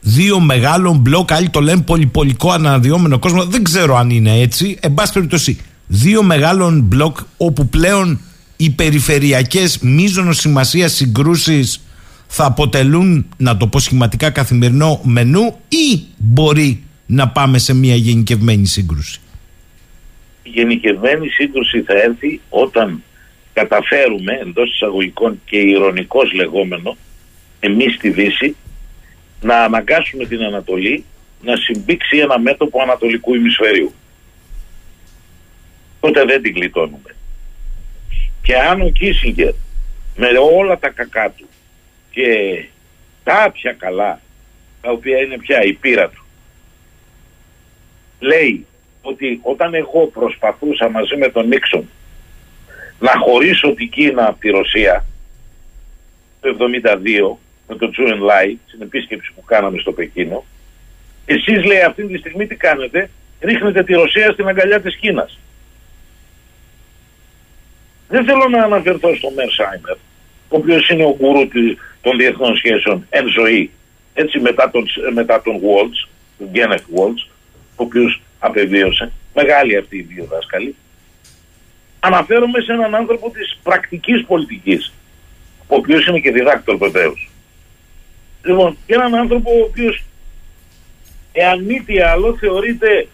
δύο 0.01 0.41
μεγάλων 0.41 0.99
μπλοκ, 0.99 1.33
άλλοι 1.33 1.49
το 1.49 1.61
λένε 1.61 1.83
πολυπολικό 1.83 2.51
αναδυόμενο 2.51 3.19
κόσμο. 3.19 3.45
Δεν 3.45 3.63
ξέρω 3.63 3.97
αν 3.97 4.11
είναι 4.11 4.41
έτσι. 4.41 4.79
Εν 4.81 4.95
πάση 4.95 5.13
περιπτώσει, 5.13 5.61
δύο 5.87 6.23
μεγάλων 6.23 6.81
μπλοκ 6.81 7.19
όπου 7.37 7.69
πλέον 7.69 8.21
οι 8.57 8.71
περιφερειακές 8.71 9.79
μείζωνος 9.79 10.37
σημασίας 10.39 10.93
συγκρούσεις 10.93 11.85
θα 12.27 12.45
αποτελούν, 12.45 13.27
να 13.37 13.57
το 13.57 13.67
πω 13.67 13.79
σχηματικά, 13.79 14.31
καθημερινό 14.31 15.01
μενού 15.05 15.59
ή 15.69 16.01
μπορεί 16.17 16.83
να 17.07 17.29
πάμε 17.29 17.59
σε 17.59 17.75
μια 17.75 17.95
γενικευμένη 17.95 18.67
σύγκρουση; 18.67 19.21
Η 20.43 20.49
γενικευμένη 20.49 21.29
σύγκρουση 21.29 21.83
θα 21.83 21.95
έρθει 21.95 22.41
όταν 22.49 23.03
καταφέρουμε 23.53 24.33
εντός 24.33 24.73
εισαγωγικών 24.73 25.41
και 25.45 25.57
ηρωνικός 25.57 26.33
λεγόμενο 26.33 26.97
εμείς 27.61 27.95
στη 27.95 28.11
Δύση 28.11 28.57
να 29.41 29.63
αναγκάσουμε 29.63 30.27
την 30.27 30.43
Ανατολή 30.43 31.05
να 31.43 31.57
συμπήξει 31.57 32.19
ένα 32.19 32.39
μέτωπο 32.39 32.83
ανατολικού 32.83 33.35
ημισφαιρίου. 33.35 33.93
Τότε 36.01 36.25
δεν 36.25 36.43
την 36.43 36.55
γλιτώνουμε. 36.55 37.15
Και 38.43 38.57
αν 38.57 38.81
ο 38.81 38.89
Κίσιγκερ 38.89 39.53
με 40.17 40.29
όλα 40.57 40.79
τα 40.79 40.89
κακά 40.89 41.31
του 41.31 41.49
και 42.11 42.29
κάποια 43.25 43.73
καλά 43.73 44.21
τα 44.81 44.91
οποία 44.91 45.19
είναι 45.19 45.39
πια 45.39 45.63
η 45.63 45.73
πείρα 45.73 46.09
του 46.09 46.25
λέει 48.19 48.67
ότι 49.03 49.41
όταν 49.43 49.75
εγώ 49.75 50.07
προσπαθούσα 50.07 50.89
μαζί 50.89 51.17
με 51.17 51.29
τον 51.29 51.47
Νίξον 51.47 51.89
να 52.99 53.13
χωρίσω 53.25 53.75
την 53.75 53.91
Κίνα 53.91 54.27
από 54.27 54.41
τη 54.41 54.49
Ρωσία 54.49 55.05
το 56.41 56.57
1972 56.85 57.37
με 57.71 57.77
το 57.77 57.91
Τσούεν 57.91 58.21
Λάι, 58.21 58.57
στην 58.67 58.83
επίσκεψη 58.83 59.33
που 59.35 59.45
κάναμε 59.45 59.79
στο 59.79 59.93
Πεκίνο, 59.93 60.45
εσείς 61.25 61.65
λέει 61.65 61.81
αυτή 61.81 62.07
τη 62.07 62.19
στιγμή 62.19 62.47
τι 62.47 62.55
κάνετε, 62.55 63.11
ρίχνετε 63.41 63.83
τη 63.83 63.93
Ρωσία 63.93 64.33
στην 64.33 64.49
αγκαλιά 64.49 64.81
της 64.81 64.97
Κίνας. 64.97 65.39
Δεν 68.09 68.25
θέλω 68.25 68.49
να 68.49 68.63
αναφερθώ 68.63 69.15
στο 69.17 69.31
Μέρσάιμερ, 69.31 69.97
ο 70.49 70.57
οποίος 70.57 70.89
είναι 70.89 71.05
ο 71.05 71.17
γκουρού 71.19 71.49
των 72.01 72.17
διεθνών 72.19 72.57
σχέσεων 72.57 73.07
εν 73.11 73.29
ζωή, 73.29 73.71
έτσι 74.15 74.39
μετά 74.39 74.71
τον, 74.71 74.87
μετά 75.13 75.43
τον 75.43 75.57
Waltz, 75.57 76.09
τον 76.39 76.49
Γκένεφ 76.51 76.83
Waltz, 76.97 77.31
ο 77.77 77.83
οποίος 77.83 78.23
απεβίωσε, 78.39 79.13
μεγάλη 79.35 79.77
αυτή 79.77 79.97
η 79.97 80.03
δύο 80.03 80.25
δάσκαλοι. 80.25 80.75
Αναφέρομαι 82.01 82.61
σε 82.61 82.73
έναν 82.73 82.95
άνθρωπο 82.95 83.31
της 83.31 83.59
πρακτικής 83.63 84.25
πολιτικής, 84.25 84.93
ο 85.67 85.77
οποίος 85.77 86.07
είναι 86.07 86.21
και 86.21 86.31
διδάκτορ 86.31 86.77
βεβαίως. 86.77 87.30
Λοιπόν, 88.45 88.77
και 88.87 88.95
έναν 88.95 89.15
άνθρωπο 89.15 89.51
ο 89.51 89.63
οποίος, 89.63 90.05
εάν 91.33 91.65
μη 91.65 91.83
τι 91.83 92.01
άλλο, 92.01 92.37
θεωρείται 92.37 93.09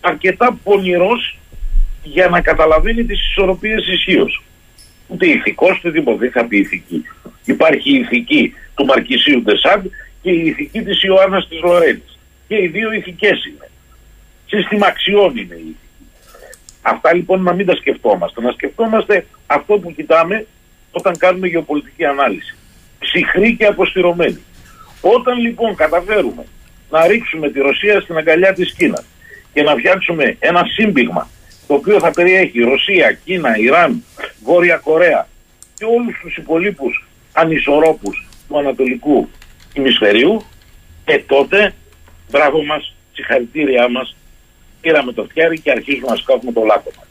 αρκετά 0.00 0.58
πονηρός 0.64 1.38
για 2.02 2.28
να 2.28 2.40
καταλαβαίνει 2.40 3.04
τις 3.04 3.28
ισορροπίες 3.30 3.86
ισχύως. 3.86 4.42
Ούτε 5.06 5.26
ηθικός, 5.26 5.78
ούτε 5.78 5.92
τίποτα, 5.92 6.16
δεν 6.16 6.30
θα 6.30 6.44
πει 6.44 6.56
ηθική. 6.56 7.04
Υπάρχει 7.44 7.90
η 7.90 7.98
ηθική 7.98 8.54
του 8.74 8.84
Μαρκισίου 8.84 9.42
Ντεσάντ 9.42 9.86
και 10.22 10.30
η 10.30 10.46
ηθική 10.46 10.82
της 10.82 11.02
Ιωάννας 11.02 11.48
της 11.48 11.60
Λορέντης. 11.60 12.18
Και 12.48 12.56
οι 12.56 12.66
δύο 12.66 12.92
ηθικές 12.92 13.44
είναι. 13.44 13.70
Σύστημα 14.46 14.86
αξιών 14.86 15.36
είναι 15.36 15.54
η 15.54 15.58
ηθική. 15.58 16.10
Αυτά 16.82 17.14
λοιπόν 17.14 17.42
να 17.42 17.52
μην 17.52 17.66
τα 17.66 17.76
σκεφτόμαστε. 17.76 18.40
Να 18.40 18.52
σκεφτόμαστε 18.52 19.26
αυτό 19.46 19.78
που 19.78 19.94
κοιτάμε 19.94 20.46
όταν 20.90 21.16
κάνουμε 21.16 21.46
γεωπολιτική 21.46 22.04
ανάλυση. 22.04 22.57
Ψυχρή 22.98 23.56
και 23.56 23.66
αποστηρωμένη. 23.66 24.42
Όταν 25.00 25.38
λοιπόν 25.38 25.74
καταφέρουμε 25.74 26.44
να 26.90 27.06
ρίξουμε 27.06 27.50
τη 27.50 27.60
Ρωσία 27.60 28.00
στην 28.00 28.16
αγκαλιά 28.16 28.52
της 28.52 28.74
Κίνας 28.74 29.04
και 29.52 29.62
να 29.62 29.74
φτιάξουμε 29.74 30.36
ένα 30.38 30.62
σύμπηγμα 30.74 31.28
το 31.66 31.74
οποίο 31.74 31.98
θα 31.98 32.10
περιέχει 32.10 32.60
Ρωσία, 32.60 33.18
Κίνα, 33.24 33.58
Ιράν, 33.58 34.04
Βόρεια 34.44 34.76
Κορέα 34.76 35.28
και 35.74 35.84
όλους 35.84 36.18
τους 36.22 36.36
υπολείπους 36.36 37.06
ανισορρόπους 37.32 38.28
του 38.48 38.58
Ανατολικού 38.58 39.28
ημισφαιρίου, 39.72 40.42
ε 41.04 41.18
τότε 41.18 41.74
μπράβο 42.30 42.64
μας, 42.64 42.94
συγχαρητήριά 43.12 43.88
μας, 43.88 44.16
πήραμε 44.80 45.12
το 45.12 45.24
φτιάρι 45.30 45.60
και 45.60 45.70
αρχίζουμε 45.70 46.06
να 46.08 46.16
σκάφουμε 46.16 46.52
το 46.52 46.62
λάκκο 46.64 46.90
μας. 46.96 47.07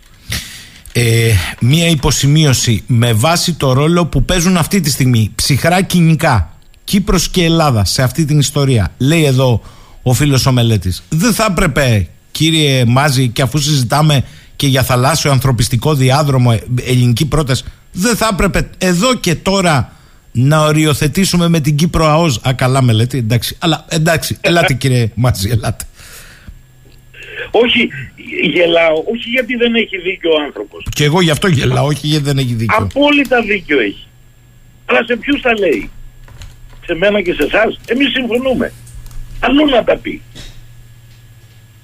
Ε, 0.99 1.33
μία 1.59 1.87
υποσημείωση. 1.87 2.83
Με 2.87 3.13
βάση 3.13 3.53
το 3.53 3.73
ρόλο 3.73 4.05
που 4.05 4.23
παίζουν 4.23 4.57
αυτή 4.57 4.79
τη 4.79 4.89
στιγμή 4.89 5.31
ψυχρά 5.35 5.81
κοινικά 5.81 6.51
Κύπρος 6.83 7.29
και 7.29 7.43
Ελλάδα 7.43 7.85
σε 7.85 8.03
αυτή 8.03 8.25
την 8.25 8.39
ιστορία 8.39 8.93
λέει 8.97 9.23
εδώ 9.23 9.61
ο 10.01 10.13
φίλος 10.13 10.45
ο 10.45 10.51
μελέτης 10.51 11.03
δεν 11.09 11.33
θα 11.33 11.47
έπρεπε 11.49 12.07
κύριε 12.31 12.85
Μάζη 12.85 13.27
και 13.27 13.41
αφού 13.41 13.57
συζητάμε 13.57 14.23
και 14.55 14.67
για 14.67 14.83
θαλάσσιο 14.83 15.31
ανθρωπιστικό 15.31 15.93
διάδρομο 15.93 16.51
ε, 16.53 16.89
ελληνική 16.91 17.25
πρόταση 17.25 17.63
δεν 17.91 18.15
θα 18.15 18.29
έπρεπε 18.31 18.69
εδώ 18.77 19.15
και 19.15 19.35
τώρα 19.35 19.91
να 20.31 20.59
οριοθετήσουμε 20.59 21.47
με 21.47 21.59
την 21.59 21.75
Κύπρο 21.75 22.05
ΑΟΣ. 22.05 22.39
Α 22.47 22.53
καλά 22.53 22.81
μελέτη 22.81 23.17
εντάξει. 23.17 23.55
Αλλά 23.59 23.85
εντάξει 23.89 24.37
ελάτε 24.41 24.73
κύριε 24.73 25.11
Μάζη 25.15 25.49
ελάτε 25.49 25.85
όχι, 27.51 27.89
γελάω, 28.53 28.97
όχι 29.13 29.29
γιατί 29.29 29.55
δεν 29.55 29.75
έχει 29.75 29.97
δίκιο 29.97 30.31
ο 30.31 30.41
άνθρωπος. 30.45 30.85
Και 30.89 31.03
εγώ 31.03 31.21
γι' 31.21 31.31
αυτό 31.31 31.47
γελάω, 31.47 31.85
όχι 31.85 32.07
γιατί 32.07 32.23
δεν 32.23 32.37
έχει 32.37 32.53
δίκιο. 32.53 32.77
Απόλυτα 32.79 33.41
δίκιο 33.41 33.79
έχει. 33.79 34.07
Αλλά 34.85 35.03
σε 35.05 35.15
ποιους 35.15 35.41
τα 35.41 35.53
λέει; 35.59 35.89
Σε 36.85 36.93
μένα 36.93 37.21
και 37.21 37.33
σε 37.33 37.43
εσάς; 37.43 37.79
Εμείς 37.85 38.11
συμφωνούμε. 38.11 38.73
Αλλού 39.39 39.65
να 39.65 39.83
τα 39.83 39.97
πει. 39.97 40.21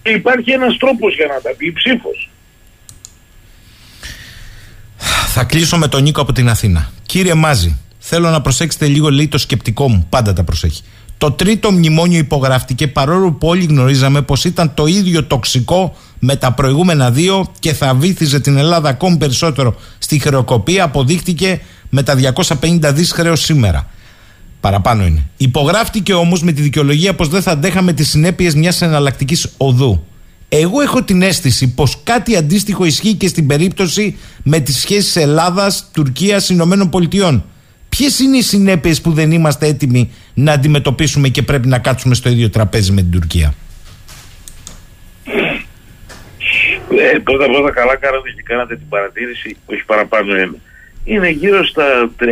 Και 0.02 0.10
υπάρχει 0.10 0.52
ένας 0.52 0.78
τρόπος 0.78 1.16
για 1.16 1.26
να 1.26 1.42
τα 1.42 1.56
πει, 1.58 1.74
ψήφος. 1.74 2.30
Θα 5.36 5.44
κλείσω 5.44 5.78
με 5.78 5.88
τον 5.88 6.04
Νίκο 6.04 6.22
από 6.22 6.34
την 6.34 6.50
Αθήνα. 6.50 6.92
Κύριε 7.06 7.34
Μάζη, 7.34 7.80
θέλω 8.00 8.30
να 8.30 8.42
προσέξετε 8.42 8.88
λίγο 8.88 9.10
λέει 9.10 9.28
το 9.28 9.38
σκεπτικό 9.38 9.90
μου. 9.90 10.08
Πάντα 10.10 10.34
τα 10.34 10.44
προσέχει. 10.44 10.84
Το 11.24 11.32
τρίτο 11.32 11.72
μνημόνιο 11.72 12.18
υπογράφτηκε 12.18 12.88
παρόλο 12.88 13.32
που 13.32 13.48
όλοι 13.48 13.66
γνωρίζαμε 13.66 14.22
πως 14.22 14.46
ήταν 14.46 14.74
το 14.74 14.86
ίδιο 14.86 15.24
τοξικό 15.24 15.96
με 16.20 16.36
τα 16.36 16.52
προηγούμενα 16.52 17.12
δύο 17.12 17.52
και 17.60 17.74
θα 17.74 17.94
βήθιζε 17.94 18.40
την 18.40 18.58
Ελλάδα 18.58 18.90
ακόμη 18.90 19.18
περισσότερο 19.18 19.76
στη 19.98 20.20
χρεοκοπία 20.20 20.84
αποδείχτηκε 20.84 21.62
με 21.90 22.04
τα 22.04 22.16
250 22.50 22.92
δις 22.94 23.12
χρέος 23.12 23.42
σήμερα. 23.42 23.88
Παραπάνω 24.60 25.06
είναι. 25.06 25.26
Υπογράφτηκε 25.38 26.14
όμως 26.14 26.44
με 26.44 26.52
τη 26.52 26.62
δικαιολογία 26.62 27.16
πως 27.16 27.28
δεν 27.28 27.42
θα 27.42 27.52
αντέχαμε 27.52 27.94
τις 27.94 28.10
συνέπειες 28.10 28.56
μιας 28.56 28.82
εναλλακτικής 28.82 29.48
οδού. 29.58 30.06
Εγώ 30.50 30.82
έχω 30.82 31.04
την 31.04 31.22
αίσθηση 31.22 31.68
πως 31.68 31.98
κάτι 32.04 32.36
αντίστοιχο 32.36 32.86
ισχύει 32.86 33.14
και 33.14 33.28
στην 33.28 33.48
περίπτωση 33.48 34.18
με 34.44 34.60
τις 34.60 34.78
σχέσεις 34.78 35.16
Ελλάδας, 35.16 35.90
Τουρκίας, 35.94 36.50
Ηνωμένων 36.50 36.90
Πολιτειών. 36.90 37.44
Ποιες 37.90 38.20
είναι 38.20 38.38
οι 38.38 38.42
συνέπειες 38.42 39.02
που 39.02 39.12
δεν 39.12 39.32
είμαστε 39.32 39.68
έτοιμοι 39.68 40.12
να 40.34 40.52
αντιμετωπίσουμε 40.52 41.28
και 41.28 41.42
πρέπει 41.42 41.68
να 41.68 41.80
κάτσουμε 41.80 42.16
στο 42.16 42.30
ίδιο 42.30 42.50
τραπέζι 42.50 42.92
με 42.92 43.02
την 43.02 43.12
Τουρκία. 43.12 43.54
Ε, 46.98 47.20
πρώτα 47.24 47.46
πρώτα 47.46 47.72
καλά 47.72 47.96
κάνατε 47.96 48.30
και 48.30 48.42
κάνατε 48.44 48.76
την 48.76 48.90
παρατήρηση, 48.90 49.58
όχι 49.66 49.86
παραπάνω 49.86 50.36
είναι. 50.36 50.60
Είναι 51.06 51.30
γύρω 51.30 51.66
στα 51.66 52.12
350-360 52.20 52.26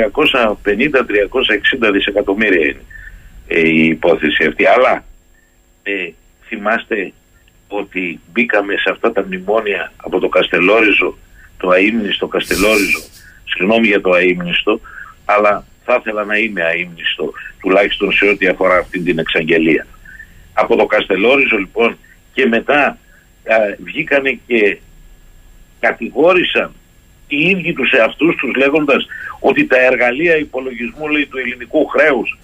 δισεκατομμύρια 1.94 2.66
είναι 2.66 2.82
ε, 3.48 3.68
η 3.68 3.86
υπόθεση 3.86 4.46
αυτή. 4.46 4.66
Αλλά 4.66 5.04
ε, 5.84 6.10
θυμάστε 6.48 7.14
ότι 7.68 8.20
μπήκαμε 8.32 8.74
σε 8.74 8.90
αυτά 8.92 9.12
τα 9.12 9.24
μνημόνια 9.26 9.92
από 9.96 10.20
το 10.20 10.30
Καστελόριζο, 10.30 11.18
το 11.58 11.70
αείμνηστο 11.70 12.28
Καστελόριζο, 12.28 13.00
συγγνώμη 13.46 13.88
για 13.88 14.02
το 14.02 14.12
αείμνηστο, 14.12 14.80
αλλά 15.26 15.66
θα 15.84 15.98
ήθελα 16.00 16.24
να 16.24 16.38
είμαι 16.38 16.64
αείμνηστο 16.64 17.32
τουλάχιστον 17.60 18.12
σε 18.12 18.26
ό,τι 18.26 18.48
αφορά 18.48 18.78
αυτή 18.78 19.00
την 19.00 19.20
εξαγγελία. 19.20 19.88
Από 20.54 20.76
το 20.76 20.86
Καστελόριζο 20.86 21.58
λοιπόν 21.58 21.98
και 22.34 22.46
μετά 22.46 22.86
α, 22.86 22.98
βγήκανε 23.84 24.40
και 24.48 24.78
κατηγόρησαν 25.80 26.72
οι 27.28 27.50
ίδιοι 27.50 27.74
τους 27.74 27.92
εαυτούς 27.92 28.36
τους 28.36 28.56
λέγοντας 28.56 29.06
ότι 29.40 29.66
τα 29.66 29.80
εργαλεία 29.82 30.38
υπολογισμού 30.38 31.08
λέει, 31.08 31.26
του 31.26 31.38
ελληνικού 31.38 31.86
χρέους 31.86 32.38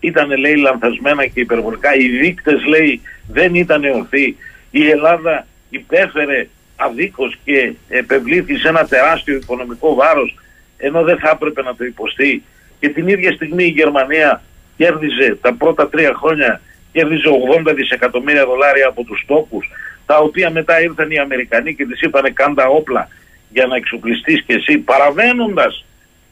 ήταν 0.00 0.36
λέει 0.38 0.54
λανθασμένα 0.54 1.26
και 1.26 1.40
υπερβολικά. 1.40 1.94
Οι 1.94 2.08
δείκτες 2.08 2.64
λέει 2.64 3.00
δεν 3.28 3.54
ήταν 3.54 3.84
ορθοί. 3.84 4.36
Η 4.70 4.88
Ελλάδα 4.90 5.46
υπέφερε 5.70 6.48
αδίκως 6.76 7.38
και 7.44 7.72
επευλήθη 7.88 8.56
σε 8.56 8.68
ένα 8.68 8.86
τεράστιο 8.86 9.36
οικονομικό 9.36 9.94
βάρος 9.94 10.36
ενώ 10.76 11.02
δεν 11.02 11.18
θα 11.18 11.30
έπρεπε 11.30 11.62
να 11.62 11.74
το 11.76 11.84
υποστεί. 11.84 12.42
Και 12.82 12.88
την 12.88 13.08
ίδια 13.08 13.32
στιγμή 13.32 13.64
η 13.64 13.74
Γερμανία 13.80 14.42
κέρδιζε 14.76 15.38
τα 15.40 15.54
πρώτα 15.54 15.88
τρία 15.88 16.14
χρόνια 16.14 16.60
κέρδιζε 16.92 17.28
80 17.66 17.72
δισεκατομμύρια 17.74 18.46
δολάρια 18.46 18.86
από 18.86 19.04
τους 19.04 19.24
τόπους 19.26 19.70
τα 20.06 20.18
οποία 20.18 20.50
μετά 20.50 20.82
ήρθαν 20.82 21.10
οι 21.10 21.18
Αμερικανοί 21.18 21.74
και 21.74 21.86
τις 21.86 22.00
είπανε 22.00 22.30
κάντα 22.30 22.66
όπλα 22.66 23.08
για 23.50 23.66
να 23.66 23.76
εξοπλιστείς 23.76 24.42
και 24.42 24.54
εσύ 24.54 24.78
παραβαίνοντας 24.78 25.84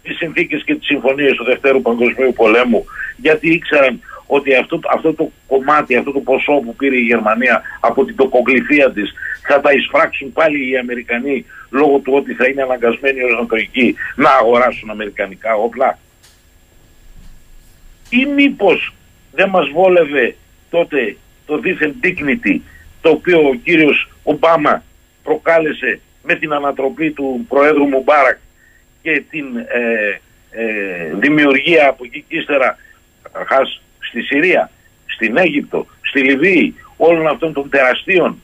τις 0.02 0.16
συνθήκες 0.16 0.62
και 0.64 0.74
τις 0.74 0.86
συμφωνίες 0.86 1.32
του 1.32 1.44
Δευτέρου 1.44 1.82
Παγκοσμίου 1.82 2.32
Πολέμου 2.32 2.84
γιατί 3.16 3.52
ήξεραν 3.52 4.00
ότι 4.26 4.54
αυτό, 4.54 4.80
αυτό 4.92 5.14
το 5.14 5.30
κομμάτι, 5.46 5.96
αυτό 5.96 6.12
το 6.12 6.20
ποσό 6.20 6.52
που 6.52 6.74
πήρε 6.74 6.96
η 6.96 7.06
Γερμανία 7.12 7.62
από 7.80 8.04
την 8.04 8.16
τοκογλυφία 8.16 8.92
της 8.92 9.12
θα 9.46 9.60
τα 9.60 9.72
εισφράξουν 9.72 10.32
πάλι 10.32 10.70
οι 10.70 10.76
Αμερικανοί 10.76 11.46
λόγω 11.70 11.98
του 11.98 12.12
ότι 12.16 12.34
θα 12.34 12.46
είναι 12.46 12.62
αναγκασμένοι 12.62 13.22
ως 13.22 13.32
νοτοικοί 13.40 13.94
να 14.14 14.30
αγοράσουν 14.30 14.90
αμερικανικά 14.90 15.54
όπλα. 15.54 15.98
Ή 18.10 18.24
μήπως 18.24 18.94
δεν 19.32 19.48
μας 19.48 19.68
βόλευε 19.68 20.36
τότε 20.70 21.16
το 21.46 21.58
δίθεν 21.58 21.94
dignity 22.02 22.60
το 23.00 23.10
οποίο 23.10 23.48
ο 23.48 23.54
κύριος 23.54 24.10
Ομπάμα 24.22 24.82
προκάλεσε 25.22 26.00
με 26.22 26.34
την 26.34 26.52
ανατροπή 26.52 27.10
του 27.10 27.44
Προέδρου 27.48 27.86
Μουμπάρακ 27.86 28.38
και 29.02 29.22
την 29.30 29.44
ε, 29.56 30.20
ε, 30.50 31.14
δημιουργία 31.14 31.88
από 31.88 32.04
εκεί 32.04 32.24
και 32.28 32.36
ύστερα 32.36 32.78
στη 33.98 34.22
Συρία, 34.22 34.70
στην 35.06 35.36
Αίγυπτο, 35.36 35.86
στη 36.00 36.20
Λιβύη 36.20 36.74
όλων 36.96 37.26
αυτών 37.26 37.52
των 37.52 37.68
τεραστίων 37.68 38.42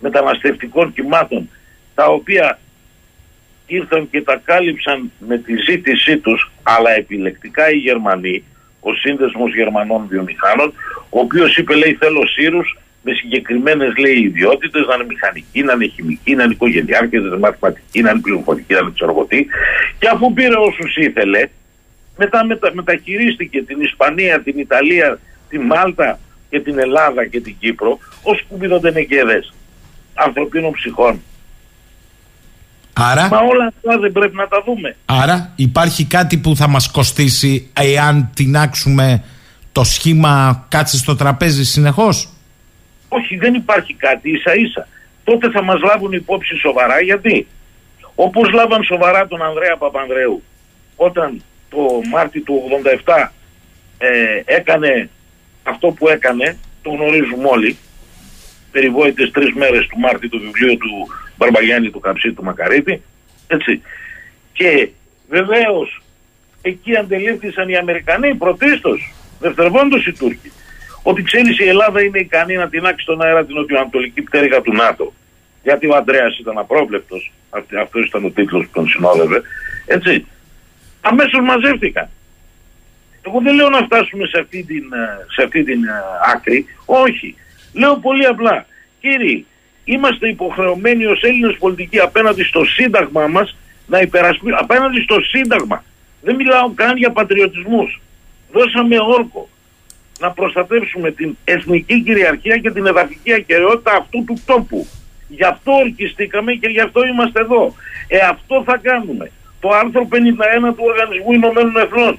μεταναστευτικών 0.00 0.92
κυμάτων 0.92 1.48
τα 1.94 2.06
οποία 2.06 2.58
ήρθαν 3.66 4.10
και 4.10 4.22
τα 4.22 4.40
κάλυψαν 4.44 5.10
με 5.18 5.38
τη 5.38 5.56
ζήτησή 5.56 6.18
τους 6.18 6.50
αλλά 6.62 6.90
επιλεκτικά 6.90 7.70
οι 7.70 7.76
Γερμανοί 7.76 8.44
ο 8.88 8.94
Σύνδεσμος 8.94 9.54
Γερμανών 9.54 10.06
Βιομηχάνων, 10.08 10.68
ο 11.16 11.18
οποίος 11.24 11.56
είπε 11.56 11.74
λέει 11.74 11.94
θέλω 12.00 12.26
σύρους 12.26 12.78
με 13.02 13.12
συγκεκριμένες 13.12 13.92
λέει 13.96 14.18
ιδιότητες, 14.18 14.86
να 14.86 14.94
είναι 14.94 15.04
μηχανική, 15.04 15.62
να 15.62 15.72
είναι 15.72 15.86
χημική, 15.86 16.34
να 16.34 16.42
είναι 16.42 16.52
οικογενειάρχε, 16.52 17.18
να 17.18 17.26
είναι 17.26 17.38
μαθηματική, 17.38 18.00
να 18.02 18.10
είναι 18.10 18.20
πληροφορική, 18.20 18.72
να 18.72 18.78
είναι 18.78 18.92
ξέρω 18.94 19.28
Και 19.98 20.08
αφού 20.08 20.32
πήρε 20.32 20.56
όσους 20.56 20.96
ήθελε, 20.96 21.48
μετά 22.16 22.44
μετα, 22.44 22.70
μεταχειρίστηκε 22.74 23.62
την 23.62 23.80
Ισπανία, 23.80 24.40
την 24.40 24.58
Ιταλία, 24.58 25.18
τη 25.48 25.58
Μάλτα 25.58 26.18
και 26.50 26.60
την 26.60 26.78
Ελλάδα 26.78 27.26
και 27.26 27.40
την 27.40 27.56
Κύπρο 27.58 27.98
ως 28.22 28.44
κουμπιδοντενεκέδε 28.48 29.44
ανθρωπίνων 30.14 30.72
ψυχών. 30.72 31.22
Άρα, 32.96 33.28
Μα 33.28 33.38
όλα 33.38 33.72
αυτά 33.76 33.98
δεν 33.98 34.12
πρέπει 34.12 34.36
να 34.36 34.48
τα 34.48 34.62
δούμε. 34.66 34.96
άρα 35.04 35.52
υπάρχει 35.56 36.04
κάτι 36.04 36.38
που 36.38 36.56
θα 36.56 36.68
μας 36.68 36.90
κοστίσει 36.90 37.70
εάν 37.80 38.30
τεινάξουμε 38.34 39.24
το 39.72 39.84
σχήμα 39.84 40.64
κάτσε 40.68 40.96
στο 40.96 41.16
τραπέζι 41.16 41.64
συνεχώς; 41.64 42.28
Όχι, 43.08 43.36
δεν 43.36 43.54
υπάρχει 43.54 43.94
κάτι 43.94 44.30
ίσα 44.30 44.54
ίσα. 44.54 44.88
Τότε 45.24 45.50
θα 45.50 45.62
μας 45.62 45.80
λάβουν 45.80 46.12
υπόψη 46.12 46.56
σοβαρά 46.56 47.00
γιατί; 47.00 47.46
Όπως 48.14 48.50
λάβαν 48.52 48.82
σοβαρά 48.82 49.26
τον 49.26 49.42
Ανδρέα 49.42 49.76
Παπανδρέου 49.76 50.42
όταν 50.96 51.42
το 51.70 51.78
Μάρτι 52.10 52.40
του 52.40 52.62
87 53.04 53.28
ε, 53.98 54.42
έκανε 54.44 55.10
αυτό 55.62 55.88
που 55.88 56.08
έκανε, 56.08 56.56
το 56.82 56.90
γνωρίζουμε 56.90 57.48
όλοι, 57.48 57.76
περιβόητες 58.72 59.30
τρεις 59.30 59.54
μέρες 59.54 59.86
του 59.86 59.98
Μάρτι 59.98 60.28
του 60.28 60.38
βιβλίου 60.38 60.76
του 60.76 61.08
Μπαρμπαγιάννη 61.44 61.90
του 61.90 62.00
Καψί 62.00 62.32
του 62.32 62.44
Μακαρίτη, 62.44 63.02
έτσι. 63.46 63.82
Και 64.52 64.88
βεβαίως 65.28 66.02
εκεί 66.62 66.96
αντελήφθησαν 66.96 67.68
οι 67.68 67.76
Αμερικανοί 67.76 68.34
πρωτίστως, 68.34 69.12
δευτερευόντως 69.40 70.06
οι 70.06 70.12
Τούρκοι, 70.12 70.52
ότι 71.02 71.22
ξέρεις 71.22 71.58
η 71.58 71.68
Ελλάδα 71.68 72.02
είναι 72.02 72.18
ικανή 72.18 72.56
να 72.56 72.68
τεινάξει 72.68 73.02
στον 73.02 73.22
αέρα 73.22 73.44
την 73.44 73.54
νοτιοανατολική 73.54 74.22
πτέρυγα 74.22 74.60
του 74.60 74.72
ΝΑΤΟ. 74.72 75.12
Γιατί 75.62 75.86
ο 75.86 75.94
Αντρέας 75.96 76.38
ήταν 76.38 76.58
απρόβλεπτος, 76.58 77.32
αυτός 77.82 78.06
ήταν 78.06 78.24
ο 78.24 78.30
τίτλος 78.30 78.64
που 78.64 78.70
τον 78.72 78.88
συνόδευε, 78.88 79.42
έτσι. 79.86 80.26
Αμέσως 81.00 81.40
μαζεύτηκαν. 81.42 82.08
Εγώ 83.26 83.40
δεν 83.40 83.54
λέω 83.54 83.68
να 83.68 83.82
φτάσουμε 83.82 84.26
σε 84.26 84.40
αυτή 84.40 84.64
την, 84.64 84.92
ε, 84.92 85.26
σε 85.34 85.42
αυτή 85.42 85.64
την 85.64 85.84
ε, 85.84 85.90
άκρη. 86.34 86.66
Όχι. 86.84 87.34
Λέω 87.72 87.96
πολύ 87.96 88.26
απλά. 88.26 88.66
Κύριοι, 89.00 89.46
είμαστε 89.84 90.28
υποχρεωμένοι 90.28 91.04
ως 91.04 91.22
Έλληνες 91.22 91.56
πολιτικοί 91.58 91.98
απέναντι 91.98 92.42
στο 92.42 92.64
σύνταγμα 92.64 93.26
μας 93.26 93.56
να 93.86 94.00
υπερασπίσουμε. 94.00 94.56
Απέναντι 94.60 95.00
στο 95.00 95.16
σύνταγμα. 95.20 95.84
Δεν 96.22 96.34
μιλάω 96.34 96.70
καν 96.74 96.96
για 96.96 97.10
πατριωτισμούς. 97.10 98.00
Δώσαμε 98.52 98.96
όρκο 99.00 99.48
να 100.18 100.30
προστατεύσουμε 100.30 101.10
την 101.10 101.36
εθνική 101.44 102.02
κυριαρχία 102.02 102.56
και 102.56 102.70
την 102.70 102.86
εδαφική 102.86 103.32
ακαιρεότητα 103.32 103.92
αυτού 103.96 104.24
του 104.24 104.42
τόπου. 104.46 104.86
Γι' 105.28 105.44
αυτό 105.44 105.72
ορκιστήκαμε 105.72 106.52
και 106.52 106.68
γι' 106.68 106.80
αυτό 106.80 107.06
είμαστε 107.06 107.40
εδώ. 107.40 107.74
Ε, 108.08 108.18
αυτό 108.18 108.62
θα 108.66 108.76
κάνουμε. 108.82 109.30
Το 109.60 109.68
άρθρο 109.68 110.08
51 110.10 110.74
του 110.76 110.84
Οργανισμού 110.90 111.32
Ηνωμένων 111.32 111.76
Εθνών 111.76 112.18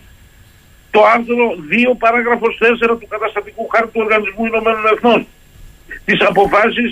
το 0.95 1.01
άρθρο 1.15 1.45
2 1.91 1.95
παράγραφος 2.03 2.57
4 2.89 2.97
του 2.99 3.07
καταστατικού 3.13 3.67
χάρτη 3.67 3.91
του 3.93 4.01
Οργανισμού 4.05 4.45
Ηνωμένων 4.45 4.85
Εθνών 4.93 5.27
τις 6.05 6.19
αποφάσεις 6.29 6.89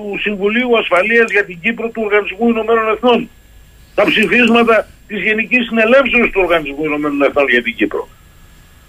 του 0.00 0.18
Συμβουλίου 0.20 0.78
Ασφαλείας 0.78 1.30
για 1.30 1.44
την 1.44 1.60
Κύπρο 1.60 1.88
του 1.88 2.02
Οργανισμού 2.04 2.48
Ηνωμένων 2.48 2.88
Εθνών 2.94 3.30
τα 3.94 4.04
ψηφίσματα 4.04 4.86
της 5.06 5.22
Γενικής 5.22 5.66
Συνελεύσεως 5.66 6.30
του 6.30 6.40
Οργανισμού 6.44 6.84
Ηνωμένων 6.84 7.22
Εθνών 7.22 7.48
για 7.48 7.62
την 7.62 7.74
Κύπρο 7.74 8.08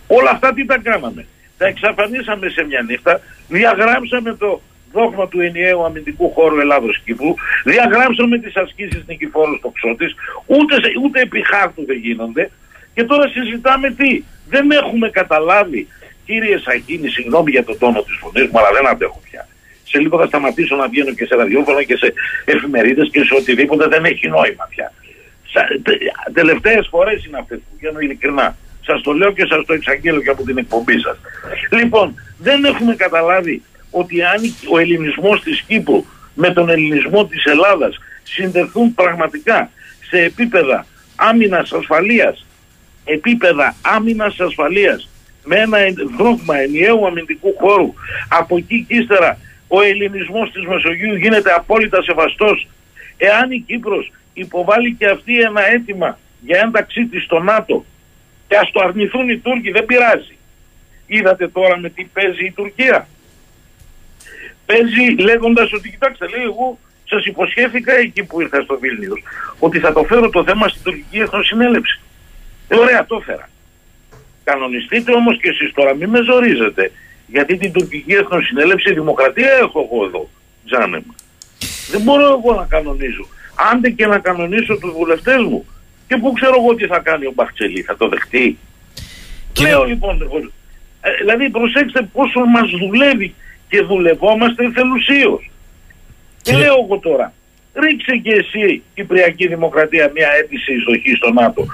όλα 0.08 0.30
αυτά 0.30 0.54
τι 0.54 0.66
τα 0.66 0.78
κάναμε 0.78 1.26
τα 1.58 1.66
εξαφανίσαμε 1.66 2.50
σε 2.50 2.64
μια 2.64 2.82
νύχτα 2.82 3.22
διαγράψαμε 3.48 4.34
το 4.34 4.62
δόγμα 4.92 5.28
του 5.28 5.42
ενιαίου 5.42 5.84
αμυντικού 5.86 6.32
χώρου 6.32 6.60
Ελλάδος 6.60 7.02
Κύπρου 7.06 7.34
διαγράψαμε 7.64 8.38
τις 8.38 8.56
ασκήσεις 8.56 9.04
νικηφόρου 9.08 9.58
στο 9.58 9.70
Ξώτης 9.70 10.16
ούτε, 10.46 10.76
ούτε 11.04 11.22
επί 11.22 11.42
χάρτου 11.52 11.86
δεν 11.86 11.98
γίνονται 11.98 12.50
και 12.94 13.04
τώρα 13.04 13.28
συζητάμε 13.28 13.92
τι. 13.92 14.24
Δεν 14.48 14.72
έχουμε 14.72 15.10
καταλάβει, 15.10 15.88
κύριε 16.26 16.58
Σαχίνη, 16.58 17.10
συγγνώμη 17.10 17.52
για 17.52 17.64
τον 17.64 17.78
τόνο 17.78 18.02
της 18.02 18.18
φωνής 18.20 18.50
μου, 18.50 18.60
αλλά 18.60 18.72
δεν 18.72 18.88
αντέχω 18.88 19.20
πια. 19.30 19.48
Σε 19.91 19.99
λίγο 19.99 20.18
θα 20.19 20.26
σταματήσω 20.26 20.76
να 20.76 20.88
βγαίνω 20.88 21.13
και 21.13 21.26
σε 21.26 21.35
ραδιόφωνο 21.35 21.84
και 21.84 21.97
σε 21.97 22.13
εφημερίδες 22.45 23.09
και 23.11 23.23
σε 23.23 23.34
οτιδήποτε 23.35 23.88
δεν 23.88 24.05
έχει 24.05 24.27
νόημα 24.27 24.65
πια. 24.69 24.93
Τελευταίες 26.34 26.88
φορές 26.89 27.26
είναι 27.26 27.38
αυτές 27.38 27.57
που 27.57 27.76
βγαίνω 27.77 27.99
ειλικρινά. 27.99 28.55
Σας 28.85 29.01
το 29.01 29.11
λέω 29.11 29.31
και 29.31 29.45
σας 29.49 29.65
το 29.65 29.73
εξαγγέλω 29.73 30.22
και 30.22 30.30
από 30.30 30.43
την 30.43 30.57
εκπομπή 30.57 30.99
σας. 30.99 31.18
Λοιπόν, 31.72 32.15
δεν 32.38 32.65
έχουμε 32.65 32.95
καταλάβει 32.95 33.61
ότι 33.91 34.23
αν 34.23 34.41
ο 34.72 34.80
ελληνισμός 34.80 35.41
της 35.41 35.61
Κύπρου 35.61 36.05
με 36.34 36.53
τον 36.53 36.69
ελληνισμό 36.69 37.26
της 37.26 37.45
Ελλάδας 37.45 37.97
συνδεθούν 38.23 38.93
πραγματικά 38.93 39.69
σε 40.09 40.18
επίπεδα 40.18 40.85
άμυνας 41.15 41.72
ασφαλείας 41.72 42.45
επίπεδα 43.05 43.76
άμυνας 43.81 44.39
ασφαλείας 44.39 45.09
με 45.43 45.55
ένα 45.55 45.77
δόγμα 46.18 46.57
ενιαίου 46.57 47.07
αμυντικού 47.07 47.55
χώρου 47.59 47.93
από 48.27 48.57
εκεί 48.57 48.85
και 48.88 48.95
ύστερα 48.95 49.38
ο 49.73 49.81
ελληνισμός 49.81 50.52
της 50.52 50.65
Μεσογείου 50.65 51.15
γίνεται 51.15 51.52
απόλυτα 51.52 52.02
σεβαστός 52.02 52.68
εάν 53.18 53.52
η 53.52 53.60
Κύπρος 53.68 54.11
υποβάλει 54.34 54.95
και 54.95 55.07
αυτή 55.07 55.39
ένα 55.39 55.61
αίτημα 55.72 56.19
για 56.39 56.60
ένταξή 56.64 57.06
της 57.06 57.23
στο 57.23 57.39
ΝΑΤΟ 57.39 57.85
και 58.48 58.57
ας 58.57 58.72
το 58.72 58.80
αρνηθούν 58.84 59.30
οι 59.30 59.38
Τούρκοι 59.38 59.72
δεν 59.72 59.85
πειράζει 59.85 60.38
είδατε 61.07 61.48
τώρα 61.48 61.77
με 61.77 61.89
τι 61.89 62.03
παίζει 62.03 62.45
η 62.45 62.52
Τουρκία 62.52 63.07
παίζει 64.65 65.15
λέγοντας 65.19 65.73
ότι 65.73 65.89
κοιτάξτε 65.89 66.27
λέει 66.27 66.43
εγώ 66.43 66.80
σας 67.06 67.26
υποσχέθηκα 67.26 67.93
εκεί 67.93 68.23
που 68.23 68.41
ήρθα 68.41 68.61
στο 68.61 68.80
Βίλνιος 68.80 69.23
ότι 69.60 69.80
θα 69.80 69.93
το 69.93 70.03
φέρω 70.03 70.30
το 70.30 70.43
θέμα 70.43 70.68
στην 70.68 70.84
τουρκική 70.84 71.19
εθνοσυνέλευση 71.19 71.99
ε, 72.72 72.80
ωραία, 72.80 73.06
το 73.06 73.15
έφερα. 73.22 73.49
Κανονιστείτε 74.43 75.11
όμως 75.11 75.39
και 75.41 75.49
εσείς 75.49 75.73
τώρα, 75.73 75.95
μην 75.95 76.10
με 76.10 76.22
ζορίζετε. 76.22 76.91
Γιατί 77.32 77.58
την 77.58 77.72
τουρκική 77.72 78.14
εθνοσυνέλευση 78.14 78.94
δημοκρατία 78.94 79.52
έχω 79.62 79.90
εγώ 79.91 80.06
εδώ, 80.06 80.30
Τζάνεμ. 80.66 81.03
Δεν 81.91 82.02
μπορώ 82.02 82.26
εγώ 82.26 82.60
να 82.60 82.66
κανονίζω. 82.66 83.28
Άντε 83.72 83.90
και 83.90 84.06
να 84.06 84.20
κανονίσω 84.20 84.78
τους 84.78 84.91
βουλευτές 84.91 85.41
μου. 85.41 85.66
Και 86.08 86.18
πού 86.18 86.32
ξέρω 86.32 86.56
εγώ 86.58 86.76
τι 86.76 86.86
θα 86.88 86.99
κάνει 86.99 87.26
ο 87.26 87.32
Μπαχτσελή, 87.36 87.82
θα 87.82 87.98
το 87.98 88.08
δεχτεί. 88.08 88.58
Και... 89.53 89.64
Λέω 89.64 89.84
λοιπόν, 89.84 90.22
ε, 91.02 91.12
δηλαδή 91.20 91.49
προσέξτε 91.49 92.02
πόσο 92.14 92.40
μας 92.40 92.70
δουλεύει 92.70 93.34
και 93.70 93.82
δουλευόμαστε 93.82 94.66
εθελουσίως. 94.66 95.52
Και 96.41 96.53
λέω 96.53 96.76
εγώ 96.84 96.99
τώρα, 96.99 97.34
ρίξε 97.74 98.16
και 98.16 98.32
εσύ 98.32 98.84
Κυπριακή 98.94 99.48
Δημοκρατία 99.48 100.12
μια 100.16 100.30
αίτηση 100.40 100.74
εισδοχής 100.74 101.18
στο 101.18 101.32
ΝΑΤΟ 101.32 101.66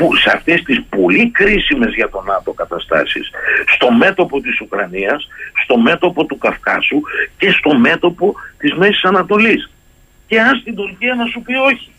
που 0.00 0.16
σε 0.16 0.30
αυτές 0.36 0.62
τις 0.62 0.78
πολύ 0.96 1.30
κρίσιμες 1.30 1.94
για 1.94 2.08
τον 2.08 2.24
ΝΑΤΟ 2.24 2.52
καταστάσεις 2.52 3.30
στο 3.74 3.90
μέτωπο 3.92 4.40
της 4.40 4.60
Ουκρανίας, 4.60 5.28
στο 5.62 5.78
μέτωπο 5.78 6.24
του 6.24 6.38
Καυκάσου 6.38 7.00
και 7.36 7.50
στο 7.58 7.74
μέτωπο 7.74 8.34
της 8.58 8.72
Μέσης 8.74 9.04
Ανατολής. 9.04 9.70
Και 10.26 10.40
αν 10.40 10.58
στην 10.60 10.74
Τουρκία 10.74 11.14
να 11.14 11.24
σου 11.26 11.42
πει 11.42 11.54
όχι. 11.54 11.90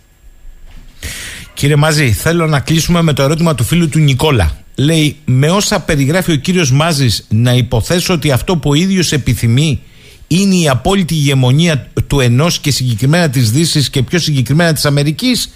Κύριε 1.53 1.75
Μάζη, 1.75 2.11
θέλω 2.11 2.47
να 2.47 2.59
κλείσουμε 2.59 3.01
με 3.01 3.13
το 3.13 3.23
ερώτημα 3.23 3.55
του 3.55 3.63
φίλου 3.63 3.89
του 3.89 3.99
Νικόλα. 3.99 4.51
Λέει, 4.75 5.17
με 5.25 5.49
όσα 5.49 5.81
περιγράφει 5.81 6.31
ο 6.31 6.35
κύριος 6.35 6.71
Μάζης, 6.71 7.27
να 7.29 7.53
υποθέσω 7.53 8.13
ότι 8.13 8.31
αυτό 8.31 8.57
που 8.57 8.69
ο 8.69 8.73
ίδιος 8.73 9.11
επιθυμεί 9.11 9.81
είναι 10.27 10.55
η 10.55 10.69
απόλυτη 10.69 11.13
ηγεμονία 11.13 11.87
του 12.07 12.19
ενός 12.19 12.59
και 12.59 12.71
συγκεκριμένα 12.71 13.29
της 13.29 13.51
Δύσης 13.51 13.89
και 13.89 14.03
πιο 14.03 14.19
συγκεκριμένα 14.19 14.73
της 14.73 14.85
Αμερικής 14.85 15.53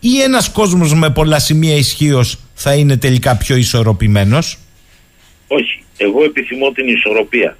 ή 0.00 0.20
ένας 0.20 0.48
κόσμος 0.48 0.94
με 0.94 1.10
πολλά 1.10 1.38
σημεία 1.38 1.76
ισχύως 1.76 2.38
θα 2.54 2.74
είναι 2.74 2.96
τελικά 2.96 3.36
πιο 3.36 3.56
ισορροπημένος; 3.56 4.58
Όχι. 5.46 5.84
Εγώ 5.96 6.24
επιθυμώ 6.24 6.72
την 6.72 6.88
ισορροπία. 6.88 7.56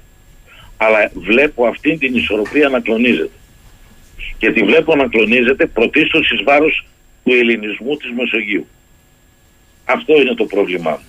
Αλλά 0.77 1.11
βλέπω 1.13 1.65
αυτή 1.65 1.97
την 1.97 2.15
ισορροπία 2.15 2.69
να 2.69 2.79
κλονίζεται. 2.79 3.29
Και 4.37 4.51
τη 4.51 4.63
βλέπω 4.63 4.95
να 4.95 5.07
κλονίζεται 5.07 5.65
πρωτίστως 5.65 6.31
εις 6.31 6.43
βάρος 6.43 6.85
του 7.23 7.31
ελληνισμού 7.31 7.97
της 7.97 8.11
Μεσογείου. 8.17 8.67
Αυτό 9.85 10.21
είναι 10.21 10.33
το 10.33 10.45
πρόβλημά 10.45 10.91
μου. 10.91 11.07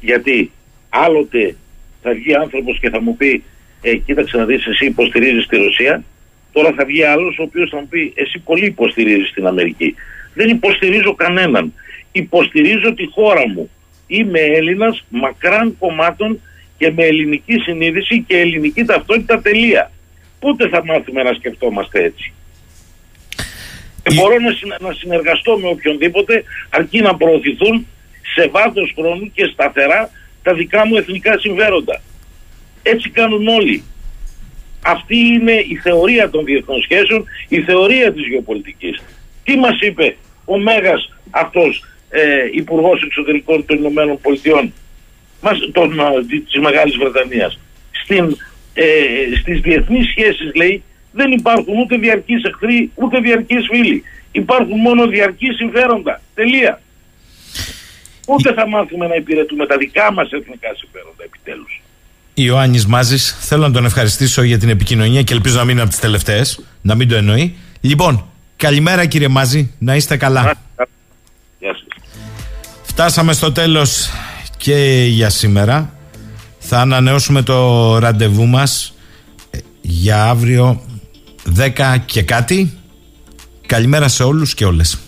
Γιατί 0.00 0.50
άλλοτε 0.88 1.56
θα 2.02 2.12
βγει 2.12 2.34
άνθρωπος 2.34 2.78
και 2.78 2.90
θα 2.90 3.00
μου 3.00 3.16
πει 3.16 3.44
ε, 3.82 3.96
κοίταξε 3.96 4.36
να 4.36 4.44
δεις 4.44 4.66
εσύ 4.66 4.86
υποστηρίζεις 4.86 5.46
τη 5.46 5.56
Ρωσία 5.56 6.04
τώρα 6.52 6.72
θα 6.76 6.84
βγει 6.84 7.04
άλλος 7.04 7.38
ο 7.38 7.42
οποίος 7.42 7.70
θα 7.70 7.76
μου 7.76 7.88
πει 7.88 8.12
εσύ 8.16 8.38
πολύ 8.38 8.64
υποστηρίζεις 8.64 9.32
την 9.32 9.46
Αμερική 9.46 9.94
δεν 10.34 10.48
υποστηρίζω 10.48 11.14
κανέναν. 11.14 11.74
Υποστηρίζω 12.12 12.94
τη 12.94 13.06
χώρα 13.06 13.48
μου. 13.48 13.70
Είμαι 14.06 14.40
Έλληνας 14.40 15.04
μακράν 15.08 15.76
κομμάτων 15.78 16.40
και 16.78 16.90
με 16.90 17.04
ελληνική 17.04 17.58
συνείδηση 17.58 18.24
και 18.26 18.38
ελληνική 18.38 18.84
ταυτότητα 18.84 19.40
τελεία. 19.40 19.90
Πότε 20.40 20.68
θα 20.68 20.84
μάθουμε 20.84 21.22
να 21.22 21.32
σκεφτόμαστε 21.32 22.02
έτσι; 22.02 22.32
Και 24.02 24.14
μπορώ 24.14 24.34
να 24.80 24.92
συνεργαστώ 24.92 25.58
με 25.58 25.68
οποιονδήποτε 25.68 26.44
αρκεί 26.70 27.00
να 27.00 27.16
προωθηθούν 27.16 27.86
σε 28.34 28.48
βάθος 28.48 28.92
χρόνου 28.96 29.30
και 29.34 29.46
σταθερά 29.52 30.10
τα 30.42 30.54
δικά 30.54 30.86
μου 30.86 30.96
εθνικά 30.96 31.38
συμφέροντα. 31.38 32.00
Έτσι 32.82 33.10
κάνουν 33.10 33.48
όλοι. 33.48 33.82
Αυτή 34.84 35.16
είναι 35.16 35.52
η 35.52 35.76
θεωρία 35.82 36.30
των 36.30 36.44
διεθνών 36.44 36.82
σχέσεων, 36.82 37.24
η 37.48 37.60
θεωρία 37.60 38.12
της 38.12 38.26
γεωπολιτικής. 38.26 39.02
Τι 39.44 39.56
μας 39.56 39.80
είπε 39.80 40.16
ο 40.44 40.58
Μέγας 40.58 41.12
αυτός 41.30 41.84
ε, 42.10 42.48
υπουργός 42.52 43.02
εξωτερικών 43.02 43.66
των 43.66 43.76
Ηνωμένων 43.76 44.20
Πολιτειών 44.20 44.72
των, 45.72 45.92
της 46.28 46.60
Μεγάλης 46.60 46.96
Βρετανίας. 46.96 47.58
Στην, 48.04 48.36
ε, 48.74 48.84
στις 49.40 49.60
διεθνείς 49.60 50.08
σχέσεις 50.08 50.54
λέει 50.54 50.82
δεν 51.12 51.32
υπάρχουν 51.32 51.78
ούτε 51.78 51.96
διαρκείς 51.96 52.44
εχθροί 52.44 52.90
ούτε 52.94 53.20
διαρκείς 53.20 53.66
φίλοι. 53.70 54.04
Υπάρχουν 54.32 54.78
μόνο 54.78 55.06
διαρκείς 55.06 55.56
συμφέροντα. 55.56 56.20
Τελεία. 56.34 56.80
Ούτε 58.28 58.52
θα 58.52 58.68
μάθουμε 58.68 59.06
να 59.06 59.14
υπηρετούμε 59.14 59.66
τα 59.66 59.76
δικά 59.76 60.12
μας 60.12 60.30
εθνικά 60.30 60.74
συμφέροντα 60.74 61.24
επιτέλους 61.24 61.82
Ιωάννης 62.34 62.86
Μάζης, 62.86 63.36
θέλω 63.40 63.66
να 63.66 63.72
τον 63.72 63.84
ευχαριστήσω 63.84 64.42
για 64.42 64.58
την 64.58 64.68
επικοινωνία 64.68 65.22
και 65.22 65.34
ελπίζω 65.34 65.56
να 65.56 65.62
μην 65.62 65.70
είναι 65.70 65.80
από 65.80 65.90
τις 65.90 65.98
τελευταίες, 66.00 66.60
να 66.82 66.94
μην 66.94 67.08
το 67.08 67.14
εννοεί. 67.14 67.56
Λοιπόν, 67.80 68.24
καλημέρα 68.56 69.06
κύριε 69.06 69.28
Μάζη, 69.28 69.72
να 69.78 69.96
είστε 69.96 70.16
καλά. 70.16 70.54
Γεια 71.58 71.72
σας. 71.72 72.04
Φτάσαμε 72.82 73.32
στο 73.32 73.52
τέλος 73.52 74.10
και 74.56 75.06
για 75.08 75.30
σήμερα. 75.30 75.94
Θα 76.58 76.80
ανανεώσουμε 76.80 77.42
το 77.42 77.98
ραντεβού 77.98 78.46
μας 78.46 78.94
ε, 79.50 79.58
για 79.80 80.24
αύριο 80.24 80.82
10 81.56 81.96
και 82.04 82.22
κάτι. 82.22 82.78
Καλημέρα 83.66 84.08
σε 84.08 84.22
όλους 84.22 84.54
και 84.54 84.64
όλες. 84.64 84.98